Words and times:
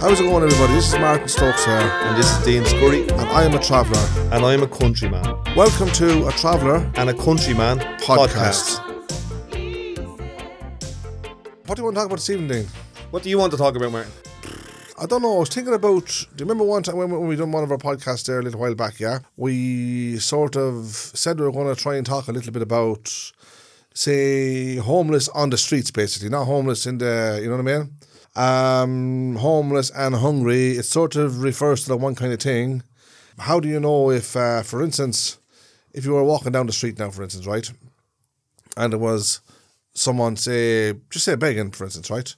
How's 0.00 0.18
it 0.18 0.24
going, 0.24 0.42
everybody? 0.42 0.72
This 0.74 0.92
is 0.92 0.98
Martin 0.98 1.28
Stokes 1.28 1.64
here, 1.64 1.74
And 1.74 2.16
this 2.18 2.30
is 2.38 2.44
Dean 2.44 2.64
Scurry, 2.64 3.02
and 3.02 3.20
I 3.20 3.44
am 3.44 3.54
a 3.54 3.58
traveller. 3.62 3.98
and 4.32 4.44
I'm 4.44 4.62
a 4.62 4.66
countryman. 4.66 5.22
Welcome 5.54 5.90
to 5.92 6.26
A 6.26 6.32
Traveller 6.32 6.90
And 6.94 7.10
a 7.10 7.14
countryman 7.14 7.78
Podcast. 7.98 8.78
podcast. 8.78 8.80
What 11.66 11.76
do 11.76 11.82
you 11.82 11.84
want 11.84 11.96
to 11.96 12.00
talk 12.00 12.06
about 12.06 12.16
this 12.16 12.30
evening, 12.30 12.48
Dean? 12.48 12.66
What 13.10 13.22
do 13.22 13.28
you 13.30 13.38
want 13.38 13.52
to 13.52 13.58
talk 13.58 13.76
about, 13.76 13.92
Martin? 13.92 14.12
I 14.98 15.06
don't 15.06 15.22
know. 15.22 15.36
I 15.36 15.38
was 15.40 15.48
thinking 15.50 15.74
about. 15.74 16.06
Do 16.06 16.44
you 16.44 16.44
remember 16.44 16.64
one 16.64 16.82
time 16.82 16.96
when, 16.96 17.10
when 17.10 17.26
we 17.26 17.36
done 17.36 17.52
one 17.52 17.62
of 17.64 17.70
our 17.70 17.78
podcasts 17.78 18.24
there 18.26 18.40
a 18.40 18.42
little 18.42 18.60
while 18.60 18.74
back? 18.74 19.00
Yeah, 19.00 19.20
we 19.36 20.18
sort 20.18 20.56
of 20.56 20.86
said 20.86 21.38
we 21.38 21.44
were 21.46 21.52
going 21.52 21.74
to 21.74 21.80
try 21.80 21.96
and 21.96 22.04
talk 22.06 22.28
a 22.28 22.32
little 22.32 22.52
bit 22.52 22.60
about, 22.62 23.10
say, 23.94 24.76
homeless 24.76 25.28
on 25.30 25.50
the 25.50 25.56
streets, 25.58 25.90
basically, 25.90 26.28
not 26.28 26.44
homeless 26.44 26.86
in 26.86 26.98
the. 26.98 27.38
You 27.42 27.48
know 27.48 27.56
what 27.56 27.68
I 27.70 27.78
mean? 27.78 27.90
Um, 28.40 29.36
homeless 29.36 29.90
and 29.90 30.14
hungry. 30.14 30.64
It 30.78 30.84
sort 30.84 31.16
of 31.16 31.42
refers 31.42 31.82
to 31.82 31.88
the 31.88 31.96
one 31.96 32.14
kind 32.14 32.32
of 32.32 32.40
thing. 32.40 32.82
How 33.38 33.60
do 33.60 33.68
you 33.68 33.80
know 33.80 34.10
if, 34.10 34.36
uh, 34.36 34.62
for 34.62 34.82
instance, 34.82 35.38
if 35.92 36.04
you 36.04 36.12
were 36.12 36.24
walking 36.24 36.52
down 36.52 36.66
the 36.66 36.72
street 36.72 36.98
now, 36.98 37.10
for 37.10 37.22
instance, 37.22 37.46
right, 37.46 37.70
and 38.76 38.92
there 38.92 38.98
was 39.00 39.40
someone 39.94 40.36
say, 40.36 40.94
just 41.10 41.24
say 41.24 41.34
begging, 41.36 41.70
for 41.72 41.84
instance, 41.84 42.10
right? 42.10 42.34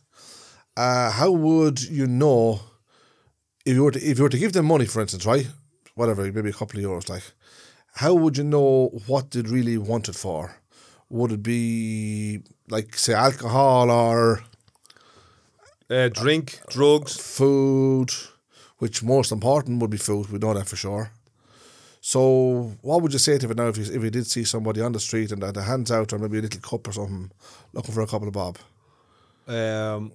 uh, 0.77 1.11
how 1.11 1.30
would 1.30 1.83
you 1.83 2.06
know 2.06 2.61
if 3.64 3.75
you 3.75 3.84
were 3.84 3.91
to 3.91 4.00
if 4.00 4.19
you 4.19 4.25
were 4.25 4.30
to 4.30 4.39
give 4.39 4.53
them 4.53 4.66
money, 4.66 4.87
for 4.87 5.00
instance, 5.00 5.27
right? 5.27 5.48
Whatever, 5.95 6.30
maybe 6.33 6.50
a 6.50 6.53
couple 6.53 6.78
of 6.78 6.84
euros, 6.87 7.09
like, 7.09 7.25
how 7.95 8.14
would 8.14 8.37
you 8.39 8.45
know 8.45 8.89
what 9.06 9.30
they'd 9.30 9.48
really 9.48 9.77
want 9.77 10.09
it 10.09 10.14
for? 10.16 10.56
Would 11.11 11.33
it 11.33 11.42
be 11.42 12.41
like 12.69 12.97
say 12.97 13.12
alcohol 13.14 13.91
or 13.91 14.42
Uh, 15.93 16.09
drink, 16.09 16.61
drugs. 16.71 17.17
food? 17.17 18.11
Which 18.79 19.03
most 19.03 19.31
important 19.33 19.81
would 19.81 19.91
be 19.91 19.98
food. 19.98 20.31
We 20.31 20.39
know 20.39 20.55
that 20.55 20.67
for 20.69 20.77
sure. 20.77 21.12
So, 22.01 22.73
what 22.83 23.01
would 23.03 23.12
you 23.12 23.19
say 23.21 23.39
to 23.39 23.51
it 23.51 23.57
now 23.57 23.69
if 23.69 23.77
you 23.77 23.85
if 23.85 24.03
you 24.03 24.11
did 24.11 24.27
see 24.27 24.45
somebody 24.45 24.81
on 24.81 24.93
the 24.93 24.98
street 24.98 25.31
and 25.31 25.43
had 25.43 25.55
their 25.55 25.63
hands 25.63 25.91
out 25.93 26.13
or 26.13 26.19
maybe 26.19 26.39
a 26.39 26.43
little 26.43 26.61
cup 26.61 26.89
or 26.89 26.93
something, 26.93 27.31
looking 27.73 27.95
for 27.95 28.01
a 28.01 28.07
couple 28.09 28.27
of 28.27 28.35
bob? 28.35 28.59
Um, 29.47 30.11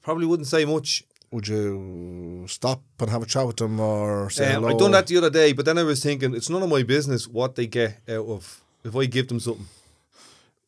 probably 0.00 0.26
wouldn't 0.26 0.48
say 0.48 0.64
much. 0.64 1.04
Would 1.30 1.48
you 1.48 2.46
stop 2.48 2.80
and 3.00 3.10
have 3.10 3.22
a 3.22 3.26
chat 3.26 3.46
with 3.46 3.56
them 3.56 3.80
or 3.80 4.30
say 4.30 4.54
Um, 4.54 4.62
hello? 4.62 4.74
I 4.74 4.78
done 4.78 4.92
that 4.92 5.06
the 5.08 5.16
other 5.18 5.30
day, 5.30 5.52
but 5.52 5.64
then 5.66 5.76
I 5.76 5.82
was 5.82 6.02
thinking 6.02 6.34
it's 6.34 6.48
none 6.48 6.62
of 6.62 6.70
my 6.70 6.82
business 6.84 7.26
what 7.28 7.54
they 7.56 7.66
get 7.66 8.00
out 8.08 8.26
of 8.26 8.62
if 8.84 8.94
I 8.96 9.06
give 9.06 9.28
them 9.28 9.40
something. 9.40 9.66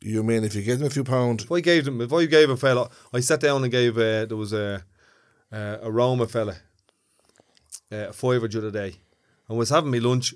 You 0.06 0.22
mean 0.22 0.44
if 0.44 0.54
you 0.54 0.62
give 0.62 0.78
them 0.78 0.86
a 0.86 0.90
few 0.90 1.02
pounds? 1.02 1.42
If 1.42 1.50
I 1.50 1.58
gave 1.58 1.84
them, 1.84 2.00
if 2.00 2.12
I 2.12 2.26
gave 2.26 2.48
a 2.48 2.56
fella, 2.56 2.88
I 3.12 3.18
sat 3.18 3.40
down 3.40 3.64
and 3.64 3.72
gave 3.72 3.98
uh, 3.98 4.24
there 4.26 4.36
was 4.36 4.52
a 4.52 4.84
uh, 5.50 5.78
a 5.82 5.90
Roma 5.90 6.28
fella 6.28 6.58
uh, 7.90 8.10
a 8.10 8.12
fiver 8.12 8.46
the 8.46 8.58
other 8.58 8.70
day, 8.70 8.94
and 9.48 9.58
was 9.58 9.70
having 9.70 9.90
me 9.90 9.98
lunch 9.98 10.32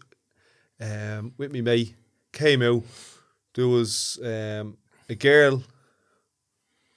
um, 0.80 1.34
with 1.38 1.52
me 1.52 1.60
mate. 1.60 1.94
Came 2.32 2.62
out, 2.62 2.82
there 3.54 3.68
was 3.68 4.18
um, 4.24 4.76
a 5.08 5.14
girl. 5.14 5.62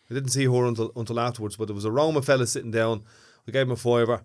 I 0.09 0.15
didn't 0.15 0.31
see 0.31 0.45
her 0.45 0.65
until 0.65 0.91
until 0.95 1.19
afterwards, 1.19 1.57
but 1.57 1.67
there 1.67 1.75
was 1.75 1.85
a 1.85 1.91
Roma 1.91 2.23
fella 2.23 2.47
sitting 2.47 2.71
down. 2.71 3.03
I 3.47 3.51
gave 3.51 3.67
him 3.67 3.71
a 3.71 3.75
fiver, 3.75 4.23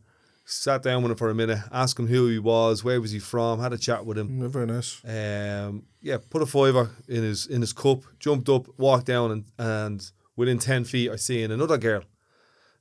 sat 0.50 0.82
down 0.82 1.02
with 1.02 1.12
him 1.12 1.18
for 1.18 1.28
a 1.28 1.34
minute, 1.34 1.58
asked 1.70 1.98
him 1.98 2.06
who 2.06 2.26
he 2.28 2.38
was, 2.38 2.82
where 2.82 3.00
was 3.00 3.10
he 3.10 3.18
from, 3.18 3.60
had 3.60 3.72
a 3.72 3.78
chat 3.78 4.06
with 4.06 4.16
him. 4.16 4.40
Mm, 4.40 4.48
very 4.48 4.66
nice. 4.66 5.02
Um, 5.04 5.84
yeah, 6.00 6.16
put 6.30 6.42
a 6.42 6.46
fiver 6.46 6.90
in 7.06 7.22
his 7.22 7.46
in 7.46 7.60
his 7.60 7.72
cup, 7.72 8.02
jumped 8.18 8.48
up, 8.48 8.66
walked 8.78 9.06
down, 9.06 9.30
and 9.30 9.44
and 9.58 10.10
within 10.36 10.58
ten 10.58 10.84
feet, 10.84 11.10
I 11.10 11.16
seen 11.16 11.50
another 11.50 11.76
girl. 11.78 12.02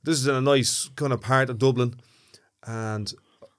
This 0.02 0.18
is 0.18 0.26
in 0.26 0.34
a 0.34 0.40
nice 0.40 0.88
kind 0.96 1.12
of 1.12 1.20
part 1.20 1.50
of 1.50 1.58
Dublin, 1.58 2.00
and 2.66 3.12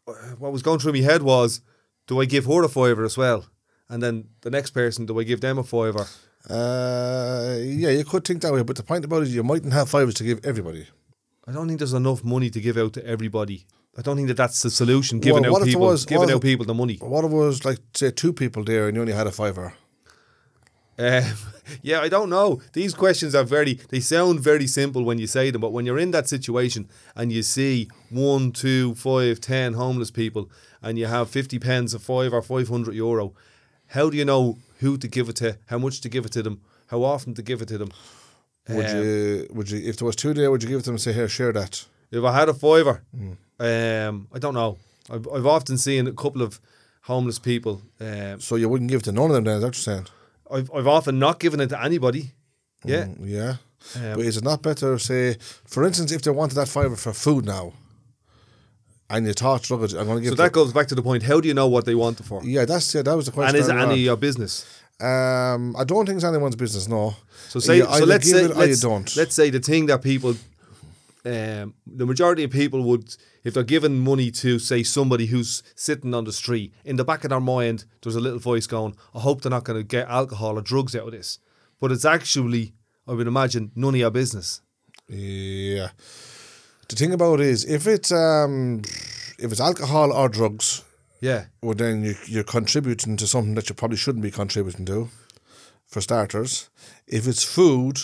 uh, 0.07 0.13
what 0.39 0.51
was 0.51 0.63
going 0.63 0.79
through 0.79 0.93
my 0.93 0.99
head 0.99 1.21
was, 1.21 1.61
do 2.07 2.19
I 2.19 2.25
give 2.25 2.45
her 2.45 2.63
a 2.63 2.69
fiver 2.69 3.03
as 3.03 3.17
well? 3.17 3.45
And 3.89 4.01
then 4.01 4.29
the 4.41 4.49
next 4.49 4.71
person, 4.71 5.05
do 5.05 5.19
I 5.19 5.23
give 5.23 5.41
them 5.41 5.57
a 5.59 5.63
fiver? 5.63 6.07
Uh, 6.49 7.57
yeah, 7.59 7.89
you 7.89 8.05
could 8.05 8.25
think 8.25 8.41
that 8.41 8.53
way, 8.53 8.63
but 8.63 8.75
the 8.75 8.83
point 8.83 9.05
about 9.05 9.21
it, 9.21 9.27
is 9.27 9.35
you 9.35 9.43
mightn't 9.43 9.73
have 9.73 9.89
fivers 9.89 10.15
to 10.15 10.23
give 10.23 10.43
everybody. 10.43 10.87
I 11.45 11.51
don't 11.51 11.67
think 11.67 11.79
there's 11.79 11.93
enough 11.93 12.23
money 12.23 12.49
to 12.49 12.61
give 12.61 12.77
out 12.77 12.93
to 12.93 13.05
everybody. 13.05 13.65
I 13.99 14.01
don't 14.01 14.15
think 14.15 14.29
that 14.29 14.37
that's 14.37 14.61
the 14.63 14.69
solution. 14.71 15.19
Giving 15.19 15.43
Well, 15.43 15.57
out 15.57 15.65
people, 15.65 15.81
was- 15.81 16.05
giving 16.05 16.31
out 16.31 16.41
people 16.41 16.65
the 16.65 16.73
money. 16.73 16.97
What 17.01 17.25
if 17.25 17.31
it 17.31 17.35
was 17.35 17.65
like 17.65 17.79
say 17.93 18.11
two 18.11 18.31
people 18.33 18.63
there 18.63 18.87
and 18.87 18.95
you 18.95 19.01
only 19.01 19.13
had 19.13 19.27
a 19.27 19.31
fiver? 19.31 19.73
Um, 20.97 21.23
yeah, 21.81 21.99
I 21.99 22.07
don't 22.09 22.29
know. 22.29 22.61
These 22.73 22.93
questions 22.93 23.35
are 23.35 23.43
very, 23.43 23.73
they 23.89 23.99
sound 23.99 24.39
very 24.39 24.67
simple 24.67 25.03
when 25.03 25.17
you 25.19 25.27
say 25.27 25.51
them, 25.51 25.61
but 25.61 25.71
when 25.73 25.85
you're 25.85 25.99
in 25.99 26.11
that 26.11 26.27
situation 26.29 26.87
and 27.15 27.31
you 27.31 27.43
see 27.43 27.89
one, 28.09 28.51
two, 28.53 28.95
five, 28.95 29.39
ten 29.41 29.73
homeless 29.73 30.11
people 30.11 30.49
and 30.81 30.97
you 30.97 31.07
have 31.07 31.29
50 31.29 31.59
pence, 31.59 31.93
a 31.93 31.99
five 31.99 32.33
or 32.33 32.41
500 32.41 32.95
euro, 32.95 33.33
how 33.87 34.09
do 34.09 34.15
you 34.17 34.25
know 34.25 34.57
who 34.79 34.97
to 34.97 35.07
give 35.09 35.27
it 35.29 35.35
to, 35.37 35.57
how 35.67 35.77
much 35.77 35.99
to 36.01 36.09
give 36.09 36.25
it 36.25 36.31
to 36.33 36.41
them, 36.43 36.61
how 36.87 37.03
often 37.03 37.33
to 37.33 37.41
give 37.41 37.61
it 37.61 37.67
to 37.67 37.77
them? 37.77 37.89
Would 38.69 38.85
Um, 38.85 38.97
you? 38.97 39.47
Would 39.51 39.71
you? 39.71 39.79
If 39.89 39.97
there 39.97 40.05
was 40.05 40.15
two 40.15 40.33
there, 40.33 40.49
would 40.51 40.61
you 40.63 40.69
give 40.69 40.79
it 40.79 40.83
to 40.83 40.89
them 40.91 40.95
and 40.95 41.01
say, 41.01 41.11
"Here, 41.13 41.27
share 41.27 41.51
that"? 41.53 41.85
If 42.11 42.23
I 42.23 42.33
had 42.39 42.49
a 42.49 42.53
fiver, 42.53 43.01
um, 43.59 44.27
I 44.33 44.39
don't 44.39 44.53
know. 44.53 44.77
I've, 45.09 45.27
I've 45.27 45.45
often 45.45 45.77
seen 45.77 46.07
a 46.07 46.13
couple 46.13 46.41
of 46.41 46.59
homeless 47.01 47.39
people. 47.39 47.81
Um, 47.99 48.39
So 48.39 48.55
you 48.55 48.69
wouldn't 48.69 48.89
give 48.89 49.01
it 49.01 49.03
to 49.05 49.11
none 49.11 49.25
of 49.25 49.33
them. 49.33 49.43
Then 49.43 49.55
is 49.55 49.61
that 49.61 49.67
what 49.67 49.75
you're 49.77 49.95
saying? 49.95 50.07
I've, 50.51 50.71
I've 50.73 50.87
often 50.87 51.19
not 51.19 51.39
given 51.39 51.59
it 51.59 51.67
to 51.69 51.81
anybody. 51.83 52.31
Yeah. 52.83 53.05
Mm, 53.05 53.17
yeah. 53.21 53.55
Um, 53.95 54.15
but 54.17 54.25
is 54.25 54.37
it 54.37 54.43
not 54.43 54.61
better, 54.61 54.97
say, 54.99 55.37
for 55.65 55.83
instance, 55.85 56.11
if 56.11 56.21
they 56.21 56.31
wanted 56.31 56.55
that 56.55 56.67
fiver 56.67 56.95
for 56.95 57.13
food 57.13 57.45
now, 57.45 57.73
and 59.09 59.25
you 59.25 59.33
thought, 59.33 59.69
look, 59.71 59.81
I'm 59.93 60.05
going 60.05 60.17
to 60.17 60.21
give. 60.21 60.29
So 60.31 60.35
that 60.43 60.51
goes 60.51 60.71
back 60.73 60.87
to 60.89 60.95
the 60.95 61.01
point. 61.01 61.23
How 61.23 61.39
do 61.41 61.47
you 61.47 61.53
know 61.53 61.67
what 61.67 61.85
they 61.85 61.95
want 61.95 62.19
it 62.19 62.23
for? 62.23 62.43
yeah, 62.43 62.65
that's 62.65 62.93
yeah, 62.93 63.01
that 63.01 63.15
was 63.15 63.25
the 63.25 63.31
question. 63.31 63.55
And 63.55 63.63
is 63.63 63.69
it 63.69 63.75
any 63.75 63.93
of 63.93 63.99
your 63.99 64.17
business? 64.17 64.65
Um, 64.99 65.75
I 65.77 65.83
don't 65.85 66.05
think 66.05 66.17
it's 66.17 66.25
anyone's 66.25 66.55
business. 66.57 66.87
No. 66.87 67.15
So 67.47 67.59
say 67.59 67.77
You 67.77 67.85
so 67.85 68.05
let's 68.05 68.29
say 68.29 68.43
it 68.43 68.55
let's, 68.55 68.81
don't. 68.81 69.15
let's 69.15 69.33
say 69.33 69.49
the 69.49 69.59
thing 69.61 69.87
that 69.87 70.03
people 70.03 70.35
um, 71.25 71.73
the 71.85 72.05
majority 72.05 72.43
of 72.43 72.51
people 72.51 72.81
would 72.83 73.15
if 73.43 73.53
they're 73.53 73.63
giving 73.63 73.99
money 73.99 74.31
to 74.31 74.57
say 74.59 74.83
somebody 74.83 75.25
who's 75.27 75.63
sitting 75.75 76.13
on 76.13 76.23
the 76.23 76.31
street 76.31 76.73
in 76.85 76.95
the 76.95 77.03
back 77.03 77.23
of 77.23 77.29
their 77.29 77.41
mind 77.41 77.85
there's 78.01 78.15
a 78.15 78.21
little 78.21 78.39
voice 78.39 78.67
going 78.67 78.95
I 79.13 79.19
hope 79.19 79.41
they're 79.41 79.49
not 79.49 79.65
going 79.65 79.79
to 79.79 79.83
get 79.83 80.07
alcohol 80.07 80.57
or 80.57 80.61
drugs 80.61 80.95
out 80.95 81.07
of 81.07 81.11
this 81.11 81.39
but 81.79 81.91
it's 81.91 82.05
actually 82.05 82.73
I 83.07 83.13
would 83.13 83.27
imagine 83.27 83.71
none 83.75 83.95
of 83.95 83.99
your 83.99 84.11
business 84.11 84.61
Yeah. 85.09 85.89
The 86.87 86.95
thing 86.95 87.13
about 87.13 87.39
it 87.39 87.47
is, 87.47 87.65
if 87.65 87.85
it's 87.87 88.11
um, 88.11 88.81
if 89.37 89.51
it's 89.51 89.61
alcohol 89.61 90.11
or 90.11 90.29
drugs, 90.29 90.83
yeah 91.21 91.45
well, 91.61 91.75
then 91.75 92.03
you, 92.03 92.15
you're 92.27 92.43
contributing 92.43 93.17
to 93.17 93.27
something 93.27 93.55
that 93.55 93.69
you 93.69 93.75
probably 93.75 93.97
shouldn't 93.97 94.23
be 94.23 94.31
contributing 94.31 94.85
to. 94.85 95.09
For 95.87 96.01
starters, 96.01 96.69
if 97.07 97.27
it's 97.27 97.43
food, 97.43 97.97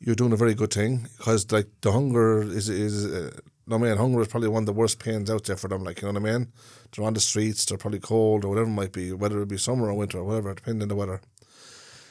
you're 0.00 0.14
doing 0.14 0.32
a 0.32 0.36
very 0.36 0.54
good 0.54 0.72
thing 0.72 1.08
because 1.16 1.50
like 1.52 1.68
the 1.80 1.92
hunger 1.92 2.42
is 2.42 2.68
is. 2.68 3.06
Uh, 3.06 3.30
no 3.68 3.78
man, 3.78 3.98
hunger 3.98 4.22
is 4.22 4.28
probably 4.28 4.48
one 4.48 4.62
of 4.62 4.66
the 4.66 4.72
worst 4.72 4.98
pains 4.98 5.30
out 5.30 5.44
there 5.44 5.56
for 5.56 5.68
them. 5.68 5.84
Like 5.84 6.00
you 6.00 6.08
know 6.08 6.18
what 6.18 6.28
I 6.28 6.38
mean? 6.38 6.52
They're 6.90 7.04
on 7.04 7.12
the 7.12 7.20
streets. 7.20 7.66
They're 7.66 7.76
probably 7.76 8.00
cold 8.00 8.44
or 8.44 8.48
whatever 8.48 8.66
it 8.66 8.72
might 8.72 8.92
be, 8.92 9.12
whether 9.12 9.42
it 9.42 9.48
be 9.48 9.58
summer 9.58 9.88
or 9.88 9.94
winter 9.94 10.18
or 10.18 10.24
whatever, 10.24 10.54
depending 10.54 10.82
on 10.82 10.88
the 10.88 10.96
weather. 10.96 11.20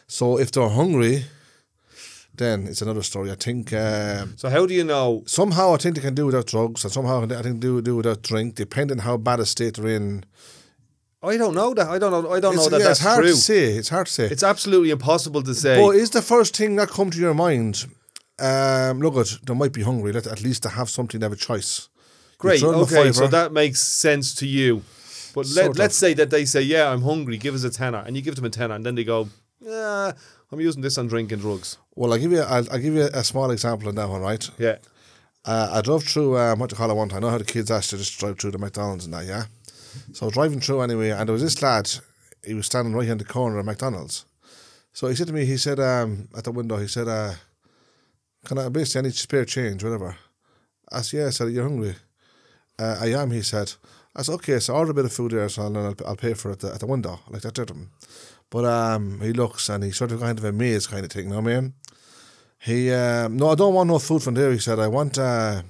So 0.08 0.38
if 0.38 0.52
they're 0.52 0.70
hungry, 0.70 1.26
then 2.34 2.68
it's 2.68 2.84
another 2.84 3.02
story. 3.02 3.32
I 3.32 3.36
think. 3.36 3.74
Um, 3.74 4.38
so 4.38 4.50
how 4.50 4.68
do 4.68 4.74
you 4.76 4.84
know 4.84 5.24
somehow 5.26 5.74
I 5.74 5.78
think 5.78 5.96
they 5.96 6.02
can 6.02 6.14
do 6.14 6.28
without 6.28 6.46
drugs, 6.46 6.84
and 6.84 6.94
somehow 6.94 7.24
I 7.24 7.42
think 7.42 7.44
they 7.44 7.68
do 7.68 7.82
do 7.82 7.96
without 7.96 8.22
drink, 8.22 8.54
depending 8.54 9.00
how 9.00 9.18
bad 9.18 9.40
a 9.40 9.46
state 9.46 9.76
they're 9.76 9.88
in. 9.88 10.26
I 11.24 11.36
don't 11.38 11.56
know 11.56 11.74
that 11.74 11.88
I 11.88 11.98
don't 11.98 12.12
know 12.12 12.32
I 12.32 12.40
don't 12.40 12.54
It's, 12.54 12.64
know 12.64 12.70
that 12.70 12.80
yeah, 12.80 12.88
that's 12.88 13.00
it's 13.00 13.08
hard 13.08 13.24
true 13.24 13.32
to 13.34 13.38
say. 13.38 13.64
It's 13.78 13.90
hard 13.90 14.08
to 14.08 14.14
say. 14.14 14.26
it's 14.26 14.44
absolutely 14.44 14.92
impossible 14.92 15.42
to 15.44 15.54
say 15.56 15.82
but 15.82 15.96
is 15.96 16.12
the 16.12 16.22
first 16.22 16.56
thing 16.56 16.76
that 16.76 16.90
come 16.90 17.10
to 17.10 17.18
your 17.20 17.34
mind? 17.34 17.86
Um, 18.40 19.00
look, 19.00 19.16
at 19.18 19.40
they 19.46 19.54
might 19.56 19.74
be 19.74 19.82
hungry. 19.82 20.12
Let 20.14 20.28
at 20.28 20.42
least 20.44 20.62
to 20.64 20.70
have 20.70 20.90
something 20.90 21.20
to 21.20 21.26
have 21.26 21.34
a 21.34 21.36
choice. 21.36 21.90
Great. 22.38 22.60
throw 22.60 22.72
them 22.72 22.80
a 22.82 22.84
Okay, 22.84 23.12
so 23.12 23.26
that 23.28 23.52
makes 23.52 23.80
sense 23.82 24.36
to 24.36 24.46
you. 24.48 24.84
But 25.34 25.48
Sort 25.48 25.70
let, 25.70 25.78
let's 25.78 25.98
say 25.98 26.14
that 26.14 26.30
they 26.30 26.46
say, 26.46 26.62
"Yeah, 26.62 26.92
I'm 26.92 27.02
hungry. 27.02 27.38
Give 27.38 27.56
us 27.56 27.64
a 27.64 27.72
tenner," 27.72 28.04
and 28.06 28.16
you 28.16 28.22
give 28.22 28.36
them 28.36 28.46
a 28.46 28.50
tenner, 28.52 28.76
and 28.76 28.86
then 28.86 28.94
they 28.94 29.04
go, 29.04 29.28
"Yeah, 29.60 30.12
I'm 30.52 30.62
using 30.62 30.84
this 30.84 31.00
on 31.00 31.08
drinking 31.08 31.40
drugs." 31.40 31.78
Well, 31.96 32.14
I'll 32.14 32.20
give 32.20 32.32
you. 32.32 32.42
I'll, 32.42 32.68
I'll 32.72 32.80
give 32.80 32.94
you 32.94 33.10
a 33.12 33.24
small 33.24 33.50
example 33.50 33.90
on 33.90 33.96
that 33.96 34.08
one. 34.08 34.22
Right. 34.22 34.48
Yeah, 34.60 34.78
Uh, 35.44 35.70
I 35.74 35.82
drove 35.82 36.04
through 36.04 36.38
um, 36.38 36.60
what 36.60 36.70
do 36.70 36.76
you 36.76 36.78
call 36.78 36.92
it 36.92 36.96
one 36.96 37.10
time. 37.10 37.18
I 37.18 37.22
know 37.22 37.30
how 37.32 37.38
the 37.40 37.44
kids 37.44 37.72
asked 37.72 37.90
to 37.90 37.98
just 37.98 38.20
drive 38.20 38.38
through 38.38 38.52
the 38.52 38.60
McDonald's 38.60 39.06
and 39.06 39.14
that, 39.16 39.26
yeah. 39.26 39.46
So 40.14 40.24
I 40.24 40.28
was 40.28 40.34
driving 40.34 40.60
through 40.60 40.82
anyway, 40.82 41.10
and 41.10 41.28
there 41.28 41.34
was 41.34 41.44
this 41.44 41.62
lad. 41.62 41.90
He 42.46 42.54
was 42.54 42.66
standing 42.66 42.94
right 42.94 43.08
in 43.08 43.18
the 43.18 43.26
corner 43.26 43.60
of 43.60 43.66
McDonald's. 43.66 44.26
So 44.94 45.08
he 45.08 45.16
said 45.16 45.28
to 45.28 45.34
me, 45.34 45.46
he 45.46 45.58
said 45.58 45.80
um, 45.80 46.30
at 46.36 46.44
the 46.44 46.52
window, 46.52 46.78
he 46.78 46.88
said, 46.88 47.08
uh, 47.08 47.34
"Can 48.46 48.58
I 48.58 48.70
basically 48.70 49.04
need 49.04 49.16
spare 49.16 49.46
change, 49.46 49.84
whatever." 49.84 50.18
I 50.92 51.02
said, 51.02 51.18
"Yeah." 51.18 51.28
I 51.28 51.30
said, 51.32 51.52
"You're 51.52 51.68
hungry?" 51.68 51.96
Uh, 52.80 52.98
I 53.02 53.08
am. 53.08 53.32
He 53.32 53.42
said. 53.42 53.74
I 54.16 54.24
said, 54.24 54.34
"Okay." 54.36 54.60
So 54.60 54.74
I 54.74 54.78
order 54.78 54.92
a 54.92 54.96
bit 54.96 55.06
of 55.06 55.14
food 55.14 55.32
there, 55.32 55.50
so 55.50 55.64
I'll, 55.64 55.96
I'll, 56.06 56.16
pay 56.16 56.34
for 56.34 56.50
it 56.50 56.54
at 56.54 56.60
the, 56.60 56.74
at 56.74 56.80
the 56.80 56.88
window, 56.88 57.20
like 57.30 57.42
that. 57.44 57.54
Did 57.54 57.70
him. 57.70 57.92
But 58.50 58.66
um, 58.66 59.20
he 59.22 59.34
looks 59.34 59.70
and 59.70 59.84
he 59.84 59.92
sort 59.92 60.12
of 60.12 60.22
kind 60.22 60.40
of 60.40 60.46
a 60.46 60.52
maze 60.52 60.88
kind 60.88 61.04
of 61.04 61.12
thing. 61.12 61.26
You 61.26 61.30
know 61.32 61.42
what 61.42 61.52
I 61.52 61.62
mean? 61.62 61.74
He 62.60 62.92
um, 62.92 63.38
no, 63.38 63.50
I 63.50 63.56
don't 63.56 63.74
want 63.74 63.90
no 63.90 64.00
food 64.00 64.24
from 64.24 64.34
there. 64.34 64.52
He 64.52 64.60
said, 64.60 64.80
I 64.80 64.88
want 64.88 65.18
uh, 65.18 65.62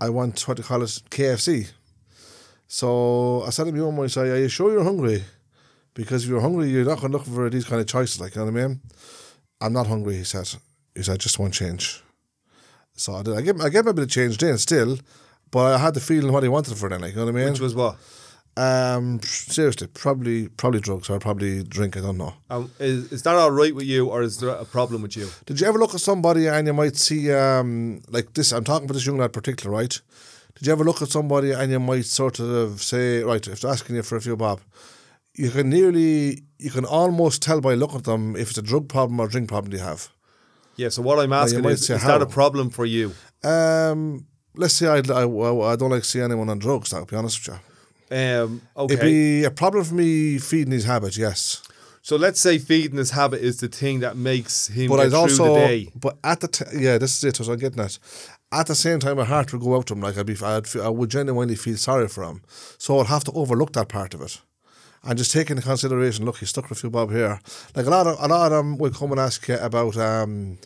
I 0.00 0.08
want 0.10 0.46
what 0.46 0.58
you 0.58 0.64
call 0.64 0.82
it 0.82 0.88
KFC. 1.10 1.70
So 2.68 3.42
I 3.46 3.50
said 3.50 3.64
to 3.64 3.72
my 3.72 3.80
own 3.80 3.98
I 4.02 4.06
say, 4.08 4.30
Are 4.30 4.36
you 4.36 4.48
sure 4.48 4.72
you're 4.72 4.84
hungry? 4.84 5.24
Because 5.94 6.24
if 6.24 6.30
you're 6.30 6.40
hungry, 6.40 6.68
you're 6.68 6.84
not 6.84 7.00
going 7.00 7.12
to 7.12 7.18
look 7.18 7.26
for 7.26 7.48
these 7.48 7.64
kind 7.64 7.80
of 7.80 7.86
choices, 7.86 8.20
like, 8.20 8.34
you 8.34 8.44
know 8.44 8.52
what 8.52 8.60
I 8.60 8.66
mean? 8.66 8.80
I'm 9.62 9.72
not 9.72 9.86
hungry, 9.86 10.16
he 10.16 10.24
said. 10.24 10.46
He 10.94 11.02
said, 11.02 11.18
just 11.20 11.38
want 11.38 11.54
change. 11.54 12.02
So 12.94 13.14
I 13.14 13.22
did. 13.22 13.36
I 13.36 13.40
gave, 13.40 13.60
I 13.60 13.68
gave 13.70 13.80
him 13.80 13.88
a 13.88 13.94
bit 13.94 14.04
of 14.04 14.10
change 14.10 14.36
then 14.36 14.58
still, 14.58 14.98
but 15.50 15.74
I 15.74 15.78
had 15.78 15.94
the 15.94 16.00
feeling 16.00 16.32
what 16.32 16.42
he 16.42 16.50
wanted 16.50 16.76
for 16.76 16.90
then, 16.90 17.00
like, 17.00 17.12
you 17.12 17.16
know 17.16 17.24
what 17.24 17.34
I 17.34 17.38
mean? 17.38 17.52
Which 17.52 17.60
was 17.60 17.74
what? 17.74 17.96
Um, 18.58 19.20
seriously, 19.22 19.86
probably 19.88 20.48
probably 20.48 20.80
drugs 20.80 21.10
or 21.10 21.18
probably 21.18 21.62
drink. 21.62 21.94
I 21.94 22.00
don't 22.00 22.16
know. 22.16 22.32
Um, 22.48 22.70
is, 22.78 23.12
is 23.12 23.22
that 23.24 23.34
all 23.34 23.50
right 23.50 23.74
with 23.74 23.84
you, 23.84 24.06
or 24.08 24.22
is 24.22 24.38
there 24.38 24.48
a 24.48 24.64
problem 24.64 25.02
with 25.02 25.14
you? 25.14 25.28
Did 25.44 25.60
you 25.60 25.66
ever 25.66 25.78
look 25.78 25.94
at 25.94 26.00
somebody 26.00 26.46
and 26.46 26.66
you 26.66 26.72
might 26.72 26.96
see 26.96 27.30
um 27.32 28.00
like 28.08 28.32
this? 28.32 28.52
I'm 28.52 28.64
talking 28.64 28.86
about 28.86 28.94
this 28.94 29.04
young 29.04 29.18
lad 29.18 29.34
particular, 29.34 29.70
right? 29.70 30.00
Did 30.56 30.66
you 30.66 30.72
ever 30.72 30.84
look 30.84 31.02
at 31.02 31.08
somebody 31.10 31.52
and 31.52 31.70
you 31.70 31.78
might 31.80 32.06
sort 32.06 32.40
of 32.40 32.82
say, 32.82 33.22
right, 33.22 33.46
if 33.46 33.60
they're 33.60 33.70
asking 33.70 33.96
you 33.96 34.02
for 34.02 34.16
a 34.16 34.20
few 34.20 34.36
bob, 34.36 34.60
you 35.34 35.50
can 35.50 35.68
nearly, 35.68 36.42
you 36.58 36.70
can 36.70 36.84
almost 36.86 37.42
tell 37.42 37.60
by 37.60 37.74
looking 37.74 37.98
at 37.98 38.04
them 38.04 38.34
if 38.36 38.48
it's 38.50 38.58
a 38.58 38.62
drug 38.62 38.88
problem 38.88 39.20
or 39.20 39.28
drink 39.28 39.48
problem 39.48 39.70
they 39.72 39.78
have. 39.82 40.08
Yeah. 40.76 40.88
So 40.88 41.02
what 41.02 41.18
I'm 41.18 41.32
asking 41.32 41.64
is, 41.66 41.88
is 41.90 42.02
that 42.02 42.22
a 42.22 42.26
problem 42.26 42.70
for 42.70 42.86
you? 42.86 43.12
Um, 43.44 44.26
let's 44.54 44.74
say 44.74 44.86
I, 44.88 44.96
I, 45.12 45.24
I 45.24 45.76
don't 45.76 45.90
like 45.90 46.02
to 46.02 46.08
see 46.08 46.20
anyone 46.20 46.48
on 46.48 46.58
drugs. 46.58 46.92
I'll 46.94 47.04
be 47.04 47.16
honest 47.16 47.46
with 47.46 47.58
you. 48.10 48.16
Um, 48.16 48.62
okay. 48.76 48.94
It'd 48.94 49.04
be 49.04 49.44
a 49.44 49.50
problem 49.50 49.84
for 49.84 49.94
me 49.94 50.38
feeding 50.38 50.72
his 50.72 50.84
habit, 50.84 51.16
yes. 51.16 51.62
so 52.02 52.14
let's 52.16 52.40
say 52.40 52.56
feeding 52.58 52.98
his 52.98 53.10
habit 53.10 53.40
is 53.42 53.58
the 53.58 53.66
thing 53.66 53.98
that 54.00 54.16
makes 54.16 54.68
him 54.68 54.88
But 54.88 54.96
get 54.98 55.06
I'd 55.06 55.10
through 55.10 55.18
also, 55.18 55.54
the 55.54 55.60
day. 55.66 55.92
but 55.96 56.16
at 56.22 56.38
the 56.38 56.46
t- 56.46 56.64
yeah, 56.78 56.98
this 56.98 57.16
is 57.16 57.24
it. 57.24 57.40
What 57.40 57.48
I'm 57.52 57.58
getting 57.58 57.80
at. 57.80 57.98
At 58.60 58.66
the 58.66 58.74
same 58.74 58.98
time, 59.00 59.16
my 59.18 59.24
heart 59.24 59.52
would 59.52 59.62
go 59.62 59.76
out 59.76 59.86
to 59.86 59.94
him. 59.94 60.00
Like 60.00 60.16
I'd 60.18 60.26
be, 60.26 60.36
I'd, 60.42 60.76
I 60.76 60.88
would 60.88 61.10
genuinely 61.10 61.56
feel 61.56 61.76
sorry 61.76 62.08
for 62.08 62.24
him. 62.24 62.40
So 62.78 62.98
I'd 62.98 63.06
have 63.06 63.24
to 63.24 63.32
overlook 63.32 63.72
that 63.72 63.88
part 63.88 64.14
of 64.14 64.20
it, 64.22 64.40
and 65.04 65.18
just 65.18 65.32
take 65.32 65.50
into 65.50 65.62
consideration. 65.62 66.24
Look, 66.24 66.38
he's 66.38 66.48
stuck 66.48 66.68
with 66.68 66.78
a 66.78 66.80
few 66.80 66.90
bob 66.90 67.10
here. 67.10 67.38
Like 67.74 67.86
a 67.86 67.90
lot 67.90 68.06
of 68.06 68.16
a 68.18 68.28
lot 68.28 68.52
of 68.52 68.52
them 68.52 68.78
will 68.78 68.92
come 68.92 69.12
and 69.12 69.20
ask 69.20 69.48
you 69.48 69.58
about 69.58 69.96
um, 69.96 70.58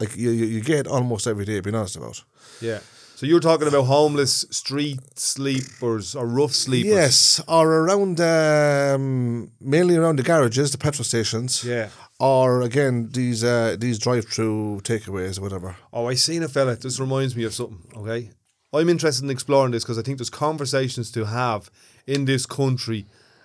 like 0.00 0.16
you 0.16 0.30
you, 0.30 0.46
you 0.46 0.60
get 0.62 0.86
almost 0.86 1.26
every 1.26 1.44
day. 1.44 1.60
Being 1.60 1.76
honest 1.76 1.96
about. 1.96 2.24
Yeah. 2.60 2.80
So 3.16 3.26
you're 3.26 3.40
talking 3.40 3.68
about 3.68 3.84
homeless 3.84 4.44
street 4.50 4.98
sleepers 5.18 6.16
or 6.16 6.26
rough 6.26 6.52
sleepers. 6.52 6.90
Yes, 6.90 7.40
or 7.46 7.66
around 7.82 8.20
um, 8.20 9.50
mainly 9.60 9.96
around 9.96 10.16
the 10.18 10.24
garages, 10.24 10.70
the 10.72 10.78
petrol 10.78 11.04
stations. 11.04 11.62
Yeah. 11.64 11.90
Or 12.24 12.62
again, 12.62 13.10
these 13.12 13.44
uh, 13.44 13.76
these 13.78 13.98
drive-through 13.98 14.80
takeaways 14.82 15.38
or 15.38 15.42
whatever. 15.42 15.76
Oh, 15.92 16.06
I 16.06 16.14
seen 16.14 16.42
a 16.42 16.48
fella. 16.48 16.74
This 16.74 16.98
reminds 16.98 17.36
me 17.36 17.44
of 17.44 17.52
something. 17.52 17.82
Okay, 17.94 18.30
I'm 18.72 18.88
interested 18.88 19.24
in 19.24 19.30
exploring 19.30 19.72
this 19.72 19.84
because 19.84 19.98
I 19.98 20.02
think 20.02 20.16
there's 20.16 20.30
conversations 20.30 21.12
to 21.12 21.26
have 21.26 21.70
in 22.06 22.24
this 22.24 22.46
country 22.46 23.04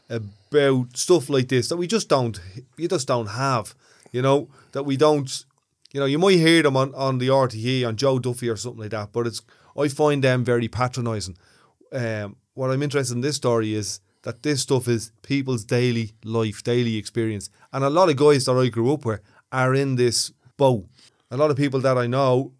about 0.09 0.95
stuff 0.95 1.29
like 1.29 1.49
this 1.49 1.67
that 1.67 1.75
we 1.75 1.87
just 1.87 2.07
don't, 2.07 2.39
you 2.77 2.87
just 2.87 3.05
don't 3.05 3.27
have. 3.27 3.75
You 4.13 4.21
know 4.21 4.47
that 4.71 4.83
we 4.83 4.95
don't. 4.95 5.29
You 5.91 5.99
know, 5.99 6.05
you 6.05 6.17
might 6.17 6.37
hear 6.37 6.63
them 6.63 6.77
on, 6.77 6.95
on 6.95 7.17
the 7.17 7.27
RTE 7.27 7.85
on 7.85 7.97
Joe 7.97 8.17
Duffy 8.17 8.47
or 8.47 8.55
something 8.55 8.83
like 8.83 8.91
that, 8.91 9.11
but 9.11 9.27
it's 9.27 9.41
I 9.77 9.89
find 9.89 10.23
them 10.23 10.45
very 10.45 10.69
patronising. 10.69 11.35
Um, 11.91 12.37
what 12.53 12.71
I'm 12.71 12.81
interested 12.83 13.15
in 13.15 13.21
this 13.21 13.35
story 13.35 13.73
is 13.73 13.99
that 14.23 14.43
this 14.43 14.61
stuff 14.61 14.87
is 14.87 15.11
people's 15.21 15.63
daily 15.63 16.13
life, 16.23 16.63
daily 16.63 16.97
experience, 16.97 17.49
and 17.71 17.83
a 17.83 17.89
lot 17.89 18.09
of 18.09 18.15
guys 18.17 18.45
that 18.45 18.53
I 18.53 18.67
grew 18.67 18.93
up 18.93 19.05
with 19.05 19.21
are 19.51 19.73
in 19.73 19.95
this 19.95 20.31
boat. 20.57 20.85
A 21.31 21.37
lot 21.37 21.51
of 21.51 21.57
people 21.57 21.79
that 21.81 21.97
I 21.97 22.07
know 22.07 22.53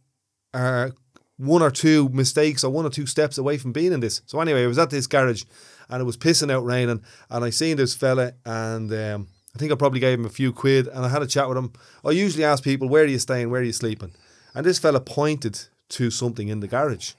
are 0.54 0.92
one 1.38 1.62
or 1.62 1.72
two 1.72 2.10
mistakes 2.10 2.64
or 2.64 2.72
one 2.72 2.86
or 2.86 2.90
two 2.90 3.06
steps 3.06 3.38
away 3.38 3.58
from 3.58 3.72
being 3.72 3.94
in 3.94 4.00
this. 4.00 4.22
So 4.26 4.40
anyway, 4.42 4.64
I 4.64 4.68
was 4.68 4.78
at 4.78 4.90
this 4.90 5.08
garage 5.08 5.44
and 5.90 6.02
it 6.02 6.06
was 6.06 6.18
pissing 6.18 6.52
out 6.52 6.66
raining, 6.66 7.02
and 7.30 7.46
I 7.46 7.50
seen 7.50 7.78
this 7.78 7.96
fella, 7.96 8.34
and 8.46 8.92
um, 8.94 9.28
I 9.56 9.58
think 9.58 9.72
I 9.72 9.76
probably 9.76 10.00
gave 10.00 10.20
him 10.20 10.26
a 10.26 10.30
few 10.30 10.54
quid, 10.54 10.88
and 10.88 11.04
I 11.04 11.10
had 11.10 11.24
a 11.24 11.28
chat 11.28 11.50
with 11.50 11.58
him. 11.58 11.74
I 12.06 12.12
usually 12.12 12.44
ask 12.44 12.64
people, 12.64 12.88
"Where 12.88 13.04
are 13.04 13.08
you 13.08 13.20
staying? 13.20 13.50
Where 13.50 13.62
are 13.62 13.66
you 13.66 13.74
sleeping?" 13.74 14.14
And 14.54 14.66
this 14.66 14.80
fella 14.80 15.00
pointed 15.00 15.60
to 15.90 16.12
something 16.12 16.48
in 16.48 16.60
the 16.60 16.68
garage, 16.68 17.14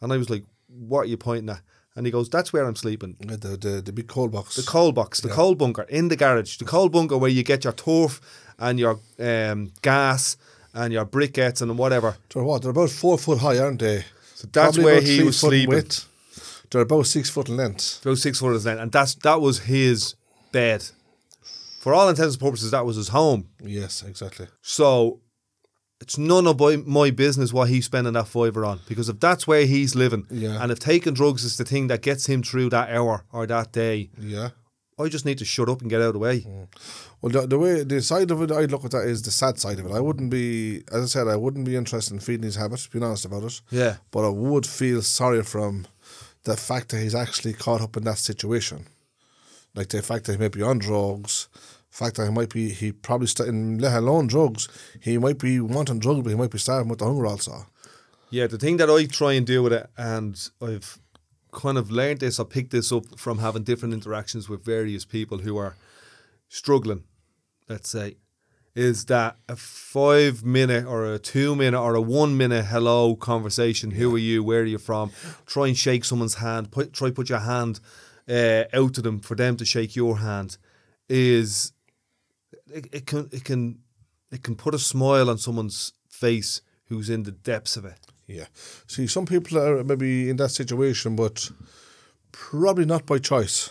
and 0.00 0.12
I 0.12 0.18
was 0.18 0.28
like, 0.28 0.44
"What 0.68 1.00
are 1.00 1.06
you 1.06 1.16
pointing 1.16 1.48
at?" 1.48 1.62
And 1.94 2.06
he 2.06 2.12
goes, 2.12 2.28
"That's 2.28 2.52
where 2.52 2.64
I'm 2.64 2.76
sleeping." 2.76 3.16
The 3.20 3.56
the, 3.56 3.82
the 3.82 3.92
big 3.92 4.08
cold 4.08 4.32
box. 4.32 4.56
The 4.56 4.62
coal 4.62 4.92
box, 4.92 5.20
the 5.20 5.28
coal 5.28 5.54
bunker 5.54 5.82
in 5.82 6.08
the 6.08 6.16
garage, 6.16 6.56
the 6.56 6.64
coal 6.64 6.88
bunker 6.88 7.18
where 7.18 7.30
you 7.30 7.42
get 7.42 7.64
your 7.64 7.74
turf 7.74 8.20
and 8.58 8.78
your 8.78 8.98
um, 9.18 9.72
gas 9.82 10.36
and 10.74 10.92
your 10.92 11.04
briquettes 11.04 11.60
and 11.62 11.76
whatever. 11.76 12.16
They're 12.32 12.42
what? 12.42 12.62
They're 12.62 12.70
about 12.70 12.90
four 12.90 13.18
foot 13.18 13.38
high, 13.38 13.58
aren't 13.58 13.80
they? 13.80 14.04
So 14.34 14.48
that's 14.50 14.78
where 14.78 15.00
he 15.00 15.22
was 15.22 15.38
sleeping. 15.38 15.68
Width. 15.68 16.08
They're 16.70 16.82
about 16.82 17.06
six 17.06 17.28
foot 17.28 17.48
in 17.48 17.56
length. 17.58 18.00
About 18.04 18.18
six 18.18 18.38
foot 18.38 18.56
is 18.56 18.64
length, 18.64 18.80
and 18.80 18.90
that's 18.90 19.14
that 19.16 19.40
was 19.40 19.60
his 19.60 20.14
bed. 20.50 20.84
For 21.80 21.92
all 21.92 22.08
intents 22.08 22.34
and 22.34 22.40
purposes, 22.40 22.70
that 22.70 22.86
was 22.86 22.96
his 22.96 23.08
home. 23.08 23.48
Yes, 23.60 24.02
exactly. 24.02 24.46
So 24.62 25.20
it's 26.02 26.18
none 26.18 26.46
of 26.46 26.60
my, 26.86 27.10
business 27.10 27.52
what 27.52 27.68
he's 27.70 27.86
spending 27.86 28.12
that 28.14 28.28
fiver 28.28 28.64
on. 28.64 28.80
Because 28.88 29.08
if 29.08 29.18
that's 29.20 29.46
where 29.46 29.64
he's 29.64 29.94
living, 29.94 30.26
Yeah. 30.30 30.62
and 30.62 30.70
if 30.72 30.78
taking 30.78 31.14
drugs 31.14 31.44
is 31.44 31.56
the 31.56 31.64
thing 31.64 31.86
that 31.86 32.02
gets 32.02 32.26
him 32.26 32.42
through 32.42 32.68
that 32.70 32.90
hour 32.90 33.24
or 33.32 33.46
that 33.46 33.72
day, 33.72 34.10
Yeah. 34.18 34.50
I 34.98 35.08
just 35.08 35.24
need 35.24 35.38
to 35.38 35.44
shut 35.44 35.68
up 35.70 35.80
and 35.80 35.88
get 35.88 36.00
out 36.02 36.08
of 36.08 36.12
the 36.14 36.18
way. 36.18 36.40
Mm. 36.40 36.66
Well, 37.22 37.32
the, 37.32 37.46
the 37.46 37.58
way 37.58 37.82
the 37.82 38.02
side 38.02 38.30
of 38.30 38.42
it 38.42 38.52
I 38.52 38.66
look 38.66 38.84
at 38.84 38.90
that 38.90 39.06
is 39.06 39.22
the 39.22 39.30
sad 39.30 39.58
side 39.58 39.78
of 39.78 39.86
it. 39.86 39.92
I 39.92 40.00
wouldn't 40.00 40.30
be, 40.30 40.82
as 40.92 41.02
I 41.04 41.06
said, 41.06 41.28
I 41.28 41.36
wouldn't 41.36 41.64
be 41.64 41.76
interested 41.76 42.12
in 42.12 42.20
feeding 42.20 42.42
his 42.44 42.56
habits. 42.56 42.86
Being 42.88 43.02
honest 43.04 43.24
about 43.24 43.44
it. 43.44 43.60
Yeah. 43.70 43.96
But 44.10 44.26
I 44.26 44.28
would 44.28 44.66
feel 44.66 45.00
sorry 45.02 45.42
for 45.44 45.66
him, 45.66 45.86
the 46.44 46.56
fact 46.56 46.90
that 46.90 47.00
he's 47.00 47.14
actually 47.14 47.54
caught 47.54 47.80
up 47.80 47.96
in 47.96 48.04
that 48.04 48.18
situation, 48.18 48.86
like 49.74 49.88
the 49.88 50.02
fact 50.02 50.26
that 50.26 50.32
he 50.32 50.38
may 50.38 50.48
be 50.48 50.62
on 50.62 50.78
drugs, 50.78 51.48
fact 51.92 52.16
that 52.16 52.24
he 52.24 52.32
might 52.32 52.48
be 52.48 52.70
he 52.70 52.90
probably 52.90 53.26
st- 53.26 53.80
let 53.80 53.96
alone 53.96 54.26
drugs, 54.26 54.68
he 55.00 55.18
might 55.18 55.38
be 55.38 55.60
wanting 55.60 55.98
drugs, 55.98 56.22
but 56.22 56.30
he 56.30 56.36
might 56.36 56.50
be 56.50 56.58
starving 56.58 56.88
with 56.88 56.98
the 56.98 57.04
hunger 57.04 57.26
also. 57.26 57.66
Yeah, 58.30 58.46
the 58.46 58.58
thing 58.58 58.78
that 58.78 58.90
I 58.90 59.04
try 59.04 59.34
and 59.34 59.46
do 59.46 59.62
with 59.62 59.74
it, 59.74 59.90
and 59.96 60.50
I've 60.60 60.98
kind 61.52 61.76
of 61.76 61.90
learned 61.90 62.20
this 62.20 62.40
I 62.40 62.44
picked 62.44 62.70
this 62.70 62.90
up 62.90 63.18
from 63.18 63.38
having 63.38 63.62
different 63.62 63.92
interactions 63.92 64.48
with 64.48 64.64
various 64.64 65.04
people 65.04 65.38
who 65.38 65.58
are 65.58 65.76
struggling, 66.48 67.04
let's 67.68 67.90
say, 67.90 68.16
is 68.74 69.04
that 69.06 69.36
a 69.50 69.56
five 69.56 70.44
minute 70.46 70.86
or 70.86 71.12
a 71.12 71.18
two 71.18 71.54
minute 71.54 71.78
or 71.78 71.94
a 71.94 72.00
one 72.00 72.38
minute 72.38 72.64
hello 72.64 73.14
conversation. 73.16 73.90
Who 73.92 74.14
are 74.14 74.18
you? 74.18 74.42
Where 74.42 74.62
are 74.62 74.64
you 74.64 74.78
from? 74.78 75.12
Try 75.44 75.68
and 75.68 75.76
shake 75.76 76.06
someone's 76.06 76.36
hand. 76.36 76.70
Put, 76.70 76.94
try 76.94 77.10
put 77.10 77.28
your 77.28 77.40
hand 77.40 77.80
uh, 78.26 78.64
out 78.72 78.94
to 78.94 79.02
them 79.02 79.20
for 79.20 79.34
them 79.34 79.58
to 79.58 79.66
shake 79.66 79.94
your 79.94 80.18
hand. 80.18 80.56
Is 81.08 81.72
it, 82.74 82.86
it 82.92 83.06
can 83.06 83.28
it 83.32 83.44
can 83.44 83.78
it 84.30 84.42
can 84.42 84.56
put 84.56 84.74
a 84.74 84.78
smile 84.78 85.28
on 85.30 85.38
someone's 85.38 85.92
face 86.08 86.62
who's 86.86 87.08
in 87.10 87.22
the 87.22 87.32
depths 87.32 87.76
of 87.76 87.84
it. 87.84 87.98
Yeah. 88.26 88.46
See, 88.86 89.06
some 89.06 89.26
people 89.26 89.58
are 89.58 89.84
maybe 89.84 90.30
in 90.30 90.36
that 90.36 90.50
situation, 90.50 91.16
but 91.16 91.50
probably 92.32 92.84
not 92.84 93.06
by 93.06 93.18
choice. 93.18 93.70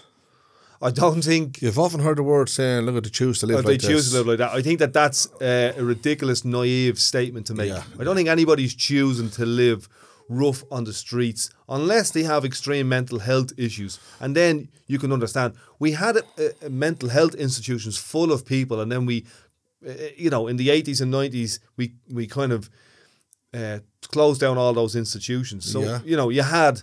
I 0.83 0.89
don't 0.89 1.23
think 1.23 1.61
You've 1.61 1.77
often 1.77 1.99
heard 1.99 2.17
the 2.17 2.23
word 2.23 2.49
saying, 2.49 2.85
"Look 2.85 2.95
at 2.95 3.03
the 3.03 3.09
choose 3.09 3.39
to 3.39 3.45
live 3.45 3.57
like 3.57 3.65
they 3.65 3.77
choose 3.77 4.05
this." 4.05 4.11
to 4.11 4.17
live 4.17 4.27
like 4.27 4.39
that. 4.39 4.51
I 4.51 4.63
think 4.63 4.79
that 4.79 4.93
that's 4.93 5.27
uh, 5.39 5.73
a 5.77 5.83
ridiculous, 5.83 6.43
naive 6.43 6.99
statement 6.99 7.45
to 7.47 7.53
make. 7.53 7.69
Yeah. 7.69 7.83
I 7.99 8.03
don't 8.03 8.15
think 8.15 8.29
anybody's 8.29 8.73
choosing 8.73 9.29
to 9.31 9.45
live 9.45 9.87
rough 10.31 10.63
on 10.71 10.83
the 10.85 10.93
streets 10.93 11.49
unless 11.67 12.11
they 12.11 12.23
have 12.23 12.45
extreme 12.45 12.87
mental 12.87 13.19
health 13.19 13.51
issues. 13.57 13.99
And 14.19 14.35
then 14.35 14.69
you 14.87 14.97
can 14.99 15.11
understand. 15.11 15.53
We 15.79 15.91
had 15.91 16.17
uh, 16.17 16.21
uh, 16.37 16.69
mental 16.69 17.09
health 17.09 17.35
institutions 17.35 17.97
full 17.97 18.31
of 18.31 18.45
people, 18.45 18.79
and 18.81 18.91
then 18.91 19.05
we, 19.05 19.25
uh, 19.87 19.91
you 20.17 20.29
know, 20.29 20.47
in 20.47 20.57
the 20.57 20.69
80s 20.69 21.01
and 21.01 21.13
90s, 21.13 21.59
we, 21.77 21.93
we 22.09 22.27
kind 22.27 22.51
of 22.53 22.69
uh, 23.53 23.79
closed 24.11 24.39
down 24.39 24.57
all 24.57 24.73
those 24.73 24.95
institutions. 24.95 25.65
So, 25.71 25.81
Yeah. 25.81 25.99
you 26.05 26.15
know, 26.15 26.29
you 26.29 26.43
had 26.43 26.81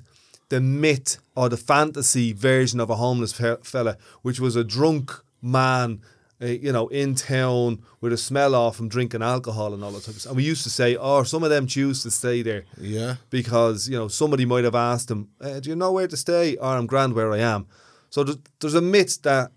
the 0.50 0.60
myth 0.60 1.18
or 1.34 1.48
the 1.48 1.56
fantasy 1.56 2.32
version 2.32 2.80
of 2.80 2.90
a 2.90 2.96
homeless 2.96 3.32
fe- 3.32 3.56
fella, 3.62 3.96
which 4.22 4.40
was 4.40 4.56
a 4.56 4.64
drunk 4.64 5.10
man, 5.40 6.00
uh, 6.40 6.46
you 6.46 6.70
know, 6.72 6.88
in 6.88 7.14
town 7.14 7.82
with 8.00 8.12
a 8.12 8.16
smell 8.16 8.54
off 8.54 8.76
from 8.76 8.88
drinking 8.88 9.22
alcohol 9.22 9.74
and 9.74 9.82
all 9.82 9.90
that 9.90 10.04
type 10.04 10.14
of 10.14 10.20
stuff. 10.20 10.30
And 10.30 10.36
we 10.36 10.44
used 10.44 10.62
to 10.64 10.70
say, 10.70 10.96
oh, 10.96 11.22
some 11.24 11.42
of 11.42 11.50
them 11.50 11.66
choose 11.66 12.02
to 12.04 12.10
stay 12.10 12.42
there 12.42 12.64
Yeah. 12.78 13.16
because, 13.30 13.88
you 13.88 13.96
know, 13.98 14.08
somebody 14.08 14.44
might 14.44 14.64
have 14.64 14.74
asked 14.76 15.08
them, 15.08 15.28
uh, 15.40 15.58
do 15.60 15.70
you 15.70 15.76
know 15.76 15.90
where 15.92 16.06
to 16.08 16.16
stay? 16.16 16.56
Or 16.56 16.76
I'm 16.76 16.86
grand 16.86 17.14
where 17.14 17.32
I 17.32 17.38
am. 17.38 17.66
So 18.10 18.22
there's, 18.24 18.38
there's 18.60 18.74
a 18.74 18.80
myth 18.80 19.22
that 19.22 19.50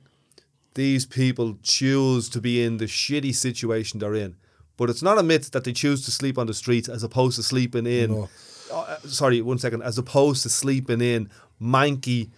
these 0.74 1.06
people 1.06 1.58
choose 1.62 2.30
to 2.30 2.42
be 2.42 2.64
in 2.64 2.78
the 2.78 2.86
shitty 2.86 3.36
situation 3.36 4.00
they're 4.00 4.16
in. 4.16 4.36
But 4.78 4.90
it's 4.90 5.04
not 5.04 5.20
a 5.20 5.24
myth 5.24 5.52
that 5.52 5.64
they 5.66 5.74
choose 5.74 6.04
to 6.06 6.12
sleep 6.12 6.38
on 6.40 6.48
the 6.48 6.54
streets 6.54 6.90
as 6.90 7.04
opposed 7.04 7.36
to 7.36 7.44
sleeping 7.44 7.86
in. 7.86 8.12
No. 8.12 8.30
Uh, 8.74 8.98
sorry, 9.06 9.42
one 9.42 9.60
second. 9.60 9.84
As 9.84 9.98
opposed 9.98 10.42
to 10.44 10.50
sleeping 10.50 11.02
in 11.02 11.30
manky, 11.62 12.30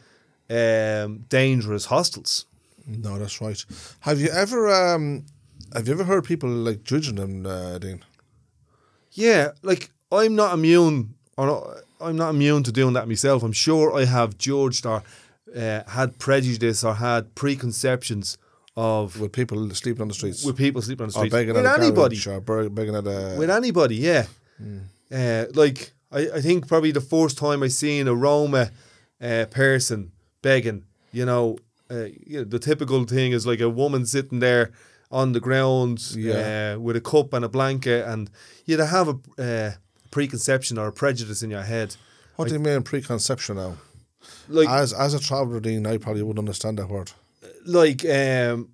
um, 0.50 1.19
dangerous 1.29 1.85
hostels. 1.85 2.45
No, 2.87 3.17
that's 3.17 3.39
right. 3.41 3.63
Have 4.01 4.19
you 4.19 4.29
ever 4.29 4.69
um, 4.73 5.25
have 5.73 5.87
you 5.87 5.93
ever 5.93 6.03
heard 6.03 6.25
people 6.25 6.49
like 6.49 6.83
judging 6.83 7.15
them, 7.15 7.45
uh, 7.45 7.77
Dean? 7.77 8.03
Yeah, 9.11 9.51
like 9.61 9.89
I'm 10.11 10.35
not 10.35 10.53
immune 10.53 11.15
or 11.37 11.47
not, 11.47 11.67
I'm 12.01 12.15
not 12.15 12.29
immune 12.31 12.63
to 12.63 12.71
doing 12.71 12.93
that 12.93 13.07
myself. 13.07 13.43
I'm 13.43 13.53
sure 13.53 13.95
I 13.95 14.05
have 14.05 14.37
judged 14.37 14.85
or 14.85 15.03
uh, 15.55 15.83
had 15.87 16.19
prejudice 16.19 16.83
or 16.83 16.95
had 16.95 17.35
preconceptions 17.35 18.37
of 18.75 19.19
With 19.19 19.31
people 19.31 19.69
sleeping 19.75 20.01
on 20.01 20.07
the 20.07 20.13
streets. 20.15 20.43
with 20.43 20.57
people 20.57 20.81
sleeping 20.81 21.03
on 21.03 21.07
the 21.09 21.13
streets 21.13 21.31
with 21.31 21.33
anybody 21.79 22.69
begging 22.69 22.95
at 22.95 23.05
a. 23.05 23.35
with 23.37 23.49
anybody, 23.49 23.97
yeah. 23.97 24.25
Hmm. 24.57 24.79
Uh, 25.11 25.45
like 25.53 25.91
I, 26.11 26.29
I 26.35 26.41
think 26.41 26.67
probably 26.67 26.91
the 26.91 27.01
first 27.01 27.37
time 27.37 27.61
I 27.61 27.67
seen 27.67 28.07
a 28.07 28.15
Roma 28.15 28.71
uh, 29.21 29.45
person 29.51 30.11
begging, 30.41 30.85
you 31.11 31.25
know, 31.25 31.57
uh, 31.93 32.05
you 32.25 32.38
know, 32.39 32.43
the 32.43 32.59
typical 32.59 33.03
thing 33.05 33.31
is 33.33 33.45
like 33.45 33.62
a 33.62 33.69
woman 33.69 34.05
sitting 34.05 34.39
there 34.39 34.71
on 35.12 35.33
the 35.33 35.39
ground 35.39 36.00
Yeah. 36.15 36.73
uh, 36.75 36.79
with 36.79 36.95
a 36.95 37.01
cup 37.01 37.33
and 37.33 37.45
a 37.45 37.50
blanket, 37.50 38.05
and 38.07 38.29
you'd 38.65 38.79
have 38.79 39.07
a 39.09 39.17
uh, 39.47 39.71
preconception 40.12 40.77
or 40.77 40.88
a 40.88 40.91
prejudice 40.93 41.43
in 41.43 41.51
your 41.51 41.63
head. 41.63 41.95
what 42.35 42.47
do 42.47 42.53
you 42.55 42.59
mean 42.59 42.81
preconception 42.83 43.55
now? 43.57 43.73
Like, 44.50 44.69
As 44.69 44.93
as 44.93 45.13
a 45.13 45.19
traveller, 45.19 45.59
Dean, 45.59 45.85
I 45.85 45.97
probably 45.97 46.23
wouldn't 46.23 46.39
understand 46.47 46.77
that 46.79 46.89
word. 46.89 47.12
like 47.65 48.03
um 48.05 48.69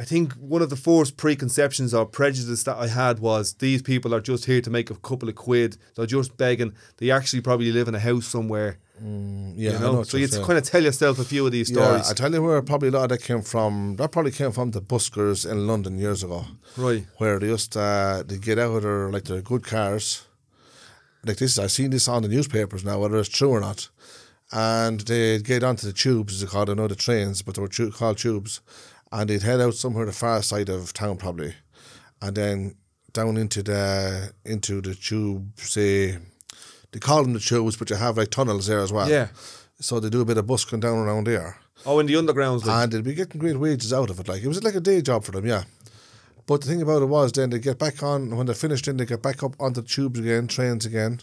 I 0.00 0.04
think 0.04 0.32
one 0.34 0.62
of 0.62 0.70
the 0.70 0.76
first 0.76 1.16
preconceptions 1.16 1.92
or 1.92 2.06
prejudice 2.06 2.62
that 2.64 2.76
I 2.76 2.86
had 2.86 3.18
was 3.18 3.54
these 3.54 3.82
people 3.82 4.14
are 4.14 4.20
just 4.20 4.44
here 4.44 4.60
to 4.60 4.70
make 4.70 4.90
a 4.90 4.94
couple 4.94 5.28
of 5.28 5.34
quid. 5.34 5.76
They're 5.96 6.06
just 6.06 6.36
begging. 6.36 6.72
They 6.98 7.10
actually 7.10 7.42
probably 7.42 7.72
live 7.72 7.88
in 7.88 7.96
a 7.96 7.98
house 8.10 8.26
somewhere. 8.28 8.78
Yeah, 9.00 9.72
you 9.72 9.78
know, 9.78 9.92
know 9.92 10.02
so 10.02 10.16
you 10.16 10.26
saying. 10.26 10.44
kind 10.44 10.58
of 10.58 10.64
tell 10.64 10.82
yourself 10.82 11.18
a 11.18 11.24
few 11.24 11.46
of 11.46 11.52
these 11.52 11.68
stories. 11.68 12.04
Yeah, 12.04 12.10
I 12.10 12.14
tell 12.14 12.32
you 12.32 12.42
where 12.42 12.60
probably 12.62 12.88
a 12.88 12.92
lot 12.92 13.04
of 13.04 13.08
that 13.10 13.22
came 13.22 13.42
from. 13.42 13.96
That 13.96 14.12
probably 14.12 14.32
came 14.32 14.52
from 14.52 14.70
the 14.72 14.80
buskers 14.80 15.50
in 15.50 15.66
London 15.66 15.98
years 15.98 16.22
ago, 16.22 16.44
right? 16.76 17.04
where 17.16 17.38
they 17.38 17.48
just 17.48 17.76
uh, 17.76 18.22
they 18.26 18.38
get 18.38 18.58
out 18.58 18.76
of 18.76 18.82
their 18.82 19.10
like 19.10 19.24
their 19.24 19.42
good 19.42 19.64
cars. 19.64 20.26
Like 21.24 21.38
this, 21.38 21.58
I've 21.58 21.72
seen 21.72 21.90
this 21.90 22.08
on 22.08 22.22
the 22.22 22.28
newspapers 22.28 22.84
now, 22.84 23.00
whether 23.00 23.18
it's 23.18 23.28
true 23.28 23.50
or 23.50 23.60
not. 23.60 23.88
And 24.52 25.00
they'd 25.00 25.44
get 25.44 25.62
onto 25.62 25.86
the 25.86 25.92
tubes, 25.92 26.34
as 26.34 26.40
they 26.40 26.46
call 26.46 26.62
it, 26.62 26.70
I 26.70 26.74
know 26.74 26.88
the 26.88 26.94
trains, 26.94 27.42
but 27.42 27.54
they 27.54 27.60
were 27.60 27.68
tu- 27.68 27.90
called 27.90 28.18
tubes. 28.18 28.60
And 29.12 29.28
they'd 29.28 29.42
head 29.42 29.60
out 29.60 29.74
somewhere 29.74 30.06
the 30.06 30.12
far 30.12 30.42
side 30.42 30.68
of 30.68 30.92
town, 30.92 31.16
probably, 31.18 31.54
and 32.22 32.34
then 32.36 32.76
down 33.12 33.36
into 33.36 33.62
the 33.62 34.32
into 34.44 34.80
the 34.80 34.94
tube. 34.94 35.58
Say 35.58 36.18
they 36.92 36.98
call 36.98 37.22
them 37.22 37.32
the 37.32 37.40
tubes, 37.40 37.76
but 37.76 37.90
you 37.90 37.96
have 37.96 38.16
like 38.16 38.30
tunnels 38.30 38.66
there 38.66 38.80
as 38.80 38.92
well. 38.92 39.08
Yeah. 39.08 39.28
So 39.80 40.00
they 40.00 40.10
do 40.10 40.20
a 40.20 40.24
bit 40.24 40.38
of 40.38 40.46
busking 40.46 40.80
down 40.80 40.98
around 40.98 41.26
there. 41.26 41.58
Oh, 41.86 41.98
in 42.00 42.06
the 42.06 42.14
undergrounds, 42.14 42.64
like, 42.64 42.84
And 42.84 42.92
they'd 42.92 43.04
be 43.04 43.14
getting 43.14 43.40
great 43.40 43.58
wages 43.58 43.92
out 43.92 44.10
of 44.10 44.18
it. 44.18 44.28
Like 44.28 44.42
it 44.42 44.48
was 44.48 44.62
like 44.64 44.74
a 44.74 44.80
day 44.80 45.00
job 45.00 45.24
for 45.24 45.32
them, 45.32 45.46
yeah. 45.46 45.64
But 46.46 46.62
the 46.62 46.66
thing 46.66 46.82
about 46.82 47.02
it 47.02 47.06
was 47.06 47.32
then 47.32 47.50
they 47.50 47.58
get 47.58 47.78
back 47.78 48.02
on 48.02 48.34
when 48.34 48.46
they're 48.46 48.54
finished 48.54 48.86
then 48.86 48.96
they 48.96 49.04
get 49.04 49.22
back 49.22 49.42
up 49.42 49.54
onto 49.60 49.82
the 49.82 49.86
tubes 49.86 50.18
again, 50.18 50.48
trains 50.48 50.86
again. 50.86 51.20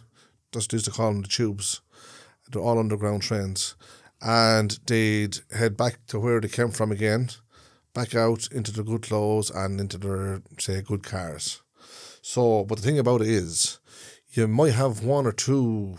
Just 0.51 0.72
used 0.72 0.86
to 0.86 0.91
call 0.91 1.12
them 1.12 1.24
the 1.24 1.27
tubes. 1.27 1.81
They're 2.51 2.62
all 2.62 2.79
underground 2.79 3.24
trains. 3.24 3.75
And 4.22 4.79
they'd 4.86 5.38
head 5.51 5.75
back 5.75 6.05
to 6.07 6.19
where 6.19 6.39
they 6.39 6.48
came 6.48 6.72
from 6.72 6.91
again, 6.91 7.29
back 7.93 8.15
out 8.15 8.48
into 8.51 8.72
the 8.72 8.84
good 8.84 9.01
clothes 9.01 9.50
and 9.50 9.79
into 9.81 9.98
their 9.98 10.41
say 10.60 10.81
good 10.81 11.03
cars. 11.03 11.62
So 12.22 12.63
but 12.63 12.77
the 12.77 12.84
thing 12.84 13.00
about 13.00 13.22
it 13.22 13.27
is 13.27 13.79
you 14.36 14.48
might 14.48 14.74
have 14.74 15.04
one 15.04 15.25
or 15.25 15.32
two 15.32 15.98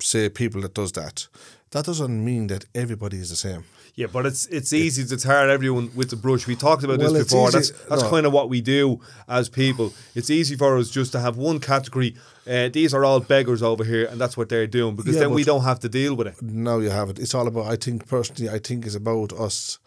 say 0.00 0.28
people 0.28 0.60
that 0.62 0.74
does 0.74 0.92
that. 0.92 1.28
That 1.70 1.84
doesn't 1.84 2.24
mean 2.24 2.46
that 2.46 2.64
everybody 2.74 3.18
is 3.18 3.28
the 3.30 3.36
same. 3.36 3.64
yeah, 3.94 4.06
but 4.12 4.24
it's 4.26 4.46
it's 4.46 4.72
easy 4.72 5.04
to 5.04 5.16
tar 5.16 5.48
everyone 5.50 5.90
with 5.94 6.08
the 6.10 6.16
brush. 6.16 6.46
We 6.46 6.56
talked 6.56 6.82
about 6.84 6.98
Well, 7.00 7.12
this 7.12 7.24
before. 7.24 7.50
That's 7.50 7.70
that's 7.90 8.02
no. 8.04 8.10
kind 8.10 8.24
of 8.26 8.32
what 8.32 8.48
we 8.48 8.60
do 8.62 9.00
as 9.28 9.48
people. 9.48 9.92
It's 10.14 10.30
easy 10.30 10.56
for 10.56 10.78
us 10.78 10.88
just 10.88 11.12
to 11.12 11.20
have 11.20 11.36
one 11.36 11.58
category. 11.60 12.14
Uh, 12.46 12.68
these 12.70 12.94
are 12.94 13.04
all 13.04 13.20
beggars 13.20 13.62
over 13.62 13.84
here, 13.84 14.06
and 14.06 14.18
that's 14.20 14.36
what 14.36 14.48
they're 14.48 14.66
doing 14.66 14.96
because 14.96 15.14
Yeah, 15.16 15.22
then 15.22 15.32
we 15.32 15.44
don't 15.44 15.64
have 15.64 15.80
to 15.80 15.88
deal 15.90 16.14
with 16.14 16.26
it. 16.28 16.40
No, 16.40 16.78
you 16.80 16.90
haven't. 16.90 17.18
It's 17.18 17.34
all 17.34 17.46
about. 17.46 17.66
I 17.66 17.76
think 17.76 18.06
personally, 18.08 18.48
I 18.50 18.58
think 18.58 18.86
it's 18.86 18.94
about 18.94 19.32
us 19.34 19.78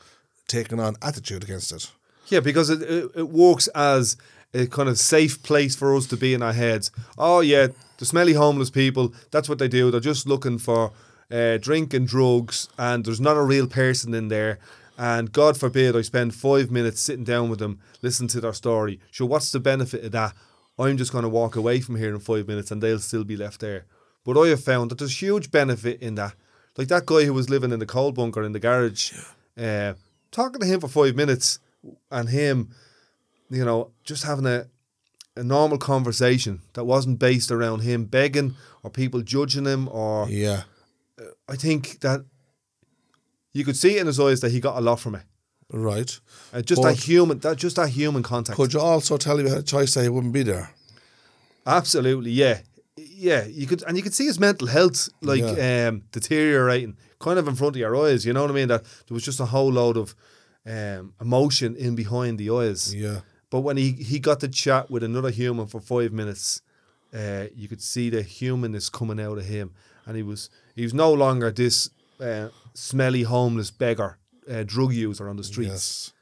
taking 0.48 0.80
on 0.80 0.96
attitude 1.02 1.44
against 1.44 1.72
it. 1.72 1.90
Yeah, 2.28 2.42
because 2.42 2.70
it, 2.70 2.82
it, 2.84 3.12
it 3.16 3.30
works 3.30 3.68
as 3.70 4.18
a 4.54 4.68
kind 4.68 4.90
of 4.90 4.98
safe 5.00 5.42
place 5.44 5.76
for 5.76 5.96
us 5.96 6.08
to 6.08 6.18
be 6.18 6.34
in 6.34 6.42
our 6.42 6.54
heads. 6.54 6.92
Oh, 7.18 7.40
yeah, 7.40 7.68
the 7.98 8.06
smelly 8.06 8.34
homeless 8.34 8.70
people, 8.70 9.14
that's 9.32 9.48
what 9.48 9.60
they 9.60 9.68
do. 9.68 9.92
They're 9.92 10.00
just 10.00 10.28
looking 10.28 10.58
for 10.58 10.92
uh, 11.32 11.58
drink 11.58 11.94
and 11.94 12.08
drugs, 12.08 12.68
and 12.78 13.06
there's 13.06 13.22
not 13.22 13.38
a 13.38 13.44
real 13.44 13.68
person 13.68 14.14
in 14.14 14.28
there. 14.28 14.60
And 14.98 15.32
God 15.32 15.58
forbid 15.58 15.96
I 15.96 16.02
spend 16.02 16.36
five 16.36 16.70
minutes 16.70 17.02
sitting 17.02 17.24
down 17.24 17.50
with 17.50 17.60
them, 17.60 17.80
listening 18.02 18.28
to 18.30 18.42
their 18.42 18.54
story. 18.54 19.00
So, 19.12 19.26
what's 19.26 19.52
the 19.52 19.60
benefit 19.60 20.04
of 20.04 20.12
that? 20.12 20.34
I'm 20.78 20.98
just 20.98 21.12
going 21.12 21.24
to 21.24 21.30
walk 21.30 21.56
away 21.56 21.80
from 21.80 21.96
here 21.96 22.14
in 22.14 22.20
five 22.20 22.48
minutes 22.48 22.72
and 22.72 22.82
they'll 22.82 23.00
still 23.00 23.24
be 23.24 23.38
left 23.38 23.62
there. 23.62 23.86
But 24.24 24.40
I 24.40 24.50
have 24.50 24.64
found 24.64 24.92
that 24.92 25.00
there's 25.00 25.22
huge 25.22 25.52
benefit 25.52 26.02
in 26.02 26.16
that. 26.16 26.34
Like 26.78 26.88
that 26.90 27.06
guy 27.06 27.24
who 27.24 27.34
was 27.34 27.50
living 27.50 27.72
in 27.72 27.80
the 27.80 27.86
coal 27.86 28.12
bunker 28.12 28.44
in 28.44 28.52
the 28.52 28.60
garage, 28.60 29.14
uh, 29.58 29.94
talking 30.32 30.62
to 30.62 30.68
him 30.68 30.80
for 30.80 30.88
five 30.88 31.16
minutes 31.16 31.60
and 32.10 32.30
him, 32.30 32.70
you 33.52 33.64
know, 33.66 33.92
just 34.04 34.24
having 34.24 34.46
a, 34.48 34.66
a 35.36 35.44
normal 35.44 35.78
conversation 35.78 36.62
that 36.74 36.86
wasn't 36.86 37.20
based 37.20 37.52
around 37.52 37.82
him 37.82 38.06
begging 38.06 38.56
or 38.84 38.90
people 38.90 39.22
judging 39.22 39.66
him 39.66 39.88
or 39.90 40.28
Yeah, 40.30 40.64
I 41.48 41.56
think 41.58 42.00
that 42.00 42.22
you 43.54 43.64
could 43.66 43.78
see 43.78 43.98
in 44.00 44.08
his 44.08 44.20
eyes 44.20 44.40
that 44.42 44.52
he 44.52 44.60
got 44.60 44.78
a 44.78 44.82
lot 44.82 45.00
from 45.00 45.16
it. 45.16 45.24
right. 45.70 46.20
Uh, 46.54 46.62
just 46.62 46.82
But- 46.82 46.96
that 46.96 47.04
human, 47.04 47.40
that 47.40 47.58
just 47.58 47.76
that 47.76 47.90
human 47.90 48.24
contact. 48.24 48.56
Could 48.58 48.74
you 48.74 48.80
also 48.80 49.18
tell 49.18 49.40
you 49.40 49.48
had 49.48 49.58
a 49.60 49.64
choice 49.64 49.94
that 49.94 50.04
he 50.04 50.10
wouldn't 50.10 50.34
be 50.34 50.44
there? 50.44 50.74
Absolutely, 51.66 52.32
yeah, 52.32 52.62
yeah. 52.98 53.46
You 53.46 53.68
could, 53.68 53.84
and 53.88 53.96
you 53.96 54.02
could 54.04 54.14
see 54.16 54.26
his 54.26 54.40
mental 54.40 54.68
health 54.68 55.10
like 55.22 55.44
um, 55.44 56.04
deteriorating, 56.12 56.98
kind 57.20 57.38
of 57.38 57.48
in 57.48 57.56
front 57.56 57.76
of 57.76 57.80
your 57.80 57.96
eyes. 58.06 58.26
You 58.26 58.34
know 58.34 58.42
what 58.42 58.50
I 58.52 58.54
mean? 58.54 58.68
That 58.70 58.84
there 58.84 59.14
was 59.14 59.24
just 59.24 59.40
a 59.40 59.46
whole 59.46 59.72
load 59.72 59.96
of 59.98 60.16
um, 60.66 61.14
emotion 61.22 61.76
in 61.76 61.96
behind 61.96 62.40
the 62.40 62.50
eyes. 62.50 62.94
Yeah, 62.96 63.20
But 63.52 63.60
when 63.60 63.78
he, 63.78 63.92
he 63.92 64.18
got 64.18 64.40
to 64.40 64.48
chat 64.48 64.90
with 64.90 65.04
another 65.04 65.30
human 65.30 65.68
for 65.68 65.80
five 65.80 66.12
minutes, 66.12 66.62
uh, 67.14 67.46
you 67.54 67.68
could 67.68 67.82
see 67.82 68.10
the 68.10 68.24
humanness 68.24 68.90
coming 68.90 69.20
out 69.20 69.38
of 69.38 69.46
him, 69.46 69.74
and 70.06 70.16
he 70.18 70.24
was 70.24 70.50
he 70.76 70.84
was 70.84 70.94
no 70.94 71.14
longer 71.14 71.52
this 71.52 71.90
uh, 72.20 72.48
smelly 72.74 73.24
homeless 73.24 73.70
beggar, 73.70 74.18
uh, 74.50 74.64
drug 74.64 74.94
user 74.94 75.30
on 75.30 75.36
the 75.36 75.44
streets. 75.44 75.70
yes. 75.70 76.14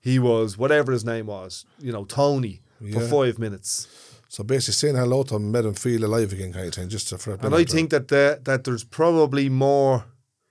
He 0.00 0.18
was 0.18 0.56
whatever 0.56 0.90
his 0.92 1.04
name 1.04 1.26
was, 1.26 1.66
you 1.78 1.92
know, 1.92 2.04
Tony 2.04 2.62
for 2.92 3.00
five 3.00 3.38
minutes. 3.38 3.86
So 4.28 4.42
basically, 4.44 4.74
saying 4.74 4.96
hello 4.96 5.22
to 5.24 5.36
him 5.36 5.50
made 5.50 5.66
him 5.66 5.74
feel 5.74 6.04
alive 6.04 6.32
again, 6.32 6.52
kind 6.52 6.68
of 6.68 6.74
thing. 6.74 6.88
Just 6.88 7.14
for 7.18 7.34
a 7.34 7.38
And 7.44 7.54
I 7.54 7.64
think 7.64 7.90
that 7.90 8.08
the, 8.08 8.40
that 8.44 8.64
there's 8.64 8.84
probably 8.84 9.48
more 9.50 10.04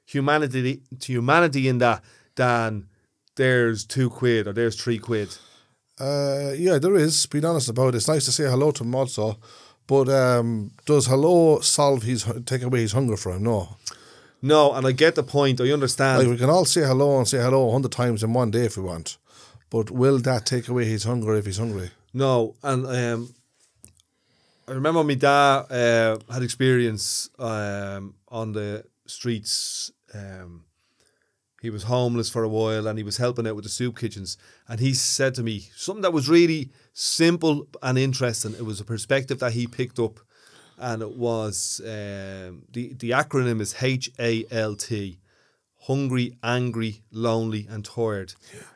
humanity 0.06 0.82
to 1.00 1.12
humanity 1.12 1.68
in 1.68 1.80
that 1.80 2.04
than 2.36 2.88
there's 3.36 3.86
two 3.86 4.10
quid 4.10 4.48
or 4.48 4.54
there's 4.54 4.76
three 4.76 5.00
quid. 5.00 5.30
Uh, 6.00 6.52
yeah, 6.56 6.78
there 6.78 6.96
is. 6.96 7.26
Being 7.26 7.46
honest 7.46 7.70
about 7.70 7.90
it, 7.90 7.96
it's 7.96 8.08
nice 8.08 8.26
to 8.26 8.32
say 8.32 8.44
hello 8.44 8.72
to 8.72 8.84
him 8.84 8.96
also. 8.96 9.38
But 9.88 10.10
um, 10.10 10.72
does 10.86 11.08
hello 11.08 11.60
solve 11.62 12.04
his 12.04 12.26
take 12.46 12.62
away 12.62 12.82
his 12.82 12.92
hunger 12.92 13.18
for 13.18 13.32
him? 13.34 13.44
No. 13.44 13.78
No, 14.42 14.74
and 14.74 14.86
I 14.86 14.92
get 14.92 15.16
the 15.16 15.24
point. 15.24 15.60
I 15.62 15.72
understand. 15.72 16.20
Like 16.20 16.28
we 16.28 16.38
can 16.38 16.50
all 16.50 16.66
say 16.66 16.82
hello 16.82 17.18
and 17.18 17.28
say 17.28 17.40
hello 17.40 17.70
a 17.70 17.72
hundred 17.72 17.92
times 17.92 18.24
in 18.24 18.34
one 18.34 18.52
day 18.52 18.66
if 18.66 18.78
we 18.78 18.84
want, 18.84 19.18
but 19.70 19.90
will 19.90 20.20
that 20.20 20.46
take 20.46 20.68
away 20.68 20.86
his 20.86 21.06
hunger 21.06 21.34
if 21.36 21.46
he's 21.46 21.58
hungry? 21.58 21.90
No, 22.14 22.56
and 22.62 22.86
um, 22.86 23.34
I 24.68 24.74
remember 24.74 25.04
my 25.04 25.16
dad 25.16 25.72
uh, 25.72 26.18
had 26.32 26.44
experience 26.44 27.30
um, 27.40 28.14
on 28.28 28.52
the 28.54 28.84
streets. 29.08 29.92
Um, 30.14 30.66
he 31.68 31.74
was 31.80 31.84
homeless 31.84 32.30
for 32.30 32.44
a 32.44 32.54
while 32.60 32.88
and 32.88 32.98
he 32.98 33.04
was 33.04 33.18
helping 33.18 33.46
out 33.48 33.56
with 33.58 33.66
the 33.66 33.78
soup 33.80 33.96
kitchens. 34.02 34.38
And 34.70 34.80
he 34.80 34.94
said 34.94 35.34
to 35.36 35.44
me 35.44 35.56
something 35.76 36.02
that 36.06 36.14
was 36.20 36.30
really 36.30 36.62
simple 36.94 37.56
and 37.82 37.98
interesting. 37.98 38.54
It 38.54 38.66
was 38.72 38.80
a 38.80 38.86
perspective 38.94 39.40
that 39.40 39.52
he 39.52 39.68
picked 39.68 40.00
up, 40.00 40.16
and 40.78 41.02
it 41.08 41.14
was 41.28 41.82
um, 41.84 42.52
the 42.76 42.84
the 43.02 43.12
acronym 43.22 43.60
is 43.66 43.76
H 43.82 44.06
A 44.30 44.46
L 44.70 44.76
T. 44.76 45.20
Hungry, 45.90 46.28
angry, 46.42 46.94
lonely, 47.12 47.64
and 47.70 47.84
tired. 47.86 48.34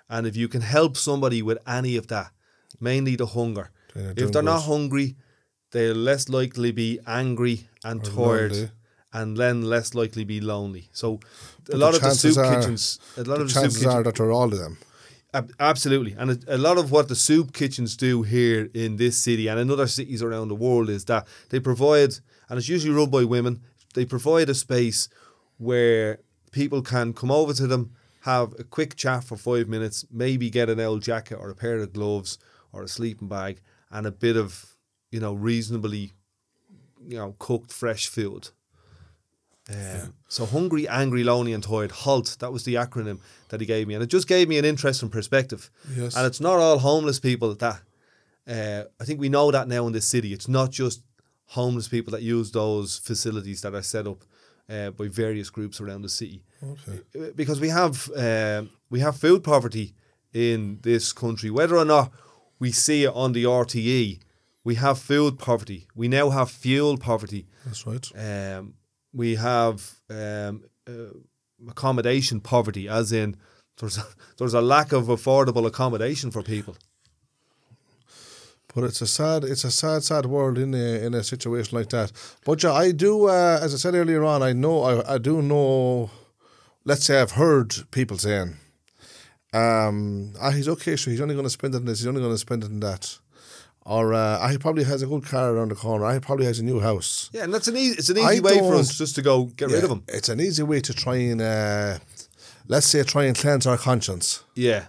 And 0.09 0.27
if 0.27 0.35
you 0.41 0.47
can 0.47 0.61
help 0.61 0.93
somebody 0.97 1.41
with 1.41 1.59
any 1.79 1.97
of 1.97 2.05
that, 2.07 2.31
mainly 2.79 3.15
the 3.15 3.25
hunger, 3.37 3.67
they're 3.93 4.13
if 4.25 4.31
they're 4.31 4.49
not 4.53 4.63
hungry, 4.73 5.15
they'll 5.71 5.95
less 6.09 6.29
likely 6.29 6.71
be 6.71 6.99
angry 7.05 7.57
and 7.83 8.03
tired, 8.03 8.51
lonely. 8.53 8.69
and 9.19 9.37
then 9.37 9.61
less 9.73 9.93
likely 9.93 10.23
be 10.25 10.39
lonely. 10.39 10.83
So, 10.93 11.19
a 11.73 11.77
lot 11.77 11.95
of 11.95 12.01
the 12.01 12.11
soup 12.11 12.37
are- 12.37 12.55
kitchens, 12.55 12.99
a 13.17 13.23
lot 13.23 13.37
The 13.37 13.41
of 13.41 13.47
the 13.47 13.53
soup 13.53 13.61
chances 13.63 13.77
kitchens, 13.79 13.95
are 13.95 14.03
that 14.03 14.15
they're 14.15 14.31
all 14.31 14.51
of 14.51 14.59
them. 14.59 14.77
Absolutely. 15.59 16.13
And 16.17 16.31
a, 16.31 16.55
a 16.55 16.57
lot 16.57 16.77
of 16.77 16.91
what 16.91 17.07
the 17.07 17.15
soup 17.15 17.53
kitchens 17.53 17.95
do 17.95 18.23
here 18.23 18.69
in 18.73 18.97
this 18.97 19.17
city 19.17 19.47
and 19.47 19.57
in 19.59 19.71
other 19.71 19.87
cities 19.87 20.21
around 20.21 20.49
the 20.49 20.55
world 20.55 20.89
is 20.89 21.05
that 21.05 21.25
they 21.49 21.59
provide, 21.59 22.15
and 22.49 22.57
it's 22.59 22.67
usually 22.67 22.93
run 22.93 23.09
by 23.09 23.23
women, 23.23 23.61
they 23.93 24.05
provide 24.05 24.49
a 24.49 24.53
space 24.53 25.07
where 25.57 26.19
people 26.51 26.81
can 26.81 27.13
come 27.13 27.31
over 27.31 27.53
to 27.53 27.65
them, 27.65 27.91
have 28.21 28.53
a 28.59 28.63
quick 28.65 28.95
chat 28.97 29.23
for 29.23 29.37
five 29.37 29.69
minutes, 29.69 30.05
maybe 30.11 30.49
get 30.49 30.69
an 30.69 30.79
old 30.81 31.01
jacket 31.01 31.35
or 31.35 31.49
a 31.49 31.55
pair 31.55 31.77
of 31.77 31.93
gloves 31.93 32.37
or 32.73 32.83
a 32.83 32.87
sleeping 32.89 33.29
bag 33.29 33.61
and 33.89 34.05
a 34.05 34.11
bit 34.11 34.35
of, 34.35 34.75
you 35.11 35.19
know, 35.21 35.33
reasonably 35.33 36.11
you 37.07 37.17
know, 37.17 37.35
cooked 37.39 37.71
fresh 37.71 38.07
food. 38.07 38.49
Um, 39.71 40.13
So 40.27 40.45
hungry, 40.45 40.87
angry, 40.87 41.23
lonely, 41.23 41.53
and 41.53 41.63
tired. 41.63 41.91
Halt. 41.91 42.37
That 42.39 42.51
was 42.53 42.63
the 42.63 42.75
acronym 42.75 43.19
that 43.49 43.59
he 43.61 43.65
gave 43.65 43.85
me, 43.87 43.93
and 43.95 44.03
it 44.03 44.09
just 44.13 44.27
gave 44.27 44.47
me 44.47 44.57
an 44.57 44.65
interesting 44.65 45.09
perspective. 45.09 45.69
Yes. 45.95 46.15
And 46.15 46.25
it's 46.25 46.39
not 46.39 46.59
all 46.59 46.79
homeless 46.79 47.19
people 47.19 47.55
that. 47.55 47.81
Uh, 48.47 48.83
I 49.01 49.05
think 49.05 49.19
we 49.19 49.29
know 49.29 49.51
that 49.51 49.67
now 49.67 49.85
in 49.87 49.93
this 49.93 50.07
city. 50.07 50.33
It's 50.33 50.47
not 50.47 50.71
just 50.71 51.01
homeless 51.45 51.87
people 51.87 52.11
that 52.11 52.21
use 52.23 52.51
those 52.51 52.97
facilities 52.99 53.61
that 53.61 53.73
are 53.75 53.83
set 53.83 54.07
up 54.07 54.23
uh, 54.69 54.89
by 54.91 55.07
various 55.09 55.49
groups 55.51 55.79
around 55.81 56.01
the 56.03 56.09
city. 56.09 56.43
Okay. 56.63 56.99
Uh, 57.15 57.31
Because 57.35 57.59
we 57.61 57.69
have 57.69 58.09
um 58.15 58.69
we 58.89 58.99
have 59.01 59.17
food 59.17 59.43
poverty 59.43 59.93
in 60.33 60.79
this 60.81 61.13
country, 61.13 61.49
whether 61.49 61.75
or 61.77 61.85
not 61.85 62.11
we 62.59 62.71
see 62.71 63.03
it 63.03 63.13
on 63.13 63.33
the 63.33 63.43
RTE. 63.45 64.19
We 64.63 64.75
have 64.75 64.99
food 64.99 65.37
poverty. 65.39 65.87
We 65.95 66.07
now 66.07 66.29
have 66.29 66.49
fuel 66.51 66.97
poverty. 66.97 67.47
That's 67.65 67.85
right. 67.87 68.07
Um, 68.15 68.73
we 69.13 69.35
have 69.35 69.99
um, 70.09 70.63
uh, 70.87 71.13
accommodation 71.69 72.39
poverty, 72.39 72.87
as 72.87 73.11
in 73.11 73.37
there's 73.79 73.97
a, 73.97 74.05
there's 74.37 74.53
a 74.53 74.61
lack 74.61 74.91
of 74.91 75.05
affordable 75.05 75.65
accommodation 75.65 76.31
for 76.31 76.41
people. 76.41 76.75
But 78.73 78.85
it's 78.85 79.01
a 79.01 79.07
sad, 79.07 79.43
it's 79.43 79.65
a 79.65 79.71
sad, 79.71 80.03
sad 80.03 80.25
world 80.25 80.57
in 80.57 80.73
a 80.73 81.05
in 81.05 81.13
a 81.13 81.23
situation 81.23 81.77
like 81.77 81.89
that. 81.89 82.11
But 82.45 82.63
yeah, 82.63 82.71
I 82.71 82.91
do, 82.93 83.27
uh, 83.27 83.59
as 83.61 83.73
I 83.73 83.77
said 83.77 83.95
earlier 83.95 84.23
on, 84.23 84.41
I 84.41 84.53
know, 84.53 84.83
I, 84.83 85.15
I 85.15 85.17
do 85.17 85.41
know. 85.41 86.09
Let's 86.85 87.05
say 87.05 87.21
I've 87.21 87.31
heard 87.31 87.75
people 87.91 88.17
saying, 88.17 88.55
um, 89.53 90.33
"Ah, 90.41 90.51
he's 90.51 90.69
okay, 90.69 90.95
so 90.95 91.11
he's 91.11 91.19
only 91.21 91.35
going 91.35 91.45
to 91.45 91.49
spend 91.49 91.75
it 91.75 91.79
on 91.79 91.85
this. 91.85 91.99
He's 91.99 92.07
only 92.07 92.21
going 92.21 92.33
to 92.33 92.37
spend 92.37 92.63
it 92.63 92.67
on 92.67 92.79
that." 92.79 93.19
Or 93.83 94.13
uh, 94.13 94.47
he 94.47 94.57
probably 94.59 94.83
has 94.83 95.01
a 95.01 95.07
good 95.07 95.25
car 95.25 95.51
around 95.51 95.71
the 95.71 95.75
corner. 95.75 96.05
I 96.05 96.19
probably 96.19 96.45
has 96.45 96.59
a 96.59 96.63
new 96.63 96.79
house. 96.79 97.29
Yeah, 97.33 97.45
and 97.45 97.53
that's 97.53 97.67
an 97.67 97.75
easy, 97.75 97.95
it's 97.97 98.09
an 98.09 98.17
easy 98.19 98.37
I 98.37 98.39
way 98.39 98.59
for 98.59 98.75
us 98.75 98.95
just 98.95 99.15
to 99.15 99.23
go 99.23 99.45
get 99.45 99.69
rid 99.69 99.83
of 99.83 99.89
them. 99.89 100.03
It's 100.07 100.29
an 100.29 100.39
easy 100.39 100.61
way 100.61 100.81
to 100.81 100.93
try 100.93 101.15
and, 101.15 101.41
uh, 101.41 101.97
let's 102.67 102.85
say, 102.85 103.01
try 103.03 103.23
and 103.25 103.35
cleanse 103.35 103.65
our 103.65 103.77
conscience. 103.77 104.43
Yeah, 104.53 104.85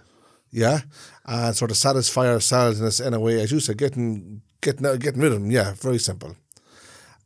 yeah, 0.51 0.81
and 1.25 1.55
sort 1.55 1.71
of 1.71 1.77
satisfy 1.77 2.27
ourselves 2.27 2.79
in 2.79 2.85
a, 2.85 3.07
in 3.07 3.13
a 3.15 3.19
way, 3.19 3.41
as 3.41 3.51
you 3.51 3.59
said, 3.59 3.77
getting 3.79 4.43
getting 4.61 4.83
getting 4.99 5.21
rid 5.21 5.33
of 5.33 5.41
them. 5.41 5.49
Yeah, 5.49 5.73
very 5.73 5.97
simple. 5.97 6.35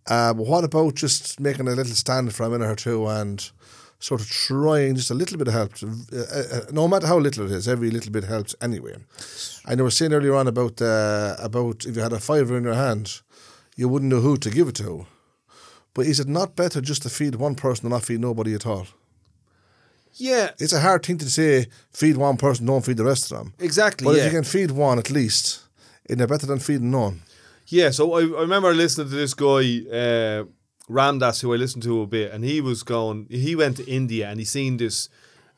Uh, 0.08 0.34
but 0.34 0.46
what 0.46 0.64
about 0.64 0.96
just 0.96 1.38
making 1.38 1.68
a 1.68 1.72
little 1.72 1.94
stand 1.94 2.34
for 2.34 2.46
a 2.46 2.50
minute 2.50 2.70
or 2.70 2.76
two 2.76 3.06
and 3.08 3.52
sort 4.00 4.22
of 4.22 4.30
trying 4.30 4.96
just 4.96 5.12
a 5.12 5.14
little 5.14 5.38
bit 5.38 5.48
of 5.48 5.54
help? 5.54 5.74
Uh, 5.84 6.18
uh, 6.20 6.62
no 6.72 6.88
matter 6.88 7.08
how 7.08 7.18
little 7.20 7.46
it 7.46 7.52
is, 7.52 7.68
every 7.68 7.90
little 7.92 8.12
bit 8.12 8.24
helps 8.24 8.56
anyway. 8.62 8.96
And 9.68 9.78
you 9.80 9.84
were 9.84 9.92
saying 9.92 10.14
earlier 10.14 10.36
on 10.36 10.48
about 10.48 10.82
uh, 10.82 11.36
about 11.40 11.86
if 11.86 11.96
you 11.96 12.02
had 12.02 12.14
a 12.14 12.20
fiver 12.20 12.58
in 12.58 12.64
your 12.64 12.76
hand, 12.76 13.22
you 13.76 13.90
wouldn't 13.90 14.12
know 14.12 14.22
who 14.22 14.38
to 14.38 14.50
give 14.50 14.68
it 14.70 14.76
to. 14.76 15.06
But 15.94 16.06
is 16.06 16.20
it 16.20 16.28
not 16.28 16.56
better 16.56 16.80
just 16.82 17.02
to 17.04 17.10
feed 17.10 17.36
one 17.36 17.56
person 17.56 17.86
and 17.88 17.92
not 17.94 18.04
feed 18.04 18.20
nobody 18.20 18.54
at 18.54 18.66
all? 18.68 18.88
yeah, 20.20 20.50
It's 20.60 20.74
a 20.74 20.80
hard 20.80 21.06
thing 21.06 21.18
to 21.20 21.30
say, 21.30 21.68
feed 21.92 22.18
one 22.18 22.38
person, 22.38 22.66
don't 22.66 22.84
feed 22.86 22.98
the 22.98 23.04
rest 23.04 23.32
of 23.32 23.38
them. 23.38 23.54
exactly. 23.60 24.06
But 24.06 24.16
yeah. 24.16 24.26
if 24.26 24.34
you 24.34 24.38
can 24.40 24.44
feed 24.44 24.72
one 24.72 24.98
at 25.00 25.12
least, 25.12 25.62
isn't 26.10 26.28
better 26.28 26.46
than 26.48 26.60
feeding 26.60 26.92
none? 26.92 27.22
Yeah, 27.68 27.92
so 27.92 28.14
I, 28.14 28.22
I 28.22 28.42
remember 28.42 28.74
listening 28.74 29.10
to 29.10 29.16
this 29.16 29.34
guy, 29.34 29.82
uh, 29.92 30.46
Ram 30.88 31.20
Dass, 31.20 31.42
who 31.42 31.54
I 31.54 31.58
listened 31.58 31.84
to 31.84 32.02
a 32.02 32.08
bit, 32.08 32.32
and 32.32 32.44
he 32.44 32.62
was 32.62 32.84
going, 32.84 33.28
he 33.30 33.56
went 33.56 33.78
to 33.78 33.90
India 33.90 34.30
and 34.30 34.40
he 34.40 34.46
seen 34.46 34.78
this, 34.78 35.10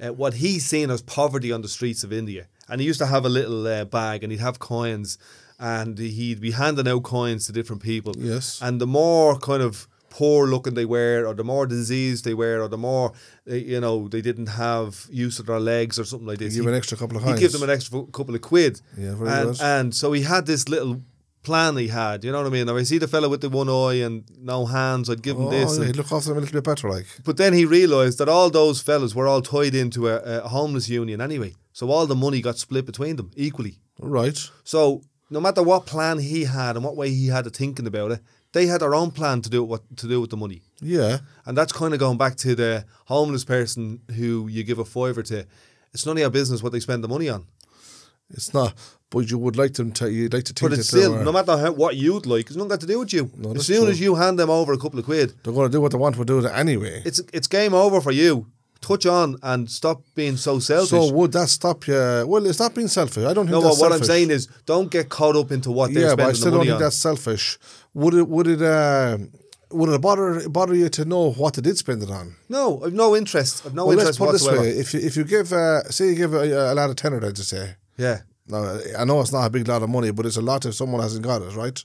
uh, 0.02 0.14
what 0.14 0.36
he's 0.36 0.66
seen 0.66 0.90
as 0.90 1.02
poverty 1.02 1.52
on 1.52 1.62
the 1.62 1.68
streets 1.68 2.04
of 2.04 2.12
India. 2.12 2.48
And 2.68 2.82
he 2.82 2.88
used 2.88 3.00
to 3.00 3.06
have 3.06 3.26
a 3.26 3.30
little 3.30 3.66
uh, 3.68 3.86
bag 3.86 4.24
and 4.24 4.32
he'd 4.32 4.42
have 4.42 4.60
coins 4.60 5.18
and 5.60 5.98
he'd 5.98 6.40
be 6.40 6.52
handing 6.52 6.88
out 6.88 7.04
coins 7.04 7.46
to 7.48 7.52
different 7.52 7.82
people. 7.82 8.14
Yes. 8.18 8.60
And 8.62 8.80
the 8.80 8.88
more 8.88 9.38
kind 9.38 9.62
of 9.62 9.88
poor 10.10 10.48
looking 10.48 10.74
they 10.74 10.86
were, 10.86 11.26
or 11.26 11.34
the 11.34 11.44
more 11.44 11.68
diseased 11.68 12.26
they 12.26 12.34
were, 12.34 12.62
or 12.62 12.68
the 12.68 12.78
more, 12.78 13.14
uh, 13.50 13.54
you 13.54 13.80
know, 13.80 14.08
they 14.08 14.22
didn't 14.22 14.48
have 14.48 15.06
use 15.12 15.40
of 15.40 15.46
their 15.46 15.60
legs 15.60 16.00
or 16.00 16.06
something 16.06 16.28
like 16.28 16.40
this. 16.40 16.56
Give 16.56 16.64
he- 16.64 16.70
an 16.70 16.76
extra 16.76 16.98
couple 16.98 17.18
of 17.18 17.24
He'd 17.24 17.38
give 17.38 17.52
them 17.52 17.64
an 17.64 17.70
extra 17.70 18.04
couple 18.12 18.34
of 18.34 18.42
quid. 18.42 18.82
Yeah, 18.98 19.16
very 19.16 19.30
and, 19.30 19.62
and 19.62 19.96
so 19.96 20.12
he 20.12 20.24
had 20.24 20.46
this 20.46 20.68
little 20.68 21.02
plan 21.44 21.78
he 21.78 21.88
had, 21.88 22.24
you 22.24 22.32
know 22.32 22.40
what 22.40 22.48
I 22.48 22.50
mean? 22.50 22.66
Now 22.68 22.76
I 22.78 22.84
see 22.84 22.98
the 22.98 23.08
fella 23.08 23.30
with 23.30 23.42
the 23.42 23.50
one 23.50 23.70
eye 23.70 24.02
and 24.06 24.24
no 24.42 24.66
hands, 24.66 25.10
I'd 25.10 25.22
give 25.22 25.38
him 25.38 25.46
Oh, 25.48 25.50
this. 25.50 25.78
yeah, 25.78 25.86
and- 25.86 25.96
look 25.96 26.12
after 26.12 26.32
him 26.32 26.38
a 26.38 26.42
little 26.42 26.54
bit 26.54 26.64
better, 26.64 26.90
like. 26.90 27.06
but 27.24 27.38
then 27.38 27.54
he 27.54 27.66
realised 27.66 28.18
that 28.20 28.30
all 28.30 28.50
those 28.50 28.82
fellas 28.82 29.16
were 29.16 29.28
all 29.28 29.42
tied 29.42 29.74
into 29.76 30.08
a, 30.10 30.18
a 30.44 30.48
homeless 30.50 30.90
union 30.90 31.22
anyway. 31.22 31.56
So 31.74 31.90
all 31.92 32.06
the 32.08 32.16
money 32.16 32.42
got 32.42 32.58
split 32.58 32.86
between 32.86 33.16
them 33.16 33.32
equally. 33.36 33.80
Right. 34.00 34.38
So 34.64 35.02
no 35.30 35.40
matter 35.40 35.64
what 35.64 35.86
plan 35.86 36.20
he 36.20 36.44
had 36.46 36.76
and 36.76 36.84
what 36.84 36.96
way 36.98 37.10
he 37.12 37.28
had 37.28 37.48
of 37.48 37.54
thinking 37.54 37.88
about 37.88 38.12
it, 38.12 38.22
they 38.52 38.66
had 38.66 38.82
their 38.82 38.96
own 38.96 39.12
plan 39.12 39.42
to 39.44 39.50
do 39.50 39.64
what 39.64 39.82
to 39.98 40.08
do 40.08 40.20
with 40.20 40.32
the 40.32 40.38
money. 40.38 40.64
Yeah. 40.82 41.20
And 41.46 41.58
that's 41.58 41.72
kind 41.72 41.94
of 41.94 42.00
going 42.00 42.18
back 42.18 42.36
to 42.38 42.56
the 42.56 42.84
homeless 43.06 43.46
person 43.46 44.02
who 44.16 44.48
you 44.50 44.64
give 44.64 44.80
a 44.80 44.86
fiver 44.86 45.22
to. 45.24 45.46
It's 45.94 46.06
none 46.06 46.18
of 46.18 46.22
your 46.22 46.30
business 46.32 46.62
what 46.64 46.72
they 46.72 46.80
spend 46.80 47.04
the 47.04 47.08
money 47.08 47.30
on. 47.30 47.46
It's 48.32 48.54
not. 48.54 48.74
But 49.12 49.32
you 49.32 49.40
would 49.40 49.58
like 49.58 49.74
them 49.74 49.92
to, 49.94 50.12
you'd 50.12 50.34
like 50.34 50.44
to 50.46 50.54
think 50.54 50.70
But 50.70 50.80
it's 50.80 50.90
still, 50.90 51.16
no 51.24 51.32
matter 51.32 51.58
how, 51.58 51.72
what 51.72 51.96
you'd 51.96 52.28
like, 52.28 52.46
it's 52.48 52.56
nothing 52.56 52.70
got 52.70 52.82
to 52.82 52.86
do 52.86 53.00
with 53.00 53.12
you. 53.12 53.32
No, 53.36 53.54
as 53.54 53.66
soon 53.66 53.82
true. 53.82 53.90
as 53.90 54.00
you 54.00 54.14
hand 54.16 54.38
them 54.38 54.52
over 54.52 54.72
a 54.72 54.78
couple 54.78 55.00
of 55.00 55.06
quid, 55.06 55.34
they're 55.44 55.52
going 55.54 55.68
to 55.68 55.72
do 55.72 55.82
what 55.82 55.92
they 55.92 55.98
want 55.98 56.16
to 56.16 56.26
do 56.26 56.40
it 56.40 56.52
anyway. 56.54 57.02
it's 57.06 57.20
it's 57.34 57.48
game 57.48 57.74
over 57.74 58.02
for 58.02 58.12
you. 58.12 58.46
Touch 58.82 59.06
on 59.06 59.36
and 59.44 59.70
stop 59.70 60.04
being 60.16 60.38
so 60.38 60.60
selfish. 60.60 60.90
So 60.90 61.12
would 61.12 61.32
that 61.34 61.50
stop 61.50 61.86
you? 61.88 61.96
Well, 62.28 62.46
it's 62.46 62.60
not 62.60 62.74
being 62.76 62.88
selfish. 62.88 63.26
I 63.26 63.34
don't 63.34 63.46
think 63.46 63.52
no, 63.52 63.62
that's 63.62 63.80
but 63.80 63.90
what 63.90 64.00
I'm 64.00 64.06
saying 64.06 64.30
is, 64.30 64.48
don't 64.66 64.90
get 64.90 65.10
caught 65.10 65.36
up 65.36 65.52
into 65.52 65.70
what 65.72 65.94
they're 65.94 66.10
yeah, 66.10 66.16
but 66.16 66.28
I 66.28 66.34
still 66.34 66.52
don't 66.52 66.62
think 66.62 66.76
on. 66.76 66.80
that's 66.80 66.96
selfish. 66.96 67.58
Would 67.96 68.14
it? 68.14 68.28
Would 68.30 68.48
it? 68.48 68.62
Uh, 68.62 69.18
would 69.72 69.90
it 69.90 70.02
bother 70.02 70.48
bother 70.50 70.76
you 70.76 70.90
to 70.90 71.06
know 71.06 71.32
what 71.32 71.56
they 71.56 71.62
did 71.62 71.78
spend 71.78 72.04
it 72.04 72.10
on? 72.10 72.36
No, 72.48 72.82
I've 72.84 72.94
no 72.94 73.16
interest. 73.16 73.66
I've 73.66 73.74
no 73.74 73.86
well, 73.86 73.98
let's 73.98 74.18
put 74.18 74.30
it 74.30 74.32
this 74.34 74.48
way: 74.48 74.70
if 74.70 74.94
you, 74.94 75.00
if 75.00 75.18
you 75.18 75.24
give, 75.24 75.52
uh, 75.52 75.84
say, 75.90 76.10
you 76.10 76.16
give 76.16 76.34
a, 76.34 76.72
a 76.72 76.74
lad 76.74 76.90
a 76.90 76.96
tenner, 76.96 77.20
to 77.20 77.44
say, 77.44 77.76
Yeah, 77.98 78.20
Now, 78.50 78.80
I 78.98 79.06
know 79.06 79.22
it's 79.22 79.32
not 79.32 79.46
a 79.46 79.50
big 79.50 79.68
lot 79.68 79.84
of 79.84 79.90
money, 79.90 80.12
but 80.12 80.26
it's 80.26 80.38
a 80.38 80.42
lot 80.42 80.66
if 80.66 80.74
someone 80.76 81.02
hasn't 81.02 81.24
got 81.24 81.42
it, 81.42 81.56
right? 81.56 81.84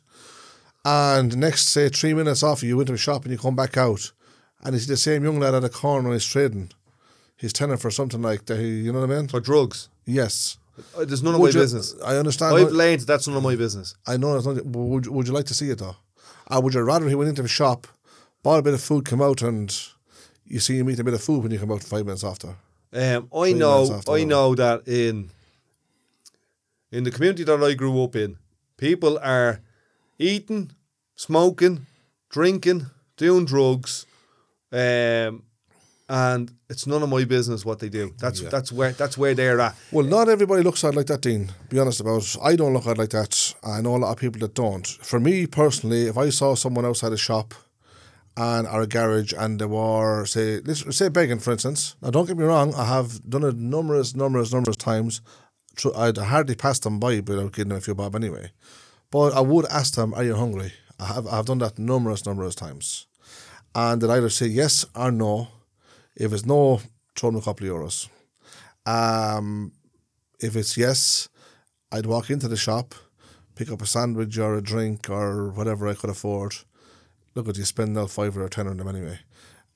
And 0.84 1.36
next, 1.38 1.68
say, 1.68 1.88
three 1.88 2.14
minutes 2.14 2.42
after 2.42 2.66
you 2.66 2.76
went 2.76 2.88
to 2.88 2.94
a 2.94 2.98
shop 2.98 3.22
and 3.24 3.32
you 3.32 3.38
come 3.38 3.56
back 3.56 3.76
out 3.76 4.12
and 4.62 4.74
you 4.74 4.80
see 4.80 4.90
the 4.90 4.96
same 4.96 5.24
young 5.24 5.38
lad 5.40 5.54
at 5.54 5.64
a 5.64 5.68
corner 5.68 6.08
and 6.08 6.14
he's 6.14 6.26
trading. 6.26 6.70
He's 7.36 7.52
tenner 7.52 7.76
for 7.76 7.90
something 7.90 8.22
like 8.22 8.46
that, 8.46 8.60
you 8.60 8.92
know 8.92 9.00
what 9.00 9.10
I 9.10 9.14
mean? 9.18 9.28
for 9.28 9.40
drugs. 9.40 9.88
Yes. 10.04 10.58
Uh, 10.96 11.04
There's 11.04 11.22
none 11.22 11.34
of 11.34 11.40
Would 11.40 11.54
my 11.54 11.58
you- 11.58 11.64
business. 11.64 11.94
I 12.04 12.16
understand. 12.16 12.56
I've 12.56 12.72
learned 12.72 13.00
that's 13.02 13.26
none 13.28 13.36
of 13.36 13.42
my 13.42 13.56
business. 13.56 13.94
I 14.06 14.16
know 14.16 14.36
it's 14.36 14.46
not, 14.46 14.56
but 14.56 14.78
would, 14.78 15.06
would 15.06 15.26
you 15.28 15.32
like 15.34 15.46
to 15.46 15.54
see 15.54 15.70
it 15.70 15.78
though? 15.78 15.96
Or 16.50 16.60
would 16.62 16.74
you 16.74 16.82
rather 16.82 17.08
he 17.08 17.14
went 17.14 17.30
into 17.30 17.42
a 17.42 17.48
shop, 17.48 17.86
bought 18.42 18.58
a 18.58 18.62
bit 18.62 18.74
of 18.74 18.80
food, 18.82 19.04
come 19.04 19.22
out 19.22 19.40
and 19.42 19.74
you 20.46 20.60
see 20.60 20.78
him 20.78 20.90
eat 20.90 20.98
a 20.98 21.04
bit 21.04 21.14
of 21.14 21.22
food 21.22 21.42
when 21.42 21.52
you 21.52 21.58
come 21.58 21.72
out 21.72 21.82
five 21.82 22.04
minutes 22.04 22.24
after? 22.24 22.56
Um, 22.92 23.28
I 23.34 23.52
know, 23.52 23.92
after 23.94 24.12
I 24.12 24.24
know 24.24 24.54
that 24.54 24.86
in 24.86 25.30
in 26.94 27.04
the 27.04 27.10
community 27.10 27.44
that 27.44 27.62
I 27.62 27.74
grew 27.74 28.02
up 28.04 28.14
in, 28.16 28.36
people 28.76 29.18
are 29.22 29.60
eating, 30.18 30.70
smoking, 31.16 31.86
drinking, 32.30 32.86
doing 33.16 33.44
drugs, 33.46 34.06
um, 34.72 35.42
and 36.08 36.52
it's 36.68 36.86
none 36.86 37.02
of 37.02 37.08
my 37.08 37.24
business 37.24 37.64
what 37.64 37.78
they 37.78 37.88
do. 37.88 38.12
That's 38.18 38.40
Yeah. 38.40 38.50
that's 38.50 38.70
where 38.70 38.92
that's 38.92 39.16
where 39.16 39.34
they're 39.34 39.60
at. 39.60 39.74
Well, 39.90 40.06
not 40.06 40.28
everybody 40.28 40.62
looks 40.62 40.84
at 40.84 40.92
it 40.92 40.96
like 40.96 41.06
that, 41.06 41.22
Dean. 41.22 41.52
Be 41.70 41.78
honest 41.78 42.00
about 42.00 42.22
it. 42.22 42.36
I 42.42 42.56
don't 42.56 42.72
look 42.74 42.86
at 42.86 42.92
it 42.96 42.98
like 42.98 43.10
that. 43.10 43.54
I 43.64 43.80
know 43.80 43.96
a 43.96 44.02
lot 44.04 44.12
of 44.12 44.18
people 44.18 44.40
that 44.40 44.54
don't. 44.54 44.86
For 44.86 45.18
me 45.18 45.46
personally, 45.46 46.02
if 46.06 46.16
I 46.18 46.28
saw 46.30 46.54
someone 46.54 46.84
outside 46.84 47.12
a 47.12 47.16
shop 47.16 47.54
and 48.36 48.66
or 48.66 48.82
a 48.82 48.86
garage 48.86 49.32
and 49.36 49.58
they 49.60 49.64
were 49.66 50.26
say 50.26 50.60
let's 50.66 50.84
say 50.96 51.08
begging, 51.08 51.38
for 51.40 51.52
instance. 51.52 51.96
Now, 52.02 52.10
don't 52.10 52.26
get 52.26 52.36
me 52.36 52.44
wrong. 52.44 52.74
I 52.74 52.84
have 52.84 53.08
done 53.28 53.44
it 53.44 53.56
numerous, 53.56 54.14
numerous, 54.14 54.52
numerous 54.52 54.76
times. 54.76 55.22
I'd 55.96 56.16
hardly 56.16 56.54
pass 56.54 56.78
them 56.78 56.98
by 57.00 57.20
without 57.20 57.52
giving 57.52 57.70
them 57.70 57.78
a 57.78 57.80
few 57.80 57.94
bob 57.94 58.14
anyway. 58.14 58.50
But 59.10 59.34
I 59.34 59.40
would 59.40 59.66
ask 59.66 59.94
them, 59.94 60.14
"Are 60.14 60.24
you 60.24 60.34
hungry?" 60.34 60.72
I 60.98 61.06
have 61.06 61.26
I've 61.26 61.46
done 61.46 61.58
that 61.58 61.78
numerous, 61.78 62.24
numerous 62.26 62.54
times, 62.54 63.06
and 63.74 64.00
they'd 64.00 64.10
either 64.10 64.30
say 64.30 64.46
yes 64.46 64.86
or 64.94 65.10
no. 65.10 65.48
If 66.16 66.32
it's 66.32 66.46
no, 66.46 66.80
throw 67.16 67.30
them 67.30 67.40
a 67.40 67.42
couple 67.42 67.66
of 67.66 67.72
euros. 67.72 68.08
Um, 68.86 69.72
if 70.40 70.56
it's 70.56 70.76
yes, 70.76 71.28
I'd 71.90 72.06
walk 72.06 72.30
into 72.30 72.48
the 72.48 72.56
shop, 72.56 72.94
pick 73.54 73.70
up 73.70 73.82
a 73.82 73.86
sandwich 73.86 74.38
or 74.38 74.56
a 74.56 74.62
drink 74.62 75.10
or 75.10 75.48
whatever 75.50 75.88
I 75.88 75.94
could 75.94 76.10
afford. 76.10 76.54
Look 77.34 77.48
at 77.48 77.56
you 77.56 77.64
spend 77.64 77.94
now 77.94 78.06
five 78.06 78.36
or 78.36 78.48
ten 78.48 78.68
on 78.68 78.76
them 78.76 78.88
anyway, 78.88 79.18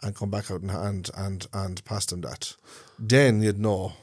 and 0.02 0.14
come 0.14 0.30
back 0.30 0.50
out 0.50 0.62
and 0.62 0.70
and 0.70 1.10
and, 1.16 1.46
and 1.52 1.84
pass 1.84 2.06
them 2.06 2.20
that. 2.22 2.54
Then 2.98 3.42
you'd 3.42 3.58
know. 3.58 3.94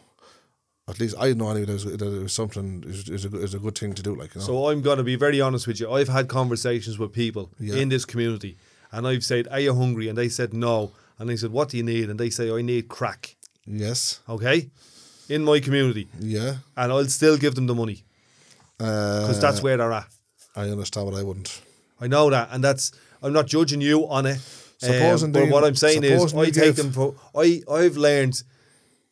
At 0.87 0.99
least 0.99 1.15
I 1.19 1.33
know 1.33 1.49
anyway 1.49 1.65
that 1.65 1.71
it 1.71 1.73
was, 1.73 1.83
that 1.85 2.01
it 2.01 2.21
was 2.23 2.33
something 2.33 2.83
is 2.87 3.09
is 3.09 3.25
a 3.25 3.29
good- 3.29 3.43
is 3.43 3.53
a 3.55 3.59
good 3.59 3.75
thing 3.75 3.93
to 3.95 4.03
do. 4.03 4.13
Like 4.15 4.35
you 4.35 4.41
know. 4.41 4.45
So 4.47 4.69
I'm 4.69 4.81
going 4.83 4.97
to 4.99 5.03
be 5.03 5.15
very 5.15 5.41
honest 5.41 5.65
with 5.65 5.79
you. 5.79 5.91
I've 5.91 6.09
had 6.09 6.27
conversations 6.27 6.99
with 6.99 7.11
people 7.11 7.49
Yeah. 7.59 7.77
in 7.77 7.89
this 7.89 8.05
community, 8.05 8.57
and 8.91 9.07
I've 9.07 9.23
said, 9.23 9.47
"Are 9.49 9.59
you 9.59 9.73
hungry?" 9.73 10.07
And 10.09 10.17
they 10.17 10.29
said, 10.29 10.53
"No." 10.53 10.91
And 11.17 11.31
I 11.31 11.35
said, 11.37 11.51
"What 11.51 11.69
do 11.69 11.77
you 11.77 11.83
need?" 11.83 12.07
And 12.11 12.19
they 12.19 12.29
say, 12.29 12.51
"I 12.51 12.61
need 12.61 12.87
crack." 12.87 13.35
yes. 13.65 14.19
Okay, 14.29 14.69
in 15.27 15.43
my 15.43 15.59
community, 15.59 16.07
Yeah. 16.19 16.57
and 16.77 16.91
I'll 16.91 17.07
still 17.09 17.35
give 17.37 17.55
them 17.55 17.65
the 17.65 17.73
money 17.73 18.03
Because 18.77 19.21
because 19.23 19.39
that's 19.41 19.63
where 19.63 19.77
they're 19.77 19.91
at. 19.91 20.07
I 20.55 20.69
understand 20.69 21.07
what 21.07 21.15
I 21.19 21.23
wouldn't. 21.23 21.61
I 21.99 22.05
know 22.07 22.29
that, 22.29 22.49
and 22.51 22.63
that's 22.63 22.91
I'm 23.23 23.33
not 23.33 23.47
judging 23.47 23.81
you 23.81 24.07
on 24.07 24.27
it. 24.27 24.39
Supposing 24.77 25.29
Um, 25.29 25.31
but 25.31 25.49
what 25.49 25.63
I'm 25.63 25.75
saying 25.75 26.03
is, 26.03 26.31
I 26.35 26.45
take 26.45 26.53
give- 26.53 26.75
them 26.75 26.91
for. 26.91 27.15
I 27.33 27.63
I've 27.67 27.97
learned 27.97 28.43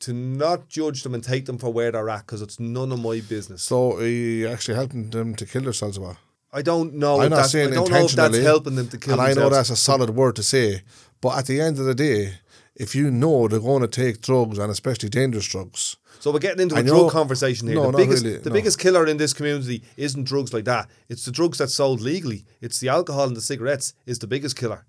to 0.04 0.13
not 0.13 0.68
judge 0.68 1.04
them 1.04 1.13
and 1.13 1.24
take 1.24 1.46
them 1.46 1.58
for 1.58 1.72
where 1.72 1.92
they're 1.92 2.10
at 2.10 2.26
because 2.26 2.42
it's 2.42 2.60
none 2.60 2.92
of 2.92 3.00
my 3.00 3.22
business. 3.22 3.63
So 3.63 3.98
are 3.98 4.06
you 4.08 4.48
actually 4.50 4.76
helping 4.76 5.10
them 5.10 5.36
to 5.36 5.46
kill 5.46 5.62
themselves 5.62 5.98
what? 5.98 6.18
I 6.52 6.62
don't 6.62 6.96
know. 6.96 7.22
I'm 7.22 7.32
not 7.32 7.48
saying 7.48 7.72
I 7.72 7.76
don't 7.76 7.89
know 7.89 8.06
if 8.06 8.12
that's 8.12 8.38
helping 8.38 8.76
them 8.76 8.89
to 8.89 8.98
kill 8.98 9.13
and 9.13 9.22
I 9.22 9.34
know 9.34 9.50
that's 9.50 9.70
a 9.70 9.76
solid 9.76 10.12
word 10.12 10.36
to 10.36 10.44
say, 10.44 10.82
but 11.22 11.38
at 11.38 11.46
the 11.48 11.62
end 11.62 11.80
of 11.80 11.86
the 11.86 11.96
day, 11.96 12.34
if 12.76 12.96
you 12.96 13.10
know 13.10 13.48
they're 13.48 13.60
going 13.60 13.82
to 13.82 13.88
take 13.88 14.22
drugs 14.22 14.58
and 14.58 14.72
especially 14.72 15.10
dangerous 15.10 15.48
drugs, 15.48 15.96
So 16.20 16.32
we're 16.32 16.39
getting 16.39 16.62
into 16.62 16.76
a 16.76 16.84
drug 16.84 17.12
conversation 17.12 17.68
here. 17.68 17.78
No, 17.78 17.92
the 17.92 17.98
biggest, 17.98 18.24
really, 18.24 18.38
the 18.38 18.50
no. 18.50 18.54
biggest 18.54 18.80
killer 18.80 19.08
in 19.08 19.18
this 19.18 19.34
community 19.34 19.84
isn't 19.96 20.26
drugs 20.26 20.54
like 20.54 20.66
that. 20.66 20.89
It's 21.08 21.26
the 21.26 21.32
drugs 21.32 21.58
that's 21.60 21.76
sold 21.76 22.02
legally. 22.02 22.46
It's 22.62 22.80
the 22.80 22.89
alcohol 22.89 23.28
and 23.28 23.38
the 23.38 23.42
cigarettes 23.42 23.94
is 24.06 24.20
the 24.20 24.28
biggest 24.28 24.56
killer. 24.56 24.86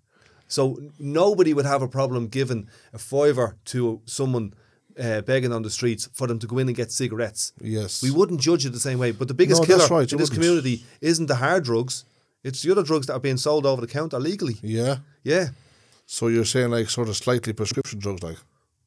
So 0.49 0.79
nobody 0.99 1.55
would 1.55 1.67
have 1.67 1.83
a 1.83 1.89
problem 1.89 2.29
giving 2.29 2.69
a 2.93 2.99
fiver 2.99 3.57
to 3.67 4.01
someone 4.07 4.55
uh, 5.01 5.21
begging 5.23 5.53
on 5.53 5.63
the 5.63 5.71
streets 5.71 6.09
for 6.13 6.27
them 6.27 6.39
to 6.39 6.47
go 6.47 6.59
in 6.59 6.69
and 6.69 6.77
get 6.77 6.93
cigarettes. 6.93 7.53
yes, 7.61 8.03
We 8.03 8.11
wouldn't 8.11 8.41
judge 8.41 8.65
it 8.67 8.71
the 8.73 8.81
same 8.81 8.99
way. 8.99 9.11
But 9.13 9.29
the 9.29 9.35
biggest 9.35 9.63
No, 9.63 9.67
killer 9.67 9.87
right, 9.89 10.11
in 10.13 10.19
this 10.19 10.31
wouldn't. 10.31 10.33
community 10.33 10.85
isn't 11.01 11.27
the 11.27 11.37
hard 11.37 11.65
drugs. 11.65 12.05
It's 12.43 12.63
the 12.63 12.71
other 12.73 12.83
drugs 12.83 13.07
that 13.07 13.15
are 13.15 13.21
being 13.21 13.39
sold 13.39 13.65
over 13.67 13.81
the 13.81 13.87
counter 13.87 14.19
legally. 14.21 14.57
yeah. 14.63 14.99
Yeah. 15.23 15.49
So 16.07 16.29
you're 16.29 16.45
saying 16.45 16.71
like 16.71 16.91
sort 16.91 17.09
of 17.09 17.17
slightly 17.17 17.55
prescription 17.55 17.99
drugs, 17.99 18.23
like 18.23 18.37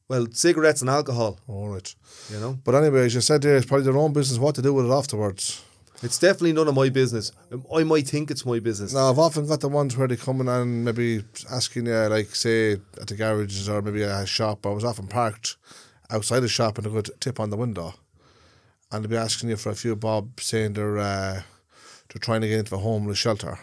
Well, 0.08 0.28
cigarettes 0.32 0.80
and 0.82 0.88
alcohol, 0.90 1.38
all 1.48 1.68
right. 1.68 1.94
you 2.32 2.38
know. 2.38 2.58
But 2.64 2.76
anyway, 2.76 3.06
as 3.06 3.14
you 3.14 3.20
said 3.20 3.42
there, 3.42 3.56
it's 3.56 3.66
probably 3.66 3.84
their 3.84 3.96
own 3.98 4.12
business 4.12 4.38
what 4.38 4.54
to 4.54 4.62
do 4.62 4.72
with 4.72 4.86
it 4.86 4.92
afterwards. 4.92 5.62
It's 6.00 6.16
definitely 6.20 6.52
none 6.52 6.68
of 6.68 6.76
my 6.76 6.90
business. 6.90 7.32
Um, 7.50 7.64
I 7.74 7.82
might 7.82 8.06
think 8.06 8.30
it's 8.30 8.46
my 8.46 8.60
business. 8.60 8.94
Now, 8.94 9.10
I've 9.10 9.18
often 9.18 9.48
got 9.48 9.58
the 9.58 9.68
ones 9.68 9.96
where 9.96 10.06
they 10.06 10.14
come 10.14 10.40
in 10.40 10.46
and 10.46 10.84
maybe 10.84 11.24
asking 11.50 11.86
you, 11.86 11.92
like, 12.06 12.32
say, 12.36 12.74
at 13.00 13.08
the 13.08 13.16
garages 13.16 13.68
or 13.68 13.82
maybe 13.82 14.02
a 14.02 14.24
shop. 14.24 14.64
I 14.64 14.68
was 14.70 14.84
often 14.84 15.08
parked 15.08 15.56
outside 16.10 16.40
the 16.40 16.48
shop 16.48 16.78
and 16.78 16.86
they 16.86 16.90
would 16.90 17.10
tip 17.20 17.40
on 17.40 17.50
the 17.50 17.56
window. 17.56 17.94
And 18.90 19.04
they'd 19.04 19.10
be 19.10 19.16
asking 19.16 19.50
you 19.50 19.56
for 19.56 19.70
a 19.70 19.74
few 19.74 19.94
bob, 19.96 20.40
saying 20.40 20.72
they're, 20.72 20.98
uh, 20.98 21.42
they're 22.08 22.20
trying 22.20 22.40
to 22.40 22.48
get 22.48 22.60
into 22.60 22.74
a 22.74 22.78
homeless 22.78 23.18
shelter. 23.18 23.58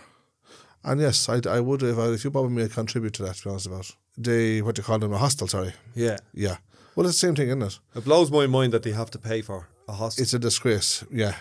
And 0.84 1.02
yes, 1.02 1.28
I, 1.28 1.42
I 1.50 1.60
would, 1.60 1.82
if, 1.82 1.98
I, 1.98 2.10
if 2.10 2.24
you 2.24 2.30
bob 2.30 2.52
me, 2.52 2.64
I'd 2.64 2.74
contribute 2.74 3.14
to 3.16 3.24
that, 3.24 3.36
to 3.38 3.44
be 3.46 3.50
honest 3.50 3.66
about. 3.66 3.92
They, 4.18 4.62
what 4.62 4.76
do 4.76 4.82
you 4.82 4.84
call 4.84 5.00
them, 5.00 5.14
a 5.14 5.18
hostel, 5.18 5.48
sorry. 5.48 5.74
Yeah. 5.96 6.18
Yeah. 6.34 6.58
Well, 6.96 7.08
it's 7.08 7.20
the 7.20 7.28
same 7.28 7.36
thing, 7.36 7.48
isn't 7.48 7.64
it? 7.64 7.80
It 7.96 8.06
blows 8.06 8.30
my 8.30 8.46
mind 8.46 8.72
that 8.74 8.84
they 8.84 8.92
have 8.92 9.10
to 9.12 9.18
pay 9.18 9.42
for 9.42 9.68
a 9.88 9.94
hostel. 9.94 10.22
It's 10.22 10.34
a 10.34 10.40
disgrace, 10.40 11.04
yeah. 11.12 11.36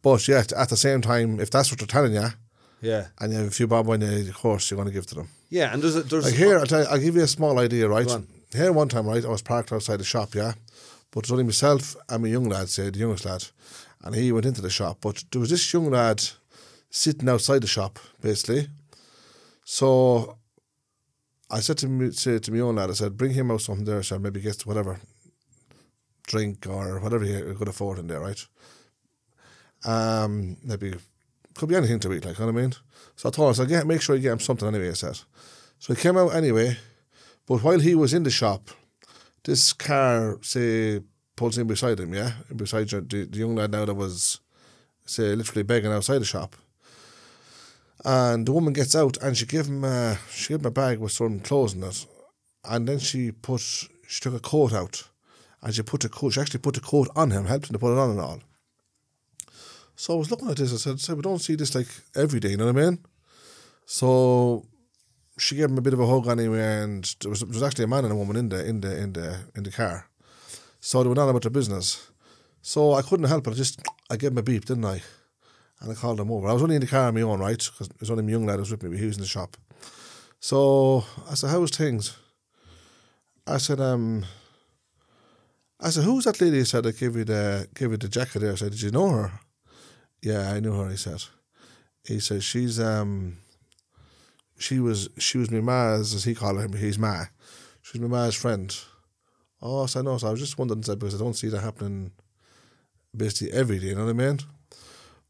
But 0.00 0.26
yet, 0.26 0.52
at 0.52 0.70
the 0.70 0.76
same 0.76 1.02
time, 1.02 1.38
if 1.38 1.50
that's 1.50 1.70
what 1.70 1.78
they're 1.80 1.86
telling 1.86 2.14
you, 2.14 2.28
yeah. 2.80 3.08
and 3.20 3.32
you 3.32 3.38
have 3.38 3.48
a 3.48 3.50
few 3.50 3.66
bob 3.66 3.88
on 3.90 4.00
you, 4.00 4.28
of 4.28 4.34
course, 4.34 4.70
you're 4.70 4.76
going 4.76 4.88
to 4.88 4.94
give 4.94 5.06
to 5.08 5.14
them. 5.14 5.28
Yeah, 5.50 5.72
and 5.72 5.82
there's 5.82 5.96
a, 5.96 6.02
there's 6.02 6.24
Like 6.24 6.34
here, 6.34 6.58
I'll, 6.58 6.66
you, 6.66 6.86
I'll 6.90 6.98
give 6.98 7.14
you 7.14 7.22
a 7.22 7.28
small 7.28 7.58
idea, 7.58 7.88
right? 7.88 8.08
Here, 8.52 8.72
one 8.72 8.88
time, 8.88 9.06
right, 9.06 9.24
I 9.24 9.28
was 9.28 9.42
parked 9.42 9.72
outside 9.72 10.00
the 10.00 10.04
shop, 10.04 10.34
yeah, 10.34 10.54
but 11.10 11.20
it's 11.20 11.30
only 11.30 11.44
myself 11.44 11.96
and 12.08 12.22
my 12.22 12.28
young 12.28 12.44
lad, 12.44 12.68
say 12.68 12.90
the 12.90 12.98
youngest 12.98 13.26
lad, 13.26 13.44
and 14.02 14.14
he 14.14 14.32
went 14.32 14.46
into 14.46 14.62
the 14.62 14.70
shop. 14.70 14.98
But 15.00 15.24
there 15.30 15.40
was 15.40 15.50
this 15.50 15.72
young 15.72 15.90
lad 15.90 16.22
sitting 16.90 17.28
outside 17.28 17.62
the 17.62 17.66
shop, 17.66 17.98
basically. 18.20 18.68
So 19.64 20.38
I 21.50 21.60
said 21.60 21.78
to 21.78 21.88
me, 21.88 22.10
say 22.12 22.38
to 22.38 22.52
my 22.52 22.60
own 22.60 22.76
lad, 22.76 22.90
I 22.90 22.94
said, 22.94 23.16
bring 23.16 23.32
him 23.32 23.50
out 23.50 23.60
something 23.60 23.84
there, 23.84 24.02
so 24.02 24.18
maybe 24.18 24.40
get 24.40 24.66
whatever 24.66 24.98
drink 26.26 26.66
or 26.66 27.00
whatever 27.00 27.24
he 27.24 27.54
could 27.54 27.68
afford 27.68 27.98
in 27.98 28.06
there, 28.06 28.20
right? 28.20 28.46
Um, 29.84 30.56
maybe 30.62 30.94
could 31.54 31.68
be 31.68 31.76
anything 31.76 32.00
to 32.00 32.12
eat, 32.12 32.24
like 32.24 32.38
you 32.38 32.46
know 32.46 32.52
what 32.52 32.58
I 32.58 32.62
mean. 32.62 32.74
So 33.16 33.28
I 33.28 33.32
told 33.32 33.48
him, 33.48 33.50
I 33.50 33.64
said, 33.64 33.70
yeah, 33.70 33.82
make 33.82 34.00
sure 34.00 34.14
you 34.14 34.22
get 34.22 34.32
him 34.32 34.40
something 34.40 34.68
anyway. 34.68 34.90
I 34.90 34.94
said. 34.94 35.18
So 35.78 35.94
he 35.94 36.00
came 36.00 36.16
out 36.16 36.34
anyway, 36.34 36.76
but 37.48 37.62
while 37.62 37.80
he 37.80 37.94
was 37.94 38.12
in 38.12 38.24
the 38.24 38.30
shop, 38.30 38.70
this 39.44 39.72
car 39.72 40.38
say 40.42 41.00
pulls 41.34 41.56
in 41.56 41.66
beside 41.66 41.98
him, 41.98 42.12
yeah, 42.12 42.32
beside 42.54 42.88
the, 42.90 43.00
the 43.00 43.38
young 43.38 43.54
lad 43.54 43.70
now 43.70 43.86
that 43.86 43.94
was 43.94 44.40
say 45.06 45.34
literally 45.34 45.62
begging 45.62 45.90
outside 45.90 46.18
the 46.18 46.26
shop. 46.26 46.54
And 48.04 48.46
the 48.46 48.52
woman 48.52 48.74
gets 48.74 48.94
out 48.94 49.16
and 49.22 49.36
she 49.36 49.46
gave 49.46 49.66
him 49.66 49.82
uh, 49.82 50.16
she 50.30 50.48
gave 50.48 50.60
him 50.60 50.66
a 50.66 50.70
bag 50.70 50.98
with 50.98 51.12
some 51.12 51.40
clothes 51.40 51.74
in 51.74 51.82
it, 51.82 52.06
and 52.64 52.86
then 52.86 52.98
she 52.98 53.32
put 53.32 53.60
she 53.60 54.20
took 54.20 54.34
a 54.34 54.40
coat 54.40 54.72
out, 54.74 55.08
and 55.62 55.74
she 55.74 55.82
put 55.82 56.02
the 56.02 56.08
coat 56.08 56.34
she 56.34 56.40
actually 56.40 56.60
put 56.60 56.74
the 56.74 56.80
coat 56.80 57.08
on 57.16 57.30
him, 57.30 57.46
helped 57.46 57.70
him 57.70 57.72
to 57.72 57.78
put 57.78 57.92
it 57.92 57.98
on 57.98 58.10
and 58.10 58.20
all. 58.20 58.40
So 59.96 60.14
I 60.14 60.16
was 60.16 60.30
looking 60.30 60.50
at 60.50 60.56
this. 60.56 60.72
I 60.72 60.76
said, 60.76 61.00
"Say 61.00 61.14
we 61.14 61.22
don't 61.22 61.40
see 61.40 61.56
this 61.56 61.74
like 61.74 61.88
every 62.14 62.40
day." 62.40 62.50
You 62.50 62.56
know 62.58 62.66
what 62.66 62.76
I 62.76 62.84
mean? 62.84 62.98
So 63.86 64.64
she 65.38 65.56
gave 65.56 65.70
him 65.70 65.78
a 65.78 65.82
bit 65.82 65.94
of 65.94 66.00
a 66.00 66.06
hug 66.06 66.28
anyway, 66.28 66.82
and 66.82 67.04
there 67.20 67.30
was, 67.30 67.40
there 67.40 67.48
was 67.48 67.62
actually 67.62 67.84
a 67.84 67.88
man 67.88 68.04
and 68.04 68.12
a 68.12 68.16
woman 68.16 68.36
in 68.36 68.48
the 68.48 68.64
in 68.64 68.80
the 68.80 68.96
in 69.02 69.12
the 69.12 69.38
in 69.54 69.62
the 69.62 69.70
car. 69.70 70.08
So 70.80 71.02
they 71.02 71.08
went 71.08 71.18
on 71.18 71.28
about 71.28 71.42
their 71.42 71.50
business. 71.50 72.10
So 72.62 72.94
I 72.94 73.02
couldn't 73.02 73.28
help 73.28 73.46
it. 73.46 73.50
I 73.50 73.54
just 73.54 73.80
I 74.10 74.16
gave 74.16 74.32
him 74.32 74.38
a 74.38 74.42
beep, 74.42 74.64
didn't 74.64 74.84
I? 74.84 75.02
And 75.80 75.92
I 75.92 75.94
called 75.94 76.20
him 76.20 76.30
over. 76.30 76.48
I 76.48 76.52
was 76.52 76.62
only 76.62 76.74
in 76.74 76.80
the 76.80 76.86
car 76.86 77.08
on 77.08 77.14
my 77.14 77.22
own, 77.22 77.40
right? 77.40 77.58
Because 77.58 77.88
it 77.88 78.00
was 78.00 78.10
only 78.10 78.24
my 78.24 78.32
young 78.32 78.46
lad 78.46 78.58
was 78.58 78.70
with 78.70 78.82
me. 78.82 78.98
He 78.98 79.06
was 79.06 79.16
in 79.16 79.22
the 79.22 79.28
shop. 79.28 79.56
So 80.40 81.04
I 81.30 81.34
said, 81.34 81.50
"How's 81.50 81.70
things?" 81.70 82.16
I 83.46 83.58
said, 83.58 83.80
"Um." 83.80 84.24
I 85.80 85.90
said, 85.90 86.04
"Who's 86.04 86.24
that 86.24 86.40
lady?" 86.40 86.58
He 86.58 86.64
said, 86.64 86.86
"I 86.86 86.90
gave 86.90 87.16
you 87.16 87.24
the 87.24 87.68
gave 87.74 87.90
you 87.90 87.96
the 87.96 88.08
jacket 88.08 88.40
there." 88.40 88.52
I 88.52 88.56
said, 88.56 88.72
"Did 88.72 88.82
you 88.82 88.90
know 88.90 89.08
her?" 89.10 89.32
Yeah, 90.20 90.52
I 90.52 90.60
knew 90.60 90.74
her. 90.74 90.88
He 90.90 90.96
said. 90.96 91.22
He 92.04 92.20
said 92.20 92.42
she's 92.42 92.80
um. 92.80 93.38
She 94.58 94.80
was 94.80 95.08
she 95.18 95.38
was 95.38 95.50
my 95.50 95.60
ma's 95.60 96.14
as 96.14 96.24
he 96.24 96.34
called 96.34 96.60
her. 96.60 96.76
He's 96.76 96.98
ma. 96.98 97.24
was 97.92 98.00
my 98.00 98.08
ma's 98.08 98.34
friend. 98.34 98.76
Oh, 99.62 99.86
so 99.86 100.00
I 100.00 100.02
know. 100.02 100.18
So 100.18 100.28
I 100.28 100.30
was 100.30 100.40
just 100.40 100.58
wondering 100.58 100.82
said, 100.82 100.98
because 100.98 101.14
I 101.14 101.18
don't 101.18 101.34
see 101.34 101.48
that 101.48 101.60
happening 101.60 102.12
basically 103.16 103.56
every 103.56 103.78
day. 103.78 103.88
You 103.88 103.94
know 103.94 104.04
what 104.04 104.10
I 104.10 104.12
mean? 104.14 104.38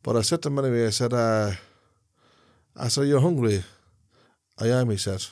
But 0.03 0.17
I 0.17 0.23
said 0.23 0.43
to 0.43 0.49
him 0.49 0.59
anyway. 0.59 0.87
I 0.87 0.91
said, 0.91 1.13
uh, 1.13 1.53
I 2.77 2.89
said, 2.89 3.07
you're 3.07 3.21
hungry. 3.21 3.65
I 4.59 4.69
am. 4.69 4.91
He 4.91 4.97
said. 4.97 5.25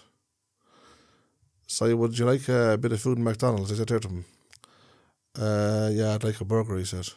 So 1.67 1.95
would 1.97 2.19
you 2.19 2.25
like 2.25 2.49
a 2.49 2.79
bit 2.81 2.93
of 2.93 3.01
food 3.01 3.19
in 3.19 3.25
McDonald's? 3.25 3.73
I 3.73 3.77
said 3.77 3.89
to 3.89 4.09
him. 4.09 4.25
Uh, 5.39 5.91
yeah, 5.93 6.15
I'd 6.15 6.25
like 6.25 6.41
a 6.41 6.45
burger. 6.45 6.77
He 6.77 6.85
said. 6.85 7.09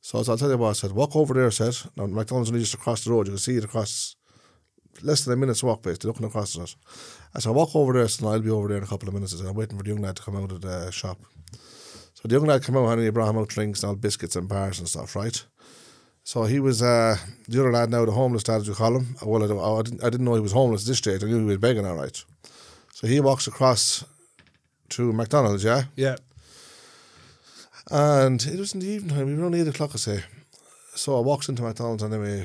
So 0.00 0.18
I 0.18 0.22
said, 0.22 0.32
I'll 0.32 0.38
tell 0.38 0.50
you 0.50 0.58
what, 0.58 0.70
I 0.70 0.72
said, 0.74 0.92
walk 0.92 1.16
over 1.16 1.34
there, 1.34 1.46
I 1.46 1.50
said. 1.50 1.76
Now, 1.96 2.06
McDonald's 2.06 2.50
only 2.50 2.60
just 2.60 2.74
across 2.74 3.04
the 3.04 3.10
road. 3.10 3.26
You 3.26 3.32
can 3.32 3.38
see 3.38 3.56
it 3.56 3.64
across 3.64 4.16
less 5.02 5.24
than 5.24 5.34
a 5.34 5.36
minute's 5.36 5.62
walk, 5.62 5.82
basically, 5.82 6.08
looking 6.08 6.26
across 6.26 6.56
it. 6.56 6.76
I 7.34 7.40
said, 7.40 7.52
walk 7.52 7.74
over 7.74 7.92
there, 7.92 8.08
said, 8.08 8.26
I'll 8.26 8.40
be 8.40 8.50
over 8.50 8.68
there 8.68 8.78
in 8.78 8.84
a 8.84 8.86
couple 8.86 9.08
of 9.08 9.14
minutes. 9.14 9.40
I 9.40 9.48
I'm 9.48 9.54
waiting 9.54 9.76
for 9.76 9.84
the 9.84 9.90
young 9.90 10.02
lad 10.02 10.16
to 10.16 10.22
come 10.22 10.36
out 10.36 10.52
of 10.52 10.60
the 10.60 10.90
shop. 10.90 11.18
So 12.14 12.26
the 12.26 12.34
young 12.34 12.46
lad 12.46 12.64
came 12.64 12.76
out 12.76 12.88
and 12.90 13.02
he 13.02 13.10
brought 13.10 13.30
him 13.30 13.38
out 13.38 13.48
drinks 13.48 13.82
and 13.82 13.90
all 13.90 13.96
biscuits 13.96 14.36
and 14.36 14.48
bars 14.48 14.78
and 14.78 14.88
stuff, 14.88 15.14
right? 15.14 15.44
So 16.24 16.44
he 16.44 16.60
was, 16.60 16.82
uh, 16.82 17.16
the 17.46 17.60
other 17.60 17.72
lad 17.72 17.90
now, 17.90 18.04
the 18.04 18.12
homeless 18.12 18.46
lad, 18.48 18.60
as 18.60 18.68
you 18.68 18.74
call 18.74 18.96
him. 18.96 19.16
Well, 19.22 19.42
I, 19.42 19.78
I, 19.78 19.82
didn't, 19.82 20.04
I 20.04 20.10
didn't 20.10 20.26
know 20.26 20.34
he 20.34 20.40
was 20.40 20.52
homeless 20.52 20.84
this 20.84 20.98
stage. 20.98 21.22
I 21.22 21.26
knew 21.26 21.38
he 21.38 21.44
was 21.44 21.58
begging, 21.58 21.86
all 21.86 21.96
right. 21.96 22.24
So 22.92 23.06
he 23.06 23.20
walks 23.20 23.46
across 23.46 24.04
to 24.90 25.12
McDonald's, 25.12 25.64
yeah? 25.64 25.84
Yeah. 25.96 26.16
And 27.90 28.42
it 28.44 28.58
was 28.58 28.74
in 28.74 28.80
the 28.80 28.88
evening 28.88 29.16
time, 29.16 29.26
we 29.26 29.34
were 29.34 29.44
only 29.44 29.60
eight 29.60 29.68
o'clock, 29.68 29.92
I 29.94 29.96
say. 29.96 30.24
So 30.94 31.16
I 31.16 31.20
walks 31.20 31.48
into 31.48 31.62
McDonald's 31.62 32.02
anyway, 32.02 32.44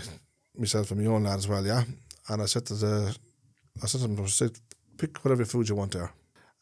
myself 0.56 0.92
and 0.92 1.02
my 1.02 1.12
own 1.12 1.24
lad 1.24 1.40
as 1.40 1.48
well, 1.48 1.66
yeah. 1.66 1.84
And 2.30 2.42
I 2.42 2.46
said 2.46 2.66
to 2.68 2.76
the, 2.76 3.16
I 3.82 3.88
said 3.88 4.02
to 4.02 4.08
him, 4.08 4.20
I 4.24 4.28
said, 4.28 4.52
pick 4.98 5.24
whatever 5.24 5.46
food 5.46 5.70
you 5.70 5.76
want 5.76 5.94
there. 5.94 6.12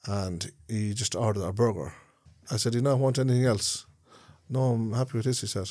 And 0.08 0.52
he 0.68 0.94
just 0.94 1.16
ordered 1.16 1.44
a 1.44 1.54
burger. 1.54 1.94
I 2.50 2.58
said, 2.58 2.72
do 2.72 2.80
you 2.80 2.84
not 2.84 3.00
want 3.00 3.20
anything 3.20 3.46
else? 3.46 3.86
No, 4.50 4.74
I'm 4.74 4.94
happy 4.94 5.18
with 5.18 5.26
this, 5.26 5.42
he 5.42 5.48
said. 5.48 5.70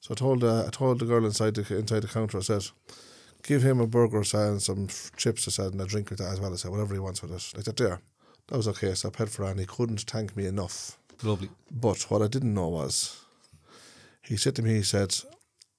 So 0.00 0.12
I 0.12 0.14
told, 0.14 0.42
uh, 0.42 0.64
I 0.66 0.70
told 0.70 0.98
the 0.98 1.04
girl 1.04 1.24
inside 1.24 1.54
the 1.54 1.76
inside 1.76 2.00
the 2.00 2.08
counter, 2.08 2.38
I 2.38 2.40
said, 2.40 2.66
give 3.42 3.62
him 3.62 3.80
a 3.80 3.86
burger, 3.86 4.22
I 4.34 4.46
and 4.46 4.62
some 4.62 4.88
chips, 5.16 5.46
I 5.46 5.50
said, 5.50 5.72
and 5.72 5.82
a 5.82 5.86
drink 5.86 6.10
with 6.10 6.20
that 6.20 6.32
as 6.32 6.40
well. 6.40 6.52
I 6.52 6.56
said, 6.56 6.70
whatever 6.70 6.94
he 6.94 7.00
wants 7.00 7.22
with 7.22 7.32
it. 7.32 7.56
Like 7.56 7.66
that 7.66 7.76
there. 7.76 8.00
That 8.48 8.56
was 8.56 8.68
okay. 8.68 8.94
So 8.94 9.08
I 9.08 9.12
paid 9.12 9.28
for 9.28 9.44
it, 9.44 9.50
and 9.50 9.60
he 9.60 9.66
couldn't 9.66 10.00
thank 10.00 10.36
me 10.36 10.46
enough. 10.46 10.98
Lovely. 11.22 11.50
But 11.70 12.02
what 12.10 12.22
I 12.22 12.28
didn't 12.28 12.54
know 12.54 12.68
was, 12.68 13.20
he 14.22 14.36
said 14.36 14.56
to 14.56 14.62
me, 14.62 14.70
he 14.70 14.82
said, 14.82 15.14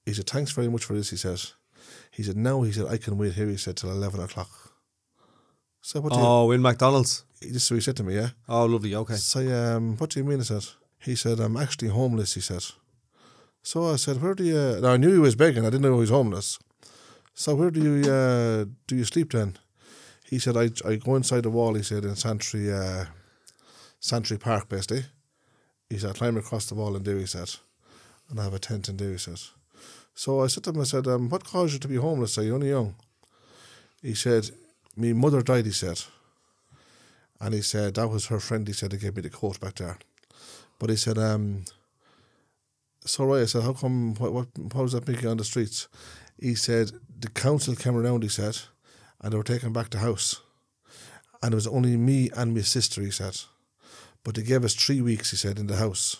he 0.06 0.14
said, 0.14 0.28
thanks 0.28 0.52
very 0.52 0.68
much 0.68 0.84
for 0.84 0.94
this, 0.94 1.10
he 1.10 1.16
said. 1.16 1.40
He 2.12 2.22
said, 2.22 2.36
no, 2.36 2.62
he 2.62 2.72
said, 2.72 2.86
I 2.86 2.98
can 2.98 3.16
wait 3.16 3.32
here, 3.32 3.48
he 3.48 3.56
said, 3.56 3.76
till 3.76 3.90
11 3.90 4.20
o'clock. 4.20 4.50
So 5.80 6.00
what 6.00 6.12
do 6.12 6.18
Oh, 6.20 6.50
in 6.52 6.60
McDonald's. 6.60 7.24
you, 7.40 7.52
this 7.52 7.64
is 7.64 7.70
what 7.70 7.76
he 7.76 7.80
said 7.80 7.96
to 7.96 8.04
me, 8.04 8.14
yeah? 8.14 8.28
Oh, 8.48 8.66
lovely. 8.66 8.94
Okay. 8.94 9.14
So, 9.14 9.40
um, 9.40 9.96
what 9.96 10.10
do 10.10 10.20
you 10.20 10.24
mean, 10.24 10.40
I 10.40 10.42
said. 10.44 10.64
He 11.00 11.16
said, 11.16 11.40
I'm 11.40 11.56
actually 11.56 11.88
homeless, 11.88 12.34
he 12.34 12.40
said. 12.40 12.64
So 13.62 13.92
I 13.92 13.96
said, 13.96 14.20
where 14.20 14.34
do 14.34 14.44
you, 14.44 14.78
now 14.80 14.90
I 14.92 14.96
knew 14.98 15.12
he 15.12 15.18
was 15.18 15.34
begging, 15.34 15.64
I 15.64 15.70
didn't 15.70 15.82
know 15.82 15.94
he 15.94 16.00
was 16.00 16.10
homeless. 16.10 16.58
So 17.34 17.54
where 17.54 17.70
do 17.70 17.80
you, 17.82 18.10
uh, 18.12 18.64
do 18.86 18.94
you 18.96 19.04
sleep 19.04 19.32
then? 19.32 19.56
He 20.28 20.38
said, 20.38 20.56
I, 20.56 20.68
I 20.86 20.96
go 20.96 21.16
inside 21.16 21.44
the 21.44 21.50
wall, 21.50 21.74
he 21.74 21.82
said, 21.82 22.04
in 22.04 22.14
Santry, 22.16 22.70
uh, 22.72 23.06
Santry 24.00 24.36
Park, 24.38 24.68
basically. 24.68 25.04
He 25.88 25.98
said, 25.98 26.10
I 26.10 26.12
climb 26.12 26.36
across 26.36 26.66
the 26.66 26.74
wall 26.74 26.94
and 26.94 27.04
do, 27.04 27.16
he 27.16 27.26
said. 27.26 27.50
And 28.28 28.38
I 28.38 28.44
have 28.44 28.54
a 28.54 28.58
tent 28.58 28.88
and 28.88 28.98
do, 28.98 29.10
he 29.12 29.18
said. 29.18 29.40
So 30.14 30.40
I 30.42 30.46
said 30.46 30.64
to 30.64 30.70
him, 30.70 30.80
I 30.80 30.84
said, 30.84 31.06
um, 31.06 31.28
what 31.28 31.44
caused 31.44 31.72
you 31.72 31.78
to 31.80 31.88
be 31.88 31.96
homeless? 31.96 32.38
Are 32.38 32.42
you 32.42 32.54
only 32.54 32.68
young? 32.68 32.94
He 34.02 34.14
said, 34.14 34.50
My 34.96 35.12
mother 35.12 35.42
died, 35.42 35.66
he 35.66 35.72
said. 35.72 36.02
And 37.42 37.54
he 37.54 37.62
said, 37.62 37.94
that 37.94 38.08
was 38.08 38.26
her 38.26 38.38
friend, 38.38 38.68
he 38.68 38.72
said, 38.72 38.92
that 38.92 39.00
gave 39.00 39.16
me 39.16 39.22
the 39.22 39.28
coat 39.28 39.58
back 39.58 39.74
there. 39.74 39.98
But 40.78 40.90
he 40.90 40.96
said, 40.96 41.18
um, 41.18 41.64
so 43.04 43.24
right, 43.24 43.42
I 43.42 43.46
said, 43.46 43.64
how 43.64 43.72
come, 43.72 44.14
what, 44.14 44.32
what, 44.32 44.46
how 44.72 44.82
does 44.82 44.92
that 44.92 45.08
make 45.08 45.22
you 45.22 45.28
on 45.28 45.38
the 45.38 45.44
streets? 45.44 45.88
He 46.38 46.54
said, 46.54 46.92
the 47.18 47.28
council 47.28 47.74
came 47.74 47.96
around, 47.96 48.22
he 48.22 48.28
said, 48.28 48.58
and 49.20 49.32
they 49.32 49.36
were 49.36 49.42
taking 49.42 49.72
back 49.72 49.90
the 49.90 49.98
house. 49.98 50.40
And 51.42 51.52
it 51.52 51.56
was 51.56 51.66
only 51.66 51.96
me 51.96 52.30
and 52.36 52.54
my 52.54 52.60
sister, 52.60 53.02
he 53.02 53.10
said. 53.10 53.40
But 54.22 54.36
they 54.36 54.42
gave 54.42 54.64
us 54.64 54.74
three 54.74 55.00
weeks, 55.00 55.32
he 55.32 55.36
said, 55.36 55.58
in 55.58 55.66
the 55.66 55.76
house. 55.76 56.18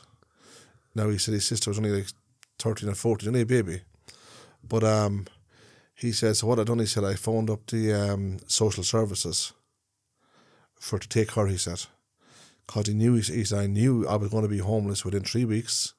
Now, 0.92 1.08
he 1.08 1.18
said 1.18 1.34
his 1.34 1.46
sister 1.46 1.70
was 1.70 1.78
only 1.78 1.90
like 1.90 2.08
13 2.62 2.88
or 2.88 2.94
14, 2.94 3.28
only 3.28 3.40
a 3.40 3.46
baby. 3.46 3.82
But 4.62 4.84
um, 4.84 5.26
he 5.94 6.12
said, 6.12 6.36
so 6.36 6.46
what 6.46 6.60
I 6.60 6.64
done, 6.64 6.78
he 6.78 6.86
said, 6.86 7.04
I 7.04 7.14
phoned 7.14 7.50
up 7.50 7.66
the 7.66 7.92
um, 7.92 8.38
social 8.46 8.84
services 8.84 9.52
for 10.78 10.98
to 10.98 11.08
take 11.08 11.32
her, 11.32 11.46
he 11.48 11.58
said. 11.58 11.82
Because 12.66 12.86
he 12.86 12.94
knew, 12.94 13.14
he 13.14 13.44
said, 13.44 13.58
I 13.58 13.66
knew 13.66 14.06
I 14.06 14.14
was 14.16 14.30
going 14.30 14.44
to 14.44 14.48
be 14.48 14.58
homeless 14.58 15.04
within 15.04 15.24
three 15.24 15.44
weeks 15.44 15.94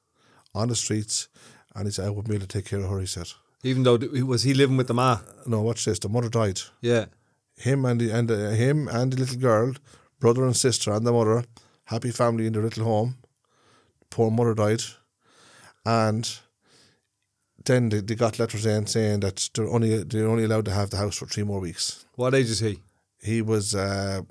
on 0.54 0.68
the 0.68 0.74
streets. 0.74 1.28
And 1.74 1.86
he 1.86 1.92
said, 1.92 2.06
I 2.06 2.10
wouldn't 2.10 2.28
be 2.28 2.36
able 2.36 2.46
to 2.46 2.58
take 2.58 2.66
care 2.66 2.80
of 2.80 2.88
her, 2.88 3.00
he 3.00 3.06
said. 3.06 3.30
Even 3.62 3.82
though 3.82 3.98
th- 3.98 4.22
was 4.22 4.42
he 4.44 4.54
living 4.54 4.78
with 4.78 4.88
the 4.88 4.94
ma? 4.94 5.18
No, 5.46 5.60
watch 5.60 5.84
this. 5.84 5.98
The 5.98 6.08
mother 6.08 6.30
died. 6.30 6.60
Yeah. 6.80 7.06
Him 7.58 7.84
and 7.84 8.00
the, 8.00 8.10
and 8.10 8.30
uh, 8.30 8.50
him 8.50 8.88
and 8.88 9.12
the 9.12 9.18
little 9.18 9.38
girl, 9.38 9.74
brother 10.18 10.44
and 10.44 10.56
sister 10.56 10.92
and 10.92 11.06
the 11.06 11.12
mother, 11.12 11.44
happy 11.84 12.10
family 12.10 12.46
in 12.46 12.54
their 12.54 12.62
little 12.62 12.84
home. 12.84 13.16
Poor 14.10 14.30
mother 14.30 14.54
died, 14.54 14.82
and 15.84 16.38
then 17.64 17.88
they, 17.88 18.00
they 18.00 18.14
got 18.14 18.38
letters 18.38 18.66
in 18.66 18.86
saying 18.86 19.20
that 19.20 19.50
they're 19.54 19.68
only 19.68 20.02
they're 20.02 20.28
only 20.28 20.44
allowed 20.44 20.64
to 20.66 20.70
have 20.70 20.90
the 20.90 20.96
house 20.96 21.16
for 21.16 21.26
three 21.26 21.44
more 21.44 21.60
weeks. 21.60 22.04
What 22.16 22.34
age 22.34 22.50
is 22.50 22.60
he? 22.60 22.78
He 23.22 23.42
was 23.42 23.74
uh, 23.74 24.22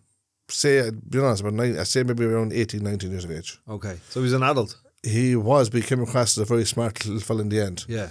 say 0.47 0.89
be 0.91 1.19
honest 1.19 1.41
about 1.41 1.53
nine, 1.53 1.77
I 1.77 1.83
say 1.83 2.03
maybe 2.03 2.25
around 2.25 2.53
18, 2.53 2.81
19 2.83 3.11
years 3.11 3.25
of 3.25 3.31
age. 3.31 3.59
Okay. 3.67 3.97
So 4.09 4.21
he's 4.21 4.33
an 4.33 4.43
adult. 4.43 4.77
He 5.01 5.35
was, 5.35 5.69
but 5.69 5.81
he 5.81 5.87
came 5.87 6.01
across 6.01 6.37
as 6.37 6.43
a 6.43 6.45
very 6.45 6.65
smart 6.65 7.05
little 7.05 7.19
fella 7.19 7.41
in 7.41 7.49
the 7.49 7.59
end. 7.59 7.85
Yeah. 7.89 8.09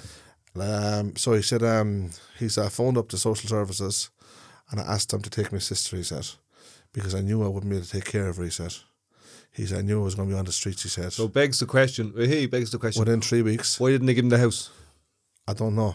Um, 0.60 1.16
so 1.16 1.32
he 1.32 1.40
said, 1.40 1.62
um, 1.62 2.10
he 2.38 2.50
said, 2.50 2.66
I 2.66 2.68
phoned 2.68 2.98
up 2.98 3.08
the 3.08 3.16
social 3.16 3.48
services 3.48 4.10
and 4.70 4.78
I 4.78 4.84
asked 4.84 5.10
them 5.10 5.22
to 5.22 5.30
take 5.30 5.52
my 5.52 5.58
sister, 5.58 5.96
he 5.96 6.02
said, 6.02 6.28
because 6.92 7.14
I 7.14 7.20
knew 7.20 7.42
I 7.42 7.48
wouldn't 7.48 7.70
be 7.70 7.76
able 7.76 7.86
to 7.86 7.92
take 7.92 8.04
care 8.04 8.28
of 8.28 8.36
her, 8.36 8.44
he 8.44 8.50
said. 8.50 8.74
He 9.52 9.64
said, 9.66 9.78
I 9.78 9.82
knew 9.82 10.00
I 10.00 10.04
was 10.04 10.14
going 10.14 10.28
to 10.28 10.34
be 10.34 10.38
on 10.38 10.44
the 10.44 10.52
streets, 10.52 10.82
he 10.82 10.90
said. 10.90 11.12
So 11.12 11.28
begs 11.28 11.60
the 11.60 11.66
question. 11.66 12.12
He 12.16 12.46
begs 12.46 12.70
the 12.70 12.78
question. 12.78 13.00
Within 13.00 13.20
three 13.20 13.42
weeks, 13.42 13.80
Why 13.80 13.90
didn't 13.90 14.06
they 14.06 14.14
give 14.14 14.24
him 14.24 14.30
the 14.30 14.38
house? 14.38 14.70
I 15.48 15.54
don't 15.54 15.74
know. 15.74 15.94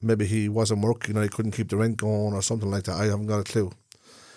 Maybe 0.00 0.26
he 0.26 0.48
wasn't 0.48 0.82
working, 0.82 1.16
or 1.16 1.22
he 1.22 1.28
couldn't 1.28 1.52
keep 1.52 1.68
the 1.68 1.76
rent 1.76 1.96
going 1.96 2.32
or 2.34 2.42
something 2.42 2.70
like 2.70 2.84
that. 2.84 2.96
I 2.96 3.06
haven't 3.06 3.26
got 3.26 3.40
a 3.40 3.44
clue. 3.44 3.72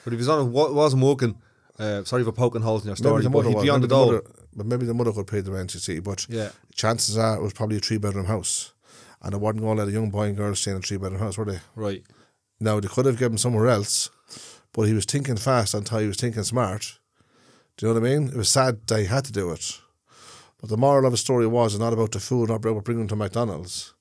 But 0.04 0.14
if 0.14 0.20
he's 0.20 0.28
on, 0.28 0.52
wa- 0.52 0.72
wasn't 0.72 1.04
working. 1.04 1.36
Uh, 1.78 2.04
sorry 2.04 2.24
for 2.24 2.32
poking 2.32 2.62
holes 2.62 2.84
in 2.84 2.88
your 2.90 2.96
story, 2.96 3.24
but 3.28 3.46
he'd 3.46 3.56
was. 3.56 3.64
be 3.64 3.70
on 3.70 3.80
maybe 3.80 3.88
the 3.88 3.96
dole. 3.96 4.06
mother, 4.08 4.24
but 4.56 4.66
maybe 4.66 4.86
the 4.86 4.94
mother 4.94 5.12
could 5.12 5.28
pay 5.28 5.42
the 5.42 5.52
rent, 5.52 5.74
you 5.74 5.80
see. 5.80 6.00
But 6.00 6.26
Yeah. 6.30 6.50
chances 6.74 7.18
are 7.18 7.38
it 7.38 7.42
was 7.42 7.54
probably 7.54 7.78
a 7.78 7.80
three 7.80 7.98
bedroom 7.98 8.26
house. 8.26 8.74
And 9.24 9.34
they 9.34 9.38
weren't 9.38 9.60
going 9.62 9.78
to 9.78 9.84
let 9.84 9.90
a 9.90 9.92
young 9.94 10.10
boy 10.10 10.24
and 10.30 10.38
girl 10.38 10.56
stay 10.56 10.72
in 10.72 10.78
a 10.78 10.82
three 10.82 10.98
bedroom 10.98 11.22
house, 11.22 11.38
were 11.38 11.46
they? 11.46 11.60
Right. 11.76 12.04
Now 12.60 12.80
they 12.80 12.88
could 12.88 13.06
have 13.06 13.18
given 13.18 13.34
him 13.34 13.38
somewhere 13.38 13.68
else, 13.68 14.10
but 14.74 14.84
he 14.84 14.94
was 14.94 15.06
thinking 15.06 15.38
fast 15.38 15.74
until 15.76 16.00
he 16.00 16.08
was 16.08 16.18
thinking 16.18 16.44
smart. 16.44 16.98
Do 17.78 17.86
you 17.88 17.94
know 17.94 18.00
what 18.00 18.08
I 18.08 18.14
mean? 18.16 18.28
It 18.30 18.36
was 18.36 18.50
sad 18.50 18.86
that 18.88 19.00
he 19.00 19.06
had 19.06 19.26
to 19.26 19.32
do 19.32 19.52
it. 19.52 19.80
But 20.60 20.70
the 20.70 20.78
moral 20.78 21.06
of 21.06 21.12
the 21.12 21.18
story 21.18 21.48
was 21.48 21.74
it's 21.74 21.80
not 21.80 21.94
about 21.94 22.12
the 22.12 22.20
food, 22.20 22.50
not 22.50 22.56
about 22.66 22.84
bringing 22.84 23.04
him 23.04 23.08
to 23.10 23.16
McDonald's. 23.16 23.94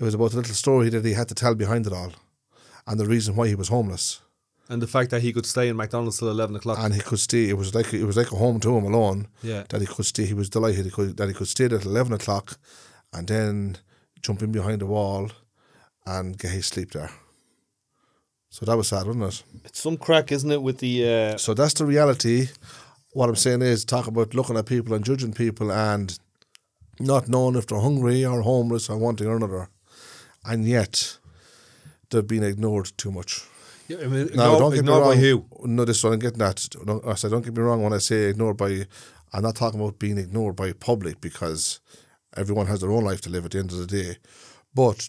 It 0.00 0.04
was 0.04 0.14
about 0.14 0.30
the 0.30 0.38
little 0.38 0.54
story 0.54 0.88
that 0.88 1.04
he 1.04 1.12
had 1.12 1.28
to 1.28 1.34
tell 1.34 1.54
behind 1.54 1.86
it 1.86 1.92
all, 1.92 2.12
and 2.86 2.98
the 2.98 3.06
reason 3.06 3.36
why 3.36 3.48
he 3.48 3.54
was 3.54 3.68
homeless. 3.68 4.20
And 4.70 4.80
the 4.80 4.86
fact 4.86 5.10
that 5.10 5.20
he 5.20 5.32
could 5.32 5.46
stay 5.46 5.68
in 5.68 5.76
McDonald's 5.76 6.18
till 6.18 6.30
eleven 6.30 6.56
o'clock. 6.56 6.78
And 6.80 6.94
he 6.94 7.00
could 7.00 7.18
stay. 7.18 7.48
It 7.50 7.58
was 7.58 7.74
like 7.74 7.92
it 7.92 8.04
was 8.04 8.16
like 8.16 8.32
a 8.32 8.36
home 8.36 8.60
to 8.60 8.76
him 8.76 8.84
alone. 8.84 9.28
Yeah. 9.42 9.64
That 9.68 9.80
he 9.80 9.86
could 9.86 10.06
stay. 10.06 10.24
He 10.24 10.32
was 10.34 10.48
delighted 10.48 10.84
he 10.84 10.90
could, 10.90 11.16
that 11.18 11.28
he 11.28 11.34
could 11.34 11.48
stay 11.48 11.66
there 11.66 11.78
at 11.78 11.84
eleven 11.84 12.12
o'clock, 12.14 12.56
and 13.12 13.28
then 13.28 13.76
jump 14.22 14.42
in 14.42 14.52
behind 14.52 14.80
the 14.80 14.86
wall, 14.86 15.30
and 16.06 16.38
get 16.38 16.52
his 16.52 16.66
sleep 16.66 16.92
there. 16.92 17.10
So 18.48 18.64
that 18.64 18.76
was 18.76 18.88
sad, 18.88 19.06
wasn't 19.06 19.24
it? 19.24 19.42
It's 19.66 19.80
some 19.80 19.96
crack, 19.98 20.32
isn't 20.32 20.50
it, 20.50 20.62
with 20.62 20.78
the 20.78 21.08
uh, 21.08 21.36
So 21.36 21.52
that's 21.52 21.74
the 21.74 21.84
reality. 21.84 22.48
What 23.12 23.28
I'm 23.28 23.36
saying 23.36 23.62
is 23.62 23.84
talk 23.84 24.06
about 24.06 24.34
looking 24.34 24.56
at 24.56 24.66
people 24.66 24.94
and 24.94 25.04
judging 25.04 25.32
people 25.34 25.70
and 25.70 26.18
not 26.98 27.28
knowing 27.28 27.56
if 27.56 27.66
they're 27.66 27.80
hungry 27.80 28.24
or 28.24 28.42
homeless 28.42 28.88
or 28.88 28.96
wanting 28.96 29.26
or 29.26 29.36
another. 29.36 29.68
And 30.44 30.66
yet 30.66 31.18
they've 32.10 32.26
been 32.26 32.42
ignored 32.42 32.92
too 32.96 33.10
much. 33.10 33.42
yeah, 33.88 33.98
I 33.98 34.06
mean, 34.06 34.26
Now, 34.34 34.54
ignore, 34.54 34.58
don't 34.60 34.74
get 34.74 34.84
me 34.84 34.90
wrong. 34.92 35.02
by 35.02 35.16
who? 35.16 35.44
No, 35.64 35.84
this 35.84 35.98
is 35.98 36.04
what 36.04 36.12
I'm 36.14 36.18
getting 36.18 36.42
at. 36.42 36.66
Don't- 36.84 37.06
I 37.06 37.14
said, 37.14 37.30
don't 37.30 37.44
get 37.44 37.56
me 37.56 37.62
wrong 37.62 37.82
when 37.82 37.92
I 37.92 37.98
say 37.98 38.24
ignored 38.24 38.56
by. 38.56 38.86
I'm 39.32 39.42
not 39.42 39.54
talking 39.56 39.78
about 39.80 39.98
being 39.98 40.18
ignored 40.18 40.56
by 40.56 40.72
public 40.72 41.20
because 41.20 41.80
everyone 42.36 42.66
has 42.66 42.80
their 42.80 42.90
own 42.90 43.04
life 43.04 43.20
to 43.22 43.30
live 43.30 43.44
at 43.44 43.52
the 43.52 43.58
end 43.58 43.70
of 43.72 43.78
the 43.78 43.86
day. 43.86 44.16
But 44.74 45.08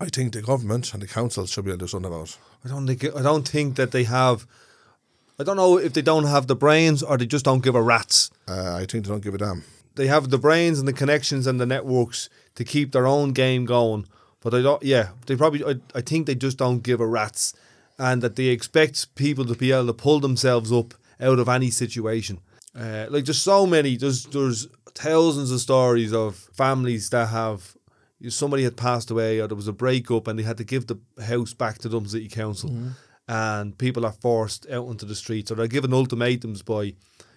I 0.00 0.06
think 0.06 0.32
the 0.32 0.42
government 0.42 0.92
and 0.94 1.02
the 1.02 1.06
council 1.08 1.46
should 1.46 1.64
be 1.64 1.70
able 1.70 1.78
to 1.80 1.84
do 1.84 1.88
something 1.88 2.12
about. 2.12 2.28
it. 2.30 2.38
I 2.64 2.68
don't 2.68 2.86
think. 2.86 3.04
I 3.16 3.22
don't 3.22 3.48
think 3.48 3.76
that 3.76 3.90
they 3.90 4.04
have. 4.04 4.46
I 5.38 5.42
don't 5.44 5.56
know 5.56 5.78
if 5.78 5.92
they 5.94 6.02
don't 6.02 6.24
have 6.26 6.46
the 6.46 6.54
brains 6.56 7.02
or 7.02 7.16
they 7.16 7.26
just 7.26 7.44
don't 7.44 7.62
give 7.64 7.74
a 7.74 7.82
rat's. 7.82 8.30
Uh, 8.46 8.74
I 8.76 8.80
think 8.86 9.04
they 9.06 9.10
don't 9.10 9.22
give 9.24 9.34
a 9.34 9.38
damn. 9.38 9.64
They 9.96 10.06
have 10.06 10.28
the 10.30 10.38
brains 10.38 10.78
and 10.78 10.86
the 10.86 10.92
connections 10.92 11.46
and 11.46 11.58
the 11.60 11.66
networks 11.66 12.28
to 12.54 12.64
keep 12.64 12.92
their 12.92 13.06
own 13.06 13.32
game 13.32 13.64
going, 13.64 14.06
but 14.40 14.54
I 14.54 14.62
don't. 14.62 14.82
Yeah, 14.82 15.10
they 15.26 15.36
probably. 15.36 15.64
I, 15.64 15.80
I 15.94 16.00
think 16.00 16.26
they 16.26 16.34
just 16.34 16.58
don't 16.58 16.82
give 16.82 17.00
a 17.00 17.06
rat's, 17.06 17.54
and 17.98 18.22
that 18.22 18.36
they 18.36 18.46
expect 18.46 19.14
people 19.14 19.44
to 19.46 19.54
be 19.54 19.72
able 19.72 19.86
to 19.86 19.92
pull 19.94 20.20
themselves 20.20 20.72
up 20.72 20.94
out 21.20 21.38
of 21.38 21.48
any 21.48 21.70
situation. 21.70 22.40
Uh, 22.78 23.06
like 23.10 23.24
there's 23.24 23.40
so 23.40 23.66
many. 23.66 23.96
There's 23.96 24.24
there's 24.24 24.68
thousands 24.94 25.50
of 25.50 25.60
stories 25.60 26.12
of 26.12 26.36
families 26.36 27.10
that 27.10 27.28
have 27.28 27.76
somebody 28.28 28.64
had 28.64 28.76
passed 28.76 29.10
away 29.10 29.40
or 29.40 29.46
there 29.46 29.56
was 29.56 29.68
a 29.68 29.72
breakup 29.72 30.26
and 30.28 30.38
they 30.38 30.42
had 30.42 30.58
to 30.58 30.64
give 30.64 30.86
the 30.86 30.96
house 31.24 31.54
back 31.54 31.78
to 31.78 31.88
Dublin 31.88 32.10
City 32.10 32.28
Council, 32.28 32.70
and 33.28 33.78
people 33.78 34.04
are 34.04 34.12
forced 34.12 34.68
out 34.70 34.86
onto 34.86 35.06
the 35.06 35.14
streets 35.14 35.50
or 35.50 35.54
they're 35.54 35.66
given 35.66 35.94
ultimatums 35.94 36.62
by, 36.62 36.94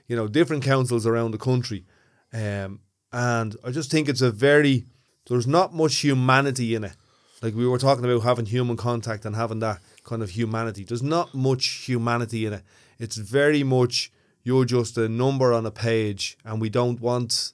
you 0.07 0.15
know, 0.15 0.27
different 0.27 0.63
councils 0.63 1.05
around 1.07 1.31
the 1.31 1.37
country, 1.37 1.85
um, 2.33 2.79
and 3.11 3.55
I 3.63 3.71
just 3.71 3.91
think 3.91 4.09
it's 4.09 4.21
a 4.21 4.31
very 4.31 4.85
there's 5.27 5.47
not 5.47 5.73
much 5.73 5.97
humanity 5.97 6.75
in 6.75 6.83
it. 6.83 6.95
Like 7.41 7.55
we 7.55 7.67
were 7.67 7.77
talking 7.77 8.05
about 8.05 8.23
having 8.23 8.45
human 8.45 8.77
contact 8.77 9.25
and 9.25 9.35
having 9.35 9.59
that 9.59 9.79
kind 10.03 10.21
of 10.21 10.31
humanity. 10.31 10.83
There's 10.83 11.03
not 11.03 11.33
much 11.33 11.65
humanity 11.85 12.45
in 12.45 12.53
it. 12.53 12.63
It's 12.99 13.17
very 13.17 13.63
much 13.63 14.11
you're 14.43 14.65
just 14.65 14.97
a 14.97 15.09
number 15.09 15.53
on 15.53 15.65
a 15.65 15.71
page, 15.71 16.37
and 16.45 16.61
we 16.61 16.69
don't 16.69 16.99
want 16.99 17.53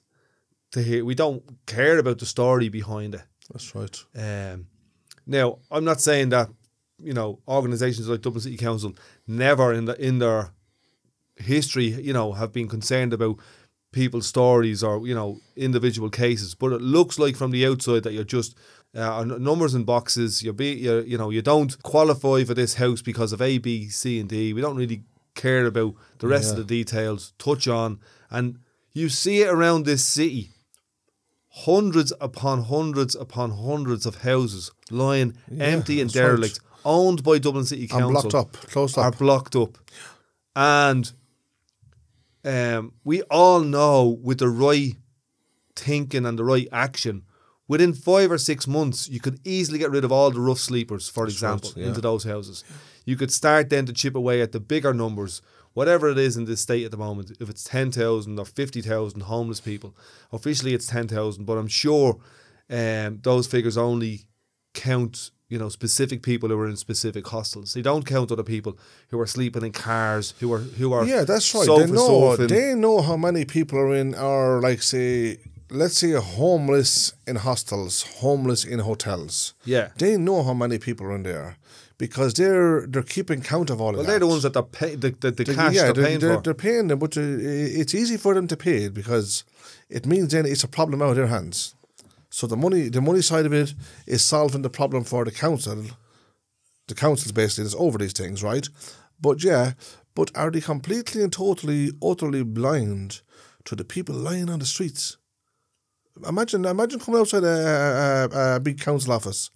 to 0.72 0.82
hear. 0.82 1.04
We 1.04 1.14
don't 1.14 1.42
care 1.66 1.98
about 1.98 2.18
the 2.18 2.26
story 2.26 2.68
behind 2.68 3.14
it. 3.14 3.22
That's 3.50 3.74
right. 3.74 4.04
Um, 4.16 4.66
now, 5.26 5.58
I'm 5.70 5.84
not 5.84 6.00
saying 6.00 6.30
that 6.30 6.50
you 7.02 7.12
know 7.12 7.40
organisations 7.48 8.08
like 8.08 8.22
Dublin 8.22 8.42
City 8.42 8.56
Council 8.56 8.94
never 9.26 9.72
in 9.72 9.86
the 9.86 10.00
in 10.04 10.18
their 10.18 10.52
history, 11.36 11.86
you 11.86 12.12
know, 12.12 12.32
have 12.32 12.52
been 12.52 12.68
concerned 12.68 13.12
about 13.12 13.38
people's 13.92 14.26
stories 14.26 14.82
or 14.82 15.06
you 15.06 15.14
know 15.14 15.40
individual 15.56 16.10
cases. 16.10 16.54
But 16.54 16.72
it 16.72 16.80
looks 16.80 17.18
like 17.18 17.36
from 17.36 17.50
the 17.50 17.66
outside 17.66 18.02
that 18.04 18.12
you're 18.12 18.24
just 18.24 18.56
uh, 18.94 19.24
numbers 19.24 19.74
and 19.74 19.86
boxes. 19.86 20.42
You're 20.42 20.52
be 20.52 20.72
you 20.72 21.00
you 21.00 21.18
know 21.18 21.30
you 21.30 21.42
don't 21.42 21.80
qualify 21.82 22.44
for 22.44 22.54
this 22.54 22.74
house 22.74 23.02
because 23.02 23.32
of 23.32 23.42
A, 23.42 23.58
B, 23.58 23.88
C, 23.88 24.20
and 24.20 24.28
D. 24.28 24.52
We 24.52 24.60
don't 24.60 24.76
really 24.76 25.02
care 25.34 25.66
about 25.66 25.94
the 26.18 26.28
rest 26.28 26.52
of 26.52 26.56
the 26.56 26.64
details. 26.64 27.32
Touch 27.38 27.68
on 27.68 28.00
and 28.30 28.58
you 28.92 29.08
see 29.08 29.42
it 29.42 29.48
around 29.48 29.84
this 29.84 30.04
city 30.04 30.50
hundreds 31.50 32.12
upon 32.20 32.64
hundreds 32.64 33.14
upon 33.14 33.50
hundreds 33.50 34.06
of 34.06 34.22
houses 34.22 34.70
lying 34.90 35.36
empty 35.58 36.00
and 36.00 36.10
that's 36.10 36.16
right. 36.16 36.26
derelict, 36.26 36.60
owned 36.84 37.22
by 37.22 37.38
Dublin 37.38 37.64
City 37.64 37.86
Council, 37.86 38.08
And 38.08 38.30
blocked 38.30 38.34
up, 38.34 38.52
closed 38.70 38.98
up, 38.98 39.04
are 39.04 39.16
blocked 39.16 39.56
up, 39.56 39.78
and 40.54 41.10
um, 42.44 42.92
we 43.04 43.22
all 43.22 43.60
know 43.60 44.18
with 44.22 44.38
the 44.38 44.48
right 44.48 44.96
thinking 45.76 46.26
and 46.26 46.38
the 46.38 46.44
right 46.44 46.68
action. 46.72 47.24
Within 47.68 47.92
five 47.92 48.32
or 48.32 48.38
six 48.38 48.66
months, 48.66 49.08
you 49.08 49.20
could 49.20 49.38
easily 49.44 49.78
get 49.78 49.90
rid 49.90 50.04
of 50.04 50.10
all 50.10 50.30
the 50.30 50.40
rough 50.40 50.58
sleepers, 50.58 51.08
for 51.08 51.24
example, 51.24 51.70
yeah. 51.76 51.86
into 51.86 52.00
those 52.00 52.24
houses. 52.24 52.64
You 53.04 53.16
could 53.16 53.32
start 53.32 53.70
then 53.70 53.86
to 53.86 53.92
chip 53.92 54.16
away 54.16 54.40
at 54.40 54.52
the 54.52 54.60
bigger 54.60 54.92
numbers, 54.92 55.40
whatever 55.72 56.10
it 56.10 56.18
is 56.18 56.36
in 56.36 56.46
this 56.46 56.60
state 56.60 56.84
at 56.84 56.90
the 56.90 56.96
moment. 56.96 57.36
If 57.38 57.48
it's 57.48 57.62
10,000 57.62 58.38
or 58.38 58.44
50,000 58.44 59.20
homeless 59.20 59.60
people, 59.60 59.94
officially 60.32 60.74
it's 60.74 60.88
10,000, 60.88 61.44
but 61.44 61.58
I'm 61.58 61.68
sure 61.68 62.18
um, 62.68 63.20
those 63.22 63.46
figures 63.46 63.76
only 63.76 64.22
count 64.74 65.30
you 65.50 65.58
know 65.58 65.68
specific 65.68 66.22
people 66.22 66.48
who 66.48 66.58
are 66.62 66.68
in 66.70 66.76
specific 66.76 67.24
hostels. 67.26 67.74
They 67.74 67.82
don't 67.82 68.06
count 68.06 68.30
other 68.32 68.42
people 68.54 68.72
who 69.10 69.18
are 69.22 69.26
sleeping 69.26 69.64
in 69.68 69.72
cars, 69.72 70.32
who 70.40 70.48
are 70.54 70.62
who 70.80 70.92
are 70.94 71.04
Yeah, 71.04 71.24
that's 71.24 71.54
right. 71.54 71.66
they 71.66 71.86
know. 71.86 72.08
surfing. 72.36 72.48
They 72.48 72.74
know 72.74 72.96
how 73.08 73.16
many 73.16 73.44
people 73.44 73.76
are 73.84 73.94
in 74.02 74.14
our, 74.14 74.60
like, 74.68 74.80
say, 74.82 75.38
let's 75.80 75.98
say 75.98 76.12
homeless 76.12 77.12
in 77.26 77.36
hostels, 77.36 77.94
homeless 78.22 78.64
in 78.64 78.78
hotels. 78.80 79.54
Yeah. 79.64 79.88
They 79.98 80.16
know 80.16 80.42
how 80.42 80.54
many 80.54 80.78
people 80.78 81.06
are 81.06 81.14
in 81.16 81.24
there 81.24 81.56
because 81.98 82.30
they're 82.34 82.86
they're 82.92 83.02
keeping 83.16 83.40
count 83.42 83.70
of 83.70 83.80
all 83.80 83.92
Well, 83.92 84.00
of 84.00 84.06
that. 84.06 84.06
Well, 84.06 84.10
they're 84.12 84.18
the 84.26 84.26
ones 84.34 84.42
that 84.44 84.52
they're 84.54 84.62
pay, 84.80 84.94
the, 84.96 85.10
the, 85.22 85.30
the 85.32 85.44
They- 85.44 85.54
cash 85.54 85.74
yeah, 85.74 85.82
they're, 85.82 85.92
they're, 85.94 86.04
paying 86.06 86.20
they're, 86.20 86.34
for. 86.36 86.42
they're 86.44 86.54
paying 86.66 86.88
them, 86.88 86.98
but 86.98 87.16
uh, 87.16 87.20
it's 87.80 87.94
easy 87.94 88.16
for 88.16 88.32
them 88.34 88.46
to 88.48 88.56
pay 88.56 88.84
it 88.86 88.94
because 88.94 89.44
it 89.88 90.06
means 90.06 90.28
then 90.32 90.46
it's 90.46 90.64
a 90.64 90.68
problem 90.68 91.02
out 91.02 91.10
of 91.10 91.16
their 91.16 91.26
hands. 91.36 91.74
So 92.30 92.46
the 92.46 92.56
money, 92.56 92.88
the 92.88 93.00
money 93.00 93.22
side 93.22 93.46
of 93.46 93.52
it 93.52 93.74
is 94.06 94.24
solving 94.24 94.62
the 94.62 94.70
problem 94.70 95.04
for 95.04 95.24
the 95.24 95.32
council. 95.32 95.84
The 96.86 96.94
council's 96.94 97.32
basically 97.32 97.64
that's 97.64 97.74
over 97.74 97.98
these 97.98 98.12
things, 98.12 98.42
right? 98.42 98.68
But 99.20 99.42
yeah, 99.42 99.72
but 100.14 100.30
are 100.36 100.50
they 100.50 100.60
completely 100.60 101.22
and 101.22 101.32
totally, 101.32 101.90
utterly 102.02 102.42
blind 102.42 103.20
to 103.64 103.76
the 103.76 103.84
people 103.84 104.14
lying 104.14 104.48
on 104.48 104.60
the 104.60 104.66
streets? 104.66 105.16
Imagine, 106.26 106.64
imagine 106.64 107.00
coming 107.00 107.20
outside 107.20 107.44
a, 107.44 108.28
a, 108.32 108.56
a 108.56 108.60
big 108.60 108.80
council 108.80 109.12
office 109.12 109.50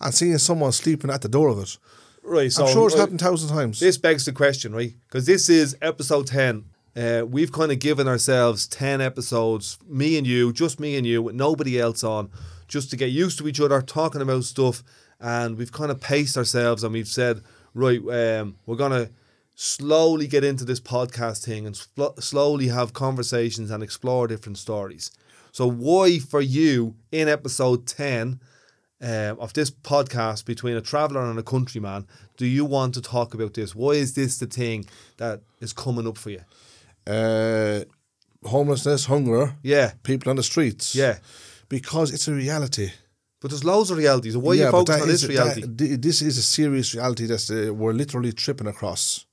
and 0.00 0.14
seeing 0.14 0.38
someone 0.38 0.72
sleeping 0.72 1.10
at 1.10 1.22
the 1.22 1.28
door 1.28 1.48
of 1.48 1.58
it. 1.58 1.78
right, 2.22 2.52
so 2.52 2.66
I'm 2.66 2.72
sure 2.72 2.86
it's 2.88 2.96
happened 2.96 3.20
thousands 3.20 3.50
of 3.50 3.56
times. 3.56 3.80
This 3.80 3.96
begs 3.98 4.24
the 4.24 4.32
question, 4.32 4.74
right? 4.74 4.92
Because 5.08 5.26
this 5.26 5.48
is 5.48 5.76
episode 5.80 6.26
10. 6.26 6.64
Uh, 6.96 7.24
we've 7.28 7.50
kind 7.52 7.72
of 7.72 7.78
given 7.80 8.06
ourselves 8.06 8.66
10 8.68 9.00
episodes, 9.00 9.78
me 9.86 10.16
and 10.16 10.26
you, 10.26 10.52
just 10.52 10.78
me 10.78 10.96
and 10.96 11.06
you, 11.06 11.22
with 11.22 11.34
nobody 11.34 11.80
else 11.80 12.04
on, 12.04 12.30
just 12.68 12.90
to 12.90 12.96
get 12.96 13.10
used 13.10 13.38
to 13.38 13.48
each 13.48 13.60
other, 13.60 13.82
talking 13.82 14.20
about 14.22 14.44
stuff. 14.44 14.82
And 15.20 15.58
we've 15.58 15.72
kind 15.72 15.90
of 15.90 16.00
paced 16.00 16.36
ourselves 16.36 16.84
and 16.84 16.92
we've 16.92 17.08
said, 17.08 17.42
right, 17.74 17.98
um, 17.98 18.56
we're 18.66 18.76
going 18.76 18.92
to 18.92 19.10
slowly 19.54 20.26
get 20.26 20.44
into 20.44 20.64
this 20.64 20.80
podcast 20.80 21.44
thing 21.44 21.66
and 21.66 21.76
sl- 21.76 22.18
slowly 22.18 22.68
have 22.68 22.92
conversations 22.92 23.70
and 23.70 23.82
explore 23.82 24.26
different 24.26 24.58
stories. 24.58 25.10
So, 25.52 25.70
why 25.70 26.18
for 26.18 26.40
you 26.40 26.96
in 27.12 27.28
episode 27.28 27.86
10 27.86 28.40
um, 29.00 29.38
of 29.38 29.52
this 29.52 29.70
podcast 29.70 30.44
between 30.44 30.76
a 30.76 30.80
traveller 30.80 31.24
and 31.30 31.38
a 31.38 31.42
countryman 31.42 32.06
do 32.36 32.46
you 32.46 32.64
want 32.64 32.94
to 32.94 33.00
talk 33.00 33.34
about 33.34 33.54
this? 33.54 33.74
Why 33.74 33.92
is 33.92 34.14
this 34.14 34.38
the 34.38 34.46
thing 34.46 34.86
that 35.18 35.42
is 35.60 35.72
coming 35.72 36.06
up 36.08 36.18
for 36.18 36.30
you? 36.30 36.40
Uh, 37.06 37.80
homelessness, 38.44 39.06
hunger, 39.06 39.54
Yeah, 39.62 39.92
people 40.02 40.30
on 40.30 40.36
the 40.36 40.42
streets. 40.42 40.94
yeah. 40.94 41.18
Because 41.68 42.12
it's 42.12 42.28
a 42.28 42.32
reality. 42.34 42.90
But 43.40 43.50
there's 43.50 43.64
loads 43.64 43.90
of 43.90 43.98
realities. 43.98 44.36
Why 44.36 44.52
are 44.52 44.54
you 44.54 44.70
focusing 44.70 45.02
on 45.02 45.08
this 45.08 45.22
is- 45.22 45.28
reality? 45.28 45.60
that- 45.62 46.02
this 46.02 46.22
is 46.22 46.38
a 46.38 46.42
serious 46.42 46.94
reality 46.94 47.26
that 47.26 47.50
uh, 47.50 47.74
we're 47.74 47.92
literally 47.92 48.32
tripping 48.32 48.66
across. 48.68 49.26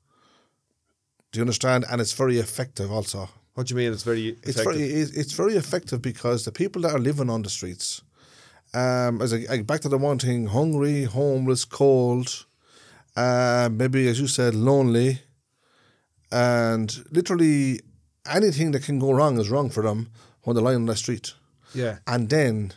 Do 1.32 1.40
you 1.40 1.44
understand? 1.44 1.86
And 1.90 2.02
it's 2.02 2.14
very 2.14 2.38
effective 2.40 2.92
also. 2.92 3.30
what 3.54 3.68
do 3.68 3.74
you 3.74 3.78
mean? 3.78 3.94
It's 3.94 4.04
very 4.04 4.28
It's 4.44 4.58
effective. 4.60 4.76
very 4.78 5.22
it's 5.22 5.34
very 5.34 5.56
effective 5.56 6.02
because 6.02 6.44
the 6.46 6.52
people 6.52 6.82
that 6.84 6.92
are 6.94 7.00
living 7.00 7.30
on 7.30 7.42
the 7.44 7.50
streets, 7.50 8.02
um, 8.74 9.22
as 9.22 9.34
I, 9.34 9.46
I 9.50 9.62
back 9.62 9.82
to 9.82 9.90
the 9.90 9.98
one 9.98 10.20
thing, 10.20 10.48
hungry, 10.48 11.04
homeless, 11.04 11.66
cold, 11.66 12.46
uh, 13.16 13.70
maybe 13.72 14.08
as 14.10 14.20
you 14.20 14.28
said, 14.28 14.56
lonely, 14.56 15.20
and 16.32 17.04
literally 17.12 17.82
anything 18.30 18.72
that 18.72 18.84
can 18.84 19.00
go 19.00 19.12
wrong 19.12 19.40
is 19.40 19.50
wrong 19.50 19.70
for 19.70 19.84
them 19.84 20.10
when 20.44 20.56
they're 20.56 20.64
lying 20.64 20.78
on 20.78 20.86
the 20.86 20.96
street. 20.96 21.34
yeah. 21.74 22.00
And 22.08 22.30
then 22.30 22.74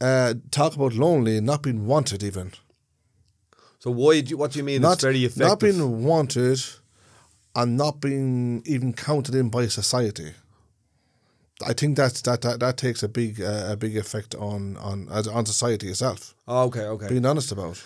uh, 0.00 0.34
talk 0.50 0.74
about 0.76 0.94
lonely, 0.94 1.40
not 1.40 1.62
being 1.62 1.86
wanted 1.86 2.22
even. 2.22 2.52
So 3.80 3.90
why? 3.90 4.20
Do 4.20 4.30
you, 4.30 4.36
what 4.36 4.52
do 4.52 4.58
you 4.58 4.64
mean? 4.64 4.82
Not, 4.82 4.94
it's 4.94 5.02
very 5.02 5.24
effective. 5.24 5.48
not 5.48 5.60
being 5.60 6.04
wanted 6.04 6.60
and 7.54 7.76
not 7.76 8.00
being 8.00 8.62
even 8.66 8.92
counted 8.92 9.34
in 9.34 9.48
by 9.50 9.66
society. 9.68 10.32
I 11.66 11.72
think 11.72 11.96
that 11.96 12.14
that 12.24 12.42
that, 12.42 12.60
that 12.60 12.76
takes 12.76 13.02
a 13.02 13.08
big 13.08 13.40
uh, 13.40 13.66
a 13.72 13.76
big 13.76 13.96
effect 13.96 14.34
on 14.36 14.76
on 14.76 15.08
on 15.08 15.46
society 15.46 15.88
itself. 15.88 16.34
Oh, 16.46 16.64
okay, 16.64 16.82
okay. 16.82 17.08
Being 17.08 17.26
honest 17.26 17.50
about. 17.52 17.82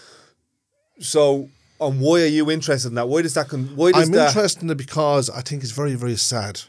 So, 1.00 1.48
and 1.86 2.00
why 2.00 2.22
are 2.22 2.26
you 2.26 2.50
interested 2.50 2.88
in 2.88 2.94
that? 2.96 3.08
Why 3.08 3.22
does 3.22 3.34
that? 3.34 3.48
Con- 3.48 3.72
why 3.76 3.92
does 3.92 4.06
I'm 4.08 4.12
that? 4.14 4.28
interested 4.28 4.62
in 4.62 4.70
it 4.70 4.76
because 4.78 5.30
I 5.30 5.40
think 5.42 5.62
it's 5.62 5.72
very 5.72 5.94
very 5.94 6.16
sad. 6.16 6.60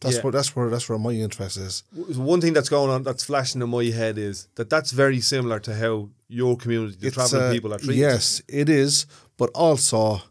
That's 0.00 0.16
Yeah. 0.16 0.22
where 0.22 0.32
that's 0.32 0.54
where 0.54 0.70
that's 0.70 0.88
where 0.88 0.98
my 0.98 1.12
interest 1.12 1.56
is. 1.56 1.82
one 2.16 2.40
thing 2.40 2.52
that's 2.54 2.68
going 2.68 2.90
on 2.90 3.02
that's 3.02 3.24
flashing 3.24 3.62
in 3.62 3.68
my 3.68 3.84
head 3.84 4.16
is 4.18 4.46
that 4.54 4.70
that's 4.70 4.92
very 4.92 5.20
similar 5.20 5.58
to 5.60 5.74
how 5.74 6.08
your 6.28 6.56
community, 6.56 6.96
the 7.00 7.06
It's, 7.08 7.16
traveling 7.16 7.42
uh, 7.42 7.52
people, 7.52 7.72
are 7.74 7.78
treated. 7.78 7.96
Yes, 7.96 8.42
it 8.48 8.68
is, 8.68 9.06
but 9.36 9.50
also 9.54 10.22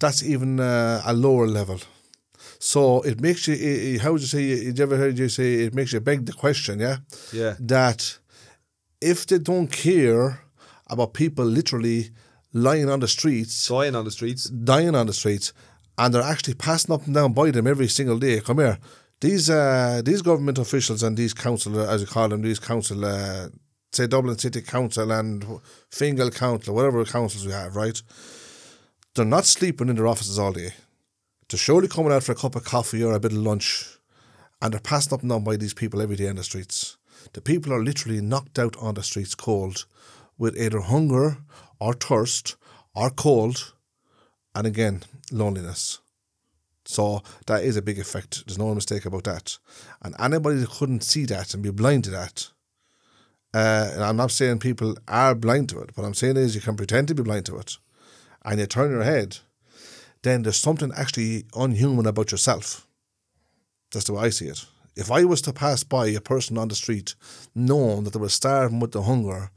that's 0.00 0.22
even 0.22 0.60
uh, 0.60 1.00
a 1.06 1.12
lower 1.14 1.46
level. 1.46 1.78
So 2.58 3.00
it 3.02 3.20
makes 3.20 3.46
you. 3.48 3.54
i- 3.54 3.94
i- 3.94 3.98
How 4.02 4.12
would 4.12 4.20
you 4.20 4.26
say? 4.26 4.42
You 4.42 4.74
ever 4.82 4.96
heard 4.96 5.18
you 5.18 5.28
say 5.28 5.64
it 5.66 5.74
makes 5.74 5.92
you 5.92 6.00
beg 6.00 6.26
the 6.26 6.32
question? 6.32 6.80
Yeah. 6.80 6.98
Yeah. 7.32 7.54
That 7.60 8.18
if 9.00 9.26
they 9.26 9.38
don't 9.38 9.68
care 9.70 10.40
about 10.88 11.12
people 11.14 11.44
literally 11.44 12.10
lying 12.52 12.88
on 12.90 13.00
the 13.00 13.08
streets, 13.08 13.68
Dying 13.68 13.94
on 13.94 14.04
the 14.04 14.10
streets. 14.10 14.44
dying 14.44 14.94
on 14.94 15.06
the 15.06 15.12
streets, 15.12 15.52
and 15.96 16.14
they're 16.14 16.22
actually 16.22 16.54
passing 16.54 16.94
up 16.94 17.06
and 17.06 17.14
down 17.14 17.32
by 17.32 17.50
them 17.50 17.66
every 17.66 17.88
single 17.88 18.18
day. 18.18 18.40
Come 18.40 18.58
here, 18.58 18.78
these 19.20 19.50
uh, 19.50 20.00
these 20.04 20.22
government 20.22 20.58
officials 20.58 21.02
and 21.02 21.16
these 21.16 21.34
council, 21.34 21.78
as 21.80 22.00
you 22.00 22.06
call 22.06 22.28
them, 22.28 22.42
these 22.42 22.58
council, 22.60 23.04
uh, 23.04 23.48
say 23.92 24.06
Dublin 24.06 24.38
City 24.38 24.62
Council 24.62 25.10
and 25.12 25.44
Fingal 25.90 26.30
Council, 26.30 26.74
whatever 26.74 27.04
councils 27.04 27.44
we 27.46 27.52
have, 27.52 27.74
right? 27.76 28.00
They're 29.14 29.24
not 29.24 29.44
sleeping 29.44 29.88
in 29.88 29.96
their 29.96 30.06
offices 30.06 30.38
all 30.38 30.52
day. 30.52 30.72
They're 31.48 31.58
surely 31.58 31.88
coming 31.88 32.12
out 32.12 32.22
for 32.22 32.32
a 32.32 32.36
cup 32.36 32.54
of 32.56 32.64
coffee 32.64 33.02
or 33.02 33.14
a 33.14 33.20
bit 33.20 33.32
of 33.32 33.38
lunch, 33.38 33.98
and 34.62 34.72
they're 34.72 34.80
passing 34.80 35.14
up 35.14 35.22
and 35.22 35.30
down 35.30 35.44
by 35.44 35.56
these 35.56 35.74
people 35.74 36.00
every 36.00 36.16
day 36.16 36.28
on 36.28 36.36
the 36.36 36.44
streets. 36.44 36.96
The 37.32 37.40
people 37.40 37.72
are 37.72 37.82
literally 37.82 38.20
knocked 38.20 38.58
out 38.58 38.76
on 38.76 38.94
the 38.94 39.02
streets 39.02 39.34
cold 39.34 39.86
with 40.38 40.56
either 40.56 40.80
hunger 40.80 41.38
or 41.80 41.92
thirst 41.94 42.56
or 42.94 43.10
cold 43.10 43.72
and 44.54 44.66
again, 44.66 45.02
loneliness. 45.30 46.00
So 46.84 47.22
that 47.46 47.62
is 47.62 47.76
a 47.76 47.82
big 47.82 47.98
effect. 47.98 48.46
There's 48.46 48.58
no 48.58 48.74
mistake 48.74 49.04
about 49.04 49.24
that. 49.24 49.58
And 50.02 50.14
anybody 50.18 50.56
that 50.56 50.70
couldn't 50.70 51.02
see 51.02 51.26
that 51.26 51.52
and 51.54 51.62
be 51.62 51.70
blind 51.70 52.04
to 52.04 52.10
that, 52.10 52.48
uh, 53.54 53.90
and 53.92 54.02
I'm 54.02 54.16
not 54.16 54.30
saying 54.30 54.58
people 54.58 54.96
are 55.06 55.34
blind 55.34 55.68
to 55.70 55.80
it, 55.80 55.96
what 55.96 56.04
I'm 56.04 56.14
saying 56.14 56.36
is 56.36 56.54
you 56.54 56.60
can 56.60 56.76
pretend 56.76 57.08
to 57.08 57.14
be 57.14 57.22
blind 57.22 57.46
to 57.46 57.58
it 57.58 57.76
and 58.44 58.58
you 58.58 58.66
turn 58.66 58.90
your 58.90 59.02
head, 59.02 59.38
then 60.22 60.42
there's 60.42 60.56
something 60.56 60.90
actually 60.96 61.44
unhuman 61.54 62.06
about 62.06 62.32
yourself. 62.32 62.86
That's 63.92 64.06
the 64.06 64.14
way 64.14 64.24
I 64.24 64.30
see 64.30 64.46
it. 64.46 64.64
If 64.96 65.10
I 65.10 65.24
was 65.24 65.42
to 65.42 65.52
pass 65.52 65.84
by 65.84 66.08
a 66.08 66.20
person 66.20 66.58
on 66.58 66.68
the 66.68 66.74
street 66.74 67.14
knowing 67.54 68.04
that 68.04 68.14
they 68.14 68.18
were 68.18 68.28
starving 68.28 68.80
with 68.80 68.92
the 68.92 69.02
hunger 69.02 69.50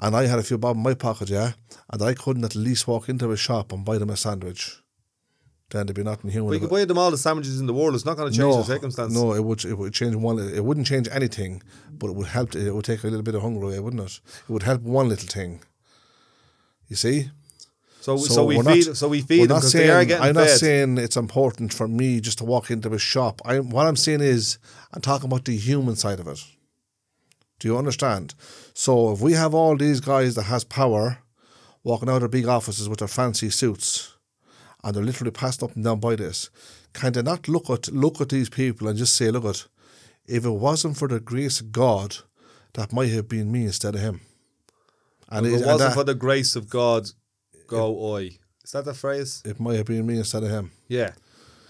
and 0.00 0.16
I 0.16 0.26
had 0.26 0.38
a 0.38 0.42
few 0.42 0.58
bob 0.58 0.76
in 0.76 0.82
my 0.82 0.94
pocket, 0.94 1.30
yeah, 1.30 1.52
and 1.90 2.02
I 2.02 2.14
couldn't 2.14 2.44
at 2.44 2.54
least 2.54 2.86
walk 2.88 3.08
into 3.08 3.30
a 3.30 3.36
shop 3.36 3.72
and 3.72 3.84
buy 3.84 3.98
them 3.98 4.10
a 4.10 4.16
sandwich, 4.16 4.82
then 5.70 5.86
there'd 5.86 5.96
be 5.96 6.02
nothing 6.04 6.30
human. 6.30 6.50
But 6.50 6.54
you 6.54 6.60
could 6.60 6.70
buy 6.70 6.84
them 6.84 6.98
all 6.98 7.10
the 7.10 7.18
sandwiches 7.18 7.60
in 7.60 7.66
the 7.66 7.74
world. 7.74 7.94
It's 7.94 8.04
not 8.04 8.16
going 8.16 8.30
to 8.30 8.36
change 8.36 8.54
the 8.54 8.64
circumstance. 8.64 9.12
No, 9.14 9.34
it 9.34 9.44
would 9.44 9.64
it 9.64 9.76
would 9.76 9.92
change 9.92 10.14
one. 10.14 10.38
It 10.38 10.64
wouldn't 10.64 10.86
change 10.86 11.08
anything, 11.10 11.62
but 11.90 12.08
it 12.08 12.16
would 12.16 12.28
help. 12.28 12.54
It 12.54 12.72
would 12.72 12.84
take 12.84 13.02
a 13.02 13.06
little 13.06 13.22
bit 13.22 13.34
of 13.34 13.42
hunger 13.42 13.64
away, 13.66 13.80
wouldn't 13.80 14.02
it? 14.02 14.20
It 14.48 14.52
would 14.52 14.62
help 14.64 14.82
one 14.82 15.08
little 15.08 15.28
thing. 15.28 15.62
You 16.88 16.96
see. 16.96 17.30
So, 18.00 18.18
so, 18.18 18.44
we 18.44 18.58
we're 18.58 18.64
feed. 18.64 18.86
not- 18.88 18.96
so 18.98 19.08
we 19.08 19.22
feed 19.22 19.48
them 19.48 19.56
because 19.56 19.72
they 19.72 19.88
are 19.88 20.04
getting 20.04 20.22
I'm 20.22 20.34
fed. 20.34 20.48
not 20.48 20.50
saying 20.50 20.98
it's 20.98 21.16
important 21.16 21.72
for 21.72 21.88
me 21.88 22.20
just 22.20 22.36
to 22.38 22.44
walk 22.44 22.70
into 22.70 22.92
a 22.92 22.98
shop. 22.98 23.40
I 23.46 23.60
what 23.60 23.86
I'm 23.86 23.96
saying 23.96 24.20
is 24.20 24.58
I'm 24.92 25.00
talking 25.00 25.26
about 25.26 25.46
the 25.46 25.56
human 25.56 25.96
side 25.96 26.20
of 26.20 26.28
it. 26.28 26.44
Do 27.58 27.68
you 27.68 27.78
understand? 27.78 28.34
So 28.74 29.12
if 29.12 29.20
we 29.20 29.32
have 29.32 29.54
all 29.54 29.76
these 29.76 30.00
guys 30.00 30.34
that 30.34 30.44
has 30.44 30.64
power 30.64 31.18
walking 31.82 32.08
out 32.08 32.22
of 32.22 32.30
big 32.30 32.46
offices 32.46 32.88
with 32.88 32.98
their 32.98 33.08
fancy 33.08 33.50
suits 33.50 34.14
and 34.82 34.94
they're 34.94 35.02
literally 35.04 35.30
passed 35.30 35.62
up 35.62 35.74
and 35.74 35.84
down 35.84 36.00
by 36.00 36.16
this, 36.16 36.50
can 36.92 37.12
they 37.12 37.22
not 37.22 37.48
look 37.48 37.70
at 37.70 37.88
look 37.92 38.20
at 38.20 38.28
these 38.28 38.48
people 38.50 38.88
and 38.88 38.98
just 38.98 39.14
say, 39.14 39.30
look 39.30 39.44
at 39.44 39.66
if 40.26 40.44
it 40.44 40.50
wasn't 40.50 40.96
for 40.96 41.08
the 41.08 41.20
grace 41.20 41.60
of 41.60 41.70
God, 41.72 42.16
that 42.74 42.92
might 42.92 43.10
have 43.12 43.28
been 43.28 43.52
me 43.52 43.64
instead 43.64 43.94
of 43.94 44.00
him. 44.00 44.20
And, 45.28 45.46
if 45.46 45.52
it, 45.52 45.56
it 45.62 45.66
wasn't 45.66 45.78
that- 45.90 45.94
for 45.94 46.04
the 46.04 46.14
grace 46.14 46.56
of 46.56 46.68
God, 46.68 47.10
go 47.66 48.16
I. 48.16 48.38
Is 48.64 48.72
that 48.72 48.84
the 48.86 48.94
phrase? 48.94 49.42
it 49.44 49.60
might 49.60 49.76
have 49.76 49.86
been 49.86 50.06
me 50.06 50.16
instead 50.18 50.42
of 50.42 50.48
him. 50.50 50.70
Yeah. 50.88 51.12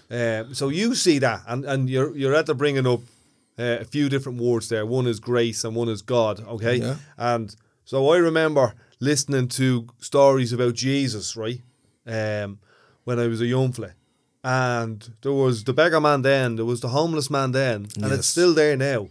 Um, 0.09 0.53
so 0.53 0.69
you 0.69 0.95
see 0.95 1.19
that, 1.19 1.41
and, 1.47 1.65
and 1.65 1.89
you're 1.89 2.15
you're 2.15 2.35
at 2.35 2.45
the 2.45 2.53
bringing 2.55 2.85
up 2.87 3.01
uh, 3.57 3.77
a 3.81 3.85
few 3.85 4.09
different 4.09 4.39
words 4.41 4.69
there. 4.69 4.85
One 4.85 5.07
is 5.07 5.19
grace, 5.19 5.63
and 5.63 5.75
one 5.75 5.89
is 5.89 6.01
God. 6.01 6.39
Okay. 6.47 6.75
Yeah. 6.77 6.95
And 7.17 7.55
so 7.85 8.09
I 8.09 8.17
remember 8.17 8.73
listening 8.99 9.47
to 9.49 9.87
stories 9.99 10.51
about 10.53 10.73
Jesus, 10.75 11.35
right? 11.35 11.61
Um, 12.07 12.59
when 13.03 13.19
I 13.19 13.27
was 13.27 13.41
a 13.41 13.45
young 13.45 13.71
fella, 13.71 13.91
and 14.43 15.09
there 15.21 15.33
was 15.33 15.63
the 15.63 15.73
beggar 15.73 15.99
man 16.01 16.21
then, 16.21 16.55
there 16.55 16.65
was 16.65 16.81
the 16.81 16.89
homeless 16.89 17.29
man 17.29 17.51
then, 17.51 17.87
and 17.95 18.09
Yes. 18.09 18.11
it's 18.19 18.27
still 18.27 18.53
there 18.53 18.75
now. 18.77 19.07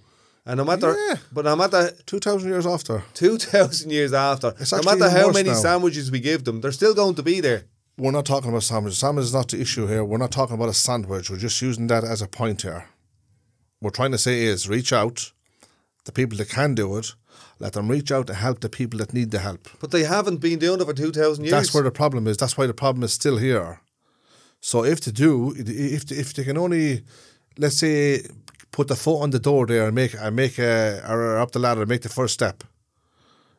And 0.47 0.59
no 0.59 0.65
matter, 0.65 0.95
Yeah. 1.09 1.17
but 1.33 1.45
no 1.47 1.57
matter 1.57 1.91
Two 2.07 2.21
thousand 2.21 2.51
years 2.51 2.67
after. 2.67 3.03
two 3.15 3.39
thousand 3.39 3.91
years 3.91 4.13
after, 4.13 4.53
no 4.73 4.83
matter 4.83 5.09
how 5.11 5.31
many 5.31 5.49
now. 5.51 5.55
sandwiches 5.57 6.11
we 6.11 6.21
give 6.21 6.45
them, 6.45 6.61
they're 6.61 6.73
still 6.73 6.95
going 6.95 7.15
to 7.15 7.23
be 7.23 7.41
there. 7.41 7.65
We're 7.97 8.11
not 8.11 8.27
talking 8.27 8.51
about 8.51 8.63
sandwiches. 8.65 8.99
Sandwich 8.99 9.25
is 9.25 9.33
not 9.33 9.49
the 9.49 9.61
issue 9.61 9.87
here. 9.87 10.05
We're 10.05 10.19
not 10.19 10.33
talking 10.33 10.55
about 10.55 10.69
a 10.69 10.75
sandwich. 10.75 11.31
We're 11.31 11.39
just 11.39 11.63
using 11.63 11.87
that 11.87 12.05
as 12.05 12.21
a 12.21 12.27
point 12.27 12.63
here. 12.63 12.89
We're 13.85 13.91
trying 13.91 14.13
to 14.13 14.19
say 14.19 14.45
is 14.45 14.67
reach 14.67 14.95
out 14.95 15.31
the 16.07 16.13
people 16.13 16.39
that 16.39 16.49
can 16.49 16.75
do 16.75 16.97
it, 16.97 17.15
let 17.59 17.75
them 17.75 17.91
reach 17.91 18.11
out 18.11 18.27
to 18.29 18.35
help 18.35 18.61
the 18.61 18.71
people 18.71 18.99
that 19.01 19.13
need 19.13 19.31
the 19.31 19.39
help. 19.41 19.69
But 19.79 19.91
they 19.91 20.05
haven't 20.05 20.39
been 20.39 20.59
doing 20.59 20.81
it 20.81 20.87
for 20.87 20.95
2,000 20.95 21.45
years. 21.45 21.51
That's 21.53 21.75
where 21.75 21.83
the 21.83 21.91
problem 21.91 22.27
is. 22.27 22.39
That's 22.39 22.57
why 22.57 22.67
the 22.67 22.73
problem 22.73 23.05
is 23.05 23.13
still 23.13 23.37
here. 23.37 23.81
So 24.61 24.85
if 24.85 25.03
they 25.03 25.13
do, 25.13 25.53
if 25.59 26.11
if 26.11 26.33
they 26.33 26.45
can 26.45 26.57
only, 26.57 27.03
let's 27.59 27.77
say, 27.77 28.23
put 28.73 28.89
the 28.89 28.97
foot 28.97 29.21
on 29.21 29.31
the 29.31 29.39
door 29.39 29.67
there 29.67 29.85
and 29.87 29.95
make 29.95 30.15
and 30.19 30.35
make 30.35 30.59
a 30.59 31.03
or 31.07 31.37
up 31.39 31.51
the 31.53 31.59
ladder 31.59 31.83
and 31.83 31.89
make 31.91 32.01
the 32.01 32.09
first 32.09 32.33
step. 32.33 32.65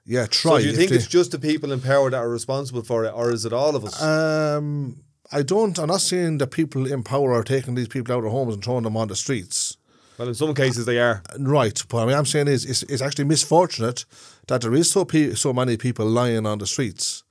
Yeah, 0.08 0.26
try. 0.26 0.52
so 0.54 0.58
do 0.58 0.64
you 0.64 0.70
If 0.72 0.76
think 0.78 0.90
they- 0.90 0.96
it's 0.98 1.06
just 1.08 1.30
the 1.32 1.40
people 1.40 1.72
in 1.72 1.82
power 1.82 2.10
that 2.10 2.18
are 2.18 2.30
responsible 2.30 2.82
for 2.84 3.06
it, 3.06 3.14
or 3.14 3.32
is 3.32 3.46
it 3.46 3.54
all 3.54 3.76
of 3.76 3.86
us? 3.86 4.02
Um, 4.02 5.04
I 5.32 5.44
don't. 5.44 5.78
I'm 5.78 5.88
not 5.90 6.02
saying 6.02 6.40
the 6.40 6.48
people 6.48 6.92
in 6.92 7.04
power 7.04 7.32
are 7.34 7.44
taking 7.44 7.76
these 7.76 7.88
people 7.88 8.12
out 8.14 8.18
of 8.20 8.24
their 8.24 8.32
homes 8.32 8.56
and 8.56 8.64
throwing 8.64 8.84
them 8.84 8.98
on 8.98 9.08
the 9.08 9.16
streets. 9.16 9.78
Well, 10.18 10.28
in 10.28 10.34
some 10.34 10.54
cases 10.54 10.86
they 10.86 11.00
are. 11.00 11.22
Right, 11.40 11.84
but 11.90 12.06
what 12.06 12.14
I'm 12.16 12.26
saying 12.26 12.48
is, 12.48 12.66
it's, 12.66 12.84
it's 12.84 13.02
actually 13.02 13.26
misfortunate 13.26 14.06
that 14.48 14.62
there 14.62 14.74
is 14.74 14.90
so 14.90 15.06
pe- 15.06 15.34
so 15.34 15.54
many 15.54 15.78
people 15.78 16.06
lying 16.06 16.46
on 16.46 16.60
the 16.60 16.68
streets 16.68 17.24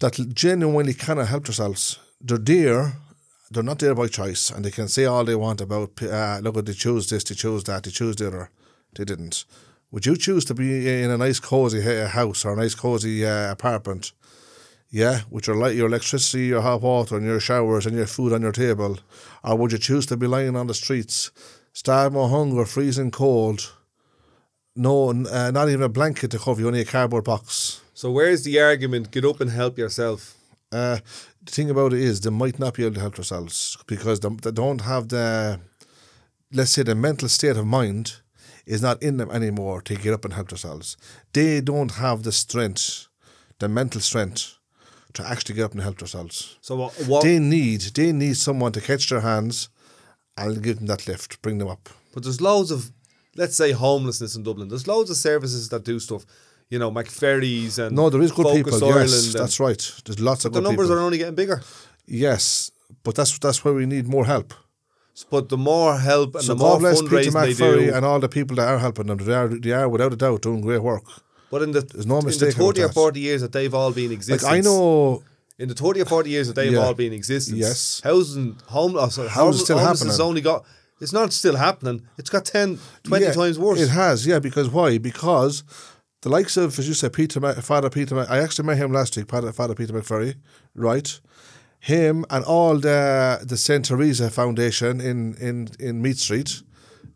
that 0.00 0.14
genuinely 0.34 0.94
cannot 0.94 1.28
help 1.28 1.44
themselves. 1.44 1.98
They're 2.20 2.38
there, 2.38 2.94
they're 3.50 3.62
not 3.62 3.78
there 3.78 3.94
by 3.94 4.08
choice, 4.08 4.50
and 4.50 4.64
they 4.64 4.70
can 4.70 4.88
say 4.88 5.04
all 5.04 5.24
they 5.24 5.34
want 5.34 5.60
about, 5.60 6.02
uh, 6.02 6.40
look, 6.42 6.64
they 6.64 6.72
chose 6.72 7.08
this, 7.08 7.24
they 7.24 7.34
chose 7.34 7.64
that, 7.64 7.84
they 7.84 7.90
chose 7.90 8.16
the 8.16 8.28
other. 8.28 8.50
They 8.94 9.04
didn't. 9.04 9.44
Would 9.90 10.06
you 10.06 10.16
choose 10.16 10.44
to 10.46 10.54
be 10.54 11.02
in 11.02 11.10
a 11.10 11.16
nice 11.16 11.40
cozy 11.40 11.80
house 11.80 12.44
or 12.44 12.52
a 12.52 12.56
nice 12.56 12.74
cozy 12.74 13.24
uh, 13.24 13.52
apartment? 13.52 14.12
Yeah, 14.90 15.20
with 15.28 15.46
your 15.46 15.56
light, 15.56 15.76
your 15.76 15.88
electricity, 15.88 16.46
your 16.46 16.62
hot 16.62 16.80
water, 16.80 17.16
and 17.18 17.26
your 17.26 17.40
showers, 17.40 17.84
and 17.84 17.94
your 17.94 18.06
food 18.06 18.32
on 18.32 18.40
your 18.40 18.52
table, 18.52 18.98
or 19.44 19.56
would 19.56 19.72
you 19.72 19.78
choose 19.78 20.06
to 20.06 20.16
be 20.16 20.26
lying 20.26 20.56
on 20.56 20.66
the 20.66 20.74
streets, 20.74 21.30
starving 21.74 22.18
of 22.18 22.30
hunger, 22.30 22.64
freezing 22.64 23.10
cold, 23.10 23.72
no, 24.74 25.10
uh, 25.10 25.50
not 25.50 25.68
even 25.68 25.82
a 25.82 25.90
blanket 25.90 26.30
to 26.30 26.38
cover 26.38 26.60
you, 26.62 26.68
only 26.68 26.80
a 26.80 26.86
cardboard 26.86 27.24
box? 27.24 27.82
So 27.92 28.10
where's 28.10 28.44
the 28.44 28.60
argument? 28.60 29.10
Get 29.10 29.26
up 29.26 29.42
and 29.42 29.50
help 29.50 29.76
yourself. 29.76 30.34
Uh, 30.72 30.98
the 31.42 31.52
thing 31.52 31.68
about 31.68 31.92
it 31.92 32.00
is, 32.00 32.22
they 32.22 32.30
might 32.30 32.58
not 32.58 32.74
be 32.74 32.84
able 32.84 32.94
to 32.94 33.00
help 33.00 33.16
themselves 33.16 33.76
because 33.86 34.20
they, 34.20 34.28
they 34.28 34.52
don't 34.52 34.82
have 34.82 35.08
the, 35.08 35.60
let's 36.50 36.70
say, 36.70 36.82
the 36.82 36.94
mental 36.94 37.28
state 37.28 37.56
of 37.56 37.66
mind 37.66 38.16
is 38.64 38.80
not 38.80 39.02
in 39.02 39.18
them 39.18 39.30
anymore 39.30 39.82
to 39.82 39.94
get 39.96 40.14
up 40.14 40.24
and 40.24 40.32
help 40.32 40.48
themselves. 40.48 40.96
They 41.34 41.60
don't 41.60 41.92
have 41.92 42.22
the 42.22 42.32
strength, 42.32 43.08
the 43.58 43.68
mental 43.68 44.00
strength, 44.00 44.57
to 45.18 45.24
actually 45.32 45.56
get 45.56 45.64
up 45.66 45.72
and 45.72 45.82
help 45.82 45.98
themselves. 45.98 46.56
So 46.60 46.74
what? 46.76 46.92
what 47.10 47.22
They 47.24 47.38
need 47.38 47.80
they 47.98 48.12
need 48.12 48.36
someone 48.36 48.72
to 48.72 48.80
catch 48.80 49.04
their 49.10 49.20
hands 49.32 49.68
and 50.36 50.62
give 50.62 50.76
them 50.78 50.86
that 50.86 51.06
lift, 51.06 51.40
bring 51.42 51.58
them 51.58 51.68
up. 51.68 51.84
but 52.14 52.22
there's 52.24 52.40
loads 52.40 52.70
of, 52.70 52.90
let's 53.36 53.56
say, 53.56 53.72
homelessness 53.72 54.36
in 54.36 54.42
Dublin. 54.42 54.68
There's 54.68 54.86
loads 54.86 55.10
of 55.10 55.16
services 55.16 55.68
that 55.70 55.84
do 55.84 55.98
stuff. 55.98 56.24
You 56.70 56.78
know, 56.78 56.90
McVerry's 56.90 57.78
and 57.78 57.96
No, 57.96 58.10
there 58.10 58.22
is 58.22 58.30
good 58.32 58.44
Focus 58.46 58.74
people. 58.74 58.88
Ireland 58.88 59.10
Yes, 59.10 59.32
that's 59.32 59.58
right. 59.58 59.82
There's 60.04 60.20
lots 60.20 60.44
of 60.44 60.52
the 60.52 60.60
numbers 60.60 60.86
people. 60.88 60.98
are 60.98 61.04
only 61.06 61.18
getting 61.18 61.34
bigger. 61.34 61.62
yes, 62.06 62.70
but 63.04 63.14
that's 63.14 63.38
that's 63.38 63.64
where 63.64 63.74
we 63.74 63.86
need 63.86 64.06
more 64.06 64.26
help. 64.26 64.54
But 65.30 65.48
the 65.48 65.56
more 65.56 65.98
help 65.98 66.34
and 66.36 66.44
So 66.44 66.54
the 66.54 66.60
more 66.60 66.74
God 66.74 66.80
bless 66.80 67.02
Peter 67.02 67.16
fundraising 67.16 67.32
they 67.32 67.52
McVerry 67.54 67.86
do, 67.88 67.94
and 67.94 68.04
all 68.04 68.20
the 68.20 68.28
people 68.28 68.54
that 68.56 68.68
are 68.68 68.78
helping 68.78 69.06
them. 69.08 69.18
They 69.18 69.34
are, 69.34 69.48
they 69.48 69.72
are 69.72 69.88
without 69.88 70.12
a 70.12 70.16
doubt 70.16 70.42
doing 70.42 70.60
great 70.60 70.82
work. 70.82 71.02
But 71.50 71.62
in 71.62 71.72
the 71.72 71.82
no 72.06 72.18
in 72.20 72.26
the 72.26 72.52
thirty 72.52 72.82
or 72.82 72.88
forty 72.90 73.20
years 73.20 73.40
that 73.40 73.52
they've 73.52 73.72
all 73.74 73.92
been 73.92 74.12
in 74.12 74.20
Like 74.28 74.44
I 74.44 74.60
know, 74.60 75.22
in 75.58 75.68
the 75.68 75.74
thirty 75.74 76.00
or 76.00 76.04
forty 76.04 76.30
years 76.30 76.46
that 76.48 76.56
they've 76.56 76.72
Yeah. 76.72 76.80
all 76.84 76.94
been 76.94 77.08
in 77.12 77.12
existence, 77.14 77.58
Yes. 77.58 78.00
housing 78.04 78.56
home, 78.66 78.96
oh, 78.96 79.08
sorry, 79.08 79.28
How 79.28 79.48
is 79.48 79.56
home- 79.56 79.64
still 79.64 79.78
homelessness 79.78 80.12
has 80.14 80.20
only 80.20 80.40
got. 80.42 80.64
It's 81.00 81.12
not 81.12 81.32
still 81.32 81.54
happening. 81.56 82.02
It's 82.18 82.28
got 82.28 82.44
10, 82.44 82.78
20 83.04 83.24
yeah, 83.24 83.32
times 83.32 83.56
worse. 83.56 83.80
It 83.80 83.88
has, 83.90 84.26
yeah. 84.26 84.40
Because 84.40 84.68
why? 84.68 84.98
Because 84.98 85.62
the 86.22 86.28
likes 86.28 86.56
of, 86.56 86.76
as 86.76 86.88
you 86.88 86.94
said, 86.94 87.12
Peter, 87.12 87.40
Father 87.62 87.88
Peter. 87.88 88.18
I 88.28 88.38
actually 88.38 88.66
met 88.66 88.78
him 88.78 88.92
last 88.92 89.16
week, 89.16 89.28
Father, 89.28 89.52
Father 89.52 89.74
Peter 89.76 89.92
McVerry, 89.92 90.34
right? 90.74 91.20
Him 91.80 92.24
and 92.30 92.44
all 92.44 92.78
the 92.78 93.40
the 93.46 93.56
Saint 93.56 93.84
Teresa 93.84 94.28
Foundation 94.28 95.00
in 95.00 95.34
in 95.34 95.68
in 95.78 96.02
Meath 96.02 96.18
Street, 96.18 96.62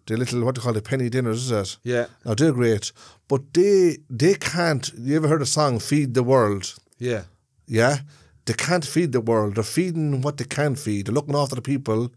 the 0.07 0.17
little 0.17 0.43
what 0.45 0.55
do 0.55 0.61
you 0.61 0.65
call 0.65 0.77
it, 0.77 0.85
penny 0.85 1.09
dinners, 1.09 1.51
is 1.51 1.51
it? 1.51 1.77
yeah, 1.85 2.07
Now 2.25 2.35
they're 2.35 2.53
great, 2.53 2.93
but 3.29 3.55
they 3.55 3.99
they 4.11 4.35
can't. 4.35 4.91
You 4.99 5.17
ever 5.17 5.29
heard 5.29 5.43
a 5.43 5.47
song 5.47 5.79
"Feed 5.79 6.15
the 6.15 6.23
World"? 6.23 6.75
yeah. 6.99 7.23
Yeah, 7.67 7.99
they 8.45 8.53
can't 8.55 8.85
feed 8.85 9.13
the 9.13 9.21
world. 9.21 9.55
They're 9.55 9.65
feeding 9.65 10.21
what 10.21 10.37
they 10.37 10.45
can 10.45 10.75
feed. 10.75 11.07
They're 11.07 11.15
looking 11.15 11.37
after 11.37 11.55
the 11.55 11.63
people. 11.63 12.11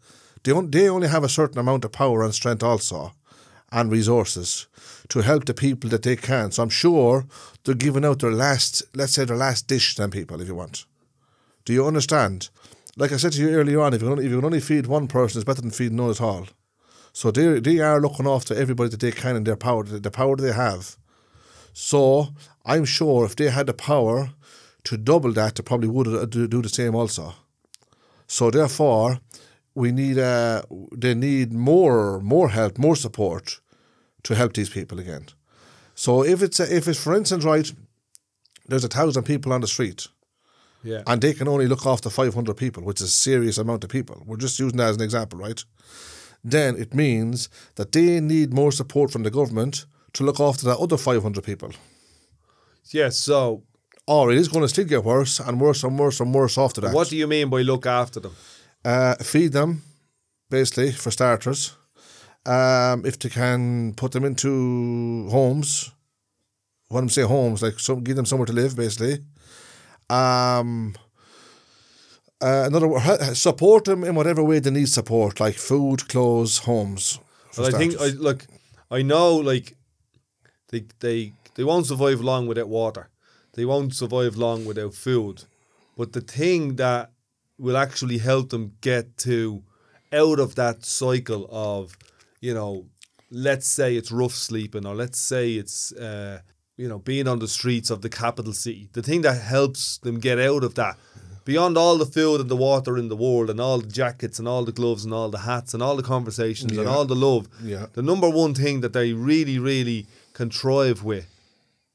They 0.43 0.51
on, 0.51 0.71
they 0.71 0.89
only 0.89 1.07
have 1.07 1.23
a 1.23 1.29
certain 1.29 1.59
amount 1.59 1.85
of 1.85 1.91
power 1.91 2.23
and 2.23 2.33
strength 2.33 2.63
also, 2.63 3.13
and 3.71 3.91
resources 3.91 4.67
to 5.09 5.19
help 5.21 5.45
the 5.45 5.53
people 5.53 5.89
that 5.91 6.01
they 6.01 6.15
can. 6.15 6.51
So 6.51 6.63
I'm 6.63 6.69
sure 6.69 7.25
they're 7.63 7.75
giving 7.75 8.03
out 8.03 8.19
their 8.19 8.31
last, 8.31 8.83
let's 8.95 9.13
say 9.13 9.23
their 9.25 9.37
last 9.37 9.67
dish 9.67 9.95
to 9.95 10.01
them 10.01 10.11
people, 10.11 10.41
if 10.41 10.47
you 10.47 10.55
want. 10.55 10.85
Do 11.63 11.73
you 11.73 11.85
understand? 11.85 12.49
Like 12.97 13.11
I 13.11 13.17
said 13.17 13.33
to 13.33 13.41
you 13.41 13.49
earlier 13.51 13.79
on, 13.81 13.93
if 13.93 14.01
you 14.01 14.09
can 14.09 14.17
if 14.17 14.31
you 14.31 14.37
can 14.37 14.45
only 14.45 14.59
feed 14.59 14.87
one 14.87 15.07
person, 15.07 15.39
it's 15.39 15.45
better 15.45 15.61
than 15.61 15.71
feeding 15.71 15.97
none 15.97 16.09
at 16.09 16.21
all. 16.21 16.47
So 17.19 17.31
they 17.31 17.59
they 17.61 17.79
are 17.79 18.01
looking 18.01 18.27
after 18.27 18.53
everybody 18.53 18.89
that 18.89 18.99
they 18.99 19.11
can 19.11 19.35
in 19.37 19.43
their 19.45 19.55
power, 19.57 19.83
the 19.83 20.11
power 20.11 20.35
they 20.35 20.51
have. 20.53 20.83
So 21.73 22.27
I'm 22.65 22.85
sure 22.85 23.25
if 23.25 23.35
they 23.35 23.49
had 23.49 23.65
the 23.67 23.73
power 23.73 24.29
to 24.83 24.97
double 24.97 25.33
that, 25.33 25.55
they 25.55 25.63
probably 25.63 25.87
would 25.89 26.07
uh, 26.07 26.25
do, 26.25 26.47
do 26.47 26.61
the 26.61 26.69
same 26.69 26.93
also. 26.95 27.33
So 28.27 28.51
therefore, 28.51 29.19
we 29.75 29.91
need 29.91 30.17
uh, 30.17 30.61
they 31.01 31.15
need 31.15 31.53
more 31.53 32.19
more 32.21 32.49
help, 32.49 32.77
more 32.77 32.95
support 32.97 33.61
to 34.23 34.33
help 34.35 34.51
these 34.53 34.69
people 34.69 34.99
again. 34.99 35.25
So 35.95 36.23
if 36.25 36.41
it's 36.41 36.59
a, 36.59 36.75
if 36.77 36.87
it's 36.87 36.99
for 37.03 37.15
instance 37.15 37.45
right, 37.45 37.71
there's 38.67 38.83
a 38.85 38.89
thousand 38.89 39.23
people 39.23 39.53
on 39.53 39.61
the 39.61 39.67
street 39.67 40.07
Yeah. 40.83 41.03
and 41.07 41.21
they 41.21 41.33
can 41.33 41.47
only 41.47 41.67
look 41.67 41.85
after 41.85 42.09
500 42.09 42.55
people, 42.57 42.83
which 42.83 43.01
is 43.01 43.07
a 43.07 43.11
serious 43.11 43.57
amount 43.57 43.83
of 43.83 43.89
people. 43.89 44.15
We're 44.25 44.41
just 44.43 44.59
using 44.59 44.77
that 44.79 44.89
as 44.89 44.95
an 44.97 45.03
example, 45.03 45.39
right? 45.39 45.65
Then 46.47 46.75
it 46.77 46.93
means 46.93 47.49
that 47.75 47.91
they 47.91 48.19
need 48.21 48.53
more 48.53 48.71
support 48.71 49.11
from 49.11 49.23
the 49.23 49.31
government 49.31 49.85
to 50.13 50.23
look 50.23 50.39
after 50.39 50.65
that 50.67 50.77
other 50.77 50.97
500 50.97 51.43
people. 51.43 51.71
yeah. 52.93 53.09
So, 53.09 53.63
Or 54.07 54.31
it 54.31 54.37
is 54.37 54.47
going 54.47 54.61
to 54.63 54.69
still 54.69 54.85
get 54.85 55.03
worse 55.03 55.39
and 55.39 55.59
worse 55.59 55.83
and 55.83 55.97
worse 55.99 56.19
and 56.23 56.33
worse 56.35 56.57
after 56.61 56.81
that. 56.81 56.93
what 56.93 57.09
do 57.09 57.15
you 57.17 57.27
mean 57.27 57.49
by 57.49 57.63
look 57.63 57.85
after 57.87 58.19
them? 58.19 58.35
Uh, 58.83 59.15
feed 59.15 59.51
them, 59.53 59.81
basically, 60.51 60.91
for 60.91 61.09
starters. 61.11 61.75
Um, 62.45 63.03
if 63.05 63.17
they 63.17 63.29
can 63.29 63.93
put 63.95 64.11
them 64.11 64.23
into 64.23 65.27
homes, 65.31 65.91
when 66.89 67.05
I 67.05 67.07
say 67.07 67.23
homes, 67.23 67.63
like 67.63 67.79
some, 67.79 68.03
give 68.03 68.15
them 68.15 68.25
somewhere 68.25 68.45
to 68.45 68.53
live, 68.53 68.75
basically. 68.75 69.17
Um, 70.11 70.93
uh, 72.45 72.67
another 72.67 73.33
support 73.33 73.85
them 73.85 74.03
in 74.03 74.15
whatever 74.15 74.43
way 74.43 74.59
they 74.59 74.69
need 74.71 74.89
support, 74.89 75.39
like 75.39 75.55
food, 75.55 76.07
clothes, 76.07 76.59
homes. 76.59 77.19
Well, 77.57 77.67
I 77.67 77.77
think 77.77 77.99
I 77.99 78.07
look. 78.09 78.45
I 78.91 79.01
know, 79.01 79.35
like 79.35 79.75
they 80.69 80.85
they 80.99 81.33
they 81.55 81.63
won't 81.63 81.87
survive 81.87 82.21
long 82.21 82.47
without 82.47 82.69
water. 82.69 83.09
They 83.53 83.65
won't 83.65 83.95
survive 83.95 84.35
long 84.35 84.65
without 84.65 84.93
food. 84.93 85.43
But 85.97 86.13
the 86.13 86.21
thing 86.21 86.75
that 86.75 87.11
will 87.57 87.77
actually 87.77 88.17
help 88.17 88.49
them 88.49 88.73
get 88.81 89.17
to 89.19 89.63
out 90.11 90.39
of 90.39 90.55
that 90.55 90.85
cycle 90.85 91.47
of, 91.49 91.97
you 92.41 92.53
know, 92.53 92.85
let's 93.31 93.67
say 93.67 93.95
it's 93.95 94.11
rough 94.11 94.33
sleeping 94.33 94.85
or 94.85 94.93
let's 94.93 95.19
say 95.19 95.53
it's 95.53 95.93
uh, 95.93 96.41
you 96.77 96.87
know 96.87 96.99
being 96.99 97.27
on 97.27 97.39
the 97.39 97.47
streets 97.47 97.89
of 97.89 98.01
the 98.01 98.09
capital 98.09 98.53
city. 98.53 98.89
The 98.93 99.01
thing 99.01 99.21
that 99.21 99.41
helps 99.41 99.97
them 99.99 100.19
get 100.19 100.37
out 100.39 100.63
of 100.63 100.75
that. 100.75 100.97
Beyond 101.45 101.77
all 101.77 101.97
the 101.97 102.05
food 102.07 102.41
and 102.41 102.49
the 102.49 102.55
water 102.55 102.97
in 102.97 103.07
the 103.07 103.15
world, 103.15 103.49
and 103.51 103.59
all 103.61 103.79
the 103.79 103.87
jackets 103.87 104.39
and 104.39 104.47
all 104.47 104.65
the 104.65 104.71
gloves 104.71 105.05
and 105.05 105.13
all 105.13 105.29
the 105.29 105.39
hats 105.39 105.73
and 105.73 105.81
all 105.83 105.95
the 105.95 106.03
conversations 106.03 106.75
and 106.77 106.87
all 106.87 107.05
the 107.05 107.15
love, 107.15 107.47
Yeah. 107.63 107.85
the 107.93 108.01
number 108.01 108.27
one 108.29 108.53
thing 108.55 108.81
that 108.81 108.93
they 108.93 109.13
really, 109.13 109.59
really 109.59 110.07
contrive 110.33 111.03
with 111.03 111.27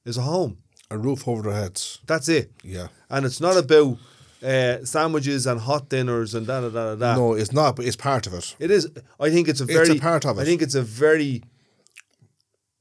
is 0.05 0.17
a 0.17 0.23
home. 0.23 0.59
a 0.93 0.99
roof 0.99 1.29
over 1.29 1.43
their 1.43 1.53
heads. 1.63 1.99
That's 2.07 2.29
it. 2.29 2.51
Yeah. 2.65 2.89
And 3.09 3.25
it's 3.27 3.41
not 3.41 3.57
about 3.57 3.99
uh, 4.43 4.85
sandwiches 4.85 5.47
and 5.47 5.61
hot 5.61 5.89
dinners 5.89 6.35
and 6.35 6.47
da 6.49 6.61
da 6.63 6.69
da 6.69 6.95
da. 6.97 7.15
No, 7.17 7.35
it's 7.35 7.53
not, 7.53 7.77
but 7.77 7.85
it's 7.85 7.95
part 7.97 8.27
of 8.27 8.35
it. 8.35 8.57
It 8.59 8.71
is. 8.73 8.89
I 9.21 9.31
think 9.31 9.47
it's 9.49 9.61
a 9.61 9.67
very 9.67 9.91
It's 9.91 9.99
a 10.01 10.03
part 10.03 10.25
of 10.25 10.39
it. 10.39 10.41
I 10.43 10.45
think 10.45 10.63
it's 10.63 10.75
a 10.75 10.83
very. 10.83 11.43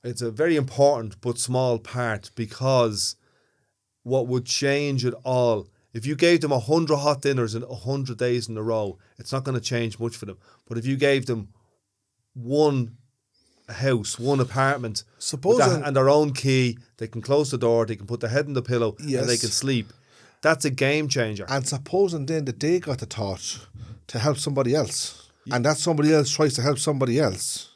It's 0.03 0.21
a 0.21 0.31
very 0.31 0.55
important 0.55 1.19
but 1.21 1.37
small 1.37 1.77
part 1.77 2.31
because 2.35 3.15
what 4.03 4.27
would 4.27 4.45
change 4.45 5.03
it 5.05 5.13
all 5.23 5.67
if 5.93 6.05
you 6.05 6.15
gave 6.15 6.41
them 6.41 6.51
a 6.51 6.59
hundred 6.59 6.97
hot 6.97 7.21
dinners 7.21 7.55
in 7.55 7.63
a 7.63 7.73
hundred 7.75 8.17
days 8.17 8.47
in 8.49 8.57
a 8.57 8.61
row, 8.63 8.97
it's 9.17 9.31
not 9.31 9.43
going 9.43 9.55
to 9.55 9.61
change 9.61 9.99
much 9.99 10.15
for 10.15 10.25
them. 10.25 10.37
But 10.67 10.77
if 10.77 10.85
you 10.85 10.95
gave 10.97 11.25
them 11.25 11.49
one 12.33 12.97
house, 13.67 14.17
one 14.19 14.39
apartment, 14.39 15.03
that- 15.59 15.87
and 15.87 15.95
their 15.95 16.09
own 16.09 16.33
key, 16.33 16.77
they 16.97 17.07
can 17.07 17.21
close 17.21 17.51
the 17.51 17.57
door, 17.57 17.85
they 17.85 17.95
can 17.95 18.07
put 18.07 18.19
their 18.19 18.29
head 18.29 18.47
in 18.47 18.53
the 18.53 18.61
pillow, 18.61 18.95
and 18.99 19.29
they 19.29 19.37
can 19.37 19.49
sleep. 19.49 19.93
That's 20.41 20.65
a 20.65 20.69
game 20.69 21.07
changer. 21.09 21.45
And 21.49 21.67
supposing 21.67 22.25
then 22.25 22.45
that 22.45 22.59
they 22.59 22.79
got 22.79 22.99
the 22.99 23.05
thought 23.05 23.67
to 24.07 24.19
help 24.19 24.37
somebody 24.37 24.73
else, 24.73 25.29
and 25.51 25.65
that 25.65 25.77
somebody 25.77 26.13
else 26.13 26.29
tries 26.29 26.53
to 26.53 26.61
help 26.61 26.79
somebody 26.79 27.19
else, 27.19 27.69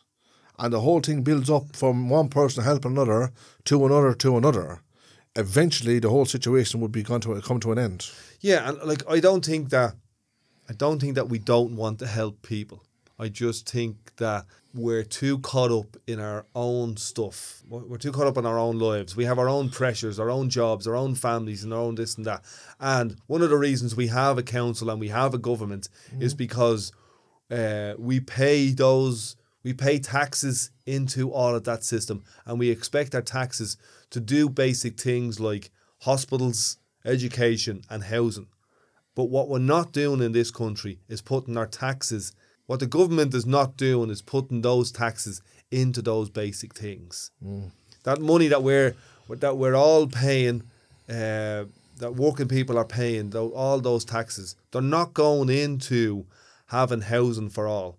and 0.57 0.72
the 0.74 0.82
whole 0.82 1.01
thing 1.01 1.24
builds 1.24 1.49
up 1.49 1.76
from 1.76 2.09
one 2.09 2.30
person 2.30 2.64
helping 2.64 2.91
another 2.91 3.32
to 3.66 3.86
another 3.86 4.14
to 4.14 4.38
another, 4.38 4.82
eventually 5.36 5.99
the 5.99 6.09
whole 6.09 6.25
situation 6.25 6.79
would 6.81 6.91
be 6.91 7.03
going 7.03 7.21
to 7.21 7.41
come 7.41 7.59
to 7.61 7.71
an 7.71 7.79
end. 7.79 8.09
Yeah, 8.39 8.67
and 8.67 8.81
like 8.84 9.03
I 9.09 9.19
don't 9.19 9.45
think 9.45 9.69
that 9.69 9.95
I 10.69 10.73
don't 10.73 10.99
think 10.99 11.15
that 11.15 11.29
we 11.29 11.39
don't 11.39 11.75
want 11.75 11.99
to 11.99 12.07
help 12.07 12.41
people. 12.41 12.84
I 13.19 13.29
just 13.29 13.69
think 13.69 14.15
that 14.17 14.45
we're 14.73 15.03
too 15.03 15.38
caught 15.39 15.71
up 15.71 15.97
in 16.07 16.19
our 16.19 16.45
own 16.55 16.97
stuff. 16.97 17.61
We're 17.69 17.97
too 17.97 18.11
caught 18.11 18.27
up 18.27 18.38
in 18.38 18.45
our 18.45 18.57
own 18.57 18.79
lives. 18.79 19.15
We 19.15 19.25
have 19.25 19.38
our 19.38 19.47
own 19.47 19.69
pressures, 19.69 20.19
our 20.19 20.31
own 20.31 20.49
jobs, 20.49 20.88
our 20.88 20.95
own 20.95 21.13
families, 21.13 21.63
and 21.63 21.71
our 21.73 21.79
own 21.79 21.95
this 21.95 22.17
and 22.17 22.25
that. 22.25 22.43
And 22.79 23.17
one 23.27 23.43
of 23.43 23.51
the 23.51 23.57
reasons 23.57 23.95
we 23.95 24.07
have 24.07 24.38
a 24.38 24.43
council 24.43 24.89
and 24.89 24.99
we 24.99 25.09
have 25.09 25.34
a 25.34 25.38
government 25.38 25.89
is 26.19 26.34
because 26.34 26.91
uh, 27.51 27.93
we 27.99 28.19
pay 28.19 28.69
those 28.69 29.36
we 29.63 29.73
pay 29.73 29.97
taxes 29.97 30.71
into 30.86 31.31
all 31.31 31.55
of 31.55 31.63
that 31.63 31.84
system, 31.86 32.23
and 32.45 32.59
we 32.59 32.69
expect 32.69 33.15
our 33.15 33.21
taxes 33.21 33.77
to 34.14 34.20
do 34.20 34.47
basic 34.47 34.99
things 34.99 35.39
like 35.39 35.72
hospitals, 36.01 36.78
education, 37.03 37.82
and 37.89 38.03
housing. 38.03 38.47
But 39.16 39.26
what 39.26 39.49
we're 39.49 39.57
not 39.57 39.91
doing 39.91 40.22
in 40.22 40.34
this 40.34 40.51
country 40.51 40.99
is 41.09 41.22
putting 41.22 41.57
our 41.57 41.66
taxes. 41.66 42.32
What 42.68 42.80
the 42.80 42.86
government 42.86 43.34
is 43.34 43.47
not 43.47 43.76
doing 43.76 44.11
is 44.11 44.22
putting 44.22 44.61
those 44.61 44.91
taxes 44.91 45.41
into 45.72 46.03
those 46.03 46.30
basic 46.30 46.76
things. 46.76 47.32
That 48.03 48.22
money 48.22 48.47
that 48.49 48.61
we're 48.61 48.95
that 49.30 49.57
we're 49.57 49.76
all 49.76 50.05
paying, 50.05 50.61
uh, 51.09 51.66
that 51.97 52.16
working 52.16 52.47
people 52.47 52.78
are 52.78 52.86
paying, 52.86 53.36
all 53.36 53.80
those 53.80 54.05
taxes, 54.05 54.55
they're 54.72 54.82
not 54.82 55.16
going 55.16 55.49
into 55.49 56.28
having 56.68 57.01
housing 57.01 57.49
for 57.49 57.68
all. 57.68 57.97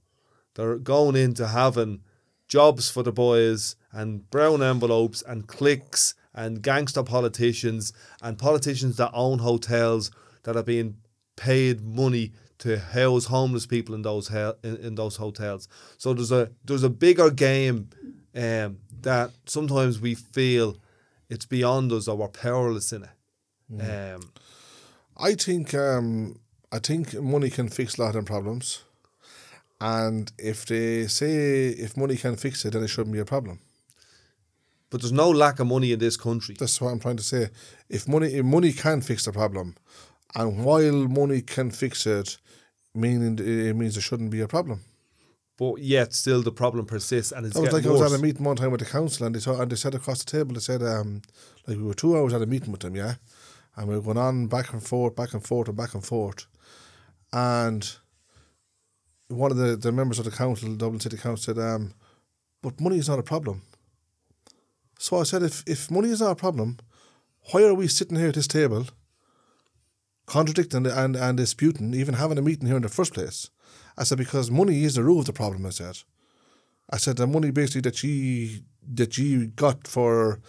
They're 0.54 0.76
going 0.76 1.16
into 1.16 1.48
having 1.48 2.02
jobs 2.48 2.90
for 2.90 3.02
the 3.02 3.12
boys 3.12 3.76
and 3.92 4.28
brown 4.30 4.62
envelopes 4.62 5.22
and 5.22 5.46
cliques 5.46 6.14
and 6.34 6.62
gangster 6.62 7.02
politicians 7.02 7.92
and 8.22 8.38
politicians 8.38 8.96
that 8.96 9.10
own 9.14 9.38
hotels 9.38 10.10
that 10.42 10.56
are 10.56 10.62
being 10.62 10.96
paid 11.36 11.82
money 11.82 12.32
to 12.58 12.78
house 12.78 13.26
homeless 13.26 13.66
people 13.66 13.94
in 13.94 14.02
those 14.02 14.28
hel- 14.28 14.56
in, 14.62 14.76
in 14.76 14.94
those 14.94 15.16
hotels. 15.16 15.68
So 15.98 16.14
there's 16.14 16.32
a 16.32 16.50
there's 16.64 16.82
a 16.84 16.90
bigger 16.90 17.30
game 17.30 17.88
um, 18.34 18.78
that 19.00 19.30
sometimes 19.46 20.00
we 20.00 20.14
feel 20.14 20.76
it's 21.28 21.46
beyond 21.46 21.92
us 21.92 22.08
or 22.08 22.16
we're 22.16 22.28
powerless 22.28 22.92
in 22.92 23.04
it. 23.04 23.10
Um, 24.14 24.32
I 25.16 25.34
think 25.34 25.74
um, 25.74 26.38
I 26.70 26.78
think 26.78 27.14
money 27.20 27.50
can 27.50 27.68
fix 27.68 27.98
a 27.98 28.02
lot 28.02 28.16
of 28.16 28.24
problems, 28.24 28.82
and 29.92 30.24
if 30.52 30.58
they 30.70 31.06
say 31.18 31.32
if 31.86 31.90
money 32.02 32.16
can 32.24 32.36
fix 32.44 32.64
it, 32.64 32.72
then 32.72 32.82
it 32.84 32.88
shouldn't 32.94 33.14
be 33.18 33.24
a 33.26 33.30
problem. 33.34 33.58
but 34.90 35.00
there's 35.00 35.12
no 35.24 35.30
lack 35.44 35.56
of 35.60 35.66
money 35.66 35.90
in 35.94 35.98
this 35.98 36.16
country. 36.26 36.54
That's 36.58 36.80
what 36.80 36.90
I'm 36.92 37.00
trying 37.00 37.20
to 37.22 37.28
say. 37.32 37.42
If 37.96 38.02
money 38.14 38.28
if 38.40 38.44
money 38.56 38.72
can 38.84 38.98
fix 39.10 39.18
the 39.24 39.32
problem, 39.40 39.68
and 40.38 40.48
while 40.66 40.98
money 41.20 41.40
can 41.54 41.68
fix 41.82 42.06
it, 42.18 42.28
meaning 42.94 43.32
it 43.38 43.74
means 43.80 43.94
there 43.94 44.02
shouldn't 44.08 44.30
be 44.36 44.42
a 44.42 44.48
problem. 44.56 44.78
But 45.62 45.74
yet 45.94 46.08
still 46.22 46.42
the 46.42 46.56
problem 46.62 46.84
persists 46.86 47.32
and 47.34 47.42
it's 47.46 47.54
That 47.54 47.62
was 47.64 47.72
like 47.72 47.82
getting 47.82 47.90
I 47.90 47.92
was 47.92 48.00
worse. 48.02 48.12
at 48.14 48.20
a 48.20 48.26
meeting 48.26 48.44
one 48.50 48.56
time 48.60 48.72
with 48.72 48.82
the 48.84 48.86
council, 48.98 49.26
and 49.26 49.34
they 49.34 49.40
thought, 49.44 49.60
and 49.60 49.70
they 49.70 49.76
said 49.84 49.94
across 49.94 50.20
the 50.24 50.30
table, 50.36 50.52
they 50.54 50.60
said, 50.70 50.82
um, 50.94 51.22
like 51.66 51.76
we 51.80 51.84
were 51.88 51.94
two 52.02 52.12
hours 52.16 52.32
at 52.34 52.42
a 52.42 52.46
meeting 52.54 52.72
with 52.72 52.82
them, 52.84 52.96
yeah, 53.02 53.14
and 53.76 53.88
we 53.88 53.94
were 53.96 54.02
going 54.08 54.18
on 54.28 54.46
back 54.56 54.72
and 54.72 54.82
forth, 54.90 55.14
back 55.20 55.32
and 55.34 55.44
forth, 55.50 55.68
and 55.68 55.76
back 55.76 55.94
and 55.94 56.04
forth, 56.04 56.40
and 57.32 57.82
one 59.28 59.50
of 59.50 59.56
the, 59.56 59.76
the 59.76 59.92
members 59.92 60.18
of 60.18 60.24
the 60.24 60.30
council, 60.30 60.74
Dublin 60.74 61.00
City 61.00 61.16
Council, 61.16 61.54
said, 61.54 61.62
um, 61.62 61.94
but 62.62 62.80
money 62.80 62.98
is 62.98 63.08
not 63.08 63.18
a 63.18 63.22
problem. 63.22 63.62
So 64.98 65.18
I 65.18 65.24
said, 65.24 65.42
if 65.42 65.64
if 65.66 65.90
money 65.90 66.10
is 66.10 66.20
not 66.20 66.30
a 66.30 66.36
problem, 66.36 66.78
why 67.50 67.62
are 67.64 67.74
we 67.74 67.88
sitting 67.88 68.16
here 68.16 68.28
at 68.28 68.34
this 68.34 68.46
table, 68.46 68.86
contradicting 70.26 70.86
and 70.86 71.16
and 71.16 71.36
disputing, 71.36 71.94
even 71.94 72.14
having 72.14 72.38
a 72.38 72.42
meeting 72.42 72.66
here 72.66 72.76
in 72.76 72.82
the 72.82 72.88
first 72.88 73.12
place? 73.12 73.50
I 73.98 74.04
said 74.04 74.18
because 74.18 74.50
money 74.50 74.84
is 74.84 74.94
the 74.94 75.04
root 75.04 75.20
of 75.20 75.26
the 75.26 75.32
problem. 75.32 75.66
I 75.66 75.70
said. 75.70 75.98
I 76.90 76.98
said 76.98 77.16
the 77.16 77.26
money 77.26 77.50
basically 77.50 77.82
that 77.82 78.02
you 78.02 78.60
that 78.94 79.18
you 79.18 79.48
got 79.48 79.86
for 79.86 80.40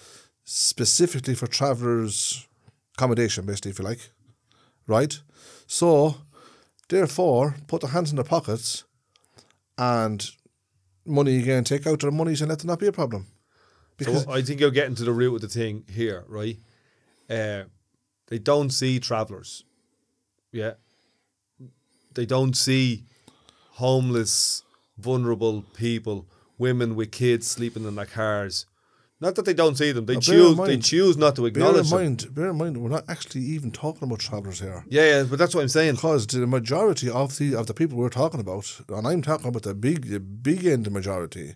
specifically 0.43 1.35
for 1.35 1.47
travellers 1.47 2.47
accommodation, 2.97 3.45
basically, 3.45 3.71
if 3.71 3.79
you 3.79 3.85
like, 3.85 4.11
right? 4.87 5.19
So, 5.67 6.15
therefore, 6.89 7.55
put 7.67 7.81
the 7.81 7.87
hands 7.87 8.09
in 8.09 8.15
their 8.15 8.25
pockets, 8.25 8.83
and 9.77 10.29
money 11.05 11.37
again, 11.39 11.63
take 11.63 11.85
out 11.87 11.99
their 11.99 12.11
monies 12.11 12.41
and 12.41 12.49
let 12.49 12.63
it 12.63 12.67
not 12.67 12.79
be 12.79 12.87
a 12.87 12.91
problem. 12.91 13.27
Because 13.97 14.23
So 14.23 14.31
I 14.31 14.41
think 14.41 14.59
you're 14.59 14.71
getting 14.71 14.95
to 14.95 15.03
the 15.03 15.13
root 15.13 15.35
of 15.35 15.41
the 15.41 15.47
thing 15.47 15.85
here, 15.89 16.25
right? 16.27 16.57
Uh, 17.29 17.63
they 18.27 18.39
don't 18.39 18.71
see 18.71 18.99
travellers. 18.99 19.63
Yeah. 20.51 20.73
They 22.13 22.25
don't 22.25 22.55
see 22.55 23.03
homeless, 23.71 24.63
vulnerable 24.97 25.63
people, 25.75 26.27
women 26.57 26.95
with 26.95 27.11
kids 27.11 27.47
sleeping 27.47 27.85
in 27.85 27.95
their 27.95 28.05
cars. 28.05 28.65
Not 29.21 29.35
that 29.35 29.45
they 29.45 29.53
don't 29.53 29.77
see 29.77 29.93
them. 29.93 30.05
They 30.05 30.15
Now, 30.15 30.19
choose. 30.19 30.57
They 30.57 30.77
choose 30.77 31.15
not 31.17 31.37
to 31.37 31.45
acknowledge. 31.45 31.89
bear 31.89 32.01
in 32.01 32.17
them. 32.17 32.17
mind, 32.25 32.35
bear 32.35 32.49
in 32.49 32.57
mind, 32.57 32.77
we're 32.77 32.89
not 32.89 33.05
actually 33.07 33.41
even 33.43 33.71
talking 33.71 34.03
about 34.03 34.19
travellers 34.19 34.59
here. 34.59 34.83
Yeah, 34.89 35.03
yeah, 35.03 35.23
but 35.23 35.39
that's 35.39 35.55
what 35.55 35.61
I'm 35.61 35.69
saying. 35.69 35.95
Because 35.95 36.27
the 36.27 36.45
majority 36.45 37.09
of 37.09 37.37
the 37.37 37.55
of 37.55 37.67
the 37.67 37.73
people 37.73 37.97
we're 37.97 38.09
talking 38.09 38.41
about, 38.41 38.81
and 38.89 39.07
I'm 39.07 39.21
talking 39.21 39.47
about 39.47 39.63
the 39.63 39.73
big 39.73 40.09
the 40.09 40.19
big 40.19 40.65
end 40.65 40.91
majority, 40.91 41.55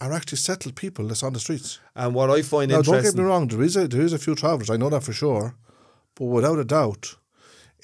are 0.00 0.12
actually 0.12 0.38
settled 0.38 0.76
people 0.76 1.08
that's 1.08 1.24
on 1.24 1.32
the 1.32 1.40
streets. 1.40 1.80
And 1.96 2.14
what 2.14 2.30
I 2.30 2.42
find 2.42 2.70
Now, 2.70 2.82
don't 2.82 3.02
get 3.02 3.16
me 3.16 3.24
wrong. 3.24 3.48
There 3.48 3.62
is 3.62 3.76
a 3.76 3.88
there 3.88 4.02
is 4.02 4.12
a 4.12 4.18
few 4.18 4.36
travellers. 4.36 4.70
I 4.70 4.76
know 4.76 4.90
that 4.90 5.02
for 5.02 5.12
sure, 5.12 5.56
but 6.14 6.26
without 6.26 6.58
a 6.60 6.64
doubt, 6.64 7.16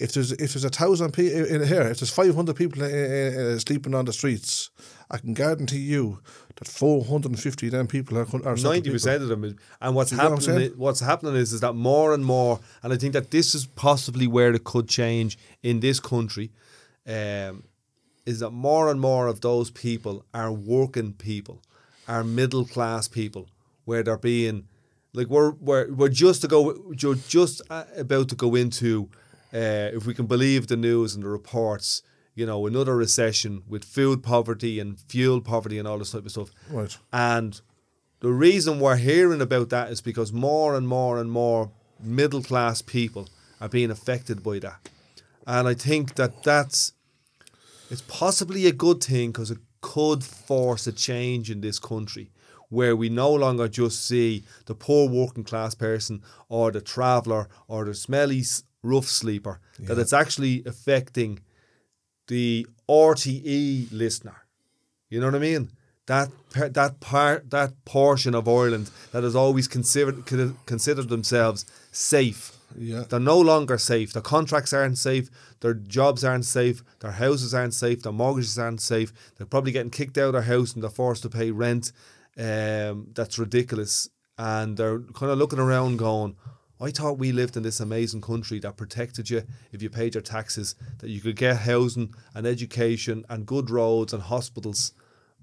if 0.03 0.12
there's 0.12 0.32
if 0.32 0.53
there's 0.53 0.64
a 0.64 0.70
thousand 0.70 1.12
people 1.12 1.46
in 1.55 1.64
here, 1.66 1.82
if 1.82 1.98
there's 2.00 2.11
five 2.11 2.34
hundred 2.34 2.57
people 2.57 2.82
uh, 2.82 3.59
sleeping 3.59 3.94
on 3.94 4.05
the 4.05 4.12
streets, 4.12 4.70
I 5.11 5.18
can 5.18 5.34
guarantee 5.34 5.78
you 5.78 6.18
that 6.57 6.66
four 6.66 7.05
hundred 7.05 7.32
and 7.32 7.40
fifty 7.40 7.66
of 7.66 7.72
them 7.72 7.86
people 7.86 8.18
are 8.18 8.57
ninety 8.57 8.90
percent 8.90 9.22
of 9.22 9.28
them. 9.28 9.57
And 9.80 9.94
what's 9.94 10.11
You 10.11 10.18
know 10.18 10.30
what 10.30 10.44
happening? 10.44 10.72
what's 10.76 11.00
happening 11.00 11.36
is 11.36 11.53
is 11.53 11.61
that 11.61 11.74
more 11.74 12.14
and 12.14 12.24
more, 12.24 12.61
and 12.82 12.92
I 12.92 12.96
think 12.96 13.12
that 13.12 13.30
this 13.30 13.55
is 13.55 13.66
possibly 13.66 14.26
where 14.26 14.53
it 14.53 14.64
could 14.64 14.88
change 14.88 15.38
in 15.62 15.80
this 15.80 16.00
country. 16.00 16.50
Um, 17.07 17.64
is 18.24 18.38
that 18.40 18.50
more 18.50 18.90
and 18.90 19.00
more 19.00 19.26
of 19.26 19.40
those 19.40 19.70
people 19.70 20.24
are 20.32 20.53
working 20.53 21.12
people, 21.14 21.61
are 22.07 22.22
middle 22.24 22.64
class 22.64 23.09
people, 23.09 23.48
where 23.84 24.03
they're 24.05 24.16
being 24.16 24.68
like 25.12 25.28
we're 25.28 25.53
we're 25.61 25.92
we're 25.92 26.09
just 26.09 26.40
to 26.42 26.48
go 26.48 26.74
we're 26.86 27.14
just 27.28 27.62
uh, 27.70 27.84
about 27.96 28.28
to 28.28 28.36
go 28.36 28.55
into, 28.55 29.09
uh, 29.53 29.90
if 29.92 30.07
we 30.07 30.14
can 30.14 30.26
believe 30.26 30.66
the 30.66 30.76
news 30.76 31.14
and 31.14 31.24
the 31.24 31.28
reports, 31.28 32.03
you 32.34 32.46
know, 32.46 32.66
another 32.66 32.96
recession 32.96 33.62
with 33.68 33.84
food 33.84 34.22
poverty 34.22 34.80
and 34.80 34.98
fuel 35.00 35.40
poverty 35.40 35.78
and 35.78 35.86
all 35.86 35.98
this 35.98 36.12
type 36.12 36.24
of 36.24 36.30
stuff. 36.30 36.50
Right. 36.70 36.96
And 37.12 37.61
the 38.20 38.30
reason 38.30 38.80
we're 38.80 38.96
hearing 38.96 39.40
about 39.40 39.68
that 39.70 39.90
is 39.90 40.00
because 40.00 40.32
more 40.32 40.76
and 40.76 40.88
more 40.88 41.18
and 41.18 41.30
more 41.30 41.70
middle 42.00 42.42
class 42.42 42.80
people 42.80 43.28
are 43.61 43.68
being 43.68 43.90
affected 43.90 44.42
by 44.42 44.59
that. 44.61 44.88
And 45.46 45.68
I 45.68 45.74
think 45.74 46.14
that 46.14 46.42
that's 46.42 46.92
it's 47.90 48.03
possibly 48.03 48.66
a 48.66 48.72
good 48.72 49.03
thing 49.03 49.32
because 49.32 49.50
it 49.50 49.59
could 49.82 50.24
force 50.24 50.86
a 50.86 50.92
change 50.92 51.50
in 51.50 51.61
this 51.61 51.78
country 51.78 52.30
where 52.70 52.96
we 52.96 53.11
no 53.11 53.30
longer 53.30 53.68
just 53.68 54.07
see 54.07 54.44
the 54.64 54.74
poor 54.74 55.07
working 55.07 55.44
class 55.44 55.74
person 55.74 56.22
or 56.48 56.70
the 56.70 56.80
traveller 56.80 57.48
or 57.68 57.84
the 57.84 57.94
smelly 57.94 58.42
rough 58.83 59.07
sleeper, 59.07 59.61
that 59.80 59.99
it's 59.99 60.12
actually 60.12 60.62
affecting 60.66 61.41
the 62.28 62.66
RTE 62.89 63.93
listener. 63.93 64.37
You 65.09 65.20
know 65.20 65.26
what 65.26 65.35
I 65.35 65.41
mean? 65.41 65.70
That 66.07 66.30
that 66.55 67.01
part 67.01 67.51
that 67.51 67.85
portion 67.85 68.35
of 68.35 68.49
Ireland 68.49 68.91
that 69.12 69.22
has 69.22 69.37
always 69.37 69.68
considered 69.68 70.24
considered 70.66 71.09
themselves 71.09 71.64
safe. 71.93 72.57
Yeah. 72.76 73.05
They're 73.09 73.20
no 73.20 73.39
longer 73.39 73.78
safe. 73.78 74.12
Their 74.12 74.22
contracts 74.22 74.72
aren't 74.72 74.99
safe. 74.99 75.30
Their 75.61 75.74
jobs 75.74 76.24
aren't 76.24 76.47
safe. 76.47 76.83
Their 77.01 77.12
houses 77.12 77.55
aren't 77.55 77.74
safe. 77.74 78.03
Their 78.03 78.12
mortgages 78.12 78.59
aren't 78.59 78.80
safe. 78.80 79.12
They're 79.37 79.47
probably 79.47 79.72
getting 79.72 79.91
kicked 79.91 80.18
out 80.18 80.28
of 80.28 80.33
their 80.33 80.43
house 80.43 80.72
and 80.72 80.83
they're 80.83 80.91
forced 80.91 81.22
to 81.22 81.28
pay 81.28 81.51
rent. 81.51 81.93
Um, 82.39 83.09
that's 83.14 83.39
ridiculous. 83.39 84.09
And 84.39 84.76
they're 84.76 85.01
kind 85.01 85.30
of 85.30 85.39
looking 85.39 85.59
around 85.59 85.99
going, 85.99 86.37
I 86.83 86.91
thought 86.91 87.18
we 87.18 87.30
lived 87.30 87.57
in 87.57 87.62
this 87.62 87.78
amazing 87.78 88.22
country 88.22 88.59
that 88.59 88.76
protected 88.76 89.30
you 89.30 89.45
if 89.70 89.83
you 89.83 89.89
paid 89.89 90.14
your 90.14 90.22
taxes, 90.22 90.74
that 90.99 91.11
you 91.11 91.20
could 91.20 91.37
get 91.37 91.59
housing 91.59 92.12
and 92.35 92.45
education 92.45 93.24
and 93.28 93.47
good 93.47 93.70
roads 93.70 94.12
and 94.12 94.22
hospitals. 94.22 94.93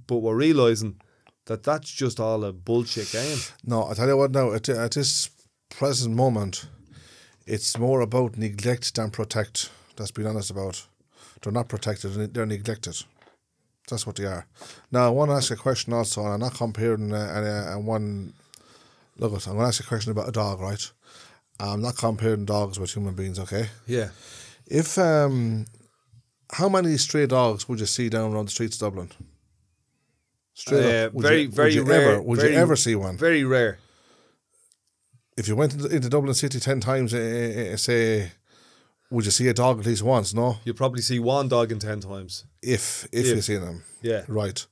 But 0.05 0.17
we're 0.17 0.35
realising 0.35 0.99
that 1.45 1.63
that's 1.63 1.91
just 1.91 2.19
all 2.19 2.43
a 2.43 2.51
bullshit 2.51 3.11
game. 3.11 3.37
No, 3.63 3.87
I 3.87 3.93
tell 3.93 4.07
you 4.07 4.17
what. 4.17 4.31
Now 4.31 4.51
at, 4.51 4.67
at 4.67 4.91
this 4.91 5.29
present 5.69 6.13
moment, 6.13 6.65
it's 7.47 7.77
more 7.77 8.01
about 8.01 8.37
neglect 8.37 8.95
than 8.95 9.09
protect. 9.09 9.69
Let's 9.97 10.11
be 10.11 10.25
honest 10.25 10.51
about. 10.51 10.85
They're 11.41 11.53
not 11.53 11.69
protected; 11.69 12.33
they're 12.33 12.45
neglected. 12.45 12.97
That's 13.89 14.05
what 14.05 14.17
they 14.17 14.25
are. 14.25 14.45
Now, 14.91 15.07
I 15.07 15.09
want 15.09 15.31
to 15.31 15.35
ask 15.35 15.51
a 15.51 15.55
question 15.55 15.93
also, 15.93 16.23
and 16.23 16.33
I'm 16.33 16.39
not 16.39 16.53
comparing 16.53 17.13
uh, 17.13 17.17
uh, 17.17 17.75
uh, 17.75 17.79
one. 17.79 18.33
Look, 19.17 19.31
I'm 19.31 19.53
going 19.53 19.59
to 19.59 19.67
ask 19.67 19.81
a 19.81 19.87
question 19.87 20.11
about 20.11 20.29
a 20.29 20.33
dog, 20.33 20.59
right? 20.59 20.91
I'm 21.59 21.81
not 21.81 21.97
comparing 21.97 22.45
dogs 22.45 22.79
with 22.79 22.91
human 22.95 23.15
beings, 23.15 23.37
okay? 23.39 23.67
Yeah. 23.87 24.09
If 24.67 24.97
um, 24.97 25.65
how 26.51 26.69
many 26.69 26.95
stray 26.97 27.25
dogs 27.27 27.67
would 27.67 27.79
you 27.79 27.85
see 27.85 28.09
down 28.09 28.33
around 28.33 28.45
the 28.47 28.51
streets 28.51 28.75
of 28.77 28.81
Dublin? 28.81 29.11
Stray 30.53 31.05
Uh, 31.05 31.09
very, 31.13 31.41
you, 31.43 31.51
very 31.51 31.79
would 31.79 31.87
rare. 31.87 32.11
Ever, 32.13 32.21
would 32.21 32.39
very- 32.39 32.53
you 32.53 32.57
ever 32.59 32.75
see 32.75 32.95
one? 32.95 33.17
Very 33.17 33.43
rare. 33.43 33.79
If 35.37 35.47
you 35.47 35.55
went 35.55 35.73
into, 35.73 35.87
into 35.87 36.09
Dublin 36.09 36.33
City 36.33 36.59
ten 36.59 36.79
times, 36.81 37.13
uh, 37.13 37.71
uh, 37.73 37.77
say, 37.77 38.31
would 39.09 39.25
you 39.25 39.31
see 39.31 39.47
a 39.47 39.53
dog 39.53 39.79
at 39.79 39.85
least 39.85 40.03
once? 40.03 40.33
No, 40.33 40.57
You'll 40.65 40.75
probably 40.75 41.01
see 41.01 41.19
one 41.19 41.47
dog 41.47 41.71
in 41.71 41.79
10 41.79 42.01
times. 42.01 42.43
if 42.61 43.05
if, 43.11 43.25
If. 43.27 43.35
you 43.35 43.41
see 43.41 43.55
them, 43.57 43.83
Yeah. 44.01 44.23
right. 44.27 44.65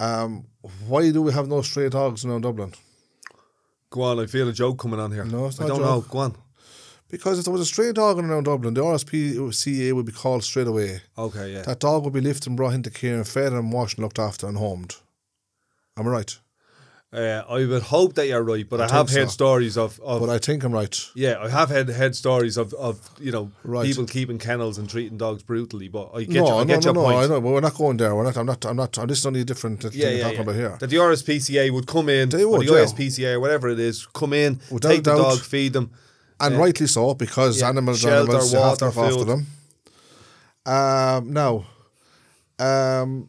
Um, 0.00 0.46
why 0.86 1.10
do 1.10 1.22
we 1.22 1.32
have 1.32 1.48
no 1.48 1.62
stray 1.62 1.88
dogs 1.88 2.24
around 2.24 2.42
Dublin? 2.42 2.74
Go 3.94 4.02
on, 4.02 4.18
I 4.18 4.26
feel 4.26 4.48
a 4.48 4.52
joke 4.52 4.80
coming 4.80 4.98
on 4.98 5.12
here. 5.12 5.24
No, 5.24 5.46
it's 5.46 5.60
I 5.60 5.68
not 5.68 5.76
a 5.76 5.78
don't 5.78 5.86
know. 5.86 6.00
Go 6.00 6.18
on. 6.18 6.34
Because 7.08 7.38
if 7.38 7.44
there 7.44 7.52
was 7.52 7.60
a 7.60 7.64
stray 7.64 7.92
dog 7.92 8.18
in 8.18 8.24
around 8.24 8.42
Dublin, 8.42 8.74
the 8.74 8.80
RSPCA 8.80 9.92
would 9.92 10.04
be 10.04 10.10
called 10.10 10.42
straight 10.42 10.66
away. 10.66 11.02
Okay, 11.16 11.52
yeah. 11.52 11.62
That 11.62 11.78
dog 11.78 12.02
would 12.02 12.12
be 12.12 12.20
lifted 12.20 12.48
and 12.48 12.56
brought 12.56 12.74
into 12.74 12.90
care 12.90 13.14
and 13.14 13.28
fed 13.28 13.52
and 13.52 13.72
washed 13.72 13.96
and 13.98 14.02
looked 14.02 14.18
after 14.18 14.48
and 14.48 14.58
homed. 14.58 14.96
Am 15.96 16.08
I 16.08 16.10
right? 16.10 16.36
Uh, 17.14 17.44
I 17.48 17.64
would 17.64 17.82
hope 17.82 18.14
that 18.14 18.26
you're 18.26 18.42
right, 18.42 18.68
but 18.68 18.80
I, 18.80 18.86
I 18.86 18.88
have 18.92 19.08
heard 19.08 19.28
so. 19.28 19.32
stories 19.32 19.76
of, 19.78 20.00
of 20.00 20.20
But 20.20 20.30
I 20.30 20.38
think 20.38 20.64
I'm 20.64 20.72
right. 20.72 21.00
yeah, 21.14 21.38
I 21.40 21.48
have 21.48 21.68
had 21.70 21.88
heard 21.88 22.16
stories 22.16 22.56
of, 22.56 22.74
of 22.74 22.98
you 23.20 23.30
know 23.30 23.52
Right. 23.62 23.86
people 23.86 24.04
keeping 24.04 24.38
kennels 24.38 24.78
and 24.78 24.90
treating 24.90 25.16
dogs 25.16 25.44
brutally. 25.44 25.86
But 25.86 26.10
I 26.12 26.24
get 26.24 26.30
no, 26.42 26.46
your, 26.48 26.54
I 26.54 26.58
no, 26.58 26.64
get 26.64 26.80
no, 26.80 26.84
your 26.86 26.94
no. 26.94 27.02
point. 27.02 27.16
I 27.18 27.26
know, 27.28 27.40
but 27.40 27.50
we're 27.52 27.60
not 27.60 27.74
going 27.74 27.98
there. 27.98 28.12
We're 28.16 28.24
not. 28.24 28.36
I'm 28.36 28.46
not. 28.46 28.66
I'm 28.66 28.76
not. 28.76 28.92
This 29.06 29.18
is 29.18 29.26
only 29.26 29.42
a 29.42 29.44
different 29.44 29.80
thing 29.82 29.92
Yeah, 29.94 30.08
we're 30.08 30.22
talking 30.22 30.36
yeah. 30.36 30.42
about 30.42 30.54
here. 30.56 30.76
That 30.80 30.90
the 30.90 30.96
RSPCA 30.96 31.70
would 31.70 31.86
come 31.86 32.08
in, 32.08 32.30
They 32.30 32.44
would, 32.44 32.66
the 32.66 33.16
yeah. 33.18 33.28
Or 33.34 33.40
whatever 33.40 33.68
it 33.68 33.78
is, 33.78 34.06
come 34.06 34.32
in, 34.32 34.60
Without 34.72 34.88
take 34.88 35.04
the 35.04 35.16
dog, 35.16 35.38
feed 35.40 35.72
them. 35.72 35.92
and 36.40 36.54
Yeah. 36.54 36.60
rightly 36.60 36.88
so 36.88 37.14
because 37.14 37.60
Yeah, 37.60 37.68
animals 37.68 38.04
are 38.04 38.08
shelter, 38.08 38.30
animals. 38.32 38.52
You 38.52 38.58
have 38.58 38.78
to 38.78 38.84
water, 38.86 39.00
look 39.00 39.12
after 39.12 39.24
them. 39.24 39.46
Um, 40.66 41.32
now, 41.32 41.66
um, 42.58 43.28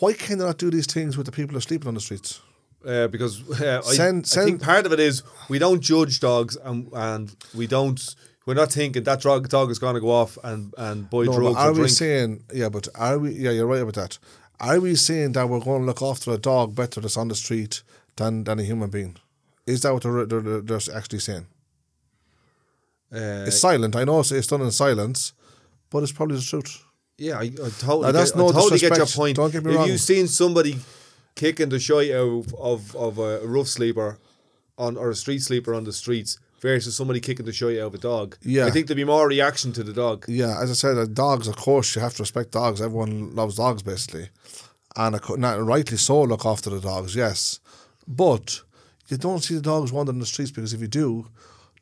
why 0.00 0.14
can 0.14 0.38
they 0.38 0.44
not 0.44 0.58
do 0.58 0.70
these 0.70 0.86
things 0.86 1.16
with 1.16 1.26
the 1.26 1.32
people 1.32 1.52
who 1.52 1.58
are 1.58 1.60
sleeping 1.60 1.86
on 1.88 1.94
the 1.94 2.00
streets? 2.00 2.40
Uh, 2.86 3.08
because 3.08 3.40
uh, 3.60 3.80
I, 3.86 3.94
Send- 3.94 4.26
I 4.36 4.44
think 4.44 4.62
part 4.62 4.84
of 4.86 4.92
it 4.92 5.00
is 5.00 5.22
we 5.48 5.58
don't 5.58 5.80
judge 5.80 6.20
dogs 6.20 6.56
and 6.56 6.88
and 6.92 7.34
we 7.54 7.66
don't 7.66 8.14
we're 8.46 8.54
not 8.54 8.70
thinking 8.72 9.02
that 9.04 9.22
dog 9.22 9.48
dog 9.48 9.70
is 9.70 9.78
going 9.78 9.94
to 9.94 10.00
go 10.00 10.10
off 10.10 10.36
and 10.44 10.74
and 10.76 11.08
buy 11.08 11.24
No, 11.24 11.32
drugs 11.38 11.54
but 11.54 11.60
are 11.60 11.72
we 11.72 11.76
drink. 11.78 11.90
saying? 11.90 12.44
Yeah, 12.52 12.68
but 12.68 12.88
are 12.94 13.18
we? 13.18 13.30
Yeah, 13.32 13.52
you're 13.52 13.66
right 13.66 13.80
about 13.80 13.94
that. 13.94 14.18
Are 14.60 14.78
we 14.80 14.94
saying 14.96 15.32
that 15.32 15.48
we're 15.48 15.60
going 15.60 15.80
to 15.80 15.86
look 15.86 16.02
after 16.02 16.30
a 16.32 16.38
dog 16.38 16.74
better 16.74 17.00
that's 17.00 17.16
on 17.16 17.28
the 17.28 17.34
street 17.34 17.82
than 18.16 18.44
than 18.44 18.58
a 18.60 18.62
human 18.62 18.90
being? 18.90 19.16
Is 19.66 19.80
that 19.80 19.92
what 19.94 20.02
they're, 20.02 20.26
they're, 20.26 20.60
they're 20.60 20.94
actually 20.96 21.20
saying? 21.20 21.46
uh, 23.12 23.44
It's 23.46 23.60
silent. 23.60 23.96
I 23.96 24.04
know 24.04 24.20
it's, 24.20 24.30
it's 24.32 24.46
done 24.46 24.60
in 24.62 24.70
silence, 24.70 25.32
but 25.90 26.02
it's 26.02 26.12
probably 26.12 26.36
the 26.36 26.42
truth. 26.42 26.82
Yeah, 27.16 27.38
I, 27.38 27.44
I 27.44 27.70
totally, 27.78 28.02
Now, 28.06 28.12
that's 28.12 28.32
get, 28.32 28.38
no 28.38 28.48
I 28.48 28.52
totally 28.52 28.78
get 28.80 28.96
your 28.96 29.06
point. 29.06 29.36
don't 29.36 29.52
get 29.52 29.64
me 29.64 29.70
if 29.72 29.76
wrong. 29.78 29.88
you've 29.88 30.00
seen 30.00 30.26
somebody 30.26 30.78
kicking 31.34 31.68
the 31.68 31.78
shite 31.80 32.10
out 32.12 32.28
of, 32.46 32.54
of, 32.54 32.96
of 32.96 33.18
a 33.18 33.40
rough 33.46 33.68
sleeper 33.68 34.18
on 34.78 34.96
or 34.96 35.10
a 35.10 35.14
street 35.14 35.40
sleeper 35.42 35.74
on 35.74 35.84
the 35.84 35.92
streets 35.92 36.38
versus 36.60 36.96
somebody 36.96 37.20
kicking 37.20 37.44
the 37.46 37.52
shite 37.52 37.78
out 37.78 37.88
of 37.88 37.94
a 37.94 37.98
dog, 37.98 38.36
Yeah. 38.42 38.66
I 38.66 38.70
think 38.70 38.86
there'd 38.86 38.96
be 38.96 39.04
more 39.04 39.28
reaction 39.28 39.72
to 39.74 39.82
the 39.84 39.92
dog. 39.92 40.24
Yeah, 40.28 40.58
as 40.62 40.70
I 40.70 40.74
said, 40.74 40.96
uh, 40.96 41.04
dogs. 41.06 41.46
Of 41.46 41.56
course, 41.56 41.94
you 41.94 42.00
have 42.02 42.14
to 42.14 42.22
respect 42.22 42.52
dogs. 42.52 42.80
Everyone 42.80 43.34
loves 43.34 43.56
dogs, 43.56 43.82
basically, 43.82 44.30
and 44.96 45.20
cour- 45.20 45.36
not 45.36 45.62
rightly 45.62 45.98
so. 45.98 46.22
Look 46.22 46.46
after 46.46 46.70
the 46.70 46.80
dogs, 46.80 47.14
yes, 47.14 47.60
but 48.08 48.62
you 49.08 49.18
don't 49.18 49.44
see 49.44 49.54
the 49.56 49.60
dogs 49.60 49.92
wandering 49.92 50.20
the 50.20 50.26
streets 50.26 50.50
because 50.50 50.72
if 50.72 50.80
you 50.80 50.88
do, 50.88 51.26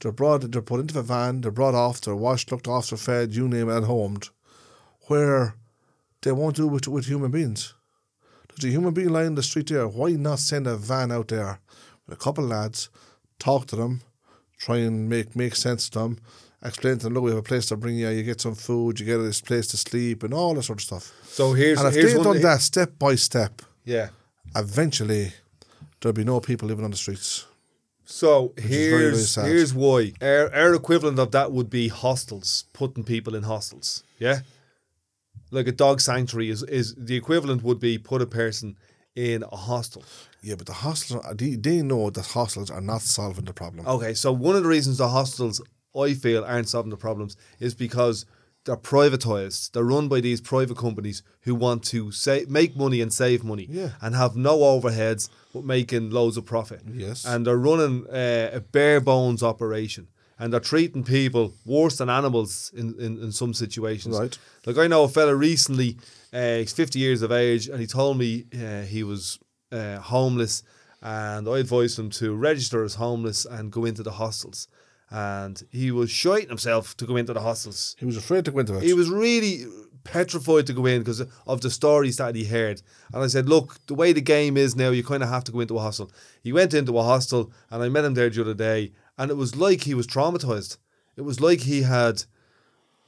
they're 0.00 0.10
brought, 0.10 0.50
they're 0.50 0.60
put 0.62 0.80
into 0.80 0.98
a 0.98 1.02
van, 1.02 1.42
they're 1.42 1.52
brought 1.52 1.74
off, 1.76 2.00
they're 2.00 2.16
washed, 2.16 2.50
looked 2.50 2.66
after, 2.66 2.96
fed, 2.96 3.32
you 3.36 3.46
name 3.46 3.68
it, 3.70 3.76
and 3.76 3.86
homed, 3.86 4.30
where 5.06 5.54
they 6.22 6.32
won't 6.32 6.56
do 6.56 6.66
with 6.66 6.88
with 6.88 7.06
human 7.06 7.30
beings. 7.30 7.74
There's 8.58 8.72
a 8.72 8.76
human 8.76 8.94
being 8.94 9.08
lying 9.10 9.28
in 9.28 9.34
the 9.34 9.42
street 9.42 9.68
there. 9.68 9.88
Why 9.88 10.10
not 10.12 10.38
send 10.38 10.66
a 10.66 10.76
van 10.76 11.10
out 11.12 11.28
there 11.28 11.60
with 12.06 12.18
a 12.18 12.20
couple 12.20 12.44
of 12.44 12.50
lads, 12.50 12.88
talk 13.38 13.66
to 13.68 13.76
them, 13.76 14.02
try 14.58 14.78
and 14.78 15.08
make 15.08 15.34
make 15.36 15.56
sense 15.56 15.88
to 15.90 15.98
them, 16.00 16.18
explain 16.64 16.98
to 16.98 17.04
them, 17.04 17.14
look, 17.14 17.24
we 17.24 17.30
have 17.30 17.38
a 17.38 17.42
place 17.42 17.66
to 17.66 17.76
bring 17.76 17.96
you, 17.96 18.08
you 18.10 18.22
get 18.22 18.40
some 18.40 18.54
food, 18.54 19.00
you 19.00 19.06
get 19.06 19.18
this 19.18 19.40
place 19.40 19.66
to 19.68 19.76
sleep, 19.76 20.22
and 20.22 20.32
all 20.34 20.54
that 20.54 20.62
sort 20.64 20.78
of 20.80 20.84
stuff. 20.84 21.12
So 21.26 21.52
here's 21.54 21.78
and 21.78 21.88
if 21.88 21.94
here's 21.94 22.12
they've 22.14 22.24
one 22.24 22.34
done 22.34 22.42
that 22.42 22.60
step 22.60 22.98
by 22.98 23.14
step, 23.16 23.62
Yeah. 23.84 24.08
eventually 24.54 25.32
there'll 26.00 26.12
be 26.14 26.24
no 26.24 26.40
people 26.40 26.68
living 26.68 26.84
on 26.84 26.90
the 26.90 26.96
streets. 26.96 27.46
So 28.04 28.52
is 28.56 28.64
very, 28.64 28.88
very 28.90 29.00
here's 29.12 29.34
here's 29.36 29.74
why 29.74 30.12
our, 30.20 30.52
our 30.54 30.74
equivalent 30.74 31.18
of 31.18 31.30
that 31.30 31.50
would 31.52 31.70
be 31.70 31.88
hostels, 31.88 32.64
putting 32.72 33.04
people 33.04 33.34
in 33.34 33.44
hostels. 33.44 34.04
Yeah, 34.18 34.40
like 35.52 35.68
a 35.68 35.72
dog 35.84 36.00
sanctuary 36.00 36.48
is 36.50 36.62
is 36.64 36.94
the 36.96 37.16
equivalent 37.22 37.62
would 37.62 37.78
be 37.78 37.98
put 37.98 38.20
a 38.22 38.26
person 38.26 38.76
in 39.14 39.42
a 39.52 39.56
hostel. 39.56 40.02
Yeah, 40.42 40.56
but 40.56 40.66
the 40.66 40.72
hostels, 40.86 41.24
are- 41.24 41.34
they, 41.34 41.54
they 41.56 41.82
know 41.82 42.10
that 42.10 42.26
hostels 42.38 42.70
are 42.70 42.80
not 42.80 43.02
solving 43.02 43.44
the 43.44 43.52
problem. 43.52 43.86
Okay, 43.86 44.14
so 44.14 44.32
one 44.32 44.56
of 44.56 44.62
the 44.64 44.68
reasons 44.76 44.96
the 44.98 45.08
hostels 45.08 45.60
I 45.94 46.14
feel 46.14 46.42
aren't 46.44 46.68
solving 46.70 46.90
the 46.90 46.96
problems 46.96 47.36
is 47.60 47.74
because 47.74 48.24
they're 48.64 48.76
privatized. 48.76 49.72
They're 49.72 49.84
run 49.84 50.08
by 50.08 50.20
these 50.20 50.40
private 50.40 50.76
companies 50.78 51.22
who 51.42 51.54
want 51.54 51.82
to 51.92 52.10
say 52.12 52.46
make 52.48 52.76
money 52.76 53.00
and 53.02 53.12
save 53.12 53.44
money 53.44 53.66
Yeah. 53.68 53.90
and 54.00 54.14
have 54.14 54.34
no 54.36 54.58
overheads 54.60 55.28
but 55.52 55.64
making 55.64 56.10
loads 56.10 56.36
of 56.38 56.44
profit. 56.46 56.80
Yes. 56.90 57.24
And 57.26 57.46
they're 57.46 57.58
running 57.70 58.06
uh, 58.08 58.50
a 58.54 58.60
bare 58.60 59.00
bones 59.00 59.42
operation 59.42 60.08
and 60.42 60.52
they're 60.52 60.58
treating 60.58 61.04
people 61.04 61.54
worse 61.64 61.98
than 61.98 62.10
animals 62.10 62.72
in, 62.74 62.96
in, 62.98 63.16
in 63.22 63.30
some 63.30 63.54
situations. 63.54 64.18
Right. 64.18 64.36
Like 64.66 64.76
I 64.76 64.88
know 64.88 65.04
a 65.04 65.08
fella 65.08 65.36
recently, 65.36 65.98
uh, 66.32 66.56
he's 66.56 66.72
50 66.72 66.98
years 66.98 67.22
of 67.22 67.30
age, 67.30 67.68
and 67.68 67.78
he 67.78 67.86
told 67.86 68.18
me 68.18 68.46
uh, 68.52 68.82
he 68.82 69.04
was 69.04 69.38
uh, 69.70 69.98
homeless, 70.00 70.64
and 71.00 71.48
I 71.48 71.58
advised 71.60 71.96
him 71.96 72.10
to 72.10 72.34
register 72.34 72.82
as 72.82 72.96
homeless 72.96 73.44
and 73.44 73.70
go 73.70 73.84
into 73.84 74.02
the 74.02 74.10
hostels. 74.10 74.66
And 75.10 75.62
he 75.70 75.92
was 75.92 76.10
shiting 76.10 76.48
himself 76.48 76.96
to 76.96 77.06
go 77.06 77.14
into 77.14 77.32
the 77.32 77.40
hostels. 77.40 77.94
He 78.00 78.06
was 78.06 78.16
afraid 78.16 78.44
to 78.46 78.50
go 78.50 78.58
into 78.58 78.76
it. 78.78 78.82
He 78.82 78.94
was 78.94 79.10
really 79.10 79.66
petrified 80.02 80.66
to 80.66 80.72
go 80.72 80.86
in 80.86 81.02
because 81.02 81.22
of 81.46 81.60
the 81.60 81.70
stories 81.70 82.16
that 82.16 82.34
he 82.34 82.46
heard. 82.46 82.82
And 83.12 83.22
I 83.22 83.28
said, 83.28 83.48
Look, 83.48 83.78
the 83.86 83.94
way 83.94 84.12
the 84.12 84.20
game 84.20 84.56
is 84.56 84.74
now, 84.74 84.90
you 84.90 85.04
kind 85.04 85.22
of 85.22 85.28
have 85.28 85.44
to 85.44 85.52
go 85.52 85.60
into 85.60 85.78
a 85.78 85.80
hostel. 85.80 86.10
He 86.42 86.52
went 86.52 86.74
into 86.74 86.98
a 86.98 87.02
hostel, 87.04 87.52
and 87.70 87.80
I 87.80 87.88
met 87.88 88.04
him 88.04 88.14
there 88.14 88.28
the 88.28 88.40
other 88.40 88.54
day, 88.54 88.90
and 89.22 89.30
it 89.30 89.36
was 89.36 89.54
like 89.54 89.82
he 89.82 89.94
was 89.94 90.06
traumatized. 90.08 90.78
It 91.16 91.22
was 91.22 91.40
like 91.40 91.60
he 91.60 91.82
had. 91.82 92.24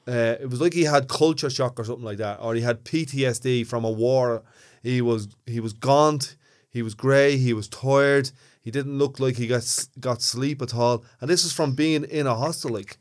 Uh, 0.07 0.37
it 0.39 0.49
was 0.49 0.61
like 0.61 0.75
he 0.75 0.85
had 0.85 1.09
culture 1.09 1.51
shock 1.51 1.81
or 1.81 1.85
something 1.85 2.05
like 2.05 2.19
that, 2.19 2.39
or 2.41 2.55
he 2.55 2.61
had 2.61 2.85
PTSD 2.85 3.67
from 3.67 3.85
a 3.85 3.91
war. 3.91 4.45
He 4.83 5.01
was 5.01 5.29
he 5.45 5.59
was 5.59 5.73
gaunt, 5.73 6.37
he 6.71 6.83
was 6.83 6.95
grey, 6.95 7.37
he 7.37 7.53
was 7.53 7.69
tired. 7.69 8.31
He 8.62 8.71
didn't 8.71 8.97
look 8.97 9.19
like 9.19 9.37
he 9.37 9.49
got 9.49 9.65
got 9.99 10.23
sleep 10.23 10.62
at 10.62 10.75
all, 10.75 11.05
and 11.21 11.29
this 11.29 11.45
is 11.45 11.53
from 11.53 11.75
being 11.75 12.05
in 12.05 12.29
a 12.29 12.37
hostel. 12.37 12.71
Like, 12.71 12.99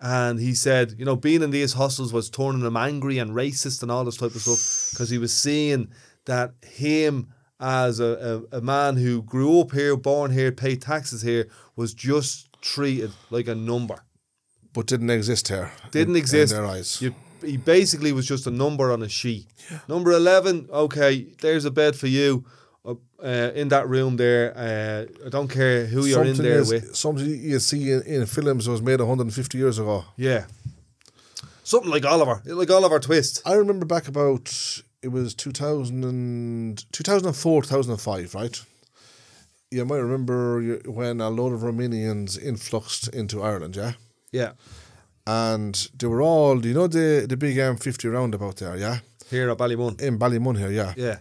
and 0.00 0.38
he 0.38 0.54
said, 0.54 0.94
you 0.98 1.04
know, 1.04 1.16
being 1.16 1.42
in 1.42 1.50
these 1.50 1.72
hostels 1.72 2.12
was 2.12 2.30
turning 2.30 2.64
him 2.64 2.76
angry 2.76 3.18
and 3.18 3.32
racist 3.32 3.82
and 3.82 3.90
all 3.90 4.04
this 4.04 4.18
type 4.18 4.36
of 4.36 4.42
stuff 4.42 4.92
because 4.92 5.10
he 5.10 5.18
was 5.18 5.32
seeing 5.32 5.90
that 6.26 6.52
him 6.64 7.32
as 7.58 7.98
a, 7.98 8.44
a, 8.52 8.58
a 8.58 8.60
man 8.60 8.96
who 8.96 9.22
grew 9.22 9.60
up 9.60 9.72
here, 9.72 9.96
born 9.96 10.30
here, 10.30 10.52
paid 10.52 10.80
taxes 10.82 11.22
here, 11.22 11.48
was 11.76 11.94
just 11.94 12.51
treated 12.62 13.10
like 13.30 13.48
a 13.50 13.54
number. 13.54 13.96
but 14.72 14.86
didn't 14.86 15.10
exist 15.10 15.48
here. 15.48 15.70
Didn't 15.90 16.14
in- 16.16 16.22
exist. 16.22 16.52
In 16.54 16.62
their 16.62 16.66
eyes. 16.70 17.02
You, 17.02 17.14
he 17.44 17.56
basically 17.58 18.12
was 18.12 18.26
just 18.26 18.46
a 18.46 18.50
number 18.50 18.90
on 18.92 19.02
a 19.02 19.08
sheet. 19.08 19.46
Number 19.88 20.12
11, 20.12 20.68
okay, 20.72 21.26
there's 21.42 21.64
a 21.66 21.70
bed 21.70 21.94
for 21.96 22.06
you 22.06 22.44
uh, 22.84 22.94
uh, 23.22 23.50
in 23.54 23.68
that 23.68 23.88
room 23.88 24.16
there. 24.16 24.52
Uh, 24.56 25.26
I 25.26 25.28
don't 25.28 25.48
care 25.48 25.86
who 25.86 26.06
you're 26.06 26.22
in 26.24 26.34
Something 26.36 26.50
there 26.50 26.60
is- 26.60 26.70
with. 26.72 26.96
Something 26.96 27.26
you 27.28 27.58
see 27.58 27.90
in, 27.92 28.02
in 28.02 28.26
films 28.26 28.68
was 28.68 28.80
made 28.80 29.00
150 29.00 29.58
years 29.58 29.78
ago. 29.78 30.04
Yeah. 30.16 30.44
Something 31.64 31.90
like 31.90 32.04
Oliver, 32.04 32.42
like 32.46 32.70
Oliver 32.70 32.98
Twist. 32.98 33.42
I 33.44 33.54
remember 33.54 33.86
back 33.86 34.08
about 34.08 34.52
it 35.02 35.08
was 35.08 35.34
2000 35.34 36.04
and, 36.04 36.84
2004, 36.92 37.62
2005, 37.62 38.34
right? 38.34 38.62
You 39.72 39.84
might 39.84 39.98
remember 39.98 40.78
when 40.86 41.20
a 41.20 41.30
load 41.30 41.52
of 41.52 41.60
Romanians 41.60 42.38
influxed 42.40 43.08
into 43.08 43.42
Ireland, 43.42 43.74
yeah? 43.76 43.92
Yeah. 44.30 44.52
And 45.26 45.88
they 45.98 46.06
were 46.06 46.20
all, 46.20 46.64
you 46.64 46.74
know, 46.74 46.86
the, 46.86 47.26
the 47.28 47.36
big 47.36 47.56
M50 47.56 48.12
roundabout 48.12 48.56
there, 48.56 48.76
yeah? 48.76 48.98
Here 49.30 49.48
at 49.50 49.56
Ballymun. 49.56 50.00
In 50.00 50.18
Ballymun 50.18 50.58
here, 50.58 50.70
yeah. 50.70 50.92
Yeah. 50.96 51.18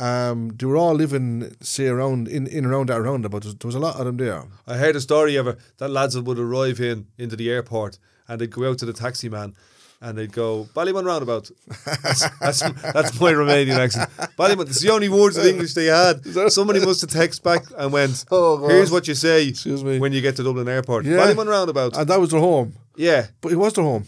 Um, 0.00 0.50
they 0.50 0.66
were 0.66 0.76
all 0.76 0.94
living, 0.94 1.56
say, 1.60 1.86
around, 1.86 2.28
in, 2.28 2.46
in 2.46 2.66
around 2.66 2.88
that 2.90 3.00
roundabout. 3.00 3.42
There 3.42 3.48
was, 3.48 3.56
there 3.56 3.68
was 3.68 3.74
a 3.74 3.80
lot 3.80 3.98
of 3.98 4.04
them 4.04 4.16
there. 4.18 4.44
I 4.66 4.76
heard 4.76 4.96
a 4.96 5.00
story 5.00 5.36
of 5.36 5.46
a, 5.46 5.56
that 5.78 5.88
lads 5.88 6.20
would 6.20 6.38
arrive 6.38 6.80
in 6.80 7.06
into 7.16 7.36
the 7.36 7.50
airport 7.50 7.98
and 8.28 8.40
they'd 8.40 8.50
go 8.50 8.68
out 8.68 8.78
to 8.78 8.86
the 8.86 8.92
taxi 8.92 9.28
man 9.28 9.54
and 10.00 10.16
they'd 10.16 10.32
go 10.32 10.68
Ballymun 10.74 11.04
roundabout. 11.04 11.50
That's, 11.84 12.28
that's, 12.40 12.60
that's 12.60 13.20
my 13.20 13.32
Romanian 13.32 13.76
accent. 13.78 14.08
Ballymun. 14.38 14.68
It's 14.68 14.80
the 14.80 14.90
only 14.90 15.08
words 15.08 15.36
of 15.36 15.44
English 15.46 15.74
they 15.74 15.86
had. 15.86 16.24
Somebody 16.52 16.80
must 16.84 17.00
have 17.00 17.10
texted 17.10 17.42
back 17.42 17.64
and 17.76 17.92
went, 17.92 18.24
Oh, 18.30 18.58
God. 18.58 18.70
"Here's 18.70 18.90
what 18.90 19.08
you 19.08 19.14
say 19.14 19.48
Excuse 19.48 19.82
me. 19.82 19.98
when 19.98 20.12
you 20.12 20.20
get 20.20 20.36
to 20.36 20.42
Dublin 20.44 20.68
Airport. 20.68 21.04
Yeah. 21.04 21.16
Ballymun 21.18 21.48
roundabout." 21.48 21.96
And 21.96 22.08
that 22.08 22.20
was 22.20 22.30
their 22.30 22.40
home. 22.40 22.74
yeah. 22.96 23.26
But 23.40 23.52
it 23.52 23.56
was 23.56 23.72
their 23.72 23.84
home. 23.84 24.04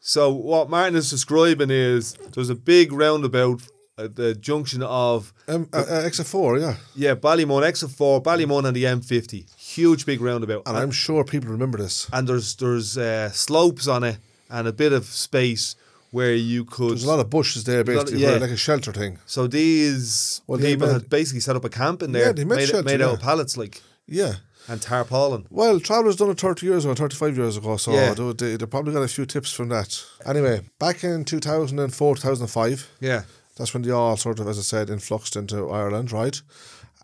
So 0.00 0.32
what 0.32 0.68
Martin 0.68 0.96
is 0.96 1.08
describing 1.10 1.70
is 1.70 2.12
there's 2.32 2.50
a 2.50 2.54
big 2.54 2.92
roundabout 2.92 3.62
at 3.96 4.16
the 4.16 4.34
junction 4.34 4.82
of 4.82 5.32
Um, 5.48 5.68
uh, 5.72 5.84
uh, 5.88 6.02
exit 6.04 6.26
four, 6.26 6.58
yeah. 6.58 6.74
yeah 6.96 7.14
Ballymun 7.14 7.62
exit 7.64 7.90
four, 7.90 8.20
Ballymun 8.20 8.64
and 8.66 8.76
the 8.76 8.84
M50. 8.84 9.46
Huge 9.56 10.04
big 10.04 10.20
roundabout. 10.20 10.64
And 10.66 10.76
I'm 10.76 10.90
sure 10.90 11.24
people 11.24 11.48
remember 11.50 11.78
this. 11.78 12.08
and 12.12 12.28
there's 12.28 12.56
there's 12.56 12.98
uh, 12.98 13.30
slopes 13.30 13.86
on 13.88 14.02
it 14.04 14.18
and 14.54 14.62
a 14.68 14.72
bit 14.72 14.92
of 14.98 15.04
space 15.28 15.76
where 16.16 16.34
you 16.52 16.64
could. 16.64 16.90
There's 16.92 17.04
a 17.04 17.08
lot 17.14 17.18
of 17.24 17.28
bushes 17.28 17.64
there, 17.64 17.78
lot 17.78 17.86
basically, 17.86 18.22
yeah. 18.22 18.36
like 18.44 18.50
a 18.50 18.56
shelter 18.68 18.92
thing. 18.92 19.18
so 19.26 19.40
these 19.48 20.40
Well, 20.46 20.58
they 20.60 20.72
people 20.72 20.86
made- 20.86 20.92
had 20.92 21.10
basically 21.10 21.40
set 21.40 21.56
up 21.56 21.64
a 21.64 21.68
camp 21.82 22.02
in 22.04 22.12
there. 22.12 22.26
Yeah, 22.26 22.32
they 22.32 22.44
made 22.44 22.56
made, 22.60 22.68
shelter, 22.68 22.88
made 22.90 23.02
out 23.02 23.14
of 23.14 23.20
pallets 23.20 23.56
like 23.56 23.82
Yeah. 24.06 24.34
and 24.68 24.80
tarpaulin. 24.80 25.46
Well, 25.50 25.80
Travellers 25.80 26.16
done 26.16 26.30
it 26.30 26.38
30 26.40 26.66
years 26.66 26.84
ago, 26.84 26.94
35 26.94 27.36
years 27.36 27.56
ago, 27.56 27.76
so 27.76 27.92
Yeah. 27.92 28.14
they, 28.14 28.32
they, 28.32 28.56
they 28.56 28.66
probably 28.66 28.92
got 28.94 29.02
a 29.02 29.08
few 29.08 29.26
tips 29.26 29.50
from 29.52 29.68
that. 29.70 29.90
Anyway, 30.24 30.60
back 30.78 31.02
in 31.04 31.24
2004, 31.24 32.14
2005, 32.16 32.88
Yeah, 33.00 33.22
that's 33.56 33.74
when 33.74 33.82
they 33.82 33.90
all 33.90 34.16
sort 34.16 34.38
of, 34.38 34.46
as 34.46 34.58
I 34.58 34.62
said, 34.62 34.90
influxed 34.90 35.34
into 35.36 35.68
Ireland, 35.68 36.12
right? 36.12 36.40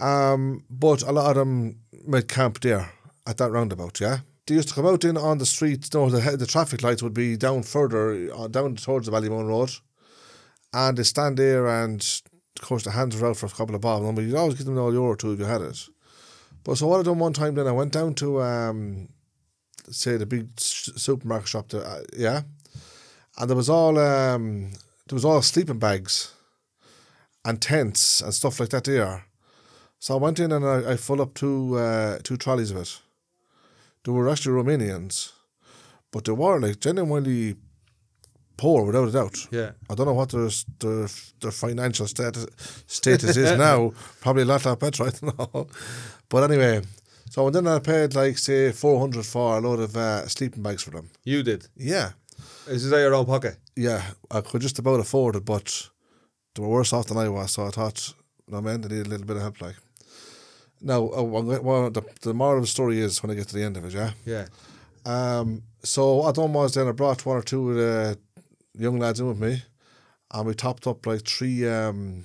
Um, 0.00 0.62
but 0.70 1.02
a 1.02 1.12
lot 1.12 1.30
of 1.30 1.34
them 1.36 1.76
made 2.06 2.28
camp 2.28 2.60
there 2.60 2.92
at 3.26 3.36
that 3.38 3.50
roundabout, 3.50 4.00
yeah? 4.00 4.18
They 4.50 4.56
used 4.56 4.70
to 4.70 4.74
come 4.74 4.86
out 4.88 5.04
in 5.04 5.16
on 5.16 5.38
the 5.38 5.46
streets, 5.46 5.94
no, 5.94 6.10
the, 6.10 6.36
the 6.36 6.44
traffic 6.44 6.82
lights 6.82 7.04
would 7.04 7.14
be 7.14 7.36
down 7.36 7.62
further, 7.62 8.34
uh, 8.34 8.48
down 8.48 8.74
towards 8.74 9.06
the 9.06 9.12
Ballymun 9.12 9.46
Road, 9.46 9.70
and 10.74 10.98
they 10.98 11.04
stand 11.04 11.36
there 11.36 11.68
and, 11.68 12.00
of 12.60 12.66
course, 12.66 12.82
the 12.82 12.90
hands 12.90 13.14
are 13.14 13.28
out 13.28 13.36
for 13.36 13.46
a 13.46 13.50
couple 13.50 13.76
of 13.76 13.80
bob, 13.80 14.02
and 14.02 14.18
you'd 14.18 14.34
always 14.34 14.56
give 14.56 14.66
them 14.66 14.76
an 14.76 14.92
euro 14.92 15.10
or 15.12 15.16
two 15.16 15.34
if 15.34 15.38
you 15.38 15.44
had 15.44 15.60
it. 15.60 15.78
But 16.64 16.78
so 16.78 16.88
what 16.88 16.98
I 16.98 17.04
done 17.04 17.20
one 17.20 17.32
time 17.32 17.54
then, 17.54 17.68
I 17.68 17.70
went 17.70 17.92
down 17.92 18.14
to, 18.14 18.42
um, 18.42 19.10
say, 19.88 20.16
the 20.16 20.26
big 20.26 20.48
supermarket 20.56 21.46
shop, 21.46 21.68
there, 21.68 21.86
uh, 21.86 22.02
yeah, 22.16 22.42
and 23.38 23.48
there 23.48 23.56
was 23.56 23.70
all, 23.70 24.00
um, 24.00 24.72
there 25.06 25.14
was 25.14 25.24
all 25.24 25.42
sleeping 25.42 25.78
bags 25.78 26.34
and 27.44 27.62
tents 27.62 28.20
and 28.20 28.34
stuff 28.34 28.58
like 28.58 28.70
that 28.70 28.82
there. 28.82 29.26
So 30.00 30.14
I 30.14 30.18
went 30.18 30.40
in 30.40 30.50
and 30.50 30.66
I, 30.66 30.94
I 30.94 30.96
full 30.96 31.22
up 31.22 31.34
two 31.34 31.78
uh, 31.78 32.18
two 32.24 32.36
trolleys 32.36 32.72
of 32.72 32.78
it. 32.78 33.00
They 34.04 34.12
were 34.12 34.28
actually 34.30 34.62
Romanians, 34.62 35.32
but 36.10 36.24
they 36.24 36.32
were 36.32 36.60
like 36.60 36.80
genuinely 36.80 37.56
poor 38.56 38.84
without 38.84 39.08
a 39.08 39.12
doubt. 39.12 39.46
yeah. 39.50 39.70
I 39.88 39.94
don't 39.94 40.06
know 40.06 40.14
what 40.14 40.30
their 40.30 40.48
their, 40.78 41.08
their 41.40 41.50
financial 41.50 42.06
status 42.06 42.46
status 42.86 43.36
is 43.36 43.58
now. 43.68 43.92
Probably 44.20 44.42
a 44.42 44.46
lot, 44.46 44.64
lot 44.64 44.78
better. 44.80 45.04
I 45.08 45.10
don't 45.10 45.38
know. 45.54 45.66
But 46.28 46.50
anyway, 46.50 46.82
so 47.30 47.46
and 47.46 47.54
then 47.54 47.66
I 47.66 47.78
paid 47.78 48.14
like 48.14 48.38
say 48.38 48.72
four 48.72 49.00
hundred 49.00 49.24
for 49.26 49.58
a 49.58 49.60
load 49.60 49.80
of 49.80 49.96
uh, 49.96 50.26
sleeping 50.28 50.62
bags 50.62 50.82
for 50.82 50.90
them. 50.92 51.10
You 51.24 51.42
did. 51.42 51.68
Yeah, 51.76 52.12
Is 52.66 52.84
this 52.84 52.92
out 52.92 52.96
of 52.96 53.02
your 53.02 53.14
own 53.14 53.26
pocket? 53.26 53.56
yeah, 53.76 54.02
I 54.30 54.40
could 54.42 54.60
just 54.62 54.78
about 54.78 55.00
afford 55.00 55.36
it, 55.36 55.44
but 55.44 55.88
they 56.54 56.62
were 56.62 56.68
worse 56.68 56.92
off 56.92 57.06
than 57.06 57.16
I 57.18 57.28
was. 57.28 57.52
So 57.52 57.64
I 57.66 57.70
thought, 57.70 58.14
no 58.48 58.60
man, 58.60 58.80
they 58.82 58.88
need 58.94 59.06
a 59.06 59.08
little 59.08 59.26
bit 59.26 59.36
of 59.36 59.42
help. 59.42 59.60
Like 59.60 59.76
now, 60.80 61.10
uh, 61.10 61.22
well, 61.22 61.90
the 61.90 62.02
the 62.22 62.34
moral 62.34 62.58
of 62.58 62.64
the 62.64 62.68
story 62.68 63.00
is 63.00 63.22
when 63.22 63.30
I 63.30 63.34
get 63.34 63.48
to 63.48 63.54
the 63.54 63.64
end 63.64 63.76
of 63.76 63.84
it, 63.84 63.92
yeah. 63.92 64.12
Yeah. 64.24 64.46
Um, 65.04 65.62
so 65.82 66.16
what 66.16 66.28
I 66.28 66.32
done 66.40 66.52
was 66.52 66.74
then 66.74 66.88
I 66.88 66.92
brought 66.92 67.24
one 67.24 67.36
or 67.36 67.42
two 67.42 67.70
of 67.70 67.76
the 67.76 68.18
young 68.78 68.98
lads 68.98 69.20
in 69.20 69.26
with 69.26 69.38
me, 69.38 69.62
and 70.32 70.46
we 70.46 70.54
topped 70.54 70.86
up 70.86 71.06
like 71.06 71.26
three, 71.26 71.68
um, 71.68 72.22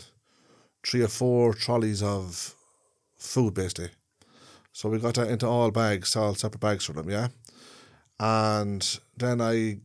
three 0.85 1.01
or 1.01 1.07
four 1.07 1.53
trolleys 1.53 2.03
of 2.03 2.55
food 3.17 3.53
basically. 3.53 3.89
So 4.71 4.89
we 4.89 4.99
got 4.99 5.15
that 5.15 5.29
into 5.29 5.47
all 5.47 5.71
bags, 5.71 6.15
all 6.15 6.35
separate 6.35 6.59
bags 6.59 6.85
for 6.85 6.93
them, 6.93 7.09
yeah. 7.09 7.29
And 8.19 8.99
then 9.17 9.41
I 9.41 9.79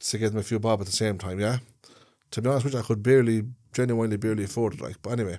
to 0.00 0.18
give 0.18 0.32
them 0.32 0.40
a 0.40 0.44
few 0.44 0.58
bob 0.58 0.80
at 0.80 0.86
the 0.86 0.92
same 0.92 1.18
time, 1.18 1.38
yeah. 1.38 1.58
To 2.32 2.42
be 2.42 2.48
honest 2.48 2.64
with 2.64 2.74
you, 2.74 2.80
I 2.80 2.82
could 2.82 3.02
barely, 3.02 3.44
genuinely 3.72 4.16
barely 4.16 4.44
afford 4.44 4.74
it, 4.74 4.80
like. 4.80 5.00
But 5.02 5.10
anyway, 5.12 5.38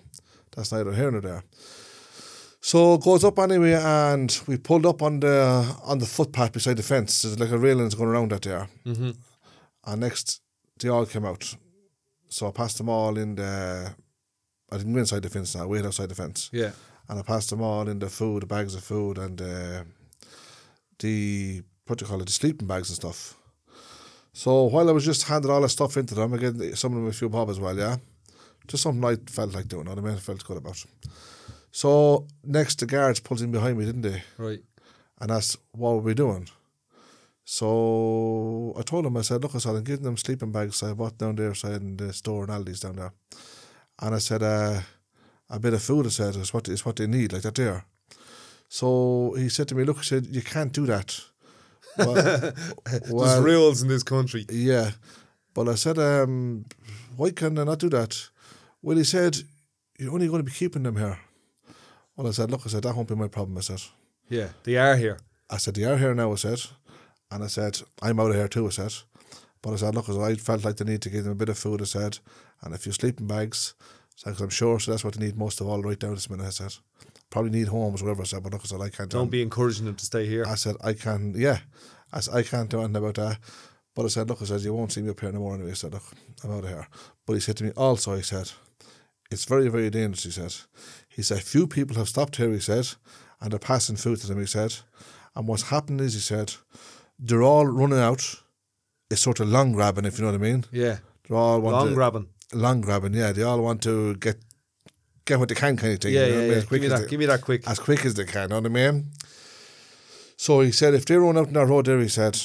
that's 0.55 0.71
neither 0.71 0.93
here 0.93 1.11
nor 1.11 1.21
there. 1.21 1.43
So 2.65 2.93
it 2.93 3.01
goes 3.01 3.25
up 3.25 3.39
anyway, 3.39 3.73
and 3.73 4.39
we 4.47 4.55
pulled 4.57 4.85
up 4.85 5.01
on 5.01 5.19
the 5.19 5.75
on 5.83 5.97
the 5.99 6.05
footpath 6.05 6.53
beside 6.53 6.77
the 6.77 6.83
fence. 6.83 7.21
There's 7.21 7.37
like 7.37 7.51
a 7.51 7.57
railings 7.57 7.93
going 7.93 8.09
around 8.09 8.31
that 8.31 8.41
there. 8.43 8.69
Mm-hmm. 8.85 9.11
And 9.85 9.99
next, 10.01 10.39
they 10.79 10.87
all 10.87 11.05
came 11.05 11.25
out. 11.25 11.55
So 12.29 12.47
I 12.47 12.51
passed 12.51 12.77
them 12.77 12.87
all 12.87 13.17
in 13.17 13.35
the. 13.35 13.93
I 14.71 14.77
didn't 14.77 14.93
go 14.93 14.99
inside 14.99 15.23
the 15.23 15.29
fence 15.29 15.53
now. 15.55 15.63
I 15.63 15.65
waited 15.65 15.87
outside 15.87 16.07
the 16.07 16.15
fence, 16.15 16.49
Yeah. 16.53 16.71
and 17.09 17.19
I 17.19 17.21
passed 17.21 17.49
them 17.49 17.61
all 17.61 17.87
in 17.89 17.99
the 17.99 18.09
food, 18.09 18.43
the 18.43 18.47
bags 18.47 18.75
of 18.75 18.83
food, 18.83 19.17
and 19.17 19.41
uh, 19.41 19.83
the 20.99 21.63
what 21.85 21.99
do 21.99 22.05
you 22.05 22.09
call 22.09 22.21
it, 22.21 22.25
the 22.27 22.31
sleeping 22.31 22.67
bags 22.67 22.89
and 22.89 22.95
stuff. 22.95 23.35
So 24.31 24.63
while 24.63 24.87
I 24.87 24.93
was 24.93 25.03
just 25.05 25.23
handing 25.23 25.51
all 25.51 25.61
that 25.61 25.69
stuff 25.69 25.97
into 25.97 26.15
them, 26.15 26.33
again, 26.33 26.75
some 26.77 26.93
of 26.93 26.99
them 26.99 27.07
a 27.09 27.11
few 27.13 27.27
bob 27.29 27.49
as 27.49 27.59
well, 27.59 27.77
yeah. 27.77 27.97
Just 28.67 28.83
something 28.83 29.03
I 29.03 29.17
felt 29.29 29.53
like 29.53 29.67
doing. 29.67 29.81
You 29.87 29.95
know 29.95 30.01
what 30.01 30.05
I 30.05 30.07
mean, 30.07 30.15
I 30.17 30.21
felt 30.21 30.43
good 30.45 30.57
about. 30.57 30.81
So 31.75 32.27
next, 32.43 32.79
the 32.79 32.85
guards 32.85 33.19
pulled 33.19 33.41
in 33.41 33.51
behind 33.51 33.79
me, 33.79 33.85
didn't 33.85 34.03
they? 34.03 34.21
Right. 34.37 34.61
and 35.19 35.31
asked 35.31 35.57
what 35.71 35.93
were 35.95 36.01
we 36.01 36.13
doing. 36.13 36.47
So 37.45 38.75
I 38.77 38.83
told 38.83 39.05
him, 39.05 39.17
I 39.17 39.21
said, 39.21 39.41
look, 39.41 39.55
I 39.55 39.57
said, 39.57 39.75
I'm 39.75 39.83
giving 39.83 40.03
them 40.03 40.15
sleeping 40.17 40.51
bags 40.51 40.83
I 40.83 40.93
bought 40.93 41.17
down 41.17 41.35
there, 41.35 41.53
side 41.55 41.81
in 41.81 41.97
the 41.97 42.13
store 42.13 42.43
and 42.43 42.51
Aldi's 42.53 42.79
down 42.81 42.97
there. 42.97 43.13
And 43.99 44.13
I 44.15 44.19
said, 44.19 44.43
uh, 44.43 44.81
a 45.49 45.59
bit 45.59 45.73
of 45.73 45.81
food, 45.81 46.05
I 46.05 46.09
said, 46.09 46.35
is 46.35 46.53
what, 46.53 46.67
is 46.69 46.85
what 46.85 46.95
they 46.97 47.07
need, 47.07 47.33
like 47.33 47.41
that 47.41 47.55
there. 47.55 47.85
So 48.69 49.33
he 49.37 49.49
said 49.49 49.67
to 49.69 49.75
me, 49.75 49.83
look, 49.83 49.97
he 49.97 50.03
said, 50.03 50.27
you 50.27 50.41
can't 50.41 50.71
do 50.71 50.85
that. 50.85 51.19
Well, 51.97 52.13
There's 52.85 53.11
well, 53.11 53.41
rules 53.43 53.81
in 53.81 53.87
this 53.87 54.03
country. 54.03 54.45
yeah. 54.49 54.91
But 55.53 55.69
I 55.69 55.75
said, 55.75 55.97
um, 55.99 56.65
why 57.17 57.31
can 57.31 57.57
I 57.59 57.63
not 57.63 57.79
do 57.79 57.89
that? 57.89 58.29
Well, 58.81 58.97
he 58.97 59.03
said, 59.03 59.37
you're 59.99 60.13
only 60.13 60.27
going 60.27 60.39
to 60.39 60.43
be 60.43 60.51
keeping 60.51 60.83
them 60.83 60.97
here. 60.97 61.19
Well, 62.15 62.27
I 62.27 62.31
said, 62.31 62.51
look, 62.51 62.61
I 62.65 62.69
said, 62.69 62.83
that 62.83 62.95
won't 62.95 63.09
be 63.09 63.15
my 63.15 63.27
problem, 63.27 63.57
I 63.57 63.61
said. 63.61 63.81
Yeah, 64.29 64.49
they 64.63 64.77
are 64.77 64.95
here. 64.95 65.19
I 65.49 65.57
said, 65.57 65.75
they 65.75 65.83
are 65.83 65.97
here 65.97 66.13
now, 66.13 66.31
I 66.31 66.35
said. 66.35 66.61
And 67.31 67.43
I 67.43 67.47
said, 67.47 67.81
I'm 68.01 68.19
out 68.19 68.29
of 68.29 68.35
here 68.35 68.47
too, 68.47 68.67
I 68.67 68.69
said. 68.69 68.93
But 69.61 69.73
I 69.73 69.75
said, 69.77 69.95
look, 69.95 70.09
I 70.09 70.35
felt 70.35 70.63
like 70.63 70.77
they 70.77 70.85
need 70.85 71.01
to 71.01 71.09
give 71.09 71.23
them 71.23 71.33
a 71.33 71.35
bit 71.35 71.49
of 71.49 71.57
food, 71.57 71.81
I 71.81 71.85
said, 71.85 72.19
and 72.61 72.73
a 72.73 72.77
few 72.77 72.91
sleeping 72.91 73.27
bags. 73.27 73.73
So, 74.15 74.29
cause 74.31 74.41
I'm 74.41 74.49
sure, 74.49 74.79
so 74.79 74.91
that's 74.91 75.03
what 75.03 75.15
they 75.15 75.25
need 75.25 75.37
most 75.37 75.59
of 75.61 75.67
all 75.67 75.81
right 75.81 76.01
now 76.01 76.13
this 76.13 76.29
minute, 76.29 76.45
I 76.45 76.49
said. 76.49 76.75
Probably 77.31 77.49
need 77.49 77.67
homes, 77.67 78.03
whatever 78.03 78.21
I 78.21 78.25
said, 78.25 78.43
but 78.43 78.51
look, 78.51 78.61
I 78.63 78.67
said, 78.67 78.81
I 78.81 78.89
can't. 78.89 79.09
Don't 79.09 79.23
um, 79.23 79.29
be 79.29 79.41
encouraging 79.41 79.85
them 79.85 79.95
to 79.95 80.05
stay 80.05 80.27
here. 80.27 80.45
I 80.47 80.55
said, 80.55 80.75
I 80.83 80.93
can, 80.93 81.33
yeah. 81.35 81.59
I 82.11 82.19
said, 82.19 82.35
I 82.35 82.43
can't 82.43 82.69
do 82.69 82.79
anything 82.79 82.97
about 82.97 83.15
that. 83.15 83.39
But 83.95 84.05
I 84.05 84.09
said, 84.09 84.29
look, 84.29 84.41
I 84.41 84.45
said, 84.45 84.61
you 84.61 84.73
won't 84.73 84.91
see 84.91 85.01
me 85.01 85.09
up 85.09 85.19
here 85.19 85.29
anymore 85.29 85.55
anyway. 85.55 85.71
I 85.71 85.75
said, 85.75 85.93
look, 85.93 86.03
I'm 86.43 86.51
out 86.51 86.63
of 86.63 86.69
here. 86.69 86.87
But 87.25 87.33
he 87.33 87.39
said 87.39 87.57
to 87.57 87.63
me, 87.63 87.71
also, 87.71 88.15
he 88.15 88.21
said, 88.21 88.51
it's 89.31 89.45
very, 89.45 89.67
very 89.67 89.89
dangerous, 89.89 90.23
he 90.23 90.31
said. 90.31 90.53
He 91.15 91.21
said, 91.21 91.41
few 91.43 91.67
people 91.67 91.95
have 91.97 92.09
stopped 92.09 92.35
here, 92.37 92.51
he 92.51 92.59
said, 92.59 92.87
and 93.39 93.51
they're 93.51 93.59
passing 93.59 93.95
food 93.95 94.19
to 94.21 94.27
them, 94.27 94.39
he 94.39 94.45
said. 94.45 94.75
And 95.35 95.47
what's 95.47 95.63
happened 95.69 96.01
is, 96.01 96.13
he 96.13 96.19
said, 96.19 96.53
they're 97.19 97.43
all 97.43 97.65
running 97.67 97.99
out. 97.99 98.35
It's 99.09 99.21
sort 99.21 99.39
of 99.39 99.47
long 99.49 99.73
grabbing, 99.73 100.05
if 100.05 100.17
you 100.17 100.25
know 100.25 100.31
what 100.31 100.39
I 100.41 100.43
mean. 100.43 100.65
Yeah. 100.71 100.97
They're 101.27 101.37
all 101.37 101.59
Long 101.59 101.89
to, 101.89 101.93
grabbing. 101.93 102.27
long 102.53 102.81
grabbing, 102.81 103.13
yeah. 103.13 103.31
They 103.31 103.43
all 103.43 103.61
want 103.61 103.81
to 103.83 104.15
get 104.15 104.37
get 105.25 105.39
what 105.39 105.47
they 105.49 105.55
can, 105.55 105.77
kind 105.77 105.93
of 105.93 105.99
thing. 106.01 106.13
Yeah, 106.13 106.25
you 106.25 106.31
know 106.33 106.37
yeah, 106.39 106.43
I 106.45 106.47
mean? 106.49 106.57
yeah. 106.57 106.63
Give 106.69 106.81
me 106.81 106.87
that. 106.87 107.01
they- 107.01 107.07
Give 107.07 107.19
me 107.19 107.25
that 107.27 107.41
quick. 107.41 107.67
as 107.67 107.79
quick 107.79 108.05
as 108.05 108.13
they 108.15 108.25
can, 108.25 108.49
know 108.49 108.55
what 108.59 108.65
I 108.65 108.69
mean? 108.69 109.11
So 110.37 110.61
he 110.61 110.71
said 110.71 110.93
if 110.93 111.05
they 111.05 111.15
run 111.15 111.37
out 111.37 111.47
in 111.47 111.53
that 111.53 111.67
road 111.67 111.85
there, 111.85 111.99
he 111.99 112.09
said, 112.09 112.39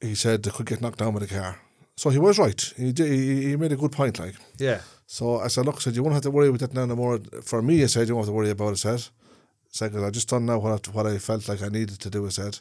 he 0.00 0.14
said 0.14 0.42
they 0.42 0.50
could 0.50 0.66
get 0.66 0.80
knocked 0.80 0.98
down 0.98 1.14
with 1.14 1.22
a 1.24 1.26
car. 1.26 1.58
So 1.96 2.10
he 2.10 2.18
was 2.18 2.38
right. 2.38 2.72
He 2.76 2.92
did, 2.92 3.10
he, 3.10 3.48
he 3.48 3.56
made 3.56 3.72
a 3.72 3.76
good 3.76 3.92
point, 3.92 4.18
like. 4.18 4.34
Yeah. 4.58 4.80
So 5.12 5.40
I 5.40 5.48
said, 5.48 5.66
look, 5.66 5.74
I 5.76 5.80
said, 5.80 5.96
you 5.96 6.04
won't 6.04 6.14
have 6.14 6.22
to 6.22 6.30
worry 6.30 6.46
about 6.48 6.60
that 6.60 6.72
now 6.72 6.86
no 6.86 6.94
more. 6.94 7.18
For 7.42 7.60
me, 7.62 7.82
I 7.82 7.86
said, 7.86 8.06
you 8.06 8.14
won't 8.14 8.26
have 8.26 8.32
to 8.32 8.36
worry 8.36 8.50
about 8.50 8.68
it, 8.68 8.84
I 8.86 8.96
said. 8.96 9.00
I 9.00 9.72
said, 9.72 9.96
I 9.96 10.10
just 10.10 10.28
done 10.28 10.46
now 10.46 10.58
what 10.58 10.72
I, 10.88 10.90
what 10.92 11.06
I 11.08 11.18
felt 11.18 11.48
like 11.48 11.62
I 11.62 11.68
needed 11.68 11.98
to 11.98 12.10
do, 12.10 12.26
I 12.26 12.28
said. 12.28 12.60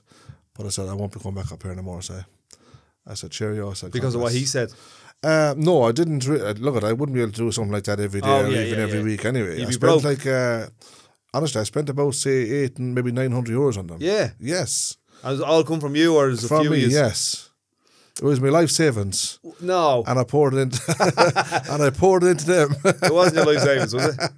But 0.55 0.65
I 0.65 0.69
said, 0.69 0.87
I 0.89 0.95
won't 0.95 1.13
be 1.13 1.19
coming 1.19 1.41
back 1.43 1.51
up 1.51 1.61
here 1.61 1.71
anymore, 1.73 1.97
I 1.97 2.01
said. 2.01 2.25
I 3.05 3.13
said, 3.13 3.29
cheerio, 3.29 3.69
I 3.69 3.73
said. 3.73 3.91
Because 3.91 4.15
of 4.15 4.21
what 4.21 4.31
he 4.33 4.45
said. 4.45 4.69
Uh, 5.21 5.53
no, 5.57 5.83
I 5.83 5.91
didn't. 5.91 6.25
Re- 6.25 6.41
uh, 6.41 6.53
look 6.53 6.75
at. 6.77 6.83
I 6.83 6.93
wouldn't 6.93 7.13
be 7.13 7.21
able 7.21 7.33
to 7.33 7.37
do 7.37 7.51
something 7.51 7.71
like 7.73 7.83
that 7.83 7.99
every 7.99 8.21
day 8.21 8.27
Oh, 8.27 8.45
or 8.45 8.49
yeah, 8.49 8.61
even 8.61 8.79
yeah, 8.79 8.85
every 8.85 8.99
yeah. 8.99 9.05
week. 9.05 9.25
Anyway, 9.25 9.59
You'd 9.59 9.67
I 9.67 9.71
spent 9.71 9.79
broke. 9.81 10.03
like 10.05 10.25
uh, 10.25 10.67
honestly, 11.33 11.59
I 11.61 11.65
spent 11.65 11.89
about 11.89 12.15
say 12.15 12.31
eight 12.31 12.79
and 12.79 12.95
maybe 12.95 13.11
nine 13.11 13.31
hundred 13.31 13.53
euros 13.53 13.77
on 13.77 13.85
them. 13.87 13.97
Yeah. 13.99 14.31
Yes, 14.39 14.97
And 15.23 15.43
all 15.43 15.63
come 15.65 15.81
from 15.81 15.95
you, 15.95 16.15
or 16.15 16.29
is 16.29 16.45
a 16.45 16.47
from 16.47 16.61
few 16.61 16.69
me. 16.71 16.85
Yes, 16.85 17.48
it 18.21 18.25
was 18.25 18.39
my 18.41 18.49
life 18.49 18.69
savings, 18.69 19.39
No, 19.61 20.03
and 20.07 20.19
I 20.19 20.23
poured 20.23 20.53
it 20.53 20.59
into 20.59 20.81
and 21.71 21.83
I 21.83 21.89
poured 21.89 22.23
it 22.23 22.27
into 22.27 22.45
them. 22.45 22.75
it 22.83 23.13
wasn't 23.13 23.37
your 23.37 23.45
life 23.53 23.63
savings, 23.63 23.93
was 23.95 24.05
it? 24.17 24.19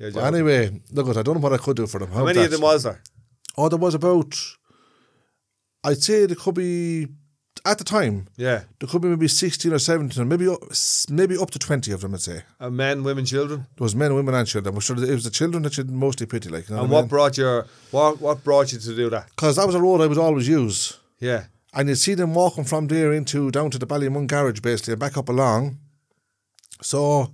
Yeah, 0.00 0.10
But 0.14 0.24
anyway, 0.34 0.80
look, 0.90 1.06
I 1.16 1.22
don't 1.22 1.34
know 1.36 1.40
what 1.40 1.52
I 1.52 1.58
could 1.58 1.76
do 1.76 1.86
for 1.86 2.00
them. 2.00 2.10
How 2.10 2.24
many 2.24 2.42
of 2.44 2.50
them 2.50 2.60
was 2.60 2.82
there? 2.82 3.00
Oh, 3.56 3.68
there 3.68 3.78
was 3.78 3.94
about. 3.94 4.34
I'd 5.84 6.02
say 6.02 6.26
there 6.26 6.36
could 6.36 6.54
be 6.56 7.06
at 7.64 7.78
the 7.78 7.84
time, 7.84 8.26
Yeah. 8.36 8.62
there 8.80 8.88
could 8.88 9.02
be 9.02 9.08
maybe 9.08 9.28
16 9.28 9.72
or 9.72 9.78
17, 9.78 10.26
maybe, 10.26 10.48
up- 10.48 10.62
maybe 11.08 11.36
up 11.38 11.50
to 11.50 11.58
20 11.60 11.92
of 11.92 12.00
them, 12.00 12.14
I'd 12.14 12.20
say. 12.20 12.42
Uh, 12.58 12.70
men, 12.70 13.04
women, 13.04 13.24
children. 13.24 13.66
There 13.76 13.84
was 13.84 13.94
men, 13.94 14.14
women, 14.14 14.34
and 14.34 14.48
children. 14.48 14.74
I'm 14.74 14.80
sure 14.80 14.96
it 14.96 15.14
was 15.14 15.22
the 15.24 15.30
children 15.30 15.62
that 15.62 15.76
you'd 15.76 15.90
mostly 15.90 16.26
pity, 16.26 16.48
like. 16.48 16.68
You 16.68 16.74
know 16.74 16.82
And 16.82 16.90
what 16.90 16.98
I 16.98 17.00
mean? 17.02 17.08
brought 17.08 17.36
your 17.38 17.66
what 17.92 18.20
what 18.20 18.42
brought 18.42 18.72
you 18.72 18.78
to 18.80 18.96
do 18.96 19.10
that? 19.10 19.28
Because 19.30 19.54
that 19.56 19.66
was 19.66 19.76
a 19.76 19.80
road 19.80 20.00
I 20.00 20.06
would 20.08 20.18
always 20.18 20.48
use. 20.48 20.98
Yeah. 21.20 21.44
And 21.72 21.88
you'd 21.88 21.96
see 21.96 22.14
them 22.14 22.34
walking 22.34 22.64
from 22.64 22.88
there 22.88 23.12
into 23.12 23.50
down 23.50 23.70
to 23.70 23.78
the 23.78 23.86
Ballymun 23.86 24.26
garage 24.26 24.60
basically 24.60 24.92
and 24.92 25.00
back 25.00 25.16
up 25.16 25.28
along. 25.28 25.78
So 26.82 27.32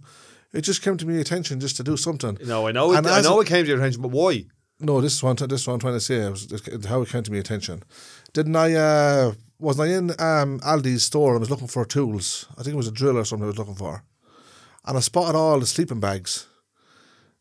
it 0.52 0.62
just 0.62 0.82
came 0.82 0.96
to 0.96 1.06
me 1.06 1.20
attention 1.20 1.58
just 1.60 1.76
to 1.78 1.82
do 1.82 1.96
something. 1.96 2.38
No, 2.44 2.68
I 2.68 2.72
know 2.72 2.92
it, 2.92 2.98
And 2.98 3.06
I 3.08 3.20
know 3.20 3.38
a- 3.38 3.42
it 3.42 3.48
came 3.48 3.64
to 3.64 3.68
your 3.68 3.78
attention, 3.78 4.02
but 4.02 4.10
why? 4.12 4.44
No, 4.80 5.00
this 5.00 5.14
is 5.14 5.22
what, 5.22 5.40
I'm- 5.40 5.48
this 5.48 5.62
is 5.62 5.66
what 5.66 5.74
I'm 5.74 5.80
trying 5.80 5.94
to 5.94 6.00
say. 6.00 6.16
It 6.16 6.30
was 6.30 6.84
how 6.86 7.02
it 7.02 7.08
came 7.08 7.24
to 7.24 7.32
me 7.32 7.38
attention. 7.38 7.82
Didn't 8.32 8.54
I? 8.54 8.74
Uh, 8.74 9.32
wasn't 9.58 9.88
I 9.90 9.94
in 9.94 10.10
um, 10.20 10.60
Aldi's 10.60 11.02
store? 11.02 11.34
I 11.34 11.38
was 11.38 11.50
looking 11.50 11.66
for 11.66 11.84
tools. 11.84 12.46
I 12.56 12.62
think 12.62 12.74
it 12.74 12.76
was 12.76 12.86
a 12.86 12.92
drill 12.92 13.18
or 13.18 13.24
something 13.24 13.44
I 13.44 13.48
was 13.48 13.58
looking 13.58 13.74
for, 13.74 14.04
and 14.86 14.96
I 14.96 15.00
spotted 15.00 15.36
all 15.36 15.58
the 15.58 15.66
sleeping 15.66 15.98
bags. 15.98 16.46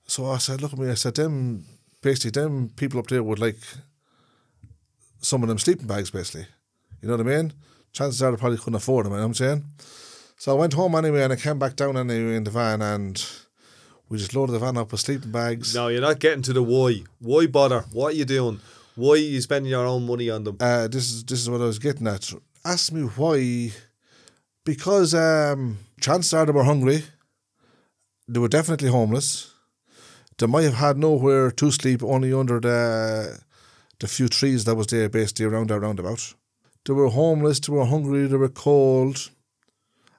So 0.07 0.25
I 0.31 0.39
said, 0.39 0.61
"Look 0.63 0.73
at 0.73 0.79
me!" 0.79 0.89
I 0.89 0.95
said, 0.95 1.13
"Them 1.13 1.65
basically, 2.01 2.31
them 2.31 2.69
people 2.75 2.99
up 2.99 3.07
there 3.07 3.21
would 3.21 3.37
like 3.37 3.59
some 5.21 5.43
of 5.43 5.49
them 5.49 5.59
sleeping 5.59 5.85
bags, 5.85 6.09
basically. 6.09 6.47
You 7.01 7.07
know 7.07 7.17
what 7.17 7.27
I 7.27 7.37
mean? 7.37 7.53
Chances 7.91 8.21
are 8.21 8.31
they 8.31 8.37
probably 8.37 8.57
couldn't 8.57 8.75
afford 8.75 9.05
them. 9.05 9.13
You 9.13 9.17
know 9.17 9.23
what 9.23 9.27
I'm 9.27 9.33
saying?" 9.35 9.65
So 10.37 10.51
I 10.51 10.59
went 10.59 10.73
home 10.73 10.93
anyway, 10.95 11.23
and 11.23 11.33
I 11.33 11.35
came 11.35 11.57
back 11.57 11.75
down 11.75 11.97
anyway 11.97 12.35
in 12.35 12.43
the 12.43 12.51
van, 12.51 12.81
and 12.81 13.23
we 14.09 14.17
just 14.17 14.35
loaded 14.35 14.53
the 14.53 14.59
van 14.59 14.77
up 14.77 14.91
with 14.91 15.01
sleeping 15.01 15.31
bags. 15.31 15.73
No, 15.73 15.87
you're 15.87 16.01
not 16.01 16.19
getting 16.19 16.43
to 16.43 16.53
the 16.53 16.63
why. 16.63 17.03
Why 17.19 17.47
bother? 17.47 17.85
What 17.91 18.13
are 18.13 18.17
you 18.17 18.25
doing? 18.25 18.59
Why 18.95 19.13
are 19.13 19.17
you 19.17 19.41
spending 19.41 19.71
your 19.71 19.85
own 19.85 20.05
money 20.05 20.29
on 20.29 20.43
them? 20.43 20.57
uh, 20.59 20.87
this 20.87 21.11
is 21.11 21.23
this 21.23 21.39
is 21.39 21.49
what 21.49 21.61
I 21.61 21.65
was 21.65 21.79
getting 21.79 22.07
at. 22.07 22.31
Ask 22.63 22.91
me 22.91 23.01
why, 23.03 23.71
because 24.65 25.13
um, 25.13 25.79
chances 25.99 26.33
are 26.33 26.45
they 26.45 26.51
were 26.51 26.63
hungry. 26.63 27.03
They 28.27 28.39
were 28.39 28.47
definitely 28.47 28.89
homeless. 28.89 29.53
They 30.37 30.47
might 30.47 30.63
have 30.63 30.75
had 30.75 30.97
nowhere 30.97 31.49
to 31.51 31.71
sleep, 31.71 32.03
only 32.03 32.33
under 32.33 32.59
the 32.59 33.39
the 33.99 34.07
few 34.07 34.27
trees 34.27 34.65
that 34.65 34.75
was 34.75 34.87
there, 34.87 35.09
basically 35.09 35.45
around 35.45 35.69
that 35.69 35.79
roundabout. 35.79 36.33
They 36.87 36.93
were 36.93 37.09
homeless. 37.09 37.59
They 37.59 37.73
were 37.73 37.85
hungry. 37.85 38.27
They 38.27 38.37
were 38.37 38.49
cold. 38.67 39.29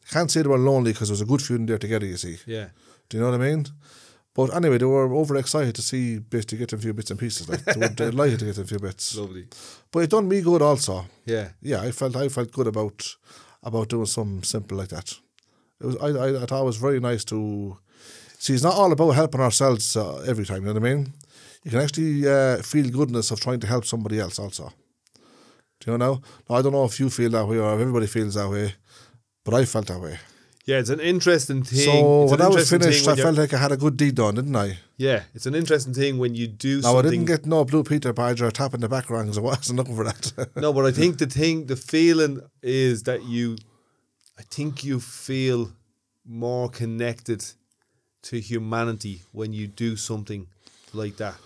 I 0.06 0.12
can't 0.12 0.30
say 0.30 0.42
they 0.42 0.48
were 0.48 0.58
lonely 0.70 0.92
because 0.92 1.08
there 1.08 1.14
was 1.14 1.20
a 1.22 1.30
good 1.32 1.42
few 1.42 1.56
in 1.56 1.66
there 1.66 1.78
together. 1.78 2.06
You 2.06 2.16
see, 2.18 2.36
Yeah. 2.46 2.68
do 3.08 3.16
you 3.16 3.22
know 3.22 3.30
what 3.30 3.40
I 3.40 3.44
mean? 3.50 3.66
But 4.34 4.54
anyway, 4.54 4.78
they 4.78 4.84
were 4.84 5.12
overexcited 5.14 5.74
to 5.74 5.82
see 5.82 6.18
basically 6.20 6.58
get 6.58 6.68
them 6.68 6.78
a 6.78 6.82
few 6.82 6.92
bits 6.94 7.10
and 7.10 7.18
pieces. 7.18 7.48
Like 7.48 7.64
they 7.64 7.80
were 7.80 7.88
delighted 8.10 8.38
to 8.40 8.44
get 8.44 8.54
them 8.54 8.64
a 8.64 8.68
few 8.68 8.78
bits. 8.78 9.16
Lovely. 9.16 9.46
But 9.90 10.00
it 10.04 10.10
done 10.10 10.28
me 10.28 10.40
good 10.42 10.62
also 10.62 11.06
Yeah. 11.26 11.48
yeah, 11.62 11.80
I 11.88 11.90
felt 11.92 12.14
I 12.16 12.28
felt 12.28 12.52
good 12.52 12.66
about 12.68 13.16
about 13.62 13.88
doing 13.88 14.06
something 14.06 14.44
simple 14.44 14.76
like 14.78 14.90
that. 14.90 15.08
It 15.80 15.86
was 15.86 15.96
I 15.96 16.08
I, 16.26 16.42
I 16.42 16.46
thought 16.46 16.62
it 16.62 16.72
was 16.72 16.76
very 16.76 17.00
nice 17.00 17.24
to 17.24 17.76
see. 18.38 18.54
It's 18.54 18.62
not 18.62 18.74
all 18.76 18.92
about 18.92 19.14
helping 19.16 19.40
ourselves 19.40 19.96
uh, 19.96 20.18
every 20.30 20.44
time. 20.46 20.58
You 20.66 20.72
know 20.74 20.80
what 20.80 20.88
I 20.90 20.94
mean? 20.94 21.12
You 21.64 21.70
can 21.72 21.80
actually 21.80 22.26
uh, 22.28 22.62
feel 22.62 22.88
goodness 22.90 23.30
of 23.32 23.40
trying 23.40 23.60
to 23.60 23.66
help 23.66 23.84
somebody 23.84 24.20
else 24.20 24.38
also. 24.38 24.72
Do 25.80 25.92
you 25.92 25.98
know? 25.98 26.20
Now, 26.48 26.56
I 26.56 26.62
don't 26.62 26.72
know 26.72 26.84
if 26.84 26.98
you 26.98 27.10
feel 27.10 27.30
that 27.30 27.46
way 27.46 27.58
or 27.58 27.74
if 27.74 27.80
everybody 27.80 28.06
feels 28.06 28.34
that 28.34 28.48
way, 28.48 28.74
but 29.44 29.54
I 29.54 29.64
felt 29.64 29.86
that 29.86 30.00
way. 30.00 30.18
Yeah, 30.68 30.80
it's 30.80 30.90
an 30.90 31.00
interesting 31.00 31.62
thing. 31.62 31.78
so 31.78 32.22
it's 32.24 32.30
when 32.32 32.42
I 32.42 32.48
was 32.48 32.68
finished, 32.68 33.08
I 33.08 33.16
felt 33.16 33.38
like 33.38 33.54
I 33.54 33.56
had 33.56 33.72
a 33.72 33.76
good 33.78 33.96
deed 33.96 34.16
done, 34.16 34.34
didn't 34.34 34.54
I? 34.54 34.78
Yeah, 34.98 35.22
it's 35.32 35.46
an 35.46 35.54
interesting 35.54 35.94
thing 35.94 36.18
when 36.18 36.34
you 36.34 36.46
do 36.46 36.82
Now 36.82 36.98
I 36.98 37.02
didn't 37.02 37.24
get 37.24 37.46
no 37.46 37.64
blue 37.64 37.82
Peter 37.82 38.12
badge 38.12 38.42
or 38.42 38.48
a 38.48 38.52
tap 38.52 38.74
in 38.74 38.80
the 38.82 38.88
background 38.88 39.26
because 39.26 39.38
I 39.38 39.40
wasn't 39.40 39.78
looking 39.78 39.96
for 39.96 40.04
that. 40.04 40.48
no, 40.56 40.74
but 40.74 40.84
I 40.84 40.90
think 40.90 41.16
the 41.16 41.26
thing, 41.26 41.66
the 41.66 41.76
feeling 41.76 42.42
is 42.62 43.04
that 43.04 43.24
you, 43.24 43.56
I 44.38 44.42
think 44.42 44.84
you 44.84 45.00
feel 45.00 45.72
more 46.26 46.68
connected 46.68 47.42
to 48.24 48.38
humanity 48.38 49.22
when 49.32 49.54
you 49.54 49.68
do 49.68 49.96
something 49.96 50.48
like 50.92 51.16
that. 51.16 51.36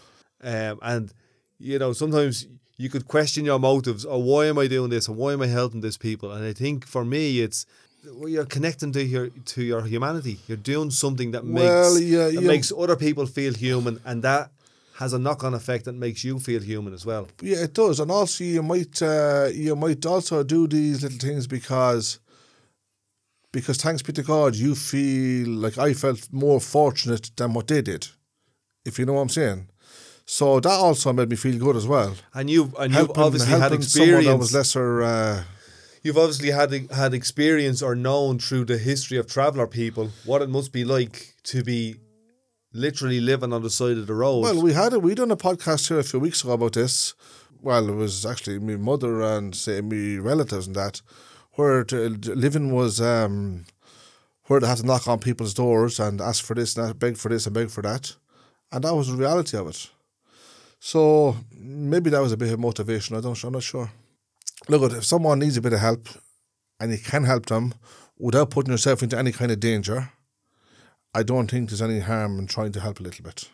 Um, 0.42 0.80
and, 0.82 1.12
you 1.60 1.78
know, 1.78 1.92
sometimes 1.92 2.48
you 2.82 2.90
could 2.90 3.06
question 3.06 3.44
your 3.44 3.60
motives. 3.60 4.04
or 4.04 4.20
why 4.20 4.46
am 4.46 4.58
I 4.58 4.66
doing 4.66 4.90
this? 4.90 5.06
And 5.08 5.16
why 5.16 5.32
am 5.34 5.42
I 5.42 5.46
helping 5.46 5.82
these 5.82 5.96
people? 5.96 6.32
And 6.32 6.44
I 6.44 6.52
think 6.52 6.84
for 6.84 7.04
me, 7.04 7.40
it's, 7.40 7.64
well, 8.16 8.28
you're 8.28 8.44
connecting 8.56 8.90
to 8.92 9.02
your 9.04 9.28
to 9.54 9.62
your 9.62 9.82
humanity. 9.82 10.40
You're 10.48 10.64
doing 10.74 10.90
something 10.90 11.30
that 11.30 11.44
makes 11.44 11.70
Well, 11.70 11.98
yeah, 12.00 12.28
that 12.30 12.42
makes 12.42 12.72
other 12.76 12.96
people 12.96 13.26
feel 13.26 13.54
human, 13.54 14.00
and 14.04 14.24
that 14.24 14.50
has 14.94 15.12
a 15.12 15.18
knock 15.18 15.44
on 15.44 15.54
effect 15.54 15.84
that 15.84 15.94
makes 15.94 16.24
you 16.24 16.40
feel 16.40 16.60
human 16.60 16.92
as 16.92 17.06
well. 17.06 17.28
Yeah, 17.40 17.58
it 17.66 17.74
does, 17.74 18.00
and 18.00 18.10
also 18.10 18.42
you 18.42 18.62
might 18.62 19.00
uh, 19.00 19.48
you 19.52 19.76
might 19.76 20.04
also 20.04 20.42
do 20.42 20.66
these 20.66 21.04
little 21.04 21.18
things 21.18 21.46
because 21.46 22.18
because 23.52 23.76
thanks 23.76 24.02
be 24.02 24.12
to 24.14 24.22
God, 24.22 24.56
you 24.56 24.74
feel 24.74 25.48
like 25.64 25.78
I 25.78 25.94
felt 25.94 26.28
more 26.32 26.60
fortunate 26.60 27.30
than 27.36 27.54
what 27.54 27.68
they 27.68 27.82
did, 27.82 28.08
if 28.84 28.98
you 28.98 29.06
know 29.06 29.12
what 29.12 29.20
I'm 29.20 29.28
saying. 29.28 29.68
So 30.24 30.60
that 30.60 30.70
also 30.70 31.12
made 31.12 31.28
me 31.28 31.36
feel 31.36 31.58
good 31.58 31.76
as 31.76 31.86
well. 31.86 32.14
And 32.34 32.48
you've 32.48 32.74
and 32.78 32.94
you've 32.94 33.10
obviously 33.16 33.50
had 33.50 33.60
helping 33.60 33.82
someone 33.82 34.24
that 34.24 34.36
was 34.38 34.54
experience. 34.54 34.54
lesser. 34.54 35.02
Uh, 35.02 35.42
You've 36.04 36.18
obviously 36.18 36.50
had 36.50 36.72
had 36.90 37.14
experience 37.14 37.80
or 37.80 37.94
known 37.94 38.40
through 38.40 38.64
the 38.64 38.76
history 38.78 39.18
of 39.18 39.28
traveller 39.28 39.68
people 39.68 40.10
what 40.24 40.42
it 40.42 40.48
must 40.50 40.72
be 40.72 40.84
like 40.84 41.34
to 41.44 41.62
be 41.62 41.96
literally 42.72 43.20
living 43.20 43.52
on 43.52 43.62
the 43.62 43.70
side 43.70 43.98
of 43.98 44.08
the 44.08 44.14
road. 44.14 44.40
well, 44.40 44.60
we 44.60 44.72
had 44.72 44.92
a, 44.92 44.98
we 44.98 45.14
done 45.14 45.30
a 45.30 45.36
podcast 45.36 45.88
here 45.88 46.00
a 46.00 46.02
few 46.02 46.18
weeks 46.18 46.42
ago 46.42 46.54
about 46.54 46.72
this. 46.72 47.14
Well, 47.60 47.88
it 47.88 47.94
was 47.94 48.26
actually 48.26 48.58
my 48.58 48.74
mother 48.76 49.22
and 49.22 49.54
say 49.54 49.80
me 49.80 50.18
relatives 50.18 50.66
and 50.66 50.74
that, 50.74 51.02
where 51.52 51.84
to, 51.84 52.08
living 52.08 52.72
was 52.72 53.00
um, 53.00 53.66
where 54.46 54.58
they 54.58 54.66
had 54.66 54.78
to 54.78 54.86
knock 54.86 55.06
on 55.06 55.20
people's 55.20 55.54
doors 55.54 56.00
and 56.00 56.20
ask 56.20 56.44
for 56.44 56.54
this 56.54 56.76
and 56.76 56.88
that, 56.88 56.98
beg 56.98 57.16
for 57.16 57.28
this 57.28 57.46
and 57.46 57.54
beg 57.54 57.70
for 57.70 57.82
that, 57.82 58.16
and 58.72 58.82
that 58.82 58.94
was 58.96 59.06
the 59.08 59.14
reality 59.16 59.56
of 59.56 59.68
it. 59.68 59.88
So 60.84 61.36
maybe 61.56 62.10
that 62.10 62.20
was 62.20 62.32
a 62.32 62.36
bit 62.36 62.52
of 62.52 62.58
motivation. 62.58 63.16
I 63.16 63.20
don't. 63.20 63.40
I'm 63.44 63.52
not 63.52 63.62
sure. 63.62 63.88
Look, 64.68 64.90
if 64.92 65.04
someone 65.04 65.38
needs 65.38 65.56
a 65.56 65.60
bit 65.60 65.74
of 65.74 65.78
help, 65.78 66.08
and 66.80 66.90
you 66.90 66.98
can 66.98 67.22
help 67.22 67.46
them 67.46 67.74
without 68.18 68.50
putting 68.50 68.72
yourself 68.72 69.00
into 69.00 69.16
any 69.16 69.30
kind 69.30 69.52
of 69.52 69.60
danger, 69.60 70.10
I 71.14 71.22
don't 71.22 71.48
think 71.48 71.68
there's 71.68 71.82
any 71.82 72.00
harm 72.00 72.40
in 72.40 72.48
trying 72.48 72.72
to 72.72 72.80
help 72.80 72.98
a 72.98 73.04
little 73.04 73.22
bit. 73.22 73.48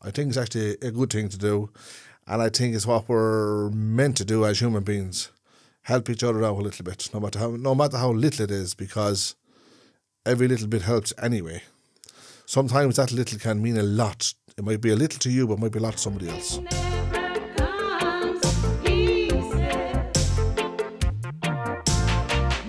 I 0.00 0.10
think 0.10 0.30
it's 0.30 0.38
actually 0.38 0.78
a 0.80 0.90
good 0.90 1.12
thing 1.12 1.28
to 1.28 1.36
do, 1.36 1.68
and 2.26 2.40
I 2.40 2.48
think 2.48 2.74
it's 2.74 2.86
what 2.86 3.06
we're 3.06 3.68
meant 3.68 4.16
to 4.16 4.24
do 4.24 4.46
as 4.46 4.60
human 4.60 4.84
beings: 4.84 5.30
help 5.82 6.08
each 6.08 6.24
other 6.24 6.42
out 6.42 6.56
a 6.56 6.62
little 6.62 6.86
bit, 6.86 7.10
no 7.12 7.20
matter 7.20 7.38
how 7.38 7.50
no 7.50 7.74
matter 7.74 7.98
how 7.98 8.12
little 8.12 8.44
it 8.44 8.50
is, 8.50 8.72
because 8.72 9.34
every 10.24 10.48
little 10.48 10.68
bit 10.68 10.82
helps 10.82 11.12
anyway. 11.22 11.64
Sometimes 12.46 12.96
that 12.96 13.12
little 13.12 13.38
can 13.38 13.60
mean 13.60 13.76
a 13.76 13.82
lot. 13.82 14.32
It 14.58 14.64
might 14.64 14.80
be 14.80 14.90
a 14.90 14.96
little 14.96 15.20
to 15.20 15.30
you, 15.30 15.46
but 15.46 15.54
it 15.54 15.60
might 15.60 15.70
be 15.70 15.78
a 15.78 15.82
lot 15.82 15.92
to 15.92 15.98
somebody 15.98 16.28
else. 16.28 16.58
Never 16.58 17.54
comes 17.56 18.44
easy. 18.84 19.30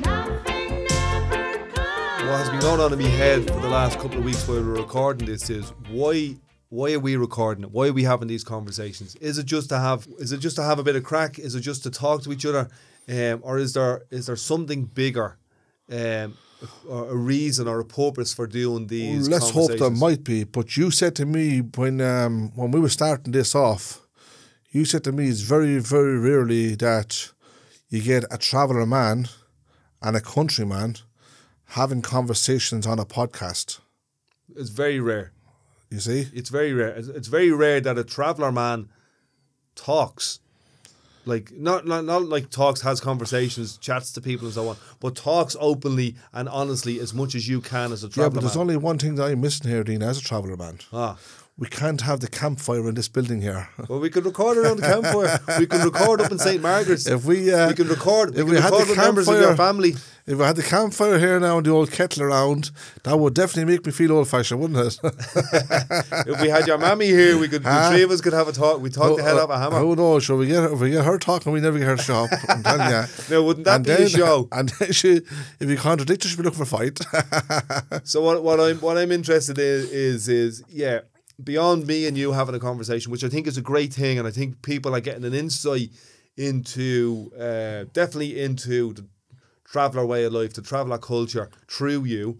Nothing 0.05 0.87
ever 0.91 1.67
comes. 1.73 2.23
what 2.25 2.37
has 2.37 2.49
been 2.51 2.59
going 2.59 2.79
on 2.79 2.93
in 2.93 2.99
my 2.99 3.07
head 3.07 3.47
for 3.47 3.59
the 3.59 3.67
last 3.67 3.97
couple 3.97 4.19
of 4.19 4.23
weeks 4.23 4.47
while 4.47 4.61
we're 4.61 4.79
recording 4.79 5.25
this 5.25 5.49
is 5.49 5.73
why 5.89 6.35
why 6.69 6.93
are 6.93 6.99
we 6.99 7.15
recording 7.15 7.63
it? 7.63 7.71
Why 7.71 7.87
are 7.87 7.93
we 7.93 8.03
having 8.03 8.27
these 8.27 8.43
conversations? 8.43 9.15
Is 9.15 9.39
it 9.39 9.47
just 9.47 9.69
to 9.69 9.79
have 9.79 10.07
is 10.19 10.31
it 10.31 10.37
just 10.37 10.57
to 10.57 10.63
have 10.63 10.77
a 10.77 10.83
bit 10.83 10.95
of 10.95 11.03
crack? 11.03 11.39
Is 11.39 11.55
it 11.55 11.61
just 11.61 11.81
to 11.83 11.89
talk 11.89 12.21
to 12.21 12.31
each 12.31 12.45
other? 12.45 12.69
Um, 13.07 13.39
or 13.41 13.57
is 13.57 13.73
there 13.73 14.03
is 14.11 14.27
there 14.27 14.35
something 14.35 14.85
bigger? 14.85 15.39
Um, 15.91 16.37
a 16.89 17.15
reason 17.15 17.67
or 17.67 17.79
a 17.79 17.85
purpose 17.85 18.33
for 18.33 18.47
doing 18.47 18.87
these 18.87 19.29
Let's 19.29 19.49
hope 19.51 19.71
there 19.77 19.89
might 19.89 20.23
be. 20.23 20.43
But 20.43 20.75
you 20.77 20.91
said 20.91 21.15
to 21.15 21.25
me 21.25 21.59
when 21.59 22.01
um, 22.01 22.51
when 22.55 22.71
we 22.71 22.79
were 22.79 22.89
starting 22.89 23.31
this 23.31 23.55
off, 23.55 24.01
you 24.71 24.85
said 24.85 25.03
to 25.05 25.11
me 25.11 25.29
it's 25.29 25.41
very 25.41 25.79
very 25.79 26.17
rarely 26.17 26.75
that 26.75 27.31
you 27.89 28.01
get 28.01 28.23
a 28.31 28.37
traveller 28.37 28.85
man 28.85 29.27
and 30.01 30.15
a 30.15 30.21
countryman 30.21 30.95
having 31.69 32.01
conversations 32.01 32.85
on 32.87 32.99
a 32.99 33.05
podcast. 33.05 33.79
It's 34.55 34.69
very 34.69 34.99
rare. 34.99 35.31
You 35.91 35.99
see, 35.99 36.27
It's 36.33 36.49
very 36.49 36.73
rare. 36.73 36.89
It's, 36.89 37.07
it's 37.07 37.27
very 37.27 37.51
rare 37.51 37.81
that 37.81 37.97
a 37.97 38.03
traveller 38.03 38.51
man 38.51 38.89
talks. 39.75 40.39
Like 41.29 41.51
not, 41.51 41.85
not 41.85 42.03
not 42.05 42.23
like 42.23 42.49
talks, 42.49 42.81
has 42.81 42.99
conversations, 42.99 43.77
chats 43.77 44.11
to 44.13 44.21
people 44.21 44.47
and 44.47 44.53
so 44.55 44.67
on, 44.69 44.77
but 44.99 45.15
talks 45.15 45.55
openly 45.59 46.15
and 46.33 46.49
honestly 46.49 46.99
as 46.99 47.13
much 47.13 47.35
as 47.35 47.47
you 47.47 47.61
can 47.61 47.91
as 47.91 48.03
a 48.03 48.09
traveler. 48.09 48.25
yeah. 48.25 48.33
But 48.33 48.41
there's 48.41 48.55
man. 48.55 48.61
only 48.61 48.77
one 48.77 48.97
thing 48.97 49.15
that 49.15 49.25
I'm 49.25 49.41
missing 49.41 49.69
here, 49.69 49.83
Dean, 49.83 50.01
as 50.03 50.17
a 50.17 50.21
traveller 50.21 50.57
man. 50.57 50.79
ah, 50.91 51.17
we 51.59 51.67
can't 51.67 52.01
have 52.01 52.21
the 52.21 52.27
campfire 52.29 52.87
in 52.87 52.95
this 52.95 53.09
building 53.09 53.41
here. 53.41 53.67
Well, 53.89 53.99
we 53.99 54.09
could 54.09 54.25
record 54.25 54.57
around 54.57 54.77
the 54.77 54.83
campfire. 54.83 55.39
we 55.59 55.65
can 55.65 55.81
record 55.83 56.21
up 56.21 56.31
in 56.31 56.37
St. 56.39 56.61
Margaret's. 56.61 57.07
If 57.07 57.25
we, 57.25 57.51
uh, 57.53 57.67
we 57.69 57.73
can 57.73 57.87
record. 57.87 58.35
We 58.35 58.41
if 58.41 58.45
can 58.45 58.55
we 58.55 58.61
had 58.61 58.71
the 58.73 58.95
members 58.95 59.27
of 59.27 59.35
your 59.35 59.47
campfire- 59.47 59.67
family. 59.67 59.95
If 60.27 60.37
we 60.37 60.43
had 60.43 60.57
the 60.57 60.63
campfire 60.63 61.17
here 61.17 61.39
now 61.39 61.57
and 61.57 61.65
the 61.65 61.71
old 61.71 61.91
kettle 61.91 62.21
around, 62.21 62.69
that 63.03 63.17
would 63.17 63.33
definitely 63.33 63.73
make 63.73 63.83
me 63.83 63.91
feel 63.91 64.11
old 64.11 64.27
fashioned, 64.27 64.61
wouldn't 64.61 64.79
it? 64.79 64.99
If 66.31 66.39
we 66.39 66.49
had 66.49 66.67
your 66.67 66.77
mammy 66.77 67.07
here, 67.07 67.35
we 67.37 67.47
could. 67.47 67.63
Ah. 67.65 67.89
the 67.89 67.95
three 67.95 68.03
of 68.03 68.11
us 68.11 68.21
could 68.21 68.33
have 68.33 68.47
a 68.47 68.51
talk. 68.51 68.79
We 68.79 68.91
talk 68.91 69.17
the 69.17 69.23
head 69.23 69.37
off 69.37 69.49
a 69.49 69.57
hammer. 69.57 69.79
Who 69.79 69.95
knows? 69.95 70.23
Shall 70.23 70.37
we 70.37 70.45
get 70.47 70.63
if 70.71 70.79
we 70.79 70.91
get 70.91 71.03
her 71.03 71.17
talking, 71.17 71.51
we 71.51 71.61
never 71.61 71.79
get 71.79 71.87
her 71.87 71.95
to 71.95 72.03
show 72.03 72.25
up. 72.25 72.29
I'm 72.47 72.61
telling 72.63 72.89
you. 72.89 73.03
Now, 73.31 73.41
wouldn't 73.43 73.65
that 73.65 73.75
and 73.77 73.85
be 73.85 73.91
a 73.91 73.97
then, 73.97 74.07
show? 74.07 74.47
And 74.51 74.69
then 74.69 74.91
she, 74.91 75.21
if 75.59 75.67
you 75.69 75.77
contradict 75.77 76.23
her, 76.23 76.29
she'll 76.29 76.37
be 76.37 76.43
looking 76.43 76.63
for 76.63 76.69
a 76.75 76.77
fight. 76.77 76.99
So 78.03 78.21
what 78.21 78.43
what 78.43 78.59
I'm 78.59 78.77
what 78.81 78.97
I'm 78.99 79.11
interested 79.11 79.57
in 79.57 79.87
is 79.91 80.27
is 80.27 80.63
yeah 80.69 80.99
beyond 81.43 81.87
me 81.87 82.07
and 82.07 82.17
you 82.17 82.31
having 82.33 82.55
a 82.55 82.59
conversation, 82.59 83.11
which 83.11 83.23
I 83.23 83.29
think 83.29 83.47
is 83.47 83.57
a 83.57 83.61
great 83.61 83.93
thing, 83.93 84.17
and 84.17 84.27
I 84.27 84.31
think 84.31 84.61
people 84.61 84.95
are 84.95 85.01
getting 85.01 85.25
an 85.25 85.33
insight 85.33 85.89
into 86.37 87.31
uh, 87.37 87.85
definitely 87.93 88.41
into 88.41 88.93
the 88.93 89.05
traveller 89.65 90.05
way 90.05 90.23
of 90.23 90.33
life, 90.33 90.53
the 90.53 90.61
traveller 90.61 90.97
culture 90.97 91.49
through 91.67 92.05
you, 92.05 92.37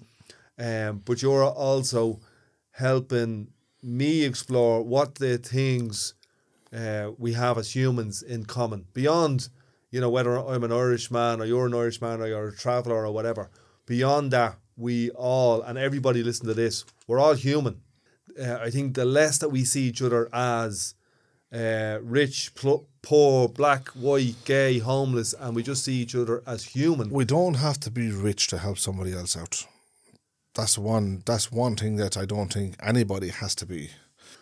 um, 0.58 1.02
but 1.06 1.22
you're 1.22 1.44
also 1.44 2.20
helping 2.72 3.48
me 3.82 4.24
explore 4.24 4.84
what 4.84 5.16
the 5.16 5.38
things 5.38 6.14
uh, 6.76 7.12
we 7.18 7.34
have 7.34 7.58
as 7.58 7.76
humans 7.76 8.22
in 8.22 8.46
common 8.46 8.86
beyond 8.94 9.50
you 9.90 10.00
know 10.00 10.10
whether 10.10 10.38
I'm 10.38 10.64
an 10.64 10.72
Irish 10.72 11.10
man 11.10 11.42
or 11.42 11.46
you're 11.46 11.66
an 11.66 11.74
Irish 11.74 12.00
man 12.00 12.22
or 12.22 12.28
you're 12.28 12.50
a 12.50 12.56
traveller 12.56 13.06
or 13.06 13.12
whatever. 13.12 13.50
Beyond 13.86 14.32
that 14.32 14.58
we 14.78 15.10
all 15.12 15.62
and 15.62 15.78
everybody 15.78 16.24
listen 16.24 16.48
to 16.48 16.54
this 16.54 16.86
we're 17.08 17.20
all 17.20 17.34
human 17.34 17.82
uh, 18.40 18.60
I 18.62 18.70
think 18.70 18.96
the 18.96 19.06
less 19.06 19.38
that 19.40 19.50
we 19.50 19.64
see 19.66 19.84
each 19.84 20.02
other 20.02 20.30
as 20.34 20.96
uh, 21.54 21.98
rich 22.02 22.54
pl- 22.56 22.88
poor 23.02 23.48
black 23.48 23.88
white 23.90 24.36
gay 24.46 24.78
homeless 24.80 25.34
and 25.40 25.56
we 25.56 25.64
just 25.64 25.84
see 25.84 25.96
each 25.96 26.16
other 26.16 26.44
as 26.46 26.64
human 26.64 27.10
we 27.10 27.26
don't 27.26 27.56
have 27.56 27.80
to 27.80 27.90
be 27.90 28.12
rich 28.12 28.48
to 28.48 28.58
help 28.58 28.78
somebody 28.78 29.14
else 29.14 29.36
out. 29.38 29.66
That's 30.56 30.78
one. 30.78 31.24
That's 31.26 31.52
one 31.52 31.76
thing 31.76 31.96
that 31.98 32.18
I 32.18 32.26
don't 32.26 32.52
think 32.52 32.76
anybody 32.82 33.30
has 33.30 33.56
to 33.56 33.66
be. 33.66 33.90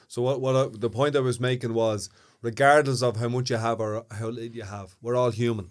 So 0.08 0.22
what 0.22 0.42
what 0.42 0.56
I, 0.56 0.68
the 0.72 0.90
point 0.90 1.16
I 1.16 1.20
was 1.20 1.40
making 1.40 1.74
was 1.74 2.10
regardless 2.42 3.02
of 3.04 3.18
how 3.18 3.28
much 3.30 3.50
you 3.50 3.58
have 3.58 3.80
or 3.80 4.06
how 4.12 4.28
little 4.30 4.56
you 4.56 4.64
have 4.64 4.96
we're 5.02 5.16
all 5.16 5.32
human 5.32 5.70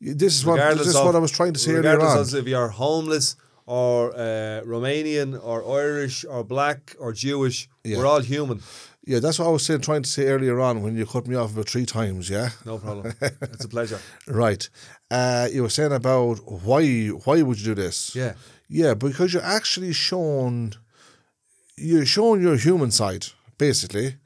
This 0.00 0.34
is 0.38 0.44
what 0.44 0.56
this 0.78 0.88
is 0.88 0.96
of 0.96 1.04
what 1.06 1.14
I 1.14 1.18
was 1.20 1.30
trying 1.30 1.52
to 1.54 1.60
say 1.60 1.72
earlier 1.72 1.92
regardless 1.92 2.32
on. 2.32 2.38
of 2.38 2.46
if 2.46 2.48
you're 2.50 2.68
homeless 2.68 3.36
or 3.66 4.12
uh, 4.14 4.62
Romanian 4.66 5.38
or 5.42 5.62
Irish 5.80 6.24
or 6.24 6.44
black 6.44 6.96
or 6.98 7.12
Jewish, 7.12 7.68
Yeah. 7.84 7.98
we're 7.98 8.06
all 8.06 8.20
human. 8.20 8.60
Yeah, 9.04 9.18
that's 9.20 9.38
what 9.40 9.48
I 9.48 9.50
was 9.50 9.64
saying, 9.64 9.80
trying 9.80 10.02
to 10.02 10.08
say 10.08 10.26
earlier 10.26 10.60
on 10.60 10.82
when 10.82 10.96
you 10.96 11.06
cut 11.06 11.26
me 11.26 11.34
off 11.34 11.52
about 11.52 11.68
three 11.68 11.86
times. 11.86 12.28
Yeah, 12.30 12.50
No 12.64 12.78
problem. 12.78 13.12
it's 13.20 13.64
a 13.64 13.68
pleasure. 13.68 14.00
right. 14.28 14.68
Uh, 15.10 15.48
you 15.52 15.62
were 15.62 15.68
saying 15.70 15.92
about 15.92 16.36
why 16.64 17.08
why 17.24 17.42
would 17.42 17.58
you 17.58 17.74
do 17.74 17.82
this? 17.82 18.14
Yeah. 18.14 18.34
yeah, 18.68 18.94
because 18.94 19.32
you're 19.34 19.42
actually 19.58 19.92
shown 19.92 20.74
you're 21.76 22.06
shown 22.06 22.40
your 22.42 22.56
human 22.56 22.90
side 22.90 23.26
basically, 23.58 24.16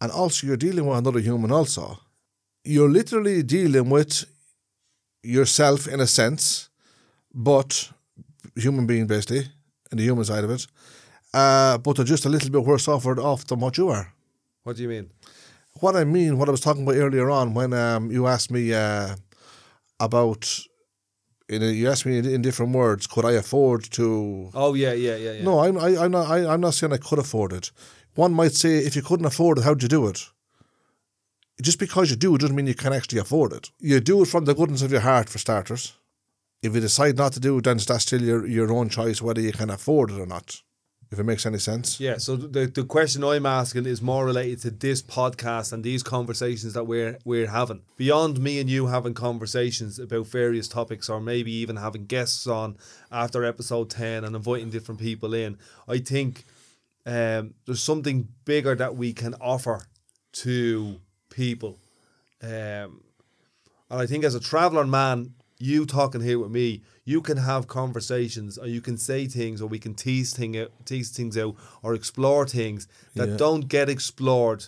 and 0.00 0.10
also 0.12 0.46
you're 0.46 0.56
dealing 0.56 0.86
with 0.86 0.98
another 0.98 1.20
human. 1.20 1.50
Also, 1.52 1.98
you're 2.64 2.90
literally 2.90 3.42
dealing 3.42 3.88
with 3.90 4.24
yourself 5.22 5.86
in 5.88 6.00
a 6.00 6.06
sense, 6.06 6.68
but 7.34 7.90
human 8.60 8.86
being 8.86 9.06
basically, 9.06 9.46
and 9.90 9.98
the 9.98 10.04
human 10.04 10.24
side 10.24 10.44
of 10.44 10.50
it. 10.50 10.66
Uh, 11.34 11.78
but 11.78 11.96
they're 11.96 12.04
just 12.04 12.26
a 12.26 12.28
little 12.28 12.50
bit 12.50 12.64
worse 12.64 12.88
off, 12.88 13.06
off 13.06 13.46
than 13.46 13.60
what 13.60 13.76
you 13.76 13.88
are. 13.88 14.12
What 14.62 14.76
do 14.76 14.82
you 14.82 14.88
mean? 14.88 15.10
What 15.80 15.94
I 15.96 16.04
mean, 16.04 16.38
what 16.38 16.48
I 16.48 16.50
was 16.50 16.60
talking 16.60 16.82
about 16.82 16.96
earlier 16.96 17.30
on 17.30 17.54
when 17.54 17.72
um, 17.72 18.10
you 18.10 18.26
asked 18.26 18.50
me 18.50 18.72
uh, 18.72 19.14
about, 20.00 20.58
in 21.48 21.62
a, 21.62 21.66
you 21.66 21.88
asked 21.88 22.06
me 22.06 22.18
in, 22.18 22.26
in 22.26 22.42
different 22.42 22.72
words, 22.72 23.06
could 23.06 23.24
I 23.24 23.32
afford 23.32 23.84
to? 23.92 24.50
Oh 24.54 24.74
yeah, 24.74 24.92
yeah, 24.92 25.16
yeah, 25.16 25.32
yeah. 25.32 25.44
No, 25.44 25.60
I'm 25.60 25.78
I, 25.78 25.96
I'm 25.96 26.10
not 26.10 26.30
I, 26.30 26.52
I'm 26.52 26.60
not 26.60 26.74
saying 26.74 26.92
I 26.92 26.96
could 26.96 27.18
afford 27.18 27.52
it. 27.52 27.70
One 28.14 28.32
might 28.32 28.52
say 28.52 28.78
if 28.78 28.96
you 28.96 29.02
couldn't 29.02 29.26
afford 29.26 29.58
it, 29.58 29.64
how'd 29.64 29.82
you 29.82 29.88
do 29.88 30.08
it? 30.08 30.24
Just 31.62 31.78
because 31.78 32.10
you 32.10 32.16
do 32.16 32.34
it 32.34 32.40
doesn't 32.40 32.56
mean 32.56 32.66
you 32.66 32.74
can 32.74 32.92
actually 32.92 33.20
afford 33.20 33.52
it. 33.52 33.70
You 33.78 34.00
do 34.00 34.22
it 34.22 34.28
from 34.28 34.44
the 34.44 34.54
goodness 34.54 34.82
of 34.82 34.92
your 34.92 35.00
heart, 35.00 35.28
for 35.28 35.38
starters. 35.38 35.92
If 36.62 36.74
you 36.74 36.80
decide 36.80 37.16
not 37.16 37.32
to 37.34 37.40
do 37.40 37.58
it, 37.58 37.64
then 37.64 37.78
that's 37.78 38.02
still 38.02 38.22
your, 38.22 38.46
your 38.46 38.72
own 38.72 38.88
choice 38.88 39.22
whether 39.22 39.40
you 39.40 39.52
can 39.52 39.70
afford 39.70 40.10
it 40.10 40.20
or 40.20 40.26
not. 40.26 40.60
If 41.10 41.18
it 41.18 41.24
makes 41.24 41.46
any 41.46 41.58
sense. 41.58 41.98
Yeah, 41.98 42.18
so 42.18 42.36
the, 42.36 42.66
the 42.66 42.84
question 42.84 43.24
I'm 43.24 43.46
asking 43.46 43.86
is 43.86 44.02
more 44.02 44.26
related 44.26 44.60
to 44.62 44.70
this 44.70 45.00
podcast 45.00 45.72
and 45.72 45.82
these 45.82 46.02
conversations 46.02 46.74
that 46.74 46.84
we're 46.84 47.18
we're 47.24 47.46
having. 47.46 47.80
Beyond 47.96 48.38
me 48.40 48.60
and 48.60 48.68
you 48.68 48.88
having 48.88 49.14
conversations 49.14 49.98
about 49.98 50.26
various 50.26 50.68
topics 50.68 51.08
or 51.08 51.18
maybe 51.18 51.50
even 51.50 51.76
having 51.76 52.04
guests 52.04 52.46
on 52.46 52.76
after 53.10 53.42
episode 53.42 53.88
10 53.88 54.22
and 54.22 54.36
inviting 54.36 54.68
different 54.68 55.00
people 55.00 55.32
in, 55.32 55.56
I 55.88 55.98
think 55.98 56.44
um, 57.06 57.54
there's 57.64 57.82
something 57.82 58.28
bigger 58.44 58.74
that 58.74 58.94
we 58.94 59.14
can 59.14 59.34
offer 59.40 59.86
to 60.32 61.00
people. 61.30 61.78
Um, 62.42 63.00
and 63.90 63.98
I 64.02 64.04
think 64.04 64.24
as 64.24 64.34
a 64.34 64.40
traveller 64.40 64.86
man, 64.86 65.32
you 65.60 65.86
talking 65.86 66.20
here 66.20 66.38
with 66.38 66.50
me, 66.50 66.82
you 67.04 67.20
can 67.20 67.38
have 67.38 67.66
conversations 67.66 68.58
or 68.58 68.66
you 68.66 68.80
can 68.80 68.96
say 68.96 69.26
things 69.26 69.60
or 69.60 69.66
we 69.68 69.78
can 69.78 69.94
tease, 69.94 70.32
thing 70.34 70.56
out, 70.58 70.70
tease 70.84 71.10
things 71.10 71.36
out 71.36 71.56
or 71.82 71.94
explore 71.94 72.46
things 72.46 72.86
that 73.14 73.28
Yeah. 73.30 73.36
don't 73.36 73.68
get 73.68 73.88
explored 73.88 74.66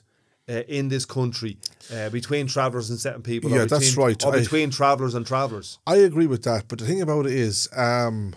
uh, 0.48 0.62
in 0.66 0.88
this 0.88 1.04
country 1.04 1.58
uh, 1.94 2.08
between 2.10 2.48
travellers 2.48 2.90
and 2.90 2.98
certain 2.98 3.22
people. 3.22 3.50
Yeah, 3.50 3.62
or 3.62 3.66
that's 3.66 3.96
right. 3.96 4.24
Or 4.24 4.32
between 4.32 4.70
travellers 4.70 5.14
and 5.14 5.24
travellers. 5.24 5.78
I 5.86 5.96
agree 5.96 6.26
with 6.26 6.42
that, 6.42 6.64
but 6.66 6.80
the 6.80 6.86
thing 6.86 7.00
about 7.00 7.26
it 7.26 7.32
is, 7.32 7.68
um, 7.76 8.34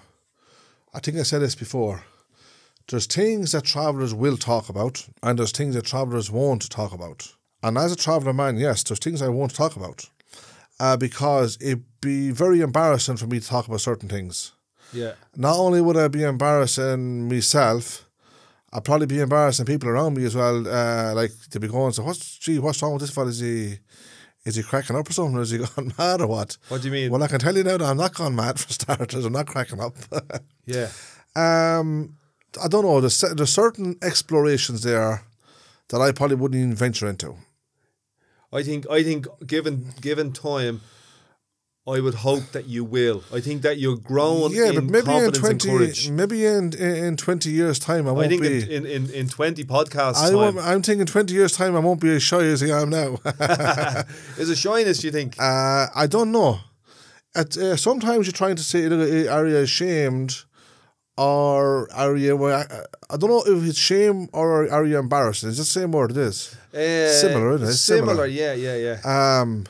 I 0.94 1.00
think 1.00 1.18
I 1.18 1.24
said 1.24 1.42
this 1.42 1.56
before. 1.56 2.04
There's 2.88 3.08
things 3.08 3.54
that 3.54 3.64
travellers 3.64 4.14
will 4.14 4.38
talk 4.38 4.70
about, 4.70 5.08
and 5.24 5.40
there's 5.40 5.54
things 5.54 5.74
that 5.74 5.86
travellers 5.86 6.30
won't 6.30 6.70
talk 6.70 6.92
about. 6.94 7.34
And 7.64 7.78
as 7.78 7.94
a 7.94 7.96
traveller 7.96 8.34
man, 8.34 8.58
yes, 8.58 8.84
there's 8.84 9.00
things 9.00 9.22
I 9.22 9.30
won't 9.30 9.56
talk 9.56 9.76
about, 9.76 10.10
uh, 10.80 10.98
because 10.98 11.58
it'd 11.62 11.84
be 12.02 12.32
very 12.32 12.62
embarrassing 12.62 13.18
for 13.18 13.28
me 13.28 13.40
to 13.40 13.48
talk 13.48 13.68
about 13.68 13.82
certain 13.82 14.10
things. 14.10 14.54
Yeah. 14.92 15.14
Not 15.36 15.58
only 15.58 15.82
would 15.82 15.98
I 15.98 16.08
be 16.08 16.24
embarrassing 16.24 17.28
myself, 17.28 18.10
I'd 18.72 18.84
probably 18.84 19.08
be 19.08 19.20
embarrassing 19.20 19.66
people 19.66 19.90
around 19.90 20.16
me 20.18 20.26
as 20.26 20.36
well. 20.36 20.68
Uh, 20.68 21.14
like 21.16 21.32
to 21.52 21.60
be 21.60 21.68
going, 21.68 21.94
so 21.94 22.04
what's 22.04 22.38
gee, 22.38 22.60
what's 22.60 22.82
wrong 22.82 22.94
with 22.94 23.02
this 23.02 23.12
fella? 23.12 23.28
Is 23.30 23.40
he 23.40 23.80
is 24.46 24.56
he 24.56 24.64
cracking 24.64 24.96
up 24.96 25.10
or 25.10 25.14
something? 25.14 25.38
Or 25.38 25.42
is 25.42 25.52
he 25.52 25.58
gone 25.76 25.94
mad 25.98 26.22
or 26.22 26.28
what? 26.28 26.58
What 26.68 26.82
do 26.82 26.88
you 26.88 26.92
mean? 26.92 27.12
Well, 27.12 27.24
I 27.24 27.28
can 27.28 27.40
tell 27.40 27.56
you 27.56 27.64
now 27.64 27.78
that 27.78 27.88
I'm 27.90 27.98
not 27.98 28.14
gone 28.14 28.36
mad 28.36 28.60
for 28.60 28.72
starters. 28.74 29.26
I'm 29.26 29.34
not 29.34 29.48
cracking 29.48 29.80
up. 29.80 29.96
Yeah. 30.66 30.88
um, 31.36 32.16
I 32.64 32.70
don't 32.70 32.86
know. 32.86 33.02
There's, 33.02 33.20
there's 33.20 33.52
certain 33.54 33.98
explorations 34.02 34.84
there 34.84 35.24
that 35.90 36.00
I 36.00 36.14
probably 36.14 36.38
wouldn't 36.38 36.58
even 36.58 36.74
venture 36.74 37.08
into. 37.10 37.36
I 38.54 38.64
think 38.64 38.90
I 38.90 39.04
think 39.04 39.28
given 39.46 39.94
given 40.00 40.32
time, 40.32 40.82
I 41.88 42.00
would 42.00 42.14
hope 42.14 42.52
that 42.52 42.68
you 42.68 42.86
will. 42.86 43.24
I 43.34 43.42
think 43.42 43.62
that 43.64 43.78
you're 43.78 43.98
growing 43.98 44.54
yeah, 44.54 44.70
in 44.70 44.76
but 44.76 44.84
maybe 44.86 45.12
in 45.12 45.32
twenty, 45.32 46.10
maybe 46.12 46.46
in, 46.46 46.74
in 46.74 47.18
twenty 47.18 47.50
years' 47.50 47.80
time, 47.80 48.08
I 48.08 48.12
won't 48.12 48.28
I 48.28 48.30
think 48.30 48.42
be. 48.44 48.76
in, 48.76 48.86
in, 48.86 49.10
in, 49.10 49.28
20 49.28 49.64
podcasts 49.66 50.16
I 50.16 50.32
time, 50.32 50.58
I'm 50.60 50.82
thinking 50.82 51.06
twenty 51.06 51.34
years' 51.34 51.52
time, 51.52 51.76
I 51.76 51.80
won't 51.80 52.00
be 52.00 52.16
as 52.16 52.24
shy 52.24 52.44
as 52.44 52.64
I 52.64 52.82
am 52.82 52.90
now. 52.90 53.18
is 54.38 54.50
a 54.50 54.56
shyness, 54.56 55.04
you 55.04 55.12
think? 55.12 55.36
Uh, 55.40 55.88
I 55.94 56.08
don't 56.08 56.32
know. 56.32 56.60
At, 57.36 57.58
uh, 57.58 57.76
sometimes 57.76 58.28
you're 58.28 58.34
trying 58.34 58.56
to 58.56 58.64
say, 58.64 59.28
are 59.28 59.48
you 59.48 59.58
ashamed 59.58 60.44
or 61.18 61.92
are 61.94 62.16
you, 62.16 62.46
I, 62.46 62.66
I 63.10 63.18
don't 63.18 63.30
know 63.30 63.44
if 63.46 63.64
it's 63.68 63.78
shame 63.78 64.30
or 64.34 64.70
are 64.70 64.86
you 64.86 64.98
embarrassed. 64.98 65.44
It's 65.44 65.58
the 65.58 65.66
same 65.66 65.92
word 65.92 66.12
it 66.12 66.18
is. 66.18 66.56
Uh, 66.74 67.10
Similar, 67.10 67.56
isn't 67.56 67.68
it? 67.70 67.74
Similar, 67.74 68.08
Similar. 68.08 68.26
yeah, 68.28 68.54
yeah, 68.54 68.76
yeah. 69.06 69.40
Um, 69.42 69.66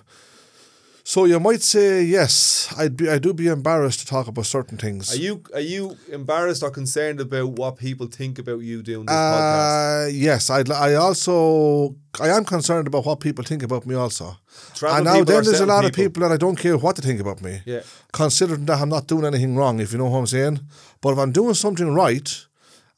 so 1.05 1.25
you 1.25 1.37
might 1.37 1.61
say, 1.61 2.01
yes, 2.03 2.73
I'd 2.77 2.95
be, 2.95 3.09
I 3.09 3.19
do 3.19 3.33
be 3.33 3.47
embarrassed 3.47 3.99
to 3.99 4.05
talk 4.05 4.27
about 4.27 4.45
certain 4.45 4.77
things. 4.77 5.13
Are 5.13 5.17
you 5.17 5.43
are 5.53 5.59
you 5.59 5.97
embarrassed 6.09 6.63
or 6.63 6.71
concerned 6.71 7.19
about 7.19 7.49
what 7.49 7.75
people 7.75 8.07
think 8.07 8.39
about 8.39 8.61
you 8.61 8.81
doing 8.81 9.05
this 9.05 9.13
podcast? 9.13 10.05
Uh, 10.05 10.07
yes, 10.13 10.49
I'd, 10.49 10.71
I 10.71 10.93
also, 10.93 11.97
I 12.21 12.29
am 12.29 12.45
concerned 12.45 12.87
about 12.87 13.05
what 13.05 13.19
people 13.19 13.43
think 13.43 13.63
about 13.63 13.85
me 13.85 13.95
also. 13.95 14.37
Travel 14.75 14.95
and 14.95 15.05
now 15.05 15.23
then 15.25 15.43
there's 15.43 15.59
a 15.59 15.65
lot 15.65 15.83
of 15.83 15.91
people? 15.91 16.21
people 16.21 16.29
that 16.29 16.33
I 16.33 16.37
don't 16.37 16.55
care 16.55 16.77
what 16.77 16.95
they 16.95 17.05
think 17.05 17.19
about 17.19 17.41
me. 17.41 17.61
Yeah. 17.65 17.81
Considering 18.13 18.65
that 18.67 18.79
I'm 18.79 18.87
not 18.89 19.05
doing 19.05 19.25
anything 19.25 19.57
wrong, 19.57 19.81
if 19.81 19.91
you 19.91 19.97
know 19.97 20.05
what 20.05 20.19
I'm 20.19 20.27
saying. 20.27 20.61
But 21.03 21.11
if 21.11 21.19
I'm 21.19 21.33
doing 21.33 21.53
something 21.53 21.93
right 21.93 22.45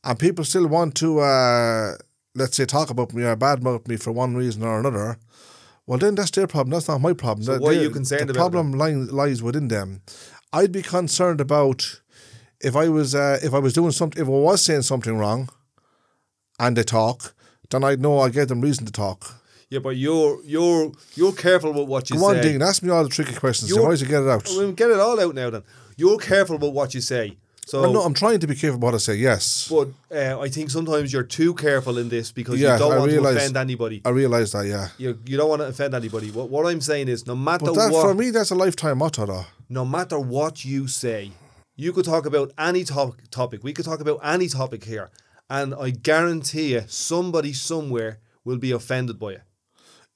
and 0.03 0.19
people 0.19 0.45
still 0.45 0.67
want 0.67 0.93
to, 0.97 1.19
uh, 1.21 1.93
let's 2.35 2.55
say, 2.55 2.65
talk 2.65 2.91
about 2.91 3.13
me 3.15 3.23
or 3.23 3.35
bad 3.35 3.57
about 3.59 3.87
me 3.87 3.97
for 3.97 4.11
one 4.11 4.35
reason 4.35 4.61
or 4.61 4.79
another, 4.79 5.17
well, 5.87 5.97
then 5.97 6.13
that's 6.13 6.29
their 6.29 6.45
problem. 6.45 6.69
That's 6.69 6.87
not 6.87 7.01
my 7.01 7.13
problem. 7.13 7.43
So 7.43 7.57
why 7.57 7.69
are 7.71 7.73
you 7.73 7.89
concerned 7.89 8.29
the 8.29 8.33
about 8.33 8.51
problem 8.51 8.73
lies, 8.73 9.11
lies 9.11 9.41
within 9.41 9.69
them. 9.69 10.01
I'd 10.53 10.71
be 10.71 10.83
concerned 10.83 11.41
about 11.41 11.99
if 12.61 12.75
I 12.75 12.89
was 12.89 13.15
uh, 13.15 13.39
if 13.41 13.55
I 13.55 13.59
was 13.59 13.73
doing 13.73 13.91
something 13.91 14.21
if 14.21 14.27
I 14.27 14.31
was 14.31 14.61
saying 14.61 14.83
something 14.83 15.17
wrong, 15.17 15.49
and 16.59 16.77
they 16.77 16.83
talk, 16.83 17.33
then 17.71 17.83
I'd 17.83 17.99
know 17.99 18.19
I 18.19 18.29
gave 18.29 18.49
them 18.49 18.61
reason 18.61 18.85
to 18.85 18.91
talk. 18.91 19.41
Yeah, 19.69 19.79
but 19.79 19.97
you're 19.97 20.39
you're 20.45 20.91
you're 21.15 21.33
careful 21.33 21.73
with 21.73 21.87
what 21.87 22.09
you 22.11 22.17
Go 22.19 22.25
on, 22.25 22.35
say. 22.35 22.41
Dean, 22.43 22.61
ask 22.61 22.83
me 22.83 22.91
all 22.91 23.03
the 23.03 23.09
tricky 23.09 23.33
questions. 23.33 23.69
You're- 23.69 23.81
Why 23.83 23.89
don't 23.89 24.01
you 24.01 24.07
get 24.07 24.21
it 24.21 24.29
out? 24.29 24.45
We'll 24.55 24.71
get 24.73 24.91
it 24.91 24.99
all 24.99 25.19
out 25.19 25.33
now. 25.33 25.49
Then 25.49 25.63
you're 25.97 26.19
careful 26.19 26.59
with 26.59 26.71
what 26.73 26.93
you 26.93 27.01
say. 27.01 27.37
So, 27.67 27.81
Well, 27.81 27.93
no, 27.93 28.01
I'm 28.03 28.13
trying 28.13 28.39
to 28.41 28.47
be 28.47 28.53
careful 28.53 28.79
what 28.79 28.93
I 28.93 28.97
say, 28.97 29.15
yes. 29.15 29.67
but 29.69 29.87
uh, 30.15 30.39
I 30.39 30.49
think 30.49 30.69
sometimes 30.69 31.11
you're 31.11 31.23
too 31.23 31.55
careful 31.55 31.97
in 31.97 32.09
this 32.09 32.31
because 32.31 32.59
Yeah, 32.59 32.73
you 32.73 32.79
don't 32.79 32.91
I 32.93 32.99
want 32.99 33.11
realise- 33.11 33.33
to 33.33 33.39
offend 33.39 33.57
anybody. 33.57 34.01
I 34.05 34.09
realise 34.09 34.51
that, 34.51 34.67
yeah. 34.67 34.89
You, 34.99 35.17
you 35.25 35.35
don't 35.35 35.49
want 35.49 35.61
to 35.63 35.67
offend 35.67 35.95
anybody. 35.95 36.29
What, 36.29 36.49
what 36.49 36.67
I'm 36.67 36.79
saying 36.79 37.07
is, 37.07 37.25
no 37.25 37.35
matter 37.35 37.65
But 37.65 37.73
that, 37.75 37.91
what, 37.91 38.03
for 38.03 38.13
me, 38.13 38.29
that's 38.29 38.51
a 38.51 38.55
lifetime 38.55 38.99
motto, 38.99 39.25
though. 39.25 39.45
no 39.67 39.83
matter 39.83 40.19
what 40.19 40.63
you 40.63 40.87
say, 40.87 41.31
you 41.75 41.91
could 41.91 42.05
talk 42.05 42.27
about 42.27 42.51
any 42.59 42.83
top, 42.83 43.15
topic. 43.31 43.63
We 43.63 43.73
could 43.73 43.85
talk 43.85 43.99
about 43.99 44.19
any 44.23 44.47
topic 44.47 44.83
here, 44.83 45.09
and 45.49 45.73
I 45.73 45.89
guarantee 45.89 46.73
you, 46.73 46.83
somebody 46.87 47.51
somewhere 47.51 48.19
will 48.43 48.59
be 48.59 48.71
offended 48.71 49.17
by 49.17 49.31
it. 49.31 49.41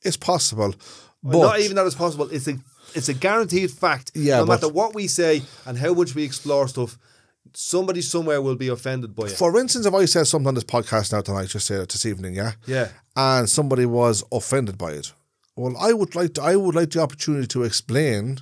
It's 0.03 0.17
possible. 0.17 0.75
But 1.23 1.39
not 1.41 1.59
even 1.59 1.75
that 1.77 1.85
it's 1.87 1.95
possible. 1.95 2.29
It's 2.31 2.47
a 2.47 2.57
it's 2.95 3.09
a 3.09 3.13
guaranteed 3.13 3.71
fact. 3.71 4.11
Yeah, 4.15 4.37
no 4.37 4.45
matter 4.45 4.69
what 4.69 4.93
we 4.95 5.07
say 5.07 5.41
and 5.65 5.77
how 5.77 5.93
much 5.93 6.15
we 6.15 6.23
explore 6.23 6.67
stuff, 6.69 6.97
somebody 7.53 8.01
somewhere 8.01 8.41
will 8.41 8.55
be 8.55 8.67
offended 8.67 9.15
by 9.15 9.25
it. 9.25 9.31
for 9.31 9.57
instance, 9.59 9.85
if 9.85 9.93
I 9.93 10.05
said 10.05 10.27
something 10.27 10.47
on 10.47 10.55
this 10.55 10.63
podcast 10.63 11.11
now 11.11 11.21
tonight, 11.21 11.49
just 11.49 11.67
say 11.67 11.75
it 11.75 11.89
this 11.89 12.05
evening, 12.05 12.35
yeah? 12.35 12.53
yeah. 12.65 12.89
and 13.15 13.49
somebody 13.49 13.85
was 13.85 14.23
offended 14.31 14.77
by 14.77 14.91
it. 14.91 15.13
Well, 15.55 15.75
I 15.79 15.93
would 15.93 16.15
like 16.15 16.35
to, 16.35 16.43
I 16.43 16.55
would 16.55 16.75
like 16.75 16.91
the 16.91 17.01
opportunity 17.01 17.47
to 17.47 17.63
explain 17.63 18.39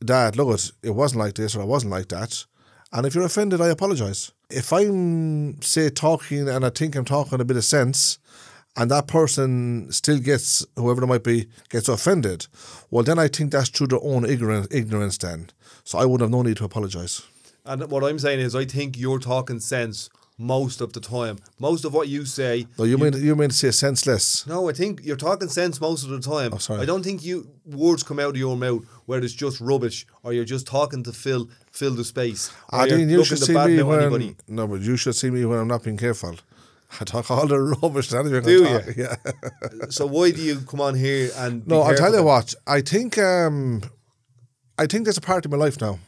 that 0.00 0.36
look, 0.36 0.58
it, 0.58 0.72
it 0.82 0.90
wasn't 0.90 1.20
like 1.20 1.34
this 1.34 1.54
or 1.54 1.62
it 1.62 1.66
wasn't 1.66 1.92
like 1.92 2.08
that. 2.08 2.44
And 2.92 3.06
if 3.06 3.14
you're 3.14 3.24
offended, 3.24 3.60
I 3.60 3.68
apologize. 3.68 4.32
If 4.50 4.72
I'm 4.72 5.62
say 5.62 5.90
talking 5.90 6.48
and 6.48 6.64
I 6.64 6.70
think 6.70 6.96
I'm 6.96 7.04
talking 7.04 7.40
a 7.40 7.44
bit 7.44 7.56
of 7.56 7.64
sense, 7.64 8.18
and 8.76 8.90
that 8.90 9.06
person 9.06 9.90
still 9.92 10.18
gets 10.18 10.66
whoever 10.76 11.02
it 11.02 11.06
might 11.06 11.24
be 11.24 11.46
gets 11.68 11.88
offended, 11.88 12.46
well 12.90 13.04
then 13.04 13.18
I 13.18 13.28
think 13.28 13.52
that's 13.52 13.68
through 13.68 13.88
their 13.88 14.02
own 14.02 14.24
ignorance. 14.24 14.68
Ignorance 14.70 15.18
then, 15.18 15.50
so 15.84 15.98
I 15.98 16.04
would 16.04 16.20
have 16.20 16.30
no 16.30 16.42
need 16.42 16.56
to 16.58 16.64
apologize. 16.64 17.22
And 17.64 17.90
what 17.90 18.04
I'm 18.04 18.18
saying 18.18 18.40
is, 18.40 18.54
I 18.54 18.64
think 18.64 18.98
you're 18.98 19.18
talking 19.18 19.60
sense 19.60 20.10
most 20.40 20.80
of 20.80 20.94
the 20.94 21.00
time. 21.00 21.38
Most 21.58 21.84
of 21.84 21.92
what 21.92 22.08
you 22.08 22.24
say. 22.24 22.66
No, 22.78 22.84
you 22.84 22.96
mean 22.96 23.12
you 23.22 23.36
mean 23.36 23.50
to 23.50 23.54
say 23.54 23.70
senseless? 23.70 24.46
No, 24.46 24.70
I 24.70 24.72
think 24.72 25.00
you're 25.04 25.16
talking 25.16 25.48
sense 25.48 25.80
most 25.80 26.02
of 26.02 26.10
the 26.10 26.20
time. 26.20 26.52
Oh, 26.54 26.58
sorry. 26.58 26.80
I 26.80 26.86
don't 26.86 27.02
think 27.02 27.22
you 27.22 27.50
words 27.66 28.02
come 28.02 28.18
out 28.18 28.30
of 28.30 28.36
your 28.36 28.56
mouth 28.56 28.84
where 29.04 29.22
it's 29.22 29.34
just 29.34 29.60
rubbish, 29.60 30.06
or 30.22 30.32
you're 30.32 30.46
just 30.46 30.66
talking 30.66 31.02
to 31.04 31.12
fill 31.12 31.50
fill 31.70 31.94
the 31.94 32.04
space. 32.04 32.50
I 32.70 32.86
you're 32.86 32.98
mean, 32.98 33.10
you 33.10 33.24
should 33.24 33.38
see 33.38 33.52
me 33.52 33.82
when 33.82 34.00
anybody. 34.00 34.36
no, 34.48 34.66
but 34.66 34.80
you 34.80 34.96
should 34.96 35.14
see 35.14 35.30
me 35.30 35.44
when 35.44 35.58
I'm 35.58 35.68
not 35.68 35.82
being 35.84 35.98
careful. 35.98 36.36
I 37.00 37.04
talk 37.04 37.30
all 37.30 37.46
the 37.46 37.60
rubbish 37.60 38.08
that 38.08 38.24
anyway. 38.24 38.40
Do 38.40 38.64
talk, 38.64 38.96
you? 38.96 39.04
Yeah. 39.04 39.16
So 39.90 40.06
why 40.06 40.30
do 40.30 40.42
you 40.42 40.60
come 40.60 40.80
on 40.80 40.94
here 40.94 41.30
and? 41.36 41.66
No, 41.66 41.82
I'll 41.82 41.94
tell 41.94 42.14
you 42.14 42.22
what. 42.22 42.54
I 42.66 42.80
think 42.80 43.18
um, 43.18 43.82
I 44.78 44.86
think 44.86 45.04
there's 45.04 45.18
a 45.18 45.20
part 45.20 45.44
of 45.44 45.50
my 45.50 45.58
life 45.58 45.80
now, 45.80 45.98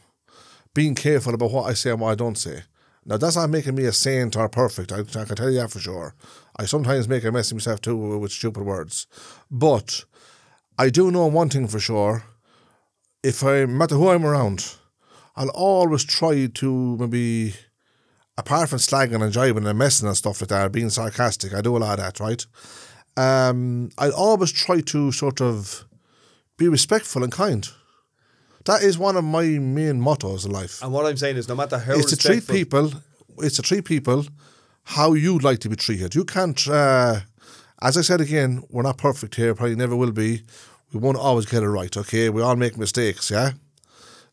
being 0.73 0.95
careful 0.95 1.33
about 1.33 1.51
what 1.51 1.69
I 1.69 1.73
say 1.73 1.91
and 1.91 1.99
what 1.99 2.11
I 2.11 2.15
don't 2.15 2.37
say. 2.37 2.63
Now 3.05 3.17
that's 3.17 3.35
not 3.35 3.49
making 3.49 3.75
me 3.75 3.85
a 3.85 3.91
saint 3.91 4.35
or 4.35 4.47
perfect. 4.49 4.91
I, 4.91 4.99
I 4.99 5.25
can 5.25 5.35
tell 5.35 5.49
you 5.49 5.59
that 5.59 5.71
for 5.71 5.79
sure. 5.79 6.15
I 6.57 6.65
sometimes 6.65 7.07
make 7.07 7.23
a 7.23 7.31
mess 7.31 7.51
of 7.51 7.57
myself 7.57 7.81
too 7.81 7.97
with 8.19 8.31
stupid 8.31 8.63
words, 8.63 9.07
but 9.51 10.05
I 10.77 10.89
do 10.89 11.11
know 11.11 11.27
one 11.27 11.49
thing 11.49 11.67
for 11.67 11.79
sure. 11.79 12.23
If 13.23 13.43
I 13.43 13.65
no 13.65 13.67
matter 13.67 13.95
who 13.95 14.09
I'm 14.09 14.25
around, 14.25 14.75
I'll 15.35 15.49
always 15.49 16.03
try 16.03 16.47
to 16.47 16.97
maybe 16.97 17.55
apart 18.37 18.69
from 18.69 18.79
slagging 18.79 19.23
and 19.23 19.33
jibing 19.33 19.67
and 19.67 19.77
messing 19.77 20.07
and 20.07 20.17
stuff 20.17 20.41
like 20.41 20.49
that, 20.49 20.71
being 20.71 20.89
sarcastic, 20.89 21.53
I 21.53 21.61
do 21.61 21.77
a 21.77 21.79
lot 21.79 21.99
of 21.99 22.05
that, 22.05 22.19
right? 22.19 22.45
Um, 23.15 23.89
I 23.97 24.09
always 24.09 24.51
try 24.51 24.81
to 24.81 25.11
sort 25.11 25.41
of 25.41 25.85
be 26.57 26.67
respectful 26.67 27.23
and 27.23 27.31
kind. 27.31 27.67
That 28.65 28.81
is 28.81 28.97
one 28.97 29.17
of 29.17 29.23
my 29.23 29.43
main 29.43 29.99
mottos 29.99 30.45
in 30.45 30.51
life. 30.51 30.81
And 30.81 30.93
what 30.93 31.05
I'm 31.05 31.17
saying 31.17 31.37
is, 31.37 31.47
no 31.49 31.55
matter 31.55 31.77
how 31.77 31.93
it's 31.93 32.09
to 32.11 32.17
treat 32.17 32.47
people. 32.47 32.91
It's 33.39 33.55
to 33.55 33.61
treat 33.61 33.85
people 33.85 34.25
how 34.83 35.13
you'd 35.13 35.43
like 35.43 35.59
to 35.59 35.69
be 35.69 35.75
treated. 35.75 36.15
You 36.15 36.25
can't. 36.25 36.67
Uh, 36.67 37.21
as 37.81 37.97
I 37.97 38.01
said 38.01 38.21
again, 38.21 38.63
we're 38.69 38.83
not 38.83 38.97
perfect 38.97 39.35
here. 39.35 39.55
Probably 39.55 39.75
never 39.75 39.95
will 39.95 40.11
be. 40.11 40.43
We 40.93 40.99
won't 40.99 41.17
always 41.17 41.45
get 41.45 41.63
it 41.63 41.69
right. 41.69 41.95
Okay, 41.95 42.29
we 42.29 42.41
all 42.41 42.55
make 42.55 42.77
mistakes. 42.77 43.31
Yeah. 43.31 43.51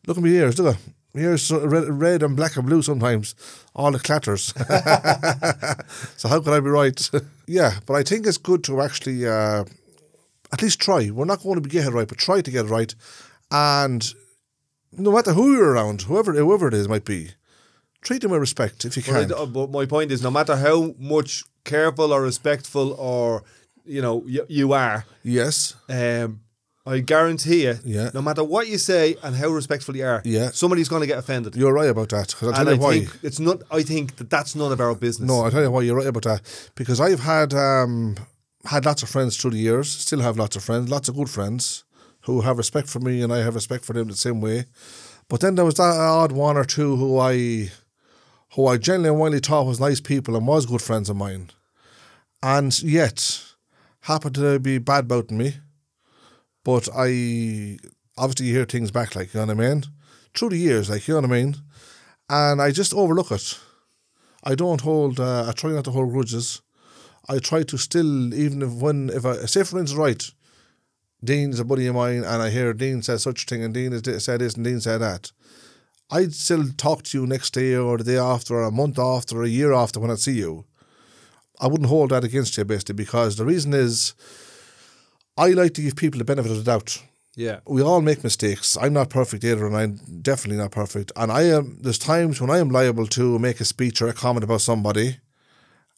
Look 0.07 0.17
at 0.17 0.23
me 0.23 0.35
ears. 0.35 0.59
Look 0.59 0.75
at 0.75 0.81
my 1.13 1.21
ears. 1.21 1.51
Red, 1.51 1.89
red 1.89 2.23
and 2.23 2.35
black 2.35 2.55
and 2.55 2.65
blue 2.65 2.81
sometimes. 2.81 3.35
All 3.75 3.91
the 3.91 3.99
clatters. 3.99 4.53
so 6.17 6.29
how 6.29 6.39
could 6.39 6.53
I 6.53 6.59
be 6.59 6.69
right? 6.69 7.09
yeah, 7.47 7.79
but 7.85 7.95
I 7.95 8.03
think 8.03 8.27
it's 8.27 8.37
good 8.37 8.63
to 8.65 8.81
actually 8.81 9.27
uh, 9.27 9.63
at 10.53 10.61
least 10.61 10.79
try. 10.79 11.09
We're 11.09 11.25
not 11.25 11.43
going 11.43 11.55
to 11.55 11.61
be 11.61 11.69
get 11.69 11.87
it 11.87 11.91
right, 11.91 12.07
but 12.07 12.17
try 12.17 12.41
to 12.41 12.51
get 12.51 12.65
it 12.65 12.69
right. 12.69 12.93
And 13.49 14.13
no 14.97 15.11
matter 15.11 15.33
who 15.33 15.53
you're 15.53 15.71
around, 15.71 16.03
whoever 16.03 16.33
whoever 16.33 16.67
it 16.67 16.73
is 16.73 16.87
might 16.87 17.05
be, 17.05 17.31
treat 18.01 18.21
them 18.21 18.31
with 18.31 18.41
respect 18.41 18.85
if 18.85 18.95
you 18.97 19.03
But, 19.05 19.15
I 19.15 19.23
can. 19.25 19.33
uh, 19.33 19.45
but 19.45 19.71
my 19.71 19.85
point 19.85 20.11
is, 20.11 20.21
no 20.21 20.31
matter 20.31 20.55
how 20.55 20.93
much 20.99 21.43
careful 21.63 22.11
or 22.13 22.21
respectful 22.21 22.93
or 22.93 23.43
you 23.85 24.01
know 24.01 24.23
you, 24.27 24.45
you 24.49 24.73
are, 24.73 25.05
Yes. 25.23 25.75
um, 25.89 26.41
I 26.85 26.99
guarantee 26.99 27.63
you, 27.65 27.77
Yeah. 27.85 28.09
no 28.13 28.21
matter 28.23 28.43
what 28.43 28.67
you 28.67 28.77
say 28.79 29.15
and 29.23 29.35
how 29.35 29.49
respectful 29.49 29.95
you 29.95 30.05
are, 30.05 30.21
Yeah. 30.25 30.49
somebody's 30.51 30.89
going 30.89 31.01
to 31.01 31.07
get 31.07 31.19
offended. 31.19 31.55
You're 31.55 31.73
right 31.73 31.89
about 31.89 32.09
that. 32.09 32.33
I'll 32.41 32.51
tell 32.51 32.59
and 32.59 32.69
I 32.69 32.73
you 32.73 32.79
why. 32.79 32.93
think 32.99 33.19
it's 33.23 33.39
not. 33.39 33.61
I 33.71 33.83
think 33.83 34.15
that 34.17 34.29
that's 34.31 34.55
none 34.55 34.71
of 34.71 34.79
our 34.81 34.95
business. 34.95 35.27
No, 35.27 35.41
I'll 35.41 35.51
tell 35.51 35.61
you 35.61 35.69
why 35.71 35.81
you're 35.83 35.95
right 35.95 36.07
about 36.07 36.23
that. 36.23 36.41
Because 36.75 36.99
I've 36.99 37.19
had 37.19 37.53
um, 37.53 38.15
had 38.65 38.85
lots 38.85 39.03
of 39.03 39.09
friends 39.09 39.37
through 39.37 39.51
the 39.51 39.57
years, 39.59 39.89
still 39.91 40.21
have 40.21 40.37
lots 40.37 40.55
of 40.55 40.63
friends, 40.63 40.89
lots 40.89 41.07
of 41.09 41.15
good 41.15 41.29
friends 41.29 41.83
who 42.23 42.41
have 42.41 42.57
respect 42.57 42.87
for 42.87 42.99
me 42.99 43.21
and 43.21 43.33
I 43.33 43.39
have 43.39 43.55
respect 43.55 43.85
for 43.85 43.93
them 43.93 44.07
the 44.07 44.15
same 44.15 44.41
way. 44.41 44.65
But 45.27 45.39
then 45.39 45.55
there 45.55 45.65
was 45.65 45.75
that 45.75 45.97
odd 45.97 46.31
one 46.31 46.57
or 46.57 46.65
two 46.65 46.95
who 46.95 47.17
I 47.17 47.71
who 48.55 48.67
I 48.67 48.77
genuinely 48.77 49.39
thought 49.39 49.65
was 49.65 49.79
nice 49.79 50.01
people 50.01 50.35
and 50.35 50.45
was 50.45 50.65
good 50.65 50.81
friends 50.81 51.09
of 51.09 51.15
mine. 51.15 51.51
And 52.43 52.81
yet 52.83 53.43
happened 54.01 54.35
to 54.35 54.59
be 54.59 54.77
bad 54.77 55.05
about 55.05 55.31
me. 55.31 55.55
But 56.63 56.89
I 56.93 57.77
obviously 58.17 58.47
hear 58.47 58.65
things 58.65 58.91
back 58.91 59.15
like, 59.15 59.33
you 59.33 59.39
know 59.39 59.47
what 59.47 59.63
I 59.63 59.69
mean? 59.69 59.83
Through 60.33 60.49
the 60.49 60.57
years, 60.57 60.89
like 60.89 61.07
you 61.07 61.13
know 61.13 61.21
what 61.21 61.31
I 61.31 61.41
mean? 61.41 61.55
And 62.29 62.61
I 62.61 62.71
just 62.71 62.93
overlook 62.93 63.31
it. 63.31 63.59
I 64.43 64.55
don't 64.55 64.81
hold. 64.81 65.19
Uh, 65.19 65.47
I 65.47 65.51
try 65.51 65.71
not 65.71 65.85
to 65.85 65.91
hold 65.91 66.11
grudges. 66.11 66.61
I 67.29 67.39
try 67.39 67.63
to 67.63 67.77
still, 67.77 68.33
even 68.33 68.61
if 68.61 68.71
when 68.71 69.09
if 69.09 69.25
I 69.25 69.35
say 69.45 69.63
for 69.63 69.79
instance, 69.79 69.93
right, 69.93 70.31
Dean's 71.23 71.59
a 71.59 71.65
buddy 71.65 71.87
of 71.87 71.95
mine, 71.95 72.23
and 72.23 72.41
I 72.41 72.49
hear 72.49 72.73
Dean 72.73 73.01
says 73.01 73.23
such 73.23 73.43
a 73.43 73.45
thing, 73.45 73.63
and 73.63 73.73
Dean 73.73 73.91
has 73.91 74.23
said 74.25 74.41
this, 74.41 74.55
and 74.55 74.65
Dean 74.65 74.79
said 74.81 74.99
that. 74.99 75.31
I'd 76.09 76.33
still 76.33 76.65
talk 76.75 77.03
to 77.03 77.19
you 77.19 77.27
next 77.27 77.53
day, 77.53 77.75
or 77.75 77.97
the 77.97 78.03
day 78.03 78.17
after, 78.17 78.55
or 78.55 78.63
a 78.63 78.71
month 78.71 78.97
after, 78.99 79.37
or 79.39 79.43
a 79.43 79.47
year 79.49 79.71
after 79.71 79.99
when 79.99 80.11
I 80.11 80.15
see 80.15 80.33
you. 80.33 80.65
I 81.59 81.67
wouldn't 81.67 81.89
hold 81.89 82.09
that 82.09 82.23
against 82.23 82.57
you, 82.57 82.65
basically, 82.65 82.95
because 82.95 83.35
the 83.35 83.45
reason 83.45 83.73
is, 83.73 84.13
I 85.37 85.49
like 85.49 85.73
to 85.75 85.81
give 85.81 85.95
people 85.95 86.17
the 86.17 86.25
benefit 86.25 86.51
of 86.51 86.57
the 86.57 86.63
doubt 86.63 87.01
Yeah. 87.35 87.59
we 87.67 87.81
all 87.81 88.01
make 88.01 88.23
mistakes. 88.23 88.75
I'm 88.81 88.93
not 88.93 89.09
perfect 89.09 89.43
either, 89.43 89.65
and 89.67 89.77
I'm 89.77 89.99
definitely 90.21 90.57
not 90.57 90.71
perfect. 90.71 91.11
And 91.15 91.31
I 91.31 91.43
am. 91.43 91.77
There's 91.81 91.99
times 91.99 92.41
when 92.41 92.49
I 92.49 92.57
am 92.57 92.69
liable 92.69 93.07
to 93.07 93.37
make 93.39 93.61
a 93.61 93.65
speech 93.65 94.01
or 94.01 94.07
a 94.07 94.13
comment 94.13 94.43
about 94.43 94.61
somebody, 94.61 95.17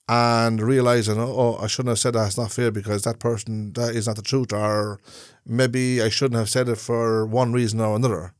and 0.08 0.62
realizing, 0.62 1.18
oh, 1.18 1.34
oh, 1.38 1.58
I 1.64 1.68
shouldn't 1.68 1.92
have 1.92 2.00
said 2.00 2.14
that. 2.14 2.28
It's 2.28 2.38
not 2.38 2.52
fair 2.52 2.72
because 2.72 3.04
that 3.04 3.20
person 3.20 3.74
that 3.74 3.96
is 3.96 4.08
not 4.08 4.18
the 4.18 4.22
truth, 4.22 4.52
or 4.52 5.00
maybe 5.46 6.02
I 6.02 6.10
shouldn't 6.10 6.38
have 6.38 6.50
said 6.50 6.68
it 6.70 6.78
for 6.78 7.26
one 7.26 7.54
reason 7.54 7.80
or 7.80 7.96
another, 7.96 8.34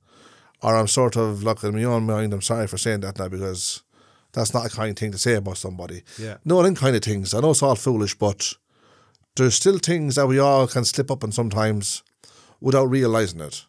or 0.62 0.76
I'm 0.76 0.88
sort 0.88 1.16
of 1.16 1.44
looking 1.44 1.70
in 1.70 1.76
my 1.76 1.84
own 1.84 2.06
mind. 2.06 2.34
I'm 2.34 2.42
sorry 2.42 2.68
for 2.68 2.78
saying 2.78 3.02
that 3.02 3.18
now 3.18 3.30
because 3.30 3.82
that's 4.34 4.54
not 4.54 4.66
a 4.66 4.70
kind 4.70 4.98
thing 4.98 5.12
to 5.12 5.18
say 5.18 5.36
about 5.36 5.58
somebody. 5.58 6.04
Yeah. 6.18 6.38
No, 6.44 6.62
them 6.64 6.76
kind 6.76 6.96
of 6.96 7.04
things. 7.04 7.34
I 7.34 7.40
know 7.40 7.52
it's 7.52 7.64
all 7.64 7.76
foolish, 7.76 8.16
but 8.16 8.54
there's 9.36 9.56
still 9.56 9.78
things 9.78 10.16
that 10.16 10.28
we 10.28 10.40
all 10.40 10.68
can 10.68 10.86
slip 10.86 11.10
up 11.10 11.24
on 11.24 11.32
sometimes 11.32 12.04
without 12.60 12.86
realizing 12.86 13.42
it. 13.42 13.66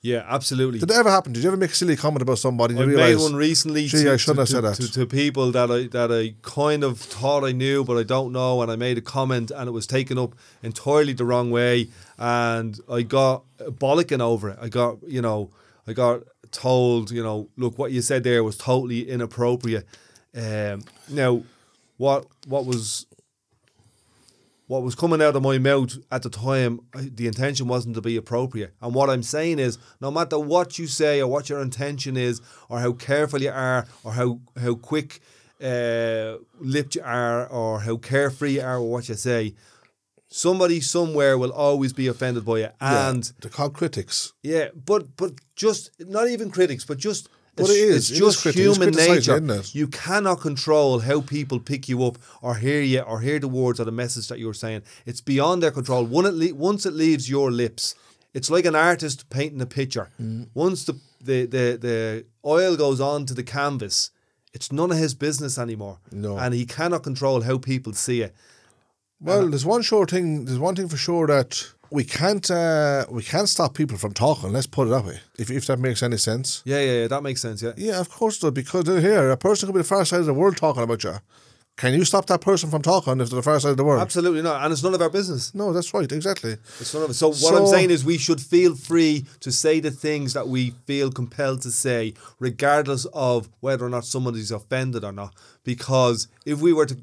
Yeah. 0.00 0.24
Absolutely. 0.28 0.78
Did 0.78 0.90
it 0.90 0.96
ever 0.96 1.10
happen? 1.10 1.32
Did 1.32 1.42
you 1.42 1.48
ever 1.48 1.56
make 1.56 1.70
a 1.72 1.74
silly 1.74 1.96
comment 1.96 2.22
about 2.22 2.38
somebody 2.38 2.76
I 2.76 2.80
you 2.80 2.86
made 2.86 2.94
realize? 2.94 3.22
one 3.22 3.34
recently 3.34 3.86
Gee, 3.86 4.04
to, 4.04 4.12
I 4.12 4.16
shouldn't 4.16 4.48
to, 4.48 4.56
have 4.56 4.64
to, 4.64 4.76
said 4.76 4.86
that. 4.86 4.92
to, 4.92 5.00
to 5.00 5.06
people 5.06 5.50
that 5.52 5.70
I 5.70 5.88
that 5.88 6.12
I 6.12 6.34
kind 6.42 6.84
of 6.84 6.98
thought 7.00 7.44
I 7.44 7.52
knew, 7.52 7.84
but 7.84 7.96
I 7.98 8.04
don't 8.04 8.32
know, 8.32 8.62
and 8.62 8.70
I 8.70 8.76
made 8.76 8.96
a 8.98 9.00
comment, 9.00 9.50
and 9.50 9.68
it 9.68 9.72
was 9.72 9.86
taken 9.86 10.16
up 10.18 10.34
entirely 10.62 11.12
the 11.14 11.24
wrong 11.24 11.50
way, 11.50 11.88
and 12.16 12.78
I 12.90 13.02
got 13.02 13.42
bollocking 13.58 14.20
over 14.20 14.50
it. 14.50 14.58
I 14.60 14.68
got 14.68 14.98
you 15.06 15.20
know, 15.20 15.50
I 15.86 15.92
got 15.94 16.22
told 16.52 17.10
you 17.10 17.22
know, 17.22 17.48
look, 17.56 17.76
what 17.78 17.90
you 17.92 18.00
said 18.00 18.22
there 18.22 18.44
was 18.44 18.56
totally 18.56 19.08
inappropriate. 19.10 19.86
Um, 20.34 20.82
now, 21.08 21.42
what 21.96 22.26
what 22.46 22.66
was 22.66 23.04
what 24.68 24.82
was 24.82 24.94
coming 24.94 25.20
out 25.20 25.34
of 25.34 25.42
my 25.42 25.58
mouth 25.58 25.96
at 26.12 26.22
the 26.22 26.30
time, 26.30 26.80
the 26.94 27.26
intention 27.26 27.66
wasn't 27.68 27.94
to 27.96 28.00
be 28.02 28.16
appropriate. 28.16 28.72
And 28.80 28.94
what 28.94 29.10
I'm 29.10 29.22
saying 29.22 29.58
is, 29.58 29.78
no 30.00 30.10
matter 30.10 30.38
what 30.38 30.78
you 30.78 30.86
say 30.86 31.20
or 31.20 31.26
what 31.26 31.48
your 31.48 31.60
intention 31.60 32.16
is, 32.16 32.40
or 32.68 32.78
how 32.78 32.92
careful 32.92 33.40
you 33.42 33.50
are, 33.50 33.86
or 34.04 34.12
how 34.12 34.40
how 34.62 34.74
quick 34.76 35.20
uh, 35.62 36.36
lipped 36.60 36.94
you 36.94 37.02
are 37.02 37.46
or 37.48 37.80
how 37.80 37.96
carefree 37.96 38.52
you 38.52 38.60
are 38.62 38.80
with 38.80 38.90
what 38.92 39.08
you 39.08 39.14
say, 39.16 39.54
somebody 40.28 40.80
somewhere 40.80 41.36
will 41.38 41.50
always 41.52 41.92
be 41.92 42.06
offended 42.06 42.44
by 42.44 42.58
you. 42.58 42.68
Yeah, 42.80 43.08
And 43.10 43.32
they're 43.40 43.50
called 43.50 43.74
critics. 43.74 44.34
yeah, 44.42 44.68
but 44.74 45.16
but 45.16 45.32
just 45.56 45.90
not 45.98 46.28
even 46.28 46.50
critics, 46.50 46.84
but 46.84 46.98
just 46.98 47.28
But 47.58 47.70
it's, 47.70 47.78
it 47.78 47.88
is, 47.88 47.96
it's 47.96 48.10
it 48.10 48.12
is 48.14 48.18
just 48.18 48.46
it's 48.46 48.56
human 48.56 48.90
nature. 48.90 49.62
You 49.72 49.88
cannot 49.88 50.40
control 50.40 51.00
how 51.00 51.20
people 51.20 51.60
pick 51.60 51.88
you 51.88 52.04
up 52.04 52.18
or 52.40 52.54
hear 52.56 52.80
you 52.80 53.00
or 53.00 53.20
hear 53.20 53.38
the 53.38 53.48
words 53.48 53.80
or 53.80 53.84
the 53.84 53.92
message 53.92 54.28
that 54.28 54.38
you're 54.38 54.54
saying. 54.54 54.82
It's 55.06 55.20
beyond 55.20 55.62
their 55.62 55.70
control. 55.70 56.04
One 56.04 56.26
it 56.26 56.34
le- 56.34 56.54
once 56.54 56.86
it 56.86 56.92
leaves 56.94 57.28
your 57.28 57.50
lips, 57.50 57.94
it's 58.34 58.50
like 58.50 58.64
an 58.64 58.76
artist 58.76 59.28
painting 59.30 59.60
a 59.60 59.66
picture. 59.66 60.10
Mm. 60.20 60.48
Once 60.54 60.84
the, 60.84 60.98
the 61.20 61.46
the 61.46 61.78
the 61.80 62.24
oil 62.44 62.76
goes 62.76 63.00
on 63.00 63.26
to 63.26 63.34
the 63.34 63.42
canvas, 63.42 64.10
it's 64.52 64.70
none 64.72 64.90
of 64.90 64.98
his 64.98 65.14
business 65.14 65.58
anymore. 65.58 65.98
No. 66.12 66.38
and 66.38 66.54
he 66.54 66.64
cannot 66.66 67.02
control 67.02 67.42
how 67.42 67.58
people 67.58 67.92
see 67.92 68.22
it. 68.22 68.34
Well, 69.20 69.48
there's 69.48 69.66
one 69.66 69.82
sure 69.82 70.06
thing. 70.06 70.44
There's 70.44 70.60
one 70.60 70.76
thing 70.76 70.88
for 70.88 70.96
sure 70.96 71.26
that 71.26 71.72
we 71.90 72.04
can't 72.04 72.50
uh, 72.50 73.06
we 73.10 73.22
can't 73.22 73.48
stop 73.48 73.74
people 73.74 73.96
from 73.96 74.12
talking. 74.12 74.52
Let's 74.52 74.66
put 74.66 74.86
it 74.88 74.90
that 74.90 75.04
way. 75.04 75.20
If 75.38 75.50
if 75.50 75.66
that 75.66 75.78
makes 75.78 76.02
any 76.02 76.16
sense. 76.16 76.62
Yeah, 76.64 76.80
yeah, 76.80 76.92
yeah 77.00 77.06
that 77.08 77.22
makes 77.22 77.40
sense. 77.40 77.62
Yeah. 77.62 77.72
Yeah, 77.76 78.00
of 78.00 78.10
course, 78.10 78.38
though, 78.38 78.50
because 78.50 78.84
they're 78.84 79.00
here. 79.00 79.30
A 79.30 79.36
person 79.36 79.66
could 79.66 79.74
be 79.74 79.80
the 79.80 79.84
far 79.84 80.04
side 80.04 80.20
of 80.20 80.26
the 80.26 80.34
world 80.34 80.56
talking 80.56 80.82
about 80.82 81.04
you. 81.04 81.14
Can 81.78 81.94
you 81.94 82.04
stop 82.04 82.26
that 82.26 82.40
person 82.40 82.70
from 82.70 82.82
talking 82.82 83.20
if 83.20 83.30
they're 83.30 83.36
the 83.36 83.42
far 83.42 83.60
side 83.60 83.70
of 83.70 83.76
the 83.76 83.84
world? 83.84 84.02
Absolutely 84.02 84.42
not, 84.42 84.64
and 84.64 84.72
it's 84.72 84.82
none 84.82 84.94
of 84.94 85.00
our 85.00 85.08
business. 85.08 85.54
No, 85.54 85.72
that's 85.72 85.94
right. 85.94 86.10
Exactly. 86.10 86.56
It's 86.80 86.92
none 86.92 87.04
of 87.04 87.10
it. 87.10 87.14
So 87.14 87.28
what 87.28 87.54
I'm 87.54 87.68
saying 87.68 87.90
is 87.90 88.04
we 88.04 88.18
should 88.18 88.40
feel 88.40 88.74
free 88.74 89.26
to 89.38 89.52
say 89.52 89.78
the 89.78 89.92
things 89.92 90.32
that 90.32 90.48
we 90.48 90.70
feel 90.86 91.12
compelled 91.12 91.62
to 91.62 91.70
say, 91.70 92.14
regardless 92.40 93.04
of 93.14 93.48
whether 93.60 93.86
or 93.86 93.90
not 93.90 94.04
somebody's 94.04 94.50
offended 94.50 95.04
or 95.04 95.12
not. 95.12 95.36
Because 95.68 96.28
if 96.46 96.62
we 96.62 96.72
were 96.72 96.86
to 96.86 96.96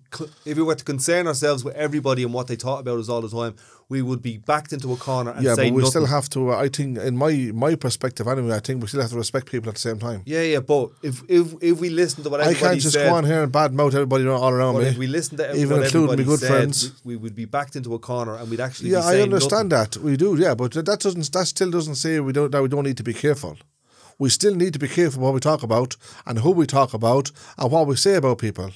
if 0.43 0.57
we 0.57 0.63
were 0.63 0.73
to 0.73 0.83
concern 0.93 1.27
ourselves 1.27 1.63
with 1.63 1.75
everybody 1.75 2.23
and 2.23 2.33
what 2.33 2.47
they 2.47 2.55
thought 2.55 2.79
about 2.79 2.97
us 2.97 3.09
all 3.09 3.21
the 3.21 3.29
time, 3.29 3.53
we 3.89 4.01
would 4.01 4.23
be 4.23 4.37
backed 4.37 4.73
into 4.73 4.91
a 4.91 4.97
corner 4.97 5.29
and 5.35 5.43
yeah, 5.45 5.53
say 5.53 5.65
but 5.69 5.73
we 5.75 5.81
nothing. 5.83 5.89
still 5.91 6.05
have 6.07 6.27
to. 6.29 6.39
Uh, 6.51 6.57
I 6.65 6.67
think, 6.69 6.97
in 6.97 7.15
my 7.15 7.31
my 7.65 7.75
perspective, 7.75 8.27
anyway, 8.27 8.55
I 8.55 8.59
think 8.65 8.81
we 8.81 8.87
still 8.87 9.01
have 9.01 9.11
to 9.11 9.17
respect 9.25 9.45
people 9.53 9.69
at 9.69 9.75
the 9.75 9.81
same 9.89 9.99
time. 9.99 10.19
yeah, 10.25 10.41
yeah, 10.53 10.61
but 10.61 10.89
if 11.03 11.21
if 11.29 11.53
if 11.61 11.75
we 11.79 11.89
listen 12.01 12.23
to 12.23 12.29
what 12.31 12.41
I 12.41 12.55
can't 12.55 12.81
just 12.81 12.95
said, 12.95 13.07
go 13.09 13.15
on 13.19 13.25
here 13.31 13.43
and 13.43 13.51
badmouth 13.51 13.93
everybody 13.93 14.25
all 14.27 14.49
around 14.49 14.73
but 14.73 14.83
me. 14.83 14.89
if 14.89 14.97
we 14.97 15.05
listen 15.17 15.37
to 15.37 15.45
even 15.55 15.83
including 15.83 16.17
my 16.17 16.23
good 16.31 16.39
said, 16.39 16.49
friends. 16.49 16.77
we, 17.03 17.15
we 17.15 17.21
would 17.21 17.35
be 17.35 17.45
backed 17.45 17.75
into 17.75 17.93
a 17.93 17.99
corner 17.99 18.33
and 18.39 18.49
we'd 18.49 18.59
actually 18.67 18.89
Yeah, 18.89 19.01
I 19.13 19.21
understand 19.21 19.69
nothing. 19.69 20.01
that. 20.01 20.09
We 20.09 20.17
do, 20.17 20.29
yeah, 20.45 20.55
but 20.55 20.71
that 20.89 20.99
doesn't 21.05 21.31
that 21.31 21.45
still 21.55 21.69
doesn't 21.77 21.95
say 22.03 22.19
we 22.19 22.33
don't 22.33 22.51
that 22.53 22.63
we 22.63 22.69
don't 22.73 22.85
need 22.89 22.97
to 22.97 23.03
be 23.03 23.13
careful. 23.13 23.55
We 24.17 24.29
still 24.29 24.55
need 24.55 24.73
to 24.73 24.79
be 24.79 24.87
careful 24.87 25.21
what 25.23 25.33
we 25.33 25.39
talk 25.39 25.63
about 25.63 25.97
and 26.25 26.39
who 26.39 26.51
we 26.51 26.65
talk 26.65 26.93
about 26.93 27.31
and 27.57 27.71
what 27.71 27.87
we 27.87 27.95
say 27.95 28.15
about 28.15 28.37
people. 28.37 28.71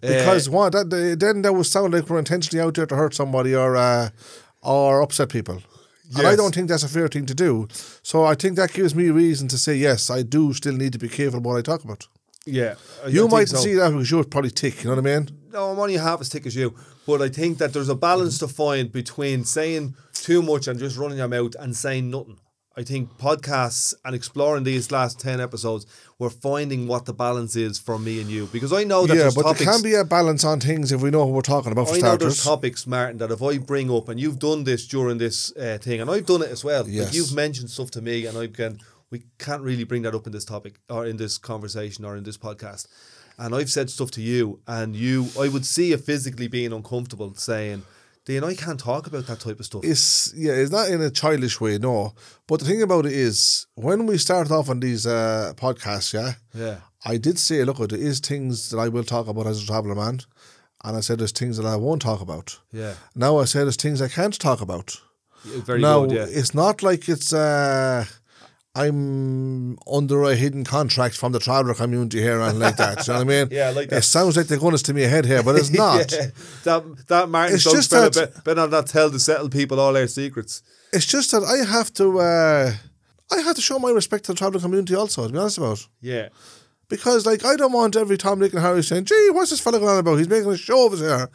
Because 0.00 0.48
Uh, 0.48 0.52
what 0.52 0.72
that 0.72 1.16
then 1.18 1.42
that 1.42 1.52
would 1.54 1.66
sound 1.66 1.92
like 1.92 2.08
we're 2.08 2.18
intentionally 2.18 2.62
out 2.64 2.74
there 2.74 2.86
to 2.86 2.96
hurt 2.96 3.14
somebody 3.14 3.54
or 3.54 3.76
uh, 3.76 4.10
or 4.62 5.02
upset 5.02 5.28
people. 5.28 5.62
And 6.16 6.26
I 6.26 6.34
don't 6.36 6.52
think 6.54 6.68
that's 6.68 6.82
a 6.82 6.88
fair 6.88 7.06
thing 7.08 7.26
to 7.26 7.34
do. 7.34 7.68
So 8.02 8.24
I 8.24 8.34
think 8.34 8.56
that 8.56 8.72
gives 8.72 8.94
me 8.96 9.10
reason 9.10 9.46
to 9.48 9.56
say 9.58 9.74
yes, 9.76 10.10
I 10.10 10.22
do 10.22 10.52
still 10.54 10.74
need 10.74 10.92
to 10.92 10.98
be 10.98 11.08
careful 11.08 11.40
what 11.40 11.56
I 11.56 11.62
talk 11.62 11.84
about. 11.84 12.08
yeah, 12.46 12.74
I- 13.04 13.08
You 13.10 13.28
might 13.28 13.48
so. 13.48 13.58
see 13.58 13.74
that 13.74 13.90
because 13.92 14.10
you're 14.10 14.24
probably 14.24 14.50
tick, 14.50 14.82
you 14.82 14.90
know 14.90 14.96
what 14.96 15.06
I 15.06 15.14
mean? 15.14 15.28
no, 15.52 15.70
I'm 15.70 15.78
only 15.78 15.96
half 15.98 16.20
as 16.20 16.28
thick 16.28 16.46
as 16.46 16.56
you, 16.56 16.74
but 17.06 17.20
I 17.22 17.28
think 17.28 17.58
that 17.58 17.72
there's 17.72 17.88
a 17.90 17.94
balance 17.94 18.38
to 18.38 18.48
find 18.48 18.90
between 18.90 19.44
saying 19.44 19.94
too 20.14 20.42
much 20.42 20.66
and 20.66 20.80
just 20.80 20.96
running 20.96 21.18
your 21.18 21.28
mouth 21.28 21.54
and 21.60 21.76
saying 21.76 22.10
nothing. 22.10 22.38
I 22.76 22.84
think 22.84 23.18
podcasts 23.18 23.94
and 24.04 24.14
exploring 24.14 24.62
these 24.64 24.92
last 24.92 25.18
10 25.18 25.40
episodes, 25.40 25.86
we're 26.18 26.30
finding 26.30 26.86
what 26.86 27.04
the 27.04 27.12
balance 27.12 27.56
is 27.56 27.78
for 27.78 27.98
me 27.98 28.20
and 28.20 28.30
you. 28.30 28.46
Because 28.46 28.72
I 28.72 28.84
know 28.84 29.06
that 29.06 29.14
Yeah, 29.14 29.22
there's 29.22 29.34
but 29.34 29.42
topics. 29.42 29.64
there 29.64 29.72
can 29.74 29.82
be 29.82 29.94
a 29.94 30.04
balance 30.04 30.44
on 30.44 30.60
things 30.60 30.92
if 30.92 31.02
we 31.02 31.10
know 31.10 31.24
what 31.26 31.34
we're 31.34 31.40
talking 31.42 31.72
about 31.72 31.88
for 31.88 31.94
I 31.94 31.98
know 31.98 32.16
there's 32.16 32.44
topics, 32.44 32.86
Martin, 32.86 33.18
that 33.18 33.30
if 33.32 33.42
I 33.42 33.58
bring 33.58 33.90
up, 33.90 34.08
and 34.08 34.20
you've 34.20 34.38
done 34.38 34.64
this 34.64 34.86
during 34.86 35.18
this 35.18 35.54
uh, 35.56 35.78
thing, 35.80 36.00
and 36.00 36.08
I've 36.10 36.26
done 36.26 36.42
it 36.42 36.50
as 36.50 36.62
well. 36.64 36.84
Like 36.84 36.92
Yes. 36.92 37.14
you've 37.14 37.34
mentioned 37.34 37.70
stuff 37.70 37.90
to 37.92 38.00
me, 38.02 38.26
and 38.26 38.38
I 38.38 38.46
can 38.46 38.78
we 39.10 39.24
can't 39.38 39.62
really 39.62 39.82
bring 39.82 40.02
that 40.02 40.14
up 40.14 40.26
in 40.26 40.32
this 40.32 40.44
topic 40.44 40.74
or 40.88 41.04
in 41.04 41.16
this 41.16 41.36
conversation 41.38 42.04
or 42.04 42.16
in 42.16 42.22
this 42.22 42.38
podcast. 42.38 42.86
And 43.38 43.52
I've 43.54 43.68
said 43.70 43.90
stuff 43.90 44.12
to 44.12 44.22
you, 44.22 44.60
and 44.68 44.94
you, 44.94 45.28
I 45.40 45.48
would 45.48 45.66
see 45.66 45.88
you 45.90 45.96
physically 45.96 46.46
being 46.46 46.72
uncomfortable, 46.72 47.34
saying, 47.34 47.82
"Dean, 48.26 48.44
I 48.44 48.54
can't 48.54 48.78
talk 48.80 49.06
about 49.06 49.26
that 49.26 49.40
type 49.40 49.58
of 49.60 49.66
stuff." 49.66 49.84
It's 49.84 50.32
yeah, 50.36 50.52
it's 50.52 50.70
not 50.70 50.88
in 50.88 51.00
a 51.00 51.10
childish 51.10 51.60
way, 51.60 51.78
no. 51.78 52.14
But 52.46 52.60
the 52.60 52.66
thing 52.66 52.82
about 52.82 53.06
it 53.06 53.12
is, 53.12 53.66
when 53.74 54.06
we 54.06 54.18
start 54.18 54.50
off 54.50 54.68
on 54.70 54.80
these 54.80 55.06
uh, 55.06 55.52
podcasts, 55.56 56.12
yeah, 56.12 56.34
yeah, 56.54 56.76
I 57.04 57.16
did 57.16 57.38
say, 57.38 57.64
look, 57.64 57.78
there 57.88 57.98
is 57.98 58.20
things 58.20 58.70
that 58.70 58.78
I 58.78 58.88
will 58.88 59.04
talk 59.04 59.26
about 59.28 59.46
as 59.46 59.62
a 59.62 59.66
traveller 59.66 59.94
man, 59.94 60.20
and 60.84 60.96
I 60.96 61.00
said 61.00 61.18
there's 61.18 61.32
things 61.32 61.56
that 61.56 61.66
I 61.66 61.76
won't 61.76 62.02
talk 62.02 62.20
about. 62.20 62.58
yeah, 62.72 62.94
Now 63.14 63.38
I 63.38 63.44
said 63.44 63.64
there's 63.64 63.76
things 63.76 64.00
I 64.02 64.08
can't 64.08 64.38
talk 64.38 64.60
about. 64.60 65.00
Yeah, 65.44 65.60
very 65.62 65.80
now 65.80 66.04
good. 66.04 66.16
Yeah, 66.16 66.26
it's 66.28 66.54
not 66.54 66.82
like 66.82 67.08
it's 67.08 67.32
uh, 67.32 68.04
I'm 68.74 69.76
under 69.90 70.22
a 70.24 70.34
hidden 70.36 70.62
contract 70.64 71.16
from 71.16 71.32
the 71.32 71.40
traveller 71.40 71.74
community 71.74 72.20
here 72.22 72.40
and 72.40 72.58
like 72.60 72.76
that. 72.76 73.06
you 73.06 73.12
know 73.12 73.18
what 73.18 73.26
I 73.26 73.28
mean? 73.44 73.48
Yeah, 73.50 73.70
like 73.70 73.88
that. 73.90 73.98
It 73.98 74.02
sounds 74.02 74.36
like 74.36 74.46
they're 74.46 74.58
going 74.58 74.76
to 74.76 74.94
me 74.94 75.02
ahead 75.04 75.26
here, 75.26 75.42
but 75.42 75.56
it's 75.56 75.70
not. 75.84 76.12
Yeah. 76.12 76.26
That 76.64 77.06
that 77.08 77.28
Martin 77.28 77.54
It's 77.56 77.64
just 77.64 77.90
that- 77.90 78.14
be- 78.34 78.40
better 78.42 78.68
not 78.68 78.86
tell 78.86 79.10
the 79.10 79.18
settled 79.18 79.50
people 79.52 79.80
all 79.80 79.92
their 79.92 80.06
secrets. 80.08 80.62
It's 80.92 81.06
just 81.06 81.30
that 81.32 81.42
I 81.44 81.64
have 81.70 81.92
to. 81.94 82.20
Uh, 82.20 82.72
I 83.32 83.40
have 83.42 83.54
to 83.56 83.62
show 83.62 83.78
my 83.78 83.90
respect 83.90 84.24
to 84.24 84.32
the 84.32 84.38
traveller 84.38 84.60
community 84.60 84.94
also. 84.94 85.26
To 85.26 85.32
be 85.32 85.38
honest 85.38 85.58
about. 85.58 85.86
Yeah, 86.00 86.28
Because 86.88 87.26
like 87.26 87.44
I 87.44 87.56
don't 87.56 87.72
want 87.72 87.96
every 87.96 88.16
Tom, 88.18 88.38
Dick, 88.40 88.52
and 88.52 88.62
Harry 88.62 88.82
saying, 88.82 89.04
"Gee, 89.04 89.30
what's 89.32 89.50
this 89.50 89.60
fella 89.60 89.78
going 89.78 89.90
on 89.92 89.98
about? 89.98 90.16
He's 90.16 90.28
making 90.28 90.50
a 90.50 90.56
show 90.56 90.86
of 90.86 90.92
us 90.94 91.00
here." 91.00 91.28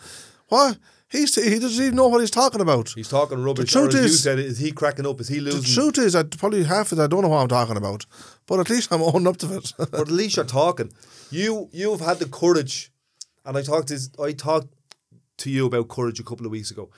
What? 0.50 0.78
He's 1.10 1.36
he 1.36 1.60
doesn't 1.60 1.84
even 1.84 1.96
know 1.96 2.08
what 2.08 2.22
he's 2.22 2.32
talking 2.32 2.62
about. 2.62 2.90
he's 2.90 3.10
talking 3.10 3.44
rubbish. 3.44 3.72
The 3.72 3.80
truth 3.80 3.96
is- 3.96 4.24
said, 4.24 4.40
is 4.40 4.58
he 4.58 4.72
cracking 4.72 5.06
up? 5.06 5.22
Is 5.22 5.28
he 5.28 5.40
losing? 5.40 5.62
The 5.62 5.68
truth 5.68 5.98
is, 6.00 6.16
I 6.16 6.24
probably 6.24 6.64
half 6.64 6.92
of 6.92 7.00
it 7.00 7.04
I 7.04 7.08
don't 7.08 7.22
know 7.22 7.28
what 7.30 7.42
I'm 7.42 7.48
talking 7.48 7.78
about, 7.78 8.06
but 8.48 8.60
at 8.60 8.70
least 8.70 8.92
I'm 8.92 9.02
owning 9.04 9.28
up 9.28 9.38
to 9.38 9.56
it. 9.58 9.72
but 9.78 9.94
at 9.94 10.08
least 10.10 10.36
you're 10.36 10.46
talking. 10.46 10.92
You 11.30 11.70
you've 11.72 12.02
had 12.02 12.20
the 12.20 12.26
courage, 12.28 12.92
and 13.46 13.56
I 13.58 13.62
talked 13.62 13.90
to 13.90 14.00
I 14.20 14.32
talked 14.34 14.68
to 15.38 15.50
you 15.50 15.66
about 15.68 15.90
courage 15.90 16.20
a 16.20 16.24
couple 16.24 16.46
of 16.46 16.52
weeks 16.52 16.72
ago, 16.72 16.90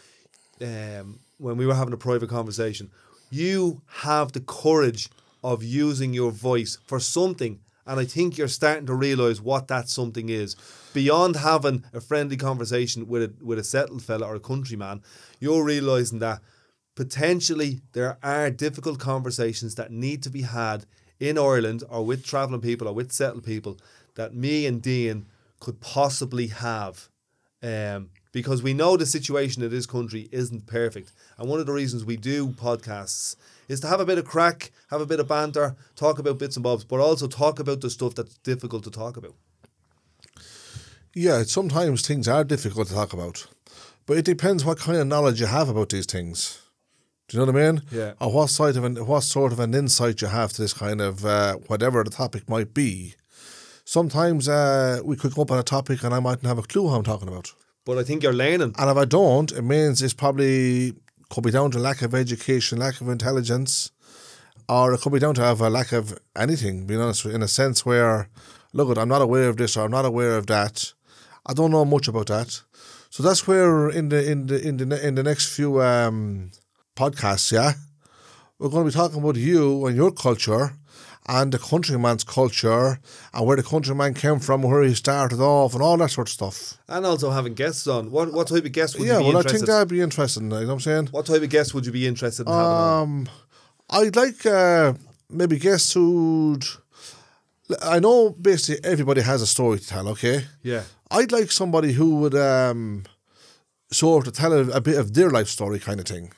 um, 0.62 1.20
when 1.38 1.58
we 1.58 1.66
were 1.66 1.76
having 1.76 1.94
a 1.94 1.98
private 1.98 2.30
conversation. 2.30 2.92
You 3.30 3.82
have 3.88 4.32
the 4.32 4.40
courage 4.40 5.10
of 5.44 5.64
using 5.64 6.14
your 6.14 6.32
voice 6.32 6.78
for 6.86 7.00
something, 7.00 7.60
and 7.86 8.00
I 8.00 8.06
think 8.06 8.38
you're 8.38 8.48
starting 8.48 8.86
to 8.86 8.94
realize 8.94 9.42
what 9.42 9.68
that 9.68 9.90
something 9.90 10.30
is. 10.30 10.56
Beyond 10.98 11.36
having 11.36 11.84
a 11.94 12.02
friendly 12.02 12.38
conversation 12.38 13.08
with 13.08 13.22
a 13.22 13.32
with 13.40 13.60
a 13.60 13.64
settled 13.64 14.02
fella 14.02 14.26
or 14.26 14.34
a 14.34 14.40
countryman, 14.40 15.04
you're 15.40 15.64
realizing 15.64 16.18
that 16.18 16.42
potentially 16.96 17.82
there 17.94 18.18
are 18.24 18.50
difficult 18.50 18.98
conversations 18.98 19.76
that 19.76 19.92
need 19.92 20.24
to 20.24 20.32
be 20.32 20.42
had 20.42 20.88
in 21.20 21.38
Ireland 21.38 21.84
or 21.88 22.04
with 22.04 22.26
travelling 22.26 22.62
people 22.62 22.88
or 22.88 22.96
with 22.96 23.12
settled 23.12 23.44
people 23.44 23.78
that 24.16 24.34
me 24.34 24.66
and 24.66 24.82
Dean 24.82 25.28
could 25.60 25.82
possibly 25.82 26.48
have. 26.48 27.10
Um, 27.62 28.10
because 28.32 28.64
we 28.64 28.74
know 28.74 28.98
the 28.98 29.06
situation 29.06 29.62
in 29.62 29.70
this 29.70 29.86
country 29.86 30.28
isn't 30.32 30.66
perfect. 30.66 31.12
And 31.38 31.48
one 31.48 31.60
of 31.60 31.68
the 31.68 31.74
reasons 31.74 32.06
we 32.06 32.18
do 32.18 32.48
podcasts 32.48 33.36
is 33.68 33.80
to 33.82 33.88
have 33.88 34.00
a 34.00 34.06
bit 34.06 34.18
of 34.18 34.26
crack, 34.26 34.72
have 34.90 35.02
a 35.02 35.06
bit 35.06 35.20
of 35.20 35.28
banter, 35.28 35.76
talk 35.96 36.18
about 36.18 36.40
bits 36.40 36.56
and 36.56 36.64
bobs, 36.64 36.84
but 36.84 37.00
also 37.00 37.28
talk 37.28 37.60
about 37.60 37.82
the 37.82 37.92
stuff 37.92 38.16
that's 38.16 38.40
difficult 38.40 38.84
to 38.86 38.90
talk 38.90 39.16
about. 39.16 39.36
Yeah, 41.18 41.44
sometimes 41.44 42.06
things 42.06 42.28
are 42.28 42.44
difficult 42.44 42.88
to 42.90 42.94
talk 42.94 43.14
about, 43.14 43.48
but 44.06 44.18
it 44.18 44.26
depends 44.26 44.64
what 44.64 44.80
kind 44.80 44.98
of 44.98 45.08
knowledge 45.08 45.40
you 45.40 45.48
have 45.48 45.70
about 45.70 45.90
these 45.90 46.06
things. 46.06 46.62
Do 47.28 47.38
you 47.38 47.46
know 47.46 47.52
what 47.52 47.62
I 47.62 47.72
mean? 47.72 47.82
Yeah. 47.92 48.14
Or 48.22 48.32
what 48.32 48.50
side 48.50 48.78
of 48.78 48.84
an, 48.86 49.06
what 49.06 49.22
sort 49.22 49.52
of 49.52 49.60
an 49.60 49.74
insight 49.74 50.22
you 50.22 50.28
have 50.28 50.54
to 50.54 50.62
this 50.62 50.74
kind 50.74 51.02
of 51.02 51.26
uh, 51.26 51.56
whatever 51.68 52.04
the 52.04 52.10
topic 52.10 52.48
might 52.48 52.74
be. 52.74 53.16
Sometimes 53.84 54.48
uh, 54.48 55.02
we 55.04 55.18
could 55.18 55.34
go 55.34 55.42
up 55.42 55.52
on 55.52 55.60
a 55.60 55.64
topic 55.64 56.04
and 56.04 56.14
I 56.14 56.20
mightn't 56.20 56.46
have 56.46 56.58
a 56.58 56.62
clue 56.62 56.90
how 56.90 56.96
I'm 56.96 57.04
talking 57.04 57.28
about. 57.28 57.54
But 57.86 57.98
I 57.98 58.04
think 58.04 58.24
you're 58.24 58.34
learning. 58.34 58.76
And 58.78 58.90
if 58.90 58.98
I 58.98 59.06
don't, 59.06 59.52
it 59.52 59.62
means 59.62 60.02
it's 60.02 60.14
probably 60.14 60.94
could 61.30 61.44
be 61.44 61.52
down 61.52 61.72
to 61.72 61.80
lack 61.80 62.02
of 62.02 62.16
education, 62.16 62.80
lack 62.80 63.02
of 63.02 63.10
intelligence, 63.10 63.92
or 64.70 64.94
it 64.94 65.02
could 65.02 65.14
be 65.14 65.20
down 65.20 65.36
to 65.36 65.42
have 65.42 65.60
a 65.60 65.70
lack 65.70 65.92
of 65.92 66.18
anything. 66.36 66.86
Being 66.86 67.02
honest, 67.02 67.26
in 67.26 67.42
a 67.42 67.48
sense 67.48 67.86
where, 67.86 68.30
look, 68.72 68.98
I'm 68.98 69.10
not 69.10 69.22
aware 69.22 69.50
of 69.50 69.58
this 69.58 69.76
or 69.76 69.84
I'm 69.86 69.92
not 69.92 70.06
aware 70.06 70.38
of 70.38 70.48
that. 70.48 70.94
I 71.48 71.54
don't 71.54 71.72
know 71.72 71.86
much 71.86 72.08
about 72.08 72.28
that. 72.28 72.62
So 73.10 73.24
that's 73.24 73.48
where 73.48 73.90
in 73.90 74.10
the 74.10 74.30
in 74.30 74.48
the 74.48 74.68
in 74.68 74.78
the 74.78 75.08
in 75.08 75.16
the 75.16 75.24
next 75.24 75.56
few 75.56 75.82
um, 75.82 76.52
podcasts, 76.96 77.52
yeah, 77.52 77.74
we're 78.60 78.70
going 78.70 78.86
to 78.86 78.92
be 78.92 78.96
talking 78.96 79.20
about 79.20 79.38
you 79.38 79.86
and 79.86 79.96
your 79.96 80.12
culture. 80.12 80.74
And 81.30 81.52
the 81.52 81.60
countryman's 81.60 82.24
culture, 82.24 83.00
and 83.34 83.46
where 83.46 83.58
the 83.58 83.64
countryman 83.64 84.14
came 84.14 84.40
from, 84.40 84.62
where 84.62 84.84
he 84.84 84.94
started 84.94 85.42
off, 85.42 85.74
and 85.74 85.84
all 85.84 85.98
that 85.98 86.10
sort 86.10 86.30
of 86.30 86.32
stuff. 86.32 86.78
And 86.88 87.06
also 87.06 87.32
having 87.32 87.54
guests 87.54 87.86
on. 87.86 88.12
What 88.12 88.32
what 88.32 88.48
type 88.48 88.64
of 88.64 88.72
guests 88.72 88.98
would 88.98 89.06
yeah, 89.06 89.18
you 89.18 89.26
be 89.26 89.34
well, 89.34 89.40
I 89.40 89.42
think 89.42 89.66
that'd 89.66 89.90
be 89.90 90.00
interesting. 90.00 90.44
You 90.44 90.50
know 90.52 90.66
what 90.68 90.72
I'm 90.72 90.80
saying? 90.80 91.08
What 91.08 91.26
type 91.26 91.42
of 91.42 91.50
guests 91.50 91.74
would 91.74 91.86
you 91.86 91.92
be 91.92 92.08
interested 92.08 92.48
in 92.48 92.54
having 92.54 92.66
on? 92.66 93.02
Um, 93.02 93.30
I'd 93.90 94.16
like 94.16 94.46
uh, 94.46 94.94
maybe 95.30 95.60
guests 95.60 95.92
who'd 95.92 96.64
I 97.82 98.00
know 98.00 98.30
basically 98.30 98.90
everybody 98.90 99.22
has 99.22 99.42
a 99.42 99.48
story 99.48 99.80
to 99.80 99.88
tell. 99.88 100.08
Okay, 100.10 100.46
Yeah. 100.64 100.84
I'd 101.12 101.32
like 101.32 101.52
somebody 101.52 101.94
who 101.94 102.18
would 102.18 102.36
um, 102.36 103.04
sort 103.92 104.28
of 104.28 104.34
tell 104.34 104.54
a, 104.54 104.68
a 104.70 104.82
bit 104.82 104.98
of 104.98 105.14
their 105.14 105.30
life 105.30 105.48
story, 105.48 105.80
kind 105.80 106.00
of 106.00 106.06
thing. 106.06 106.32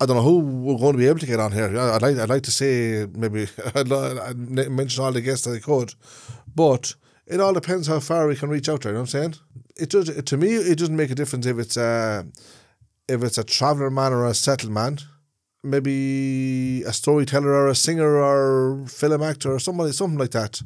I 0.00 0.06
don't 0.06 0.16
know 0.16 0.22
who 0.22 0.38
we're 0.38 0.78
going 0.78 0.92
to 0.92 0.98
be 0.98 1.06
able 1.06 1.20
to 1.20 1.26
get 1.26 1.40
on 1.40 1.52
here. 1.52 1.66
I'd 1.78 2.02
like, 2.02 2.18
I'd 2.18 2.28
like 2.28 2.42
to 2.42 2.50
say 2.50 3.06
maybe 3.14 3.46
I'd, 3.74 3.92
I'd 3.92 4.38
mention 4.70 5.04
all 5.04 5.12
the 5.12 5.20
guests 5.20 5.46
that 5.46 5.56
I 5.56 5.60
could, 5.60 5.94
but 6.54 6.94
it 7.26 7.40
all 7.40 7.52
depends 7.52 7.86
how 7.86 8.00
far 8.00 8.26
we 8.26 8.36
can 8.36 8.50
reach 8.50 8.68
out 8.68 8.82
there. 8.82 8.92
You 8.92 8.94
know 8.94 9.02
what 9.02 9.14
I'm 9.14 9.20
saying? 9.20 9.34
It 9.76 9.90
does. 9.90 10.22
To 10.22 10.36
me, 10.36 10.54
it 10.54 10.78
doesn't 10.78 10.96
make 10.96 11.10
a 11.10 11.14
difference 11.14 11.46
if 11.46 11.58
it's 11.58 11.76
a 11.76 12.26
if 13.08 13.22
it's 13.22 13.38
a 13.38 13.44
traveller 13.44 13.90
man 13.90 14.12
or 14.12 14.26
a 14.26 14.34
settled 14.34 14.72
man. 14.72 14.98
Maybe 15.62 16.82
a 16.82 16.92
storyteller 16.92 17.54
or 17.54 17.68
a 17.68 17.74
singer 17.74 18.16
or 18.16 18.84
film 18.86 19.22
actor 19.22 19.52
or 19.52 19.58
somebody, 19.58 19.92
something 19.92 20.18
like 20.18 20.32
that. 20.32 20.60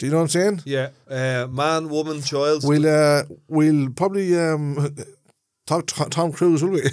Do 0.00 0.06
you 0.06 0.12
know 0.12 0.18
what 0.20 0.22
I'm 0.22 0.28
saying? 0.28 0.62
Yeah. 0.64 0.88
Uh, 1.06 1.46
man, 1.50 1.90
woman, 1.90 2.22
child. 2.22 2.62
We'll 2.64 2.88
uh, 2.88 3.24
we'll 3.48 3.90
probably 3.90 4.34
um, 4.34 4.96
talk 5.66 5.88
to 5.88 6.06
Tom 6.06 6.32
Cruise, 6.32 6.64
will 6.64 6.70
we? 6.70 6.82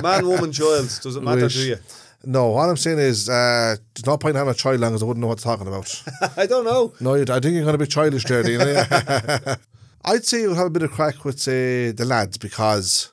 man, 0.00 0.28
woman, 0.28 0.52
child. 0.52 0.96
Does 1.02 1.16
it 1.16 1.24
matter 1.24 1.40
Wish. 1.40 1.54
to 1.54 1.66
you? 1.66 1.76
no, 2.24 2.50
what 2.50 2.68
I'm 2.68 2.76
saying 2.76 3.00
is, 3.00 3.28
uh, 3.28 3.74
there's 3.96 4.06
no 4.06 4.16
point 4.16 4.36
having 4.36 4.52
a 4.52 4.54
child 4.54 4.78
long 4.78 4.94
as 4.94 5.02
I 5.02 5.06
wouldn't 5.06 5.20
know 5.20 5.26
what 5.26 5.40
they're 5.40 5.56
talking 5.56 5.66
about. 5.66 6.04
I 6.36 6.46
don't 6.46 6.64
know. 6.64 6.92
no, 7.00 7.14
I 7.14 7.24
think 7.24 7.54
you're 7.54 7.64
going 7.64 7.72
to 7.72 7.78
be 7.78 7.86
childish 7.88 8.22
there, 8.26 8.44
Dean. 8.44 8.60
I'd 10.04 10.24
say 10.24 10.42
you'll 10.42 10.54
have 10.54 10.68
a 10.68 10.70
bit 10.70 10.84
of 10.84 10.92
crack 10.92 11.24
with, 11.24 11.40
say, 11.40 11.90
the 11.90 12.04
lads 12.04 12.38
because 12.38 13.12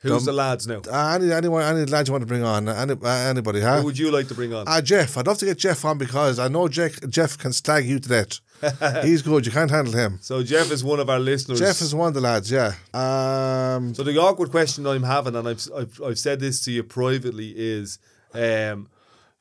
Who's 0.00 0.12
Um, 0.12 0.24
the 0.26 0.32
lads 0.32 0.66
now? 0.66 0.80
uh, 0.90 1.14
any 1.20 1.32
anyone 1.32 1.62
any 1.62 1.84
lads 1.84 2.08
you 2.08 2.12
want 2.12 2.22
to 2.22 2.26
bring 2.26 2.44
on, 2.44 2.68
any, 2.68 2.92
uh, 2.92 3.08
anybody, 3.08 3.60
huh? 3.60 3.78
Who 3.78 3.86
would 3.86 3.98
you 3.98 4.10
like 4.12 4.28
to 4.28 4.34
bring 4.34 4.54
on? 4.54 4.64
Ah, 4.68 4.80
Jeff. 4.80 5.16
I'd 5.18 5.26
love 5.26 5.38
to 5.38 5.44
get 5.46 5.58
Jeff 5.58 5.84
on 5.84 5.98
because 5.98 6.38
I 6.38 6.46
know 6.48 6.68
Jeff, 6.68 7.00
Jeff 7.08 7.36
can 7.36 7.52
slag 7.52 7.84
you 7.86 7.98
to 7.98 8.08
death. 8.08 8.40
He's 9.04 9.22
good. 9.22 9.46
You 9.46 9.52
can't 9.52 9.70
handle 9.70 9.92
him. 9.94 10.18
so 10.20 10.42
Jeff 10.42 10.70
is 10.72 10.82
one 10.82 10.98
of 11.00 11.08
our 11.08 11.20
listeners. 11.20 11.60
Jeff 11.60 11.80
is 11.80 11.94
one 11.94 12.08
of 12.08 12.14
the 12.14 12.20
lads, 12.20 12.50
yeah. 12.50 12.72
Um, 12.92 13.94
So 13.94 14.02
the 14.02 14.16
awkward 14.18 14.50
question 14.50 14.86
I'm 14.86 15.04
having, 15.04 15.34
and 15.36 15.46
I've, 15.48 15.66
I've 15.76 16.00
I've 16.04 16.18
said 16.18 16.40
this 16.40 16.64
to 16.64 16.72
you 16.72 16.82
privately, 16.82 17.54
is, 17.56 17.98
um, 18.34 18.88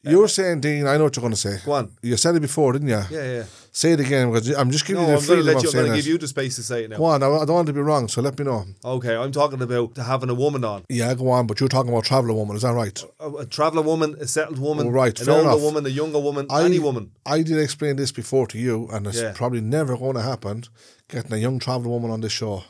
you 0.09 0.19
were 0.19 0.27
saying, 0.27 0.61
Dean, 0.61 0.88
I 0.88 0.97
know 0.97 1.05
what 1.05 1.15
you're 1.15 1.21
going 1.21 1.34
to 1.34 1.38
say. 1.39 1.57
go 1.65 1.73
on. 1.73 1.91
You 2.01 2.17
said 2.17 2.35
it 2.35 2.41
before, 2.41 2.73
didn't 2.73 2.88
you? 2.89 3.01
Yeah, 3.11 3.23
yeah. 3.38 3.43
Say 3.71 3.91
it 3.91 3.99
again 3.99 4.31
because 4.31 4.49
I'm 4.55 4.71
just 4.71 4.85
giving 4.88 5.03
No, 5.03 5.09
you 5.09 5.15
I'm 5.15 5.21
the 5.21 5.27
going 5.27 5.38
to 5.39 5.43
freedom 5.43 5.45
let 5.45 5.55
of 5.57 5.63
you. 5.63 5.69
I'm 5.69 5.71
saying 5.71 5.85
going 5.85 5.93
to 5.93 5.99
it. 5.99 6.03
give 6.03 6.07
you 6.07 6.17
the 6.17 6.27
space 6.27 6.55
to 6.55 6.63
say 6.63 6.84
it 6.85 6.89
now. 6.89 6.97
Go 6.97 7.05
on, 7.05 7.21
I 7.21 7.27
I 7.27 7.45
don't 7.45 7.55
want 7.55 7.67
to 7.67 7.73
be 7.73 7.81
wrong, 7.81 8.07
so 8.07 8.21
let 8.21 8.39
me 8.39 8.45
know. 8.45 8.65
Okay, 8.84 9.15
I'm 9.15 9.31
talking 9.31 9.61
about 9.61 9.95
having 9.97 10.29
a 10.31 10.34
woman 10.34 10.63
on, 10.63 10.84
Yeah, 10.89 11.13
go 11.13 11.29
on, 11.29 11.45
but 11.45 11.59
you're 11.59 11.69
talking 11.69 11.91
about 11.91 12.05
traveller 12.05 12.34
woman, 12.34 12.55
is 12.55 12.63
that 12.63 12.73
right? 12.73 13.03
a, 13.19 13.29
a 13.29 13.45
traveller 13.45 13.84
woman, 13.84 14.15
a 14.19 14.25
settled 14.27 14.57
woman, 14.57 14.89
right, 14.91 15.17
an 15.19 15.25
fair 15.27 15.35
older 15.35 15.49
enough. 15.49 15.61
woman, 15.61 15.85
a 15.85 15.89
younger 15.89 16.19
woman, 16.19 16.47
I, 16.49 16.63
any 16.63 16.79
woman. 16.79 17.11
I 17.25 17.43
did 17.43 17.59
explain 17.59 17.97
this 17.97 18.11
before 18.11 18.47
to 18.47 18.57
you, 18.57 18.88
and 18.91 19.05
it's 19.05 19.21
Yeah. 19.21 19.34
probably 19.35 19.61
never 19.61 19.95
going 19.95 20.15
to 20.15 20.23
happen. 20.23 20.63
Getting 21.07 21.34
a 21.34 21.38
young 21.38 21.59
traveller 21.59 21.89
woman 21.89 22.09
on 22.09 22.21
this 22.21 22.31
show, 22.31 22.63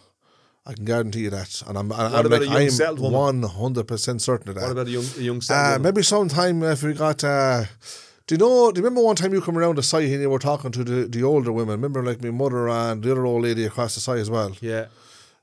I 0.70 0.74
can 0.74 0.84
guarantee 0.84 1.22
you 1.22 1.30
that, 1.30 1.64
and 1.66 1.78
I'm, 1.78 1.92
I'm 1.94 2.26
about 2.26 2.42
like, 2.46 2.72
I'm 2.82 2.98
one 2.98 3.42
hundred 3.44 3.88
percent 3.88 4.22
certain 4.22 4.50
of 4.50 4.56
that. 4.56 4.64
What 4.64 4.72
about 4.72 4.88
a 4.88 4.92
young, 4.92 5.06
a 5.18 5.22
young 5.22 5.42
Uh, 5.50 5.78
maybe 5.80 6.04
sometime 6.04 6.62
if 6.64 6.84
we 6.84 6.94
got. 6.94 7.24
Uh, 7.24 7.64
do 8.28 8.36
you 8.36 8.40
know? 8.40 8.72
Do 8.72 8.80
you 8.80 8.84
remember 8.84 9.02
one 9.02 9.16
time 9.16 9.32
you 9.34 9.40
come 9.40 9.58
around 9.58 9.78
the 9.78 9.84
site 9.84 10.10
and 10.10 10.22
you 10.22 10.30
were 10.30 10.40
talking 10.40 10.72
to 10.72 10.84
the, 10.84 11.08
the 11.08 11.24
older 11.24 11.54
women? 11.54 11.76
Remember, 11.80 12.04
like 12.04 12.22
my 12.22 12.32
mother 12.32 12.68
and 12.68 13.02
the 13.02 13.12
other 13.14 13.26
old 13.26 13.44
lady 13.44 13.64
across 13.66 13.96
the 13.96 14.02
site 14.02 14.20
as 14.20 14.30
well. 14.30 14.52
Yeah, 14.60 14.88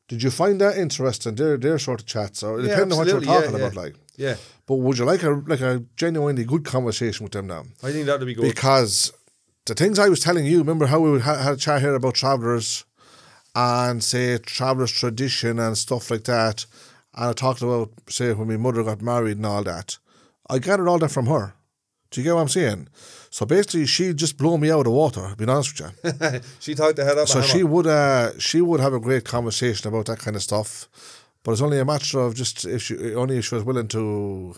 Did 0.09 0.22
you 0.22 0.30
find 0.30 0.60
that 0.60 0.76
interesting? 0.76 1.34
Their 1.36 1.56
their 1.56 1.78
sort 1.78 2.01
of 2.02 2.06
chats, 2.06 2.42
or 2.42 2.60
Yeah, 2.60 2.68
depending 2.68 2.92
on 2.92 2.98
what 2.98 3.06
you're 3.06 3.16
absolutely, 3.16 3.28
yeah, 3.34 3.40
talking 3.40 3.59
yeah. 3.59 3.66
about, 3.66 3.76
like. 3.84 3.94
yeah. 4.16 4.36
But 4.66 4.74
would 4.76 4.98
you 4.98 5.06
like 5.06 5.22
a 5.22 5.30
like 5.52 5.62
a 5.62 5.82
genuinely 5.96 6.44
good 6.44 6.64
conversation 6.64 7.24
with 7.24 7.32
them 7.32 7.46
now? 7.46 7.62
I 7.82 7.92
think 7.92 8.05
that 8.06 8.18
would 8.18 8.26
be 8.26 8.34
good. 8.34 8.42
Because 8.42 9.12
the 9.64 9.74
things 9.74 9.98
I 9.98 10.10
was 10.10 10.20
telling 10.20 10.44
you, 10.44 10.59
remember 10.59 10.86
how 10.86 11.01
we 11.01 11.10
would 11.12 11.22
had 11.22 11.55
a 11.55 11.56
chat 11.56 11.80
here 11.80 11.94
about 11.94 12.14
travellers 12.14 12.84
and 13.55 14.02
say 14.02 14.39
travellers 14.39 14.93
tradition 14.93 15.59
and 15.59 15.78
stuff 15.78 16.10
like 16.10 16.24
that, 16.24 16.66
and 17.14 17.31
I 17.31 17.32
talked 17.32 17.62
about 17.62 17.90
say 18.09 18.32
when 18.32 18.48
my 18.48 18.56
mother 18.56 18.82
got 18.82 19.02
married 19.02 19.36
and 19.36 19.47
all 19.47 19.62
that. 19.64 19.98
I 20.51 20.59
gathered 20.59 20.89
all 20.89 20.98
that 20.98 21.10
from 21.10 21.26
her. 21.26 21.55
Do 22.10 22.20
you 22.20 22.24
get 22.24 22.35
what 22.35 22.43
I'm 22.43 22.48
saying? 22.48 22.89
So 23.31 23.44
basically, 23.47 23.86
she 23.86 24.14
just 24.14 24.36
blew 24.36 24.56
me 24.59 24.70
out 24.70 24.81
of 24.81 24.85
the 24.85 24.90
water. 24.90 25.35
Being 25.36 25.51
honest 25.51 25.81
with 25.81 26.22
you. 26.22 26.40
she 26.60 26.74
talked 26.74 26.97
the 26.97 27.05
head 27.05 27.18
up. 27.18 27.26
So 27.28 27.43
she 27.43 27.64
would 27.64 27.86
uh 27.86 28.39
she 28.39 28.60
would 28.60 28.81
have 28.81 28.93
a 28.93 29.01
great 29.01 29.24
conversation 29.24 29.89
about 29.89 30.06
that 30.06 30.18
kind 30.20 30.36
of 30.36 30.43
stuff, 30.43 30.89
but 31.43 31.52
it's 31.52 31.60
only 31.60 31.81
a 31.81 31.85
matter 31.85 32.20
of 32.20 32.35
just 32.35 32.64
if 32.64 32.82
she 32.82 33.14
only 33.14 33.39
if 33.39 33.47
she 33.47 33.55
was 33.55 33.64
willing 33.64 33.89
to. 33.89 34.55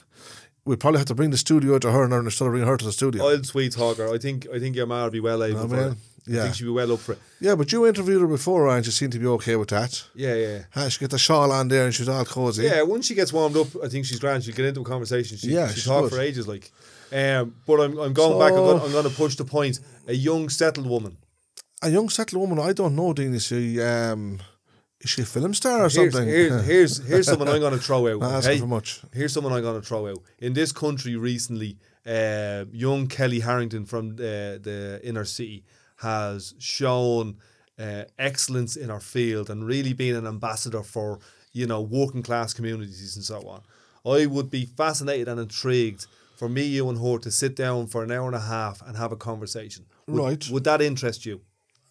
We'd 0.66 0.80
probably 0.80 0.98
have 0.98 1.06
to 1.06 1.14
bring 1.14 1.30
the 1.30 1.38
studio 1.38 1.78
to 1.78 1.90
her 1.93 2.02
and 2.05 2.12
instead 2.12 2.44
of 2.47 2.52
bring 2.52 2.66
her 2.66 2.76
to 2.76 2.84
the 2.84 2.93
studio. 2.93 3.24
I'll 3.26 3.43
sweet 3.44 3.72
talk 3.72 3.97
her. 3.98 4.12
I 4.12 4.18
think 4.18 4.47
I 4.52 4.59
think 4.59 4.76
your 4.76 4.86
ma 4.86 5.05
would 5.05 5.12
be 5.12 5.20
well 5.20 5.43
able 5.44 5.60
for 5.68 5.76
man. 5.76 5.93
it. 5.93 5.98
I 6.28 6.32
Yeah. 6.32 6.43
think 6.43 6.56
she'd 6.56 6.64
be 6.64 6.70
well 6.70 6.93
up 6.93 6.98
for 6.98 7.12
it. 7.12 7.18
Yeah, 7.40 7.55
but 7.55 7.70
you 7.70 7.86
interviewed 7.86 8.20
her 8.20 8.26
before 8.26 8.68
and 8.68 8.84
she 8.84 8.90
seemed 8.90 9.12
to 9.12 9.20
be 9.20 9.26
okay 9.28 9.55
with 9.55 9.68
that. 9.68 10.02
Yeah, 10.14 10.34
yeah. 10.34 10.59
Uh, 10.74 10.88
she 10.88 10.98
get 10.98 11.10
the 11.10 11.18
shawl 11.18 11.52
on 11.52 11.68
there 11.68 11.84
and 11.84 11.94
she's 11.94 12.09
all 12.09 12.24
cozy. 12.24 12.64
Yeah, 12.64 12.82
once 12.82 13.06
she 13.06 13.14
gets 13.14 13.32
warmed 13.32 13.56
up, 13.56 13.68
I 13.82 13.86
think 13.88 14.06
she's 14.06 14.18
grand. 14.18 14.43
She'll 14.43 14.55
get 14.56 14.64
into 14.64 14.80
a 14.80 14.84
conversation. 14.84 15.36
She, 15.38 15.48
Yeah, 15.55 15.68
she 15.68 15.82
talk 15.82 16.02
good. 16.02 16.12
for 16.12 16.20
ages, 16.20 16.48
like. 16.48 16.72
Um, 17.12 17.55
but 17.64 17.80
I'm, 17.80 17.97
I'm 17.98 18.12
going 18.12 18.36
back. 18.40 18.51
I'm 18.51 18.56
going, 18.59 18.80
I'm 18.82 18.90
going 18.90 19.05
to 19.09 19.14
push 19.16 19.36
the 19.36 19.44
point. 19.44 19.78
A 20.09 20.12
young 20.14 20.48
settled 20.48 20.88
woman. 20.88 21.16
A 21.82 21.90
young 21.90 22.09
settled 22.09 22.40
woman, 22.40 22.59
I 22.59 22.72
don't 22.72 22.97
know, 22.97 23.12
Dean, 23.12 23.32
is 23.34 23.44
she, 23.47 23.80
um, 23.80 24.40
is 25.06 25.10
she 25.10 25.22
a 25.22 25.24
film 25.24 25.54
star 25.54 25.78
or 25.78 25.88
Here's, 25.88 25.92
something? 25.92 26.26
here's, 26.26 26.64
here's, 26.72 27.06
here's 27.06 27.26
someone 27.26 27.48
I'm 27.48 27.60
going 27.60 27.72
to 27.72 27.78
throw 27.78 28.08
out. 28.08 28.20
Not 28.20 28.32
asking 28.32 28.60
for 28.60 28.66
much. 28.66 29.00
Here's 29.12 29.32
someone 29.32 29.52
I'm 29.52 29.62
going 29.62 29.80
to 29.80 29.86
throw 29.86 30.08
out. 30.08 30.18
In 30.38 30.52
this 30.52 30.72
country 30.72 31.14
recently, 31.16 31.78
uh, 32.04 32.64
young 32.72 33.06
Kelly 33.06 33.40
Harrington 33.40 33.84
from 33.86 34.16
the, 34.16 34.60
the 34.62 35.00
inner 35.04 35.24
city 35.24 35.64
has 35.98 36.54
shown 36.58 37.36
uh, 37.78 38.04
excellence 38.18 38.76
in 38.76 38.90
our 38.90 39.00
field 39.00 39.48
and 39.48 39.64
really 39.64 39.92
been 39.92 40.16
an 40.16 40.26
ambassador 40.26 40.82
for, 40.82 41.20
you 41.52 41.66
know, 41.66 41.80
working 41.80 42.22
class 42.22 42.52
communities 42.52 43.14
and 43.14 43.24
so 43.24 43.40
on. 43.48 43.62
I 44.04 44.26
would 44.26 44.50
be 44.50 44.66
fascinated 44.66 45.28
and 45.28 45.40
intrigued 45.40 46.06
for 46.36 46.48
me, 46.48 46.64
you, 46.64 46.88
and 46.88 46.98
her 46.98 47.18
to 47.18 47.30
sit 47.30 47.56
down 47.56 47.86
for 47.86 48.04
an 48.04 48.10
hour 48.10 48.26
and 48.26 48.36
a 48.36 48.40
half 48.40 48.82
and 48.86 48.96
have 48.96 49.10
a 49.10 49.16
conversation. 49.16 49.86
Would, 50.06 50.22
Right. 50.22 50.48
Would 50.50 50.64
that 50.64 50.82
interest 50.82 51.24
you? 51.24 51.40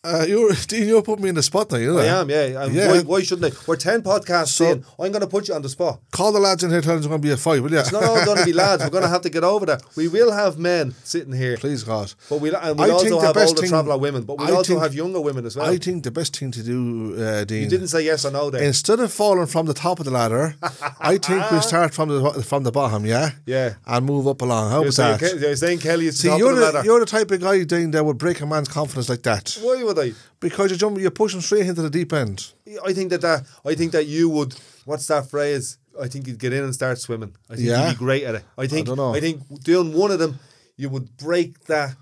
Uh, 0.06 0.26
you're, 0.27 0.52
Dean, 0.68 0.88
you're 0.88 1.02
putting 1.02 1.23
me 1.23 1.30
in 1.30 1.36
the 1.36 1.44
spot 1.44 1.72
now, 1.72 1.77
you 1.77 1.88
know 1.94 1.99
I 1.99 2.03
that? 2.03 2.22
am, 2.22 2.30
yeah. 2.30 2.64
And 2.64 2.73
Yeah. 2.76 2.91
Why, 2.91 2.99
why 3.02 3.23
shouldn't 3.23 3.52
I? 3.53 3.57
We're 3.68 3.76
10 3.76 4.02
podcasts 4.03 4.49
So- 4.49 4.65
in. 4.72 4.86
I'm 4.99 5.11
going 5.11 5.22
to 5.22 5.27
put 5.27 5.48
you 5.48 5.56
on 5.56 5.61
the 5.61 5.69
spot. 5.69 5.99
Call 6.11 6.32
the 6.32 6.40
lads 6.40 6.64
in 6.64 6.69
here, 6.69 6.82
tell 6.82 6.91
them 6.94 6.99
it's 6.99 7.07
going 7.07 7.22
to 7.22 7.27
be 7.27 7.32
a 7.34 7.38
fight, 7.38 7.61
will 7.64 7.72
you? 7.72 7.80
It's 7.80 7.91
not 7.91 8.03
all 8.03 8.23
going 8.23 8.38
to 8.38 8.45
be 8.45 8.53
lads. 8.64 8.84
We're 8.84 8.90
going 8.91 9.03
to 9.03 9.10
have 9.10 9.22
to 9.23 9.30
get 9.30 9.44
over 9.44 9.65
that. 9.65 9.82
We 9.95 10.07
will 10.07 10.32
have 10.32 10.57
men 10.60 10.94
sitting 11.03 11.34
here, 11.34 11.57
Please, 11.57 11.84
God. 11.84 12.14
but 12.30 12.38
we'll, 12.40 12.56
and 12.56 12.80
I 12.80 12.88
we'll 12.88 12.99
think 12.99 13.14
also 13.14 13.19
the 13.22 13.26
have 13.27 13.36
best 13.36 13.48
older 13.49 13.61
thing- 13.61 13.69
traveller 13.72 13.98
women, 13.98 14.23
but 14.23 14.38
we'll 14.38 14.48
I 14.48 14.52
also 14.52 14.73
think- 14.73 14.84
have 14.84 14.94
younger 14.94 15.22
women 15.22 15.45
as 15.45 15.56
well. 15.56 15.65
I 15.69 15.77
think 15.77 16.03
the 16.03 16.11
best 16.11 16.38
thing 16.38 16.52
to 16.52 16.61
do, 16.64 17.15
uh, 17.23 17.44
Dean, 17.45 17.64
you 17.64 17.69
didn't 17.69 17.88
say 17.88 18.03
yes 18.06 18.26
or 18.26 18.32
no 18.32 18.49
there. 18.49 18.64
instead 18.64 18.99
of 18.99 19.11
falling 19.11 19.48
from 19.48 19.65
the 19.65 19.73
top 19.73 19.99
of 19.99 20.06
the 20.06 20.11
ladder, 20.11 20.56
I 20.99 21.18
think 21.18 21.49
we 21.52 21.60
start 21.61 21.94
from 21.94 22.10
the 22.10 22.44
from 22.44 22.64
the 22.64 22.72
bottom, 22.72 23.06
yeah? 23.06 23.32
Yeah. 23.45 23.73
And 23.88 24.06
move 24.06 24.27
up 24.27 24.41
along. 24.41 24.69
How 24.69 24.77
You're 24.82 24.84
about 24.86 24.94
saying, 24.94 25.18
that? 25.18 25.38
Ke- 25.38 25.41
you're 25.41 25.56
saying 25.56 25.80
Kelly 25.80 26.07
is 26.07 26.19
See, 26.19 26.27
top 26.27 26.40
you're 26.40 26.52
of 26.52 26.57
the, 26.57 26.65
the 26.65 26.72
ladder. 26.73 26.86
you're 26.86 26.99
the 26.99 27.06
type 27.06 27.32
of 27.32 27.41
guy, 27.41 27.64
Dean, 27.64 27.91
that 27.91 28.03
would 28.06 28.18
break 28.18 28.40
a 28.41 28.45
man's 28.45 28.68
confidence 28.68 29.10
like 29.10 29.23
that. 29.23 29.57
Why 29.61 29.84
would 29.84 29.94
I? 29.99 30.11
Because 30.39 30.69
you're 30.72 30.77
jumping, 30.77 31.01
you're 31.01 31.11
pushing 31.11 31.41
straight 31.41 31.65
into 31.67 31.81
the 31.81 31.89
deep 31.89 32.13
end. 32.13 32.51
I 32.85 32.93
think 32.93 33.09
that, 33.11 33.22
that 33.22 33.43
I 33.65 33.76
think 33.76 33.91
that 33.93 34.05
you 34.07 34.30
would. 34.30 34.55
What's 34.85 35.07
that 35.07 35.30
phrase? 35.30 35.77
I 36.01 36.07
think 36.07 36.27
you'd 36.27 36.39
get 36.39 36.51
in 36.53 36.63
and 36.63 36.73
start 36.73 36.97
swimming. 36.99 37.35
I 37.49 37.55
think 37.55 37.67
Yeah? 37.69 37.88
you'd 37.88 37.93
be 37.93 37.97
great 37.99 38.23
at 38.23 38.35
it. 38.35 38.43
I 38.57 38.67
think. 38.67 38.88
don't 38.88 38.97
know. 38.97 39.13
I 39.15 39.19
think 39.22 39.41
doing 39.63 39.93
one 39.93 40.11
of 40.11 40.19
them, 40.19 40.39
you 40.77 40.89
would 40.89 41.15
break 41.17 41.65
that 41.65 41.95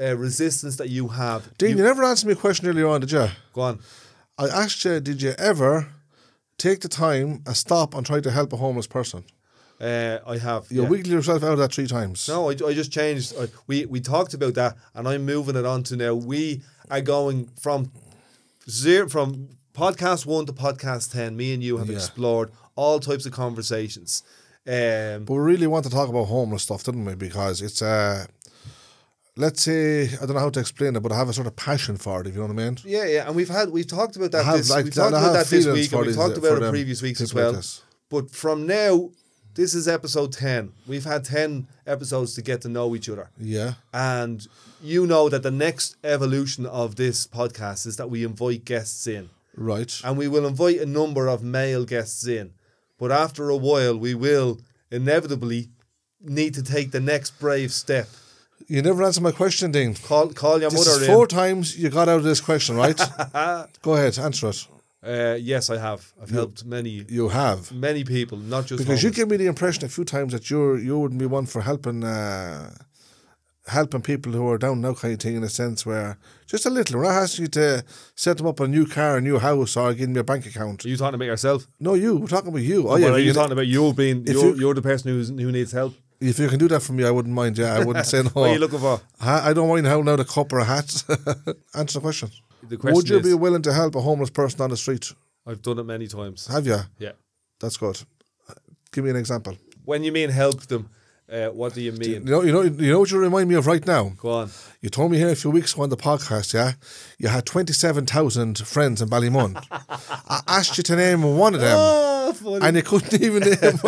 uh, 0.00 0.16
resistance 0.16 0.76
that 0.76 0.88
you 0.88 1.08
have. 1.08 1.56
Dean, 1.58 1.70
You- 1.70 1.76
you, 1.78 1.82
never 1.82 2.04
answered 2.04 2.28
me 2.28 2.32
a 2.34 2.36
question 2.36 2.68
earlier 2.68 2.86
on, 2.86 3.00
did 3.00 3.10
you? 3.12 3.26
go 3.52 3.62
on. 3.62 3.80
I 4.38 4.46
asked 4.46 4.84
you, 4.84 5.00
did 5.00 5.20
you 5.20 5.34
ever 5.36 5.88
take 6.58 6.80
the 6.80 6.88
time 6.88 7.42
and 7.44 7.56
stop 7.56 7.94
and 7.94 8.06
try 8.06 8.20
to 8.20 8.30
help 8.30 8.52
a 8.52 8.56
homeless 8.56 8.86
person? 8.86 9.24
Uh, 9.80 10.18
I 10.26 10.36
have. 10.38 10.66
You 10.70 10.82
yeah. 10.82 10.88
wiggled 10.88 11.06
yourself 11.08 11.42
out 11.42 11.52
of 11.52 11.58
that 11.58 11.72
three 11.72 11.86
times. 11.86 12.28
No, 12.28 12.50
I, 12.50 12.52
I 12.52 12.74
just 12.74 12.92
changed. 12.92 13.34
I, 13.38 13.48
we 13.66 13.86
we 13.86 14.00
talked 14.00 14.34
about 14.34 14.54
that, 14.54 14.76
and 14.94 15.08
I'm 15.08 15.24
moving 15.24 15.56
it 15.56 15.64
on 15.64 15.82
to 15.84 15.96
now. 15.96 16.14
We 16.14 16.62
are 16.90 17.00
going 17.00 17.48
from 17.60 17.90
zero 18.68 19.08
from 19.08 19.48
podcast 19.72 20.26
one 20.26 20.44
to 20.46 20.52
podcast 20.52 21.12
ten. 21.12 21.36
Me 21.36 21.54
and 21.54 21.62
you 21.62 21.78
have 21.78 21.88
Yeah. 21.88 21.96
explored 21.96 22.50
all 22.76 23.00
types 23.00 23.24
of 23.24 23.32
conversations. 23.32 24.22
Um, 24.66 25.24
But 25.24 25.34
we 25.34 25.38
really 25.38 25.66
want 25.66 25.84
to 25.84 25.90
talk 25.90 26.08
about 26.10 26.24
homeless 26.26 26.62
stuff, 26.64 26.84
didn't 26.84 27.04
we? 27.06 27.14
Because 27.14 27.62
it's 27.62 27.80
uh 27.80 28.26
let's 29.36 29.62
say 29.62 30.04
I 30.20 30.26
don't 30.26 30.34
know 30.34 30.40
how 30.40 30.50
to 30.50 30.60
explain 30.60 30.94
it, 30.96 31.00
but 31.00 31.12
I 31.12 31.16
have 31.16 31.28
a 31.28 31.32
sort 31.32 31.46
of 31.46 31.56
passion 31.56 31.96
for 31.96 32.20
it, 32.20 32.26
if 32.26 32.34
you 32.34 32.40
know 32.40 32.46
what 32.48 32.60
I 32.60 32.64
mean. 32.64 32.76
yeah, 32.84 33.04
yeah, 33.06 33.26
and 33.26 33.34
we've 33.34 33.48
had 33.48 33.70
we've 33.70 33.86
talked 33.86 34.16
about 34.16 34.32
that. 34.32 34.44
Have, 34.44 34.58
This, 34.58 34.70
like, 34.70 34.84
we 34.84 34.90
talked 34.90 35.12
about 35.14 35.32
that 35.32 35.46
this 35.46 35.66
week, 35.66 35.90
and 35.92 36.06
we 36.06 36.12
talked 36.12 36.36
about 36.36 36.62
it 36.62 36.70
previous 36.70 37.00
weeks 37.00 37.20
as 37.22 37.30
people 37.30 37.44
like 37.52 37.52
well. 37.54 37.62
but 38.10 38.30
from 38.30 38.66
now, 38.66 39.10
this 39.54 39.74
is 39.74 39.88
episode 39.88 40.32
ten. 40.32 40.72
We've 40.86 41.04
had 41.04 41.24
ten 41.24 41.66
episodes 41.86 42.34
to 42.34 42.42
get 42.42 42.60
to 42.62 42.68
know 42.68 42.94
each 42.94 43.08
other. 43.08 43.30
Yeah. 43.38 43.74
And 43.92 44.46
you 44.82 45.06
know 45.06 45.28
that 45.28 45.42
the 45.42 45.50
next 45.50 45.96
evolution 46.04 46.66
of 46.66 46.96
this 46.96 47.26
podcast 47.26 47.86
is 47.86 47.96
that 47.96 48.10
we 48.10 48.24
invite 48.24 48.64
guests 48.64 49.06
in. 49.06 49.30
Right. 49.56 49.92
And 50.04 50.16
we 50.16 50.28
will 50.28 50.46
invite 50.46 50.78
a 50.80 50.86
number 50.86 51.28
of 51.28 51.42
male 51.42 51.84
guests 51.84 52.26
in. 52.26 52.52
But 52.98 53.10
after 53.10 53.48
a 53.50 53.56
while, 53.56 53.96
we 53.98 54.14
will 54.14 54.60
inevitably 54.90 55.68
need 56.22 56.54
to 56.54 56.62
take 56.62 56.90
the 56.90 57.00
next 57.00 57.38
brave 57.40 57.72
step 57.72 58.08
You 58.68 58.82
never 58.82 59.02
answer 59.02 59.20
my 59.22 59.32
question, 59.32 59.72
Dean. 59.72 59.94
Call 59.94 60.28
call 60.32 60.60
your 60.60 60.70
This 60.70 60.86
mother 60.86 61.00
is 61.02 61.08
in. 61.08 61.14
four 61.14 61.26
times 61.26 61.76
you 61.78 61.88
got 61.90 62.08
out 62.08 62.18
of 62.18 62.24
this 62.24 62.40
question, 62.40 62.76
right? 62.76 62.96
Go 63.82 63.94
ahead, 63.94 64.18
answer 64.18 64.48
it. 64.50 64.66
Uh, 65.02 65.36
yes, 65.40 65.70
I 65.70 65.78
have. 65.78 66.12
I've 66.20 66.30
helped 66.30 66.64
many 66.64 67.06
You 67.08 67.28
have. 67.30 67.72
many 67.72 68.04
people, 68.04 68.36
not 68.38 68.66
just 68.66 68.78
Because 68.82 69.02
you 69.02 69.08
homeless. 69.08 69.16
give 69.16 69.30
me 69.30 69.36
the 69.38 69.46
impression 69.46 69.84
a 69.84 69.88
few 69.88 70.04
times 70.04 70.32
that 70.34 70.50
you're 70.50 70.78
you 70.78 70.98
wouldn't 70.98 71.18
be 71.20 71.26
one 71.26 71.46
for 71.46 71.62
helping 71.62 72.04
uh, 72.04 72.74
helping 73.66 74.02
people 74.02 74.32
who 74.32 74.46
are 74.50 74.58
down 74.58 74.80
now 74.80 74.92
kind 74.94 75.14
of 75.14 75.20
thing 75.20 75.36
in 75.36 75.42
a 75.44 75.48
sense 75.48 75.86
where 75.86 76.18
just 76.46 76.66
a 76.66 76.70
little. 76.70 76.98
We're 76.98 77.04
not 77.04 77.22
asking 77.22 77.44
you 77.44 77.48
to 77.50 77.84
set 78.14 78.36
them 78.38 78.46
up 78.46 78.60
a 78.60 78.68
new 78.68 78.84
car, 78.86 79.16
a 79.16 79.20
new 79.20 79.38
house, 79.38 79.76
or 79.76 79.94
give 79.94 80.08
them 80.08 80.16
a 80.18 80.24
bank 80.24 80.44
account. 80.46 80.84
Are 80.84 80.88
you 80.88 80.96
talking 80.98 81.14
about 81.14 81.24
yourself? 81.26 81.66
No, 81.78 81.94
you. 81.94 82.16
We're 82.16 82.26
talking 82.26 82.48
about 82.50 82.62
you. 82.62 82.82
Oh, 82.82 82.90
Well, 82.92 82.98
yeah. 83.00 83.08
are 83.12 83.18
you 83.18 83.26
you 83.26 83.32
talking 83.32 83.52
about 83.52 83.66
you 83.68 83.92
being 83.94 84.26
you're, 84.26 84.44
you- 84.48 84.54
you're 84.56 84.74
the 84.74 84.82
person 84.82 85.10
who's, 85.12 85.28
who 85.30 85.50
needs 85.52 85.72
help? 85.72 85.94
if 86.20 86.38
you 86.38 86.48
can 86.48 86.58
do 86.58 86.68
that 86.68 86.80
for 86.82 86.92
me, 86.92 87.04
I 87.06 87.10
wouldn't 87.10 87.34
mind. 87.34 87.56
Yeah, 87.56 87.72
I 87.76 87.84
wouldn't 87.84 88.04
say 88.04 88.22
no. 88.22 88.28
What 88.34 88.50
are 88.50 88.52
you 88.52 88.58
looking 88.58 88.80
for? 88.80 89.00
Ha- 89.20 89.42
I 89.46 89.54
don't 89.54 89.68
mind 89.68 89.86
holding 89.86 90.12
out 90.12 90.20
a 90.20 90.24
cup 90.26 90.52
or 90.52 90.58
a 90.58 90.64
hat. 90.64 91.02
Answer 91.74 91.98
the 91.98 92.00
question. 92.02 92.28
The 92.70 92.76
question 92.76 92.94
Would 92.94 93.08
you 93.08 93.18
is, 93.18 93.26
be 93.26 93.34
willing 93.34 93.62
to 93.62 93.72
help 93.72 93.96
a 93.96 94.00
homeless 94.00 94.30
person 94.30 94.60
on 94.60 94.70
the 94.70 94.76
street? 94.76 95.12
I've 95.44 95.60
done 95.60 95.80
it 95.80 95.84
many 95.84 96.06
times. 96.06 96.46
Have 96.46 96.66
you? 96.66 96.78
Yeah. 96.98 97.12
That's 97.58 97.76
good. 97.76 98.00
Give 98.92 99.02
me 99.04 99.10
an 99.10 99.16
example. 99.16 99.56
When 99.84 100.04
you 100.04 100.12
mean 100.12 100.30
help 100.30 100.60
them, 100.68 100.88
uh, 101.30 101.48
what 101.48 101.74
do 101.74 101.80
you 101.80 101.90
mean? 101.90 102.10
You 102.12 102.20
know, 102.20 102.42
you 102.42 102.52
know, 102.52 102.62
you 102.62 102.92
know 102.92 103.00
what 103.00 103.10
you 103.10 103.18
remind 103.18 103.48
me 103.48 103.56
of 103.56 103.66
right 103.66 103.84
now. 103.84 104.12
Go 104.18 104.30
on. 104.30 104.50
You 104.80 104.88
told 104.88 105.10
me 105.10 105.18
here 105.18 105.30
a 105.30 105.34
few 105.34 105.50
weeks 105.50 105.72
ago 105.74 105.82
on 105.82 105.90
the 105.90 105.96
podcast, 105.96 106.54
yeah, 106.54 106.72
you 107.18 107.28
had 107.28 107.44
twenty-seven 107.44 108.06
thousand 108.06 108.58
friends 108.58 109.02
in 109.02 109.08
Ballymun. 109.08 109.56
I 110.28 110.40
asked 110.46 110.76
you 110.78 110.84
to 110.84 110.96
name 110.96 111.22
one 111.22 111.54
of 111.54 111.60
them, 111.60 111.76
Oh, 111.76 112.19
funny. 112.32 112.66
and 112.66 112.76
you 112.76 112.82
couldn't 112.82 113.22
even 113.22 113.42
name. 113.50 113.78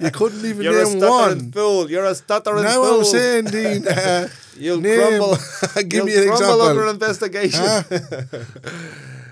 You 0.00 0.10
couldn't 0.10 0.44
even 0.44 0.62
You're 0.62 0.80
a 0.80 0.84
name 0.84 0.98
stuttering 0.98 1.38
one. 1.38 1.52
fool. 1.52 1.90
You're 1.90 2.04
a 2.04 2.14
stuttering 2.14 2.62
Now 2.64 2.82
fool. 2.82 2.98
I'm 3.00 3.04
saying, 3.04 3.44
Dean, 3.46 3.88
uh, 3.88 4.28
You'll 4.58 4.80
name. 4.80 4.98
crumble. 5.18 5.36
Give 5.88 5.92
You'll 5.92 6.06
me 6.06 6.16
an 6.16 6.26
crumble 6.36 6.62
under 6.62 6.86
example. 6.88 6.94
investigation. 6.94 7.64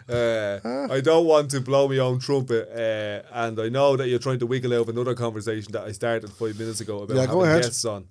uh, 0.09 0.89
I 0.91 1.01
don't 1.01 1.27
want 1.27 1.51
to 1.53 1.61
blow 1.61 1.89
my 1.89 1.99
own 1.99 2.19
trumpet, 2.19 2.69
uh, 2.71 3.23
and 3.33 3.59
I 3.61 3.69
know 3.69 3.97
that 3.97 4.09
you're 4.09 4.19
trying 4.19 4.39
to 4.41 4.47
wiggle 4.47 4.73
out 4.75 4.81
of 4.83 4.89
another 4.91 5.15
conversation 5.15 5.73
that 5.73 5.85
I 5.85 5.93
started 5.93 6.31
five 6.31 6.59
minutes 6.59 6.81
ago 6.81 7.03
about 7.03 7.17
Yeah, 7.17 7.23
having 7.27 7.41
guests 7.63 7.85
on. 7.85 8.07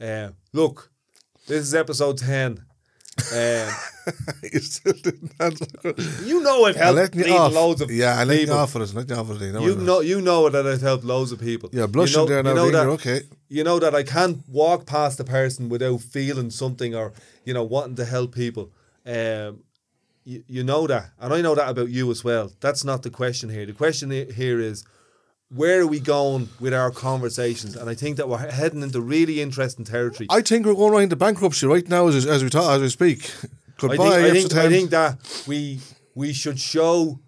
Uh, 0.00 0.30
look, 0.52 0.90
this 1.46 1.62
is 1.62 1.74
episode 1.74 2.18
ten. 2.18 2.64
Um, 3.32 3.68
you 4.42 4.58
still 4.60 4.94
didn't 4.94 5.32
answer. 5.38 5.66
you 6.24 6.42
know 6.42 6.64
I've 6.64 6.76
I 6.76 6.78
helped 6.78 7.14
let 7.14 7.26
you 7.26 7.34
off. 7.34 7.52
loads 7.52 7.80
of 7.82 7.90
yeah, 7.90 8.18
I 8.18 8.24
let 8.24 8.38
people. 8.38 8.54
you 8.54 8.60
off 8.60 8.74
with 8.74 8.90
it. 8.90 8.94
Let 8.94 9.08
you 9.10 9.16
off 9.16 9.30
it. 9.30 9.38
Dean. 9.38 9.52
Don't 9.52 9.62
You 9.62 9.76
know, 9.76 10.00
you 10.00 10.20
know 10.20 10.48
that 10.48 10.66
I've 10.66 10.80
helped 10.80 11.04
loads 11.04 11.30
of 11.30 11.38
people. 11.40 11.68
Yeah, 11.72 11.86
blushing 11.86 12.22
you 12.22 12.26
know, 12.28 12.32
there 12.32 12.42
now. 12.42 12.50
you 12.50 12.56
know 12.56 12.70
that, 12.70 12.86
okay. 12.88 13.20
You 13.48 13.64
know 13.64 13.78
that 13.78 13.94
I 13.94 14.02
can't 14.02 14.38
walk 14.48 14.86
past 14.86 15.20
a 15.20 15.24
person 15.24 15.68
without 15.68 16.00
feeling 16.00 16.50
something 16.50 16.94
or 16.94 17.12
you 17.44 17.52
know 17.52 17.62
wanting 17.62 17.96
to 17.96 18.04
help 18.06 18.34
people. 18.34 18.70
Um, 19.06 19.62
you, 20.24 20.42
you 20.46 20.62
know 20.64 20.86
that, 20.86 21.10
and 21.20 21.34
I 21.34 21.40
know 21.42 21.54
that 21.54 21.68
about 21.68 21.90
you 21.90 22.10
as 22.10 22.24
well. 22.24 22.50
That's 22.60 22.84
not 22.84 23.02
the 23.02 23.10
question 23.10 23.50
here. 23.50 23.66
The 23.66 23.72
question 23.72 24.10
here 24.10 24.58
is 24.60 24.84
where 25.54 25.80
are 25.80 25.86
we 25.86 26.00
going 26.00 26.48
with 26.60 26.72
our 26.72 26.90
conversations? 26.90 27.76
And 27.76 27.88
I 27.88 27.94
think 27.94 28.16
that 28.16 28.28
we're 28.28 28.38
heading 28.38 28.82
into 28.82 29.00
really 29.00 29.40
interesting 29.40 29.84
territory. 29.84 30.26
I 30.30 30.40
think 30.40 30.66
we're 30.66 30.74
going 30.74 30.92
right 30.92 31.02
into 31.02 31.16
bankruptcy 31.16 31.66
right 31.66 31.86
now 31.88 32.08
as, 32.08 32.26
as 32.26 32.42
we 32.42 32.50
talk, 32.50 32.70
as 32.70 32.80
we 32.80 32.88
speak. 32.88 33.30
I 33.44 33.48
Goodbye. 33.76 33.96
think, 33.96 34.14
I 34.14 34.30
think, 34.32 34.52
I 34.54 34.68
think 34.68 34.90
that 34.90 35.44
we 35.46 35.80
we 36.14 36.32
should 36.32 36.58
show 36.58 37.18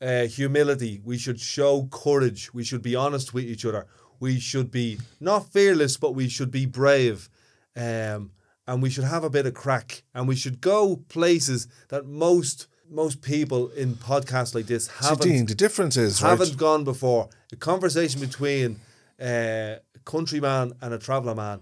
uh, 0.00 0.22
humility. 0.24 1.00
We 1.04 1.16
should 1.16 1.40
show 1.40 1.88
courage. 1.90 2.52
We 2.52 2.64
should 2.64 2.82
be 2.82 2.96
honest 2.96 3.32
with 3.32 3.44
each 3.44 3.64
other. 3.64 3.86
We 4.20 4.40
should 4.40 4.70
be 4.70 4.98
not 5.20 5.52
fearless, 5.52 5.96
but 5.96 6.14
we 6.14 6.28
should 6.28 6.50
be 6.50 6.66
brave. 6.66 7.28
Um, 7.76 8.32
and 8.66 8.82
we 8.82 8.90
should 8.90 9.04
have 9.04 9.24
a 9.24 9.30
bit 9.30 9.46
of 9.46 9.54
crack. 9.54 10.02
And 10.14 10.26
we 10.26 10.36
should 10.36 10.60
go 10.60 10.96
places 11.08 11.68
that 11.88 12.06
most 12.06 12.66
most 12.90 13.22
people 13.22 13.68
in 13.70 13.94
podcasts 13.94 14.54
like 14.54 14.66
this 14.66 14.88
haven't 14.88 15.22
Dean, 15.22 15.46
the 15.46 15.54
difference 15.54 15.96
is 15.96 16.20
haven't 16.20 16.48
right. 16.50 16.56
gone 16.56 16.84
before. 16.84 17.28
A 17.52 17.56
conversation 17.56 18.20
between 18.20 18.80
uh, 19.20 19.24
a 19.24 19.80
countryman 20.04 20.72
and 20.80 20.94
a 20.94 20.98
traveller 20.98 21.34
man. 21.34 21.60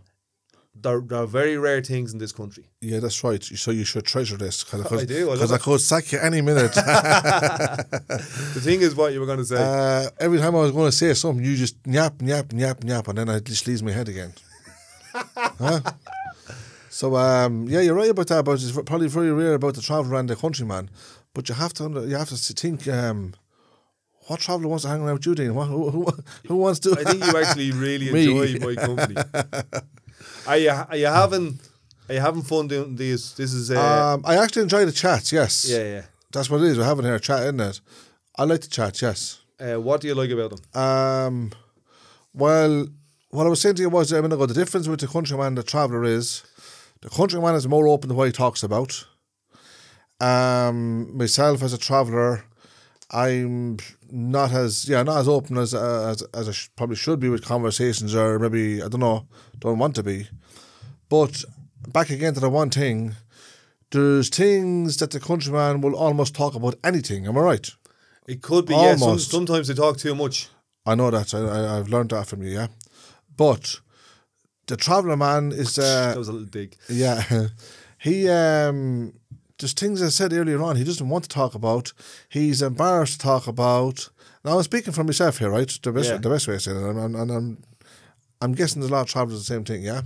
They're, 0.75 1.03
they're 1.03 1.27
very 1.27 1.59
rare 1.59 1.83
things 1.83 2.15
in 2.15 2.19
this 2.19 2.33
country. 2.33 2.65
Yeah, 2.81 3.01
that's 3.01 3.23
right. 3.23 3.45
So 3.45 3.71
you 3.73 3.85
should 3.85 4.07
treasure 4.07 4.39
this 4.39 4.65
because 4.65 5.03
I 5.03 5.05
do, 5.05 5.29
I 5.31 5.35
Because 5.35 5.53
I, 5.53 5.57
it. 5.57 5.61
could 5.63 5.81
sack 5.83 6.11
you 6.13 6.19
any 6.19 6.41
minute. 6.41 6.75
The 6.77 8.61
thing 8.63 8.81
is, 8.81 8.95
what 8.95 9.13
you 9.13 9.21
were 9.21 9.27
going 9.27 9.39
to 9.39 9.45
say. 9.45 9.57
uh, 9.59 10.09
every 10.19 10.39
time 10.39 10.57
I 10.57 10.61
was 10.61 10.73
going 10.73 10.91
to 10.91 10.97
say 10.97 11.13
something, 11.13 11.45
you 11.45 11.57
just 11.57 11.81
nyap, 11.83 12.13
nyap, 12.19 12.45
nyap, 12.45 12.77
nyap, 12.81 13.07
and 13.09 13.19
then 13.19 13.29
it 13.29 13.45
just 13.45 13.67
leaves 13.67 13.83
my 13.83 13.93
head 13.93 14.09
again. 14.09 14.33
huh? 15.15 15.81
So 16.93 17.17
um, 17.17 17.67
yeah, 17.69 17.81
you're 17.81 17.95
right 17.95 18.11
about 18.11 18.27
that. 18.27 18.45
But 18.45 18.63
it's 18.63 18.73
probably 18.73 19.09
very 19.09 19.33
rare 19.33 19.55
about 19.55 19.75
the 19.75 19.81
travel 19.81 20.13
around 20.13 20.27
the 20.27 20.37
country, 20.37 20.67
man. 20.67 20.91
But 21.33 21.49
you 21.49 21.55
have 21.55 21.73
to 21.75 21.87
under- 21.87 22.07
you 22.07 22.17
have 22.17 22.29
to 22.29 22.37
think. 22.37 22.87
Um, 22.87 23.35
what 24.27 24.39
traveller 24.39 24.69
wants 24.69 24.85
to 24.85 24.89
hang 24.91 25.01
around 25.01 25.15
with 25.15 25.27
you, 25.27 25.35
Dean? 25.35 25.55
What, 25.55 25.67
who, 25.67 25.91
who, 25.91 26.07
who 26.47 26.57
wants 26.57 26.79
to? 26.81 26.93
I 26.93 27.03
think 27.03 27.25
you 27.25 27.37
actually 27.37 27.73
really 27.73 28.09
enjoy 28.31 28.67
my 28.67 28.75
company. 28.75 29.17
Are 30.47 30.57
you, 30.57 30.71
are 30.71 30.97
you 30.97 31.07
having 31.07 31.59
are 32.09 32.15
you 32.15 32.21
having 32.21 32.43
fun 32.43 32.69
doing 32.69 32.95
these? 32.95 33.35
This 33.35 33.53
is 33.53 33.71
uh, 33.71 34.15
um, 34.15 34.23
I 34.25 34.37
actually 34.37 34.63
enjoy 34.63 34.85
the 34.85 34.93
chats. 34.93 35.33
Yes, 35.33 35.69
yeah, 35.69 35.83
yeah. 35.83 36.03
that's 36.33 36.49
what 36.49 36.61
it 36.61 36.69
is. 36.69 36.79
We're 36.79 36.85
having 36.85 37.05
here 37.05 37.15
a 37.15 37.21
chat, 37.21 37.41
isn't 37.41 37.61
it? 37.61 37.81
I 38.37 38.45
like 38.45 38.61
the 38.61 38.69
chat. 38.69 39.01
Yes. 39.03 39.41
Uh, 39.59 39.81
what 39.81 40.01
do 40.01 40.09
you 40.09 40.15
like 40.15 40.31
about 40.31 40.51
them? 40.51 40.81
Um, 40.81 41.53
well, 42.35 42.87
what 43.31 43.47
I 43.47 43.51
was 43.51 43.61
saying 43.61 43.77
to 43.77 43.83
you 43.83 43.89
was 43.89 44.13
a 44.13 44.23
minute 44.23 44.35
ago, 44.35 44.47
the 44.47 44.55
difference 44.55 44.87
with 44.87 45.01
the 45.01 45.09
countryman 45.09 45.49
and 45.49 45.59
the 45.59 45.63
traveller 45.63 46.05
is 46.05 46.45
the 47.03 47.11
countryman 47.11 47.55
is 47.55 47.69
more 47.69 47.87
open 47.89 48.09
to 48.09 48.15
what 48.15 48.27
he 48.27 48.33
talks 48.33 48.63
about. 48.63 49.07
Um, 50.21 51.17
myself 51.17 51.63
as 51.63 51.73
a 51.73 51.79
traveller, 51.79 52.45
I'm 53.11 53.79
not 54.11 54.53
as 54.53 54.89
yeah 54.89 55.03
not 55.03 55.19
as 55.19 55.29
open 55.29 55.59
as 55.59 55.75
as 55.75 56.23
as 56.33 56.49
I 56.49 56.53
sh- 56.53 56.71
probably 56.77 56.97
should 56.97 57.21
be 57.21 57.29
with 57.29 57.45
conversations 57.45 58.15
or 58.15 58.39
maybe 58.39 58.83
I 58.83 58.89
don't 58.89 59.01
know 59.01 59.27
don't 59.59 59.79
want 59.79 59.97
to 59.97 60.03
be, 60.03 60.29
but 61.09 61.45
back 61.89 62.11
again 62.11 62.35
to 62.35 62.41
the 62.41 62.49
one 62.49 62.71
thing. 62.71 63.17
There's 63.91 64.31
things 64.31 64.97
that 64.99 65.11
the 65.11 65.21
countryman 65.21 65.83
will 65.83 65.95
almost 65.95 66.35
talk 66.35 66.55
about 66.55 66.77
anything. 66.83 67.27
Am 67.27 67.37
I 67.37 67.41
right? 67.41 67.71
It 68.27 68.41
could 68.41 68.65
be. 68.67 68.75
Yeah, 68.75 68.97
some, 68.97 69.19
sometimes 69.19 69.69
they 69.69 69.75
talk 69.75 69.99
too 69.99 70.15
much. 70.15 70.49
I 70.87 70.95
know 70.95 71.11
that. 71.11 71.35
I, 71.35 71.41
I, 71.41 71.79
I've 71.79 71.89
learned 71.89 72.11
that 72.11 72.27
from 72.27 72.43
you, 72.43 72.51
yeah. 72.51 72.69
But 73.37 73.81
the 74.67 74.77
traveller 74.77 75.17
man 75.17 75.53
is, 75.53 75.75
that 75.77 76.15
uh, 76.17 76.19
was 76.19 76.29
a 76.29 76.33
little 76.33 76.47
dig. 76.49 76.77
yeah, 76.89 77.23
he, 77.99 78.29
um, 78.29 79.15
there's 79.59 79.73
things 79.73 80.03
I 80.03 80.09
said 80.09 80.33
earlier 80.33 80.61
on 80.63 80.77
he 80.77 80.85
doesn't 80.85 81.09
want 81.09 81.25
to 81.25 81.29
talk 81.31 81.55
about. 81.55 81.93
He's 82.29 82.63
embarrassed 82.63 83.21
to 83.21 83.27
talk 83.27 83.47
about. 83.47 84.09
Now, 84.45 84.57
I'm 84.57 84.63
speaking 84.65 84.93
for 84.93 85.05
myself 85.05 85.39
here, 85.39 85.51
right? 85.51 85.69
The 85.83 85.93
best, 85.93 86.09
Yeah. 86.11 86.17
the 86.17 86.29
best 86.31 86.49
way 86.49 86.55
of 86.55 86.63
saying 86.63 86.77
it. 86.77 86.83
And, 86.91 86.99
I'm- 86.99 87.15
and 87.15 87.31
I'm, 87.31 87.63
I'm 88.41 88.53
guessing 88.55 88.81
there's 88.81 88.91
a 88.91 88.95
lot 88.95 89.03
of 89.03 89.07
travellers 89.09 89.39
the 89.39 89.45
same 89.45 89.65
thing, 89.65 89.83
yeah? 89.83 90.03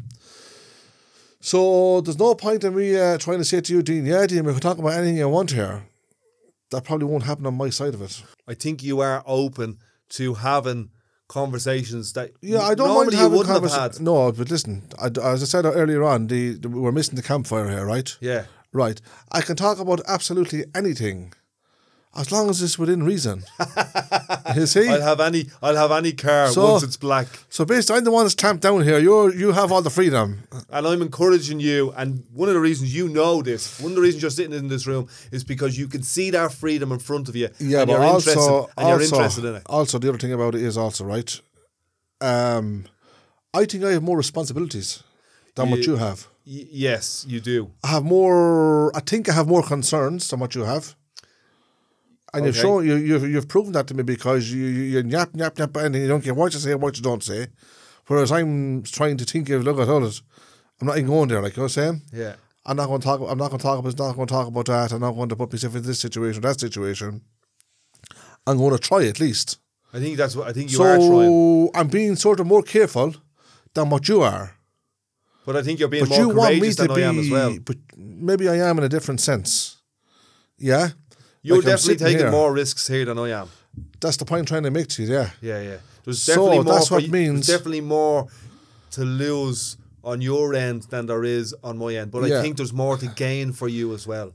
So 1.41 2.01
there's 2.01 2.19
no 2.19 2.35
point 2.35 2.65
in 2.65 2.75
me 2.75 2.99
uh, 2.99 3.19
trying 3.19 3.39
to 3.39 3.45
say 3.45 3.61
to 3.61 3.73
you, 3.73 3.83
Dean, 3.83 4.05
yeah, 4.05 4.27
Dean, 4.27 4.45
we 4.45 4.53
can 4.53 4.61
talk 4.61 4.79
about 4.79 4.93
anything 4.95 5.17
you 5.17 5.29
want 5.29 5.53
here. 5.53 5.87
That 6.71 6.85
probably 6.85 7.07
won't 7.07 7.23
happen 7.23 7.47
on 7.47 7.55
my 7.55 7.71
side 7.71 7.95
of 7.95 8.03
it. 8.03 8.23
I 8.49 8.55
think 8.55 8.83
you 8.83 9.01
are 9.01 9.23
open 9.27 9.79
to 10.11 10.35
having 10.35 10.91
conversations 11.29 12.13
that 12.13 12.33
Yeah, 12.41 12.61
I 12.61 12.75
don't 12.75 12.89
normally 12.89 13.17
mind 13.17 13.33
you 13.33 13.39
wouldn't 13.39 13.63
have 13.63 13.95
had. 13.95 14.01
No, 14.01 14.33
but 14.33 14.51
listen, 14.51 14.83
I, 15.01 15.07
as 15.07 15.43
I 15.43 15.47
said 15.47 15.65
earlier 15.65 16.03
on, 16.05 16.27
the, 16.29 16.55
the 16.55 16.69
we're 16.69 16.93
missing 16.93 17.17
the 17.17 17.23
campfire 17.23 17.69
here, 17.69 17.85
right? 17.87 18.17
Yeah, 18.21 18.45
Right. 18.73 19.01
I 19.33 19.41
can 19.41 19.57
talk 19.57 19.79
about 19.79 20.01
absolutely 20.07 20.65
anything, 20.75 21.33
as 22.19 22.31
long 22.33 22.49
as 22.51 22.63
it's 22.63 22.79
within 22.79 23.03
reason. 23.03 23.45
you 24.57 24.67
see? 24.67 24.89
I'll 24.89 25.01
have 25.03 25.21
any. 25.21 25.47
I'll 25.63 25.77
have 25.77 25.93
any 25.93 26.13
car 26.13 26.49
So- 26.49 26.73
once 26.73 26.83
it's 26.83 26.97
black, 26.97 27.27
so 27.49 27.65
basically, 27.65 27.99
I'm 27.99 28.05
the 28.05 28.11
one 28.11 28.25
that's 28.25 28.35
clamped 28.35 28.63
down 28.63 28.83
here. 28.83 28.99
You 28.99 29.33
you 29.33 29.53
have 29.53 29.73
all 29.73 29.83
the 29.83 29.91
freedom. 29.91 30.43
and 30.71 30.87
I'm 30.87 31.03
encouraging 31.03 31.61
you. 31.61 31.93
And 31.97 32.25
one 32.33 32.49
of 32.49 32.55
the 32.55 32.61
reasons 32.61 32.95
you 32.95 33.09
know 33.09 33.43
this, 33.43 33.81
one 33.81 33.93
of 33.93 33.97
the 33.97 34.03
reasons 34.03 34.23
you're 34.23 34.31
sitting 34.31 34.57
in 34.59 34.69
this 34.69 34.87
room, 34.87 35.09
is 35.33 35.45
because 35.45 35.79
you 35.79 35.89
can 35.89 36.03
see 36.03 36.31
that 36.31 36.53
freedom 36.53 36.93
in 36.93 36.99
front 36.99 37.29
of 37.29 37.37
you. 37.37 37.49
Yeah, 37.59 37.81
and 37.81 37.89
but 37.89 37.93
you're 37.95 38.03
also, 38.05 38.31
interested, 38.31 38.73
and 38.79 38.89
you're 38.89 39.01
also, 39.01 39.17
interested 39.17 39.45
in 39.45 39.55
it. 39.57 39.63
also 39.67 39.99
the 39.99 40.09
other 40.09 40.19
thing 40.19 40.33
about 40.33 40.55
it 40.55 40.63
is 40.63 40.77
also 40.77 41.05
right. 41.05 41.41
Um, 42.21 42.85
I 43.55 43.65
think 43.65 43.85
I 43.85 43.93
have 43.93 44.03
more 44.03 44.17
responsibilities 44.17 45.03
than 45.55 45.71
what 45.71 45.87
you 45.87 45.97
have. 45.97 46.27
Y- 46.47 46.67
yes, 46.71 47.25
you 47.29 47.41
do. 47.41 47.71
I 47.85 47.89
have 47.89 48.05
more. 48.05 48.95
I 48.97 49.01
think 49.01 49.29
I 49.29 49.33
have 49.33 49.49
more 49.49 49.63
concerns 49.63 50.29
than 50.29 50.41
what 50.41 50.55
you 50.55 50.65
have. 50.65 50.95
And 52.37 52.47
you've 52.47 52.57
shown 52.57 52.87
you 52.87 52.97
you've 52.97 53.29
you've 53.29 53.49
proven 53.49 53.73
that 53.73 53.87
to 53.89 53.95
me 53.95 54.03
because 54.03 54.51
you 54.53 54.65
you, 54.67 55.03
yap 55.03 55.31
yap 55.35 55.59
yap 55.59 55.77
and 55.77 55.95
you 55.95 56.09
don't 56.09 56.23
care 56.23 56.35
what 56.35 56.53
you 56.53 56.61
say 56.61 56.73
and 56.73 56.83
what 56.83 56.97
you 56.97 57.03
don't 57.03 57.23
say, 57.23 57.49
whereas 58.07 58.31
I'm 58.33 58.83
trying 58.83 59.17
to 59.19 59.25
think 59.25 59.49
of 59.51 59.65
look 59.65 59.79
at 59.79 59.89
all 59.89 60.05
it. 60.05 60.21
I'm 60.81 60.87
not 60.89 60.99
even 60.99 61.11
going 61.11 61.29
there. 61.29 61.43
Like 61.43 61.57
you're 61.57 61.69
saying, 61.69 62.03
Yeah. 62.13 62.35
I'm 62.67 62.77
not 62.77 62.87
going 62.89 63.01
to 63.01 63.05
talk. 63.05 63.21
I'm 63.21 63.39
not 63.39 63.49
going 63.49 63.59
to 63.59 63.63
talk 63.63 63.79
about. 63.79 63.97
Not 63.99 64.17
going 64.17 64.27
to 64.27 64.35
talk 64.35 64.49
about 64.49 64.67
that. 64.67 64.93
I'm 64.93 65.01
not 65.01 65.13
going 65.13 65.29
to 65.29 65.37
put 65.37 65.53
myself 65.53 65.77
in 65.77 65.83
this 65.83 66.01
situation, 66.01 66.43
that 66.43 66.59
situation. 66.61 67.23
I'm 68.47 68.59
going 68.59 68.73
to 68.73 68.79
try 68.79 69.05
at 69.07 69.21
least. 69.21 69.59
I 69.93 70.01
think 70.01 70.17
that's 70.17 70.35
what 70.37 70.49
I 70.49 70.53
think 70.53 70.73
you 70.73 70.83
are 70.83 70.97
trying. 70.97 71.11
So 71.11 71.71
I'm 71.75 71.89
being 71.89 72.17
sort 72.17 72.41
of 72.41 72.47
more 72.47 72.63
careful 72.63 73.15
than 73.73 73.89
what 73.89 74.09
you 74.09 74.21
are. 74.23 74.57
But 75.47 75.57
I 75.57 75.63
think 75.63 75.79
you're 75.79 75.89
being 75.89 76.05
But 76.05 76.11
more 76.11 76.19
you 76.19 76.29
want 76.31 76.55
me 76.55 76.59
courageous 76.59 76.77
to 76.77 76.83
than 76.89 76.97
be. 76.97 77.05
I 77.05 77.09
am 77.09 77.19
as 77.21 77.31
well. 77.31 77.59
But 77.65 77.77
maybe 77.97 78.49
I 78.49 78.57
am 78.57 78.79
in 78.79 78.85
a 78.85 78.89
different 78.89 79.21
sense. 79.21 79.77
Yeah. 80.59 80.89
You're 81.47 81.57
Like 81.59 81.67
definitely 81.67 81.97
taking 82.05 82.19
here. 82.19 82.31
more 82.31 82.53
risks 82.53 82.87
here 82.89 83.05
than 83.05 83.19
I 83.19 83.31
am. 83.41 83.49
That's 84.01 84.17
the 84.17 84.25
point 84.25 84.41
I'm 84.41 84.47
trying 84.47 84.63
to 84.65 84.71
make 84.71 84.89
to 84.89 85.03
you. 85.03 85.13
Yeah. 85.13 85.31
Yeah, 85.41 85.61
yeah. 85.61 85.77
There's 86.05 86.21
So, 86.23 86.33
definitely 86.35 86.65
more 86.65 86.75
that's 86.75 86.91
what 86.91 87.03
you- 87.05 87.13
means- 87.13 87.47
There's 87.47 87.59
definitely 87.59 87.83
more 87.83 88.27
to 88.93 89.05
lose 89.05 89.77
on 90.03 90.21
your 90.21 90.55
end 90.55 90.83
than 90.91 91.07
there 91.07 91.25
is 91.25 91.55
on 91.63 91.79
my 91.79 91.95
end. 91.95 92.11
But 92.11 92.25
I 92.25 92.43
think 92.43 92.57
there's 92.57 92.73
more 92.73 92.97
to 92.97 93.07
gain 93.07 93.53
for 93.53 93.69
you 93.69 93.95
as 93.95 94.07
well. 94.07 94.33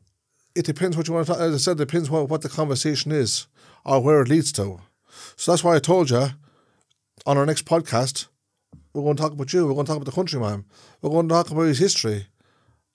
It 0.55 0.65
depends 0.65 0.97
what 0.97 1.07
you 1.07 1.13
want 1.13 1.27
to 1.27 1.33
talk. 1.33 1.41
As 1.41 1.53
I 1.53 1.57
said, 1.57 1.73
it 1.79 1.85
depends 1.87 2.09
what, 2.09 2.29
what 2.29 2.41
the 2.41 2.49
conversation 2.49 3.11
is 3.11 3.47
or 3.85 4.01
where 4.01 4.21
it 4.21 4.27
leads 4.29 4.51
to. 4.53 4.81
So 5.37 5.51
that's 5.51 5.63
why 5.63 5.75
I 5.75 5.79
told 5.79 6.09
you 6.09 6.29
on 7.25 7.37
our 7.37 7.45
next 7.45 7.65
podcast, 7.65 8.27
we're 8.93 9.03
going 9.03 9.15
to 9.15 9.21
talk 9.23 9.31
about 9.31 9.53
you. 9.53 9.65
We're 9.65 9.73
going 9.73 9.85
to 9.85 9.89
talk 9.91 9.97
about 10.01 10.05
the 10.11 10.11
country, 10.11 10.39
countryman. 10.39 10.65
We're 11.01 11.09
going 11.09 11.29
to 11.29 11.33
talk 11.33 11.49
about 11.51 11.63
his 11.67 11.79
history. 11.79 12.27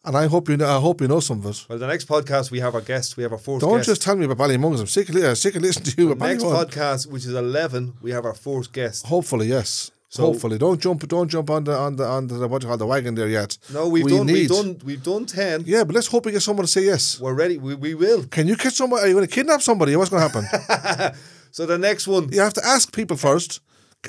And 0.07 0.16
I 0.16 0.27
hope 0.28 0.49
you 0.49 0.57
know, 0.57 0.69
I 0.77 0.81
hope 0.81 1.01
you 1.01 1.09
know 1.09 1.19
some 1.20 1.41
of 1.41 1.47
it. 1.47 1.66
Well, 1.69 1.78
the 1.78 1.87
next 1.89 2.07
podcast 2.07 2.51
we 2.53 2.61
have 2.61 2.74
our 2.77 2.81
guest. 2.81 3.16
We 3.16 3.24
have 3.24 3.33
our 3.33 3.39
fourth 3.39 3.61
Don't 3.61 3.78
guest. 3.78 3.89
just 3.89 4.03
tell 4.03 4.15
me 4.16 4.24
about 4.24 4.39
Ballymun's. 4.39 4.81
I'm 4.81 4.87
sick 4.87 5.09
of, 5.09 5.16
li- 5.16 5.35
sick 5.35 5.57
of 5.57 5.62
listening 5.62 5.87
to 5.93 6.01
you 6.03 6.12
about 6.12 6.27
the 6.27 6.33
next 6.33 6.45
podcast, 6.45 7.07
which 7.11 7.24
is 7.24 7.35
eleven, 7.35 7.95
we 8.01 8.12
have 8.12 8.24
our 8.24 8.35
fourth 8.35 8.73
guest. 8.73 9.07
Hopefully, 9.07 9.49
yes. 9.49 9.91
So- 10.09 10.23
Hopefully, 10.23 10.57
don't 10.59 10.81
jump, 10.81 11.07
don't 11.09 11.28
jump 11.28 11.51
on 11.51 11.65
the 11.65 11.77
on 11.77 11.97
the 11.97 12.05
on 12.07 12.28
the 12.28 12.47
what 12.47 12.62
you 12.62 12.69
call 12.69 12.77
the 12.78 12.87
wagon 12.87 13.16
there 13.16 13.28
yet. 13.28 13.59
No, 13.74 13.89
we've 13.89 14.05
We 14.05 14.12
done 14.12 14.27
we've 14.27 14.37
need- 14.37 14.49
done 14.51 14.81
we've 14.85 15.03
done 15.03 15.27
ten. 15.27 15.65
Yeah, 15.66 15.83
but 15.83 15.97
let's 15.97 16.07
hope 16.07 16.24
we 16.27 16.31
get 16.33 16.43
someone 16.43 16.65
to 16.66 16.70
say 16.70 16.85
yes. 16.85 17.19
We're 17.20 17.35
ready. 17.35 17.59
We, 17.59 17.74
we 17.74 17.95
will. 17.95 18.23
Can 18.28 18.47
you 18.47 18.57
catch 18.57 18.74
somebody? 18.74 19.03
Are 19.03 19.09
you 19.09 19.15
going 19.15 19.27
to 19.27 19.35
kidnap 19.35 19.61
somebody? 19.61 19.97
What's 19.97 20.11
going 20.11 20.23
to 20.23 20.28
happen? 20.28 21.16
So 21.51 21.65
the 21.65 21.78
next 21.78 22.07
one, 22.07 22.28
you 22.33 22.41
have 22.41 22.53
to 22.55 22.65
ask 22.66 22.95
people 22.95 23.16
first. 23.16 23.61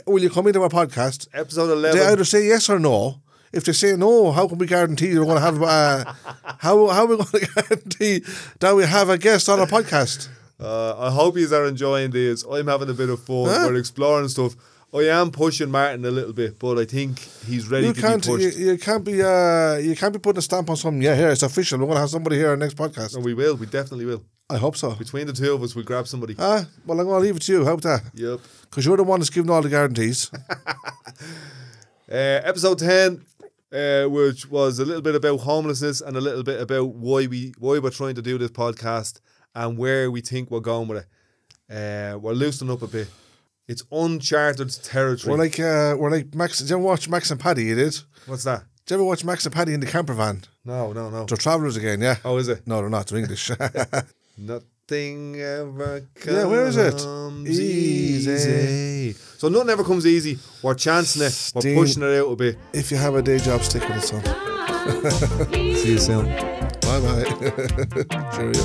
Will 0.06 0.22
you 0.22 0.30
come 0.30 0.48
into 0.48 0.61
our 0.61 0.69
podcast? 0.69 1.28
episode 1.34 1.68
They 1.68 1.74
eleven. 1.74 2.02
either 2.02 2.26
say 2.26 2.45
yes 2.45 2.69
or 2.69 2.78
no. 2.78 3.22
If 3.53 3.64
they 3.64 3.72
say 3.74 3.95
no, 3.95 4.32
how 4.32 4.48
can 4.48 4.57
we 4.57 4.68
guarantee 4.68 5.07
you're 5.07 5.26
going 5.26 5.38
to 5.38 5.41
have? 5.41 5.61
Uh, 5.61 6.14
how 6.60 6.88
how 6.88 7.03
are 7.03 7.07
we 7.07 7.15
going 7.18 7.28
to 7.32 7.48
guarantee 7.56 8.22
that 8.60 8.76
we 8.76 8.86
have 8.86 9.10
a 9.10 9.18
guest 9.18 9.48
on 9.49 9.60
our 9.60 9.68
podcast? 9.68 10.30
Uh, 10.60 10.95
I 10.98 11.11
hope 11.11 11.38
you 11.38 11.53
are 11.53 11.65
enjoying 11.65 12.11
this. 12.11 12.44
I'm 12.44 12.68
having 12.68 12.90
a 12.90 12.94
bit 12.94 13.10
of 13.10 13.19
fun. 13.22 13.45
Huh? 13.48 13.68
We're 13.69 13.76
exploring 13.78 14.28
stuff. 14.28 14.56
I 14.94 14.99
am 15.10 15.32
pushing 15.32 15.69
Martin 15.69 16.06
a 16.06 16.11
little 16.11 16.34
bit, 16.34 16.57
but 16.60 16.78
I 16.80 16.86
think 16.86 17.19
he's 17.45 17.68
ready 17.69 17.88
You 17.88 17.94
to 17.94 18.02
can't 18.02 18.24
be 18.26 18.30
pushed. 18.38 18.57
you 18.57 18.78
can't 18.78 19.03
be 19.03 19.22
uh, 19.22 19.76
you 19.76 19.95
can't 19.95 20.14
be 20.14 20.19
putting 20.19 20.40
a 20.40 20.41
stamp 20.41 20.69
on 20.69 20.78
something. 20.78 21.02
Yeah, 21.02 21.15
here 21.15 21.30
it's 21.30 21.44
official. 21.44 21.78
We're 21.80 21.86
going 21.88 21.95
to 21.98 22.02
have 22.02 22.10
somebody 22.10 22.38
here 22.38 22.52
on 22.53 22.60
next 22.60 22.76
podcast. 22.78 23.15
and 23.15 23.24
we 23.24 23.34
will. 23.34 23.56
We 23.56 23.65
definitely 23.65 24.06
will. 24.06 24.24
I 24.49 24.57
hope 24.57 24.78
so. 24.78 24.91
Between 24.95 25.28
the 25.28 25.34
two 25.34 25.53
of 25.53 25.61
us, 25.61 25.76
we 25.76 25.84
grab 25.84 26.07
somebody. 26.07 26.36
Ah, 26.40 26.65
well, 26.86 26.99
I'm 26.99 27.06
going 27.06 27.22
to 27.22 27.26
leave 27.28 27.36
it 27.36 27.41
to 27.44 27.52
you. 27.52 27.65
Hope 27.65 27.82
that? 27.82 28.02
Yep. 28.14 28.40
Because 28.61 28.86
you're 28.86 28.95
the 28.98 29.03
one 29.03 29.19
that's 29.19 29.30
giving 29.30 29.52
all 29.52 29.61
the 29.61 29.69
guarantees. 29.69 30.32
Uh, 32.10 32.40
episode 32.45 32.80
ten, 32.80 33.22
uh, 33.73 34.06
which 34.06 34.49
was 34.49 34.80
a 34.80 34.85
little 34.85 35.02
bit 35.02 35.15
about 35.15 35.39
homelessness 35.41 36.02
and 36.02 36.15
a 36.18 36.22
little 36.22 36.44
bit 36.44 36.61
about 36.61 36.95
why 36.95 37.27
we 37.27 37.53
why 37.57 37.80
we're 37.80 37.89
trying 37.89 38.15
to 38.15 38.22
do 38.22 38.38
this 38.38 38.52
podcast 38.52 39.19
and 39.56 39.77
where 39.77 40.10
we 40.11 40.22
think 40.22 40.49
we're 40.52 40.60
going 40.60 40.88
with 40.88 41.06
it. 41.06 41.07
Uh, 41.69 42.18
we're 42.18 42.34
loosening 42.34 42.72
up 42.72 42.81
a 42.81 42.88
bit. 42.88 43.07
It's 43.68 43.84
uncharted 43.91 44.72
territory. 44.84 45.31
we're 45.31 45.44
like 45.44 45.60
uh, 45.60 45.95
we're 45.99 46.11
like 46.11 46.34
Max. 46.34 46.60
Did 46.60 46.69
you 46.69 46.77
ever 46.77 46.85
watch 46.85 47.10
Max 47.10 47.30
and 47.31 47.39
Paddy? 47.39 47.65
You 47.65 47.76
did. 47.76 47.98
What's 48.26 48.45
that? 48.45 48.64
Did 48.85 48.94
you 48.94 48.95
ever 48.98 49.03
watch 49.03 49.26
Max 49.26 49.45
and 49.45 49.53
Paddy 49.53 49.73
in 49.73 49.81
the 49.81 49.85
camper 49.88 50.14
van? 50.14 50.44
No, 50.64 50.94
no, 50.94 51.10
no. 51.10 51.26
They're 51.26 51.35
travellers 51.38 51.76
again, 51.76 51.99
yeah. 51.99 52.18
Oh, 52.23 52.38
is 52.38 52.48
it? 52.48 52.65
No, 52.65 52.77
they're 52.80 52.89
not. 52.89 53.07
They're 53.07 53.19
English. 53.19 53.52
Nothing 54.97 55.35
ever 55.41 55.99
comes 56.15 56.34
Yeah, 56.38 56.45
where 56.45 56.65
is 56.68 56.77
it? 56.77 56.95
easy. 57.45 58.23
Easy. 58.31 59.11
So 59.38 59.49
nothing 59.49 59.69
ever 59.69 59.84
comes 59.84 60.05
easy. 60.07 60.39
We're 60.64 60.76
chancing 60.76 61.23
it. 61.23 61.51
We're 61.53 61.59
Sting. 61.61 61.76
pushing 61.76 62.03
it 62.03 62.18
out 62.18 62.31
a 62.31 62.35
bit. 62.38 62.57
if 62.72 62.89
you 62.89 62.95
have 62.95 63.15
a 63.15 63.22
day 63.22 63.38
job, 63.38 63.64
stick 63.64 63.85
with 63.89 63.97
it, 63.97 64.03
son. 64.03 64.23
See 65.76 65.91
you 65.91 65.97
soon. 65.97 66.27
Bye 66.27 67.01
bye. 67.01 67.26
Cheerio. 68.34 68.64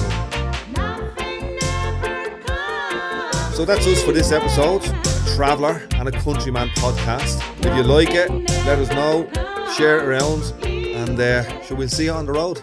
Nothing 0.76 1.58
ever 1.66 2.40
comes 2.44 3.56
So 3.56 3.64
that's 3.64 3.84
us 3.84 4.04
for 4.04 4.12
this 4.12 4.30
episode. 4.30 4.84
A 4.84 5.34
Traveller 5.34 5.88
and 5.94 6.06
a 6.06 6.12
Countryman 6.12 6.68
podcast. 6.76 7.42
If 7.66 7.76
you 7.76 7.82
like 7.82 8.10
it, 8.10 8.30
let 8.64 8.78
us 8.78 8.90
know. 8.90 9.28
Share 9.76 9.98
it 9.98 10.04
around. 10.04 10.52
And 10.64 11.18
uh, 11.18 11.62
sure, 11.62 11.76
we'll 11.76 11.88
see 11.88 12.04
you 12.04 12.12
on 12.12 12.26
the 12.26 12.32
road. 12.32 12.62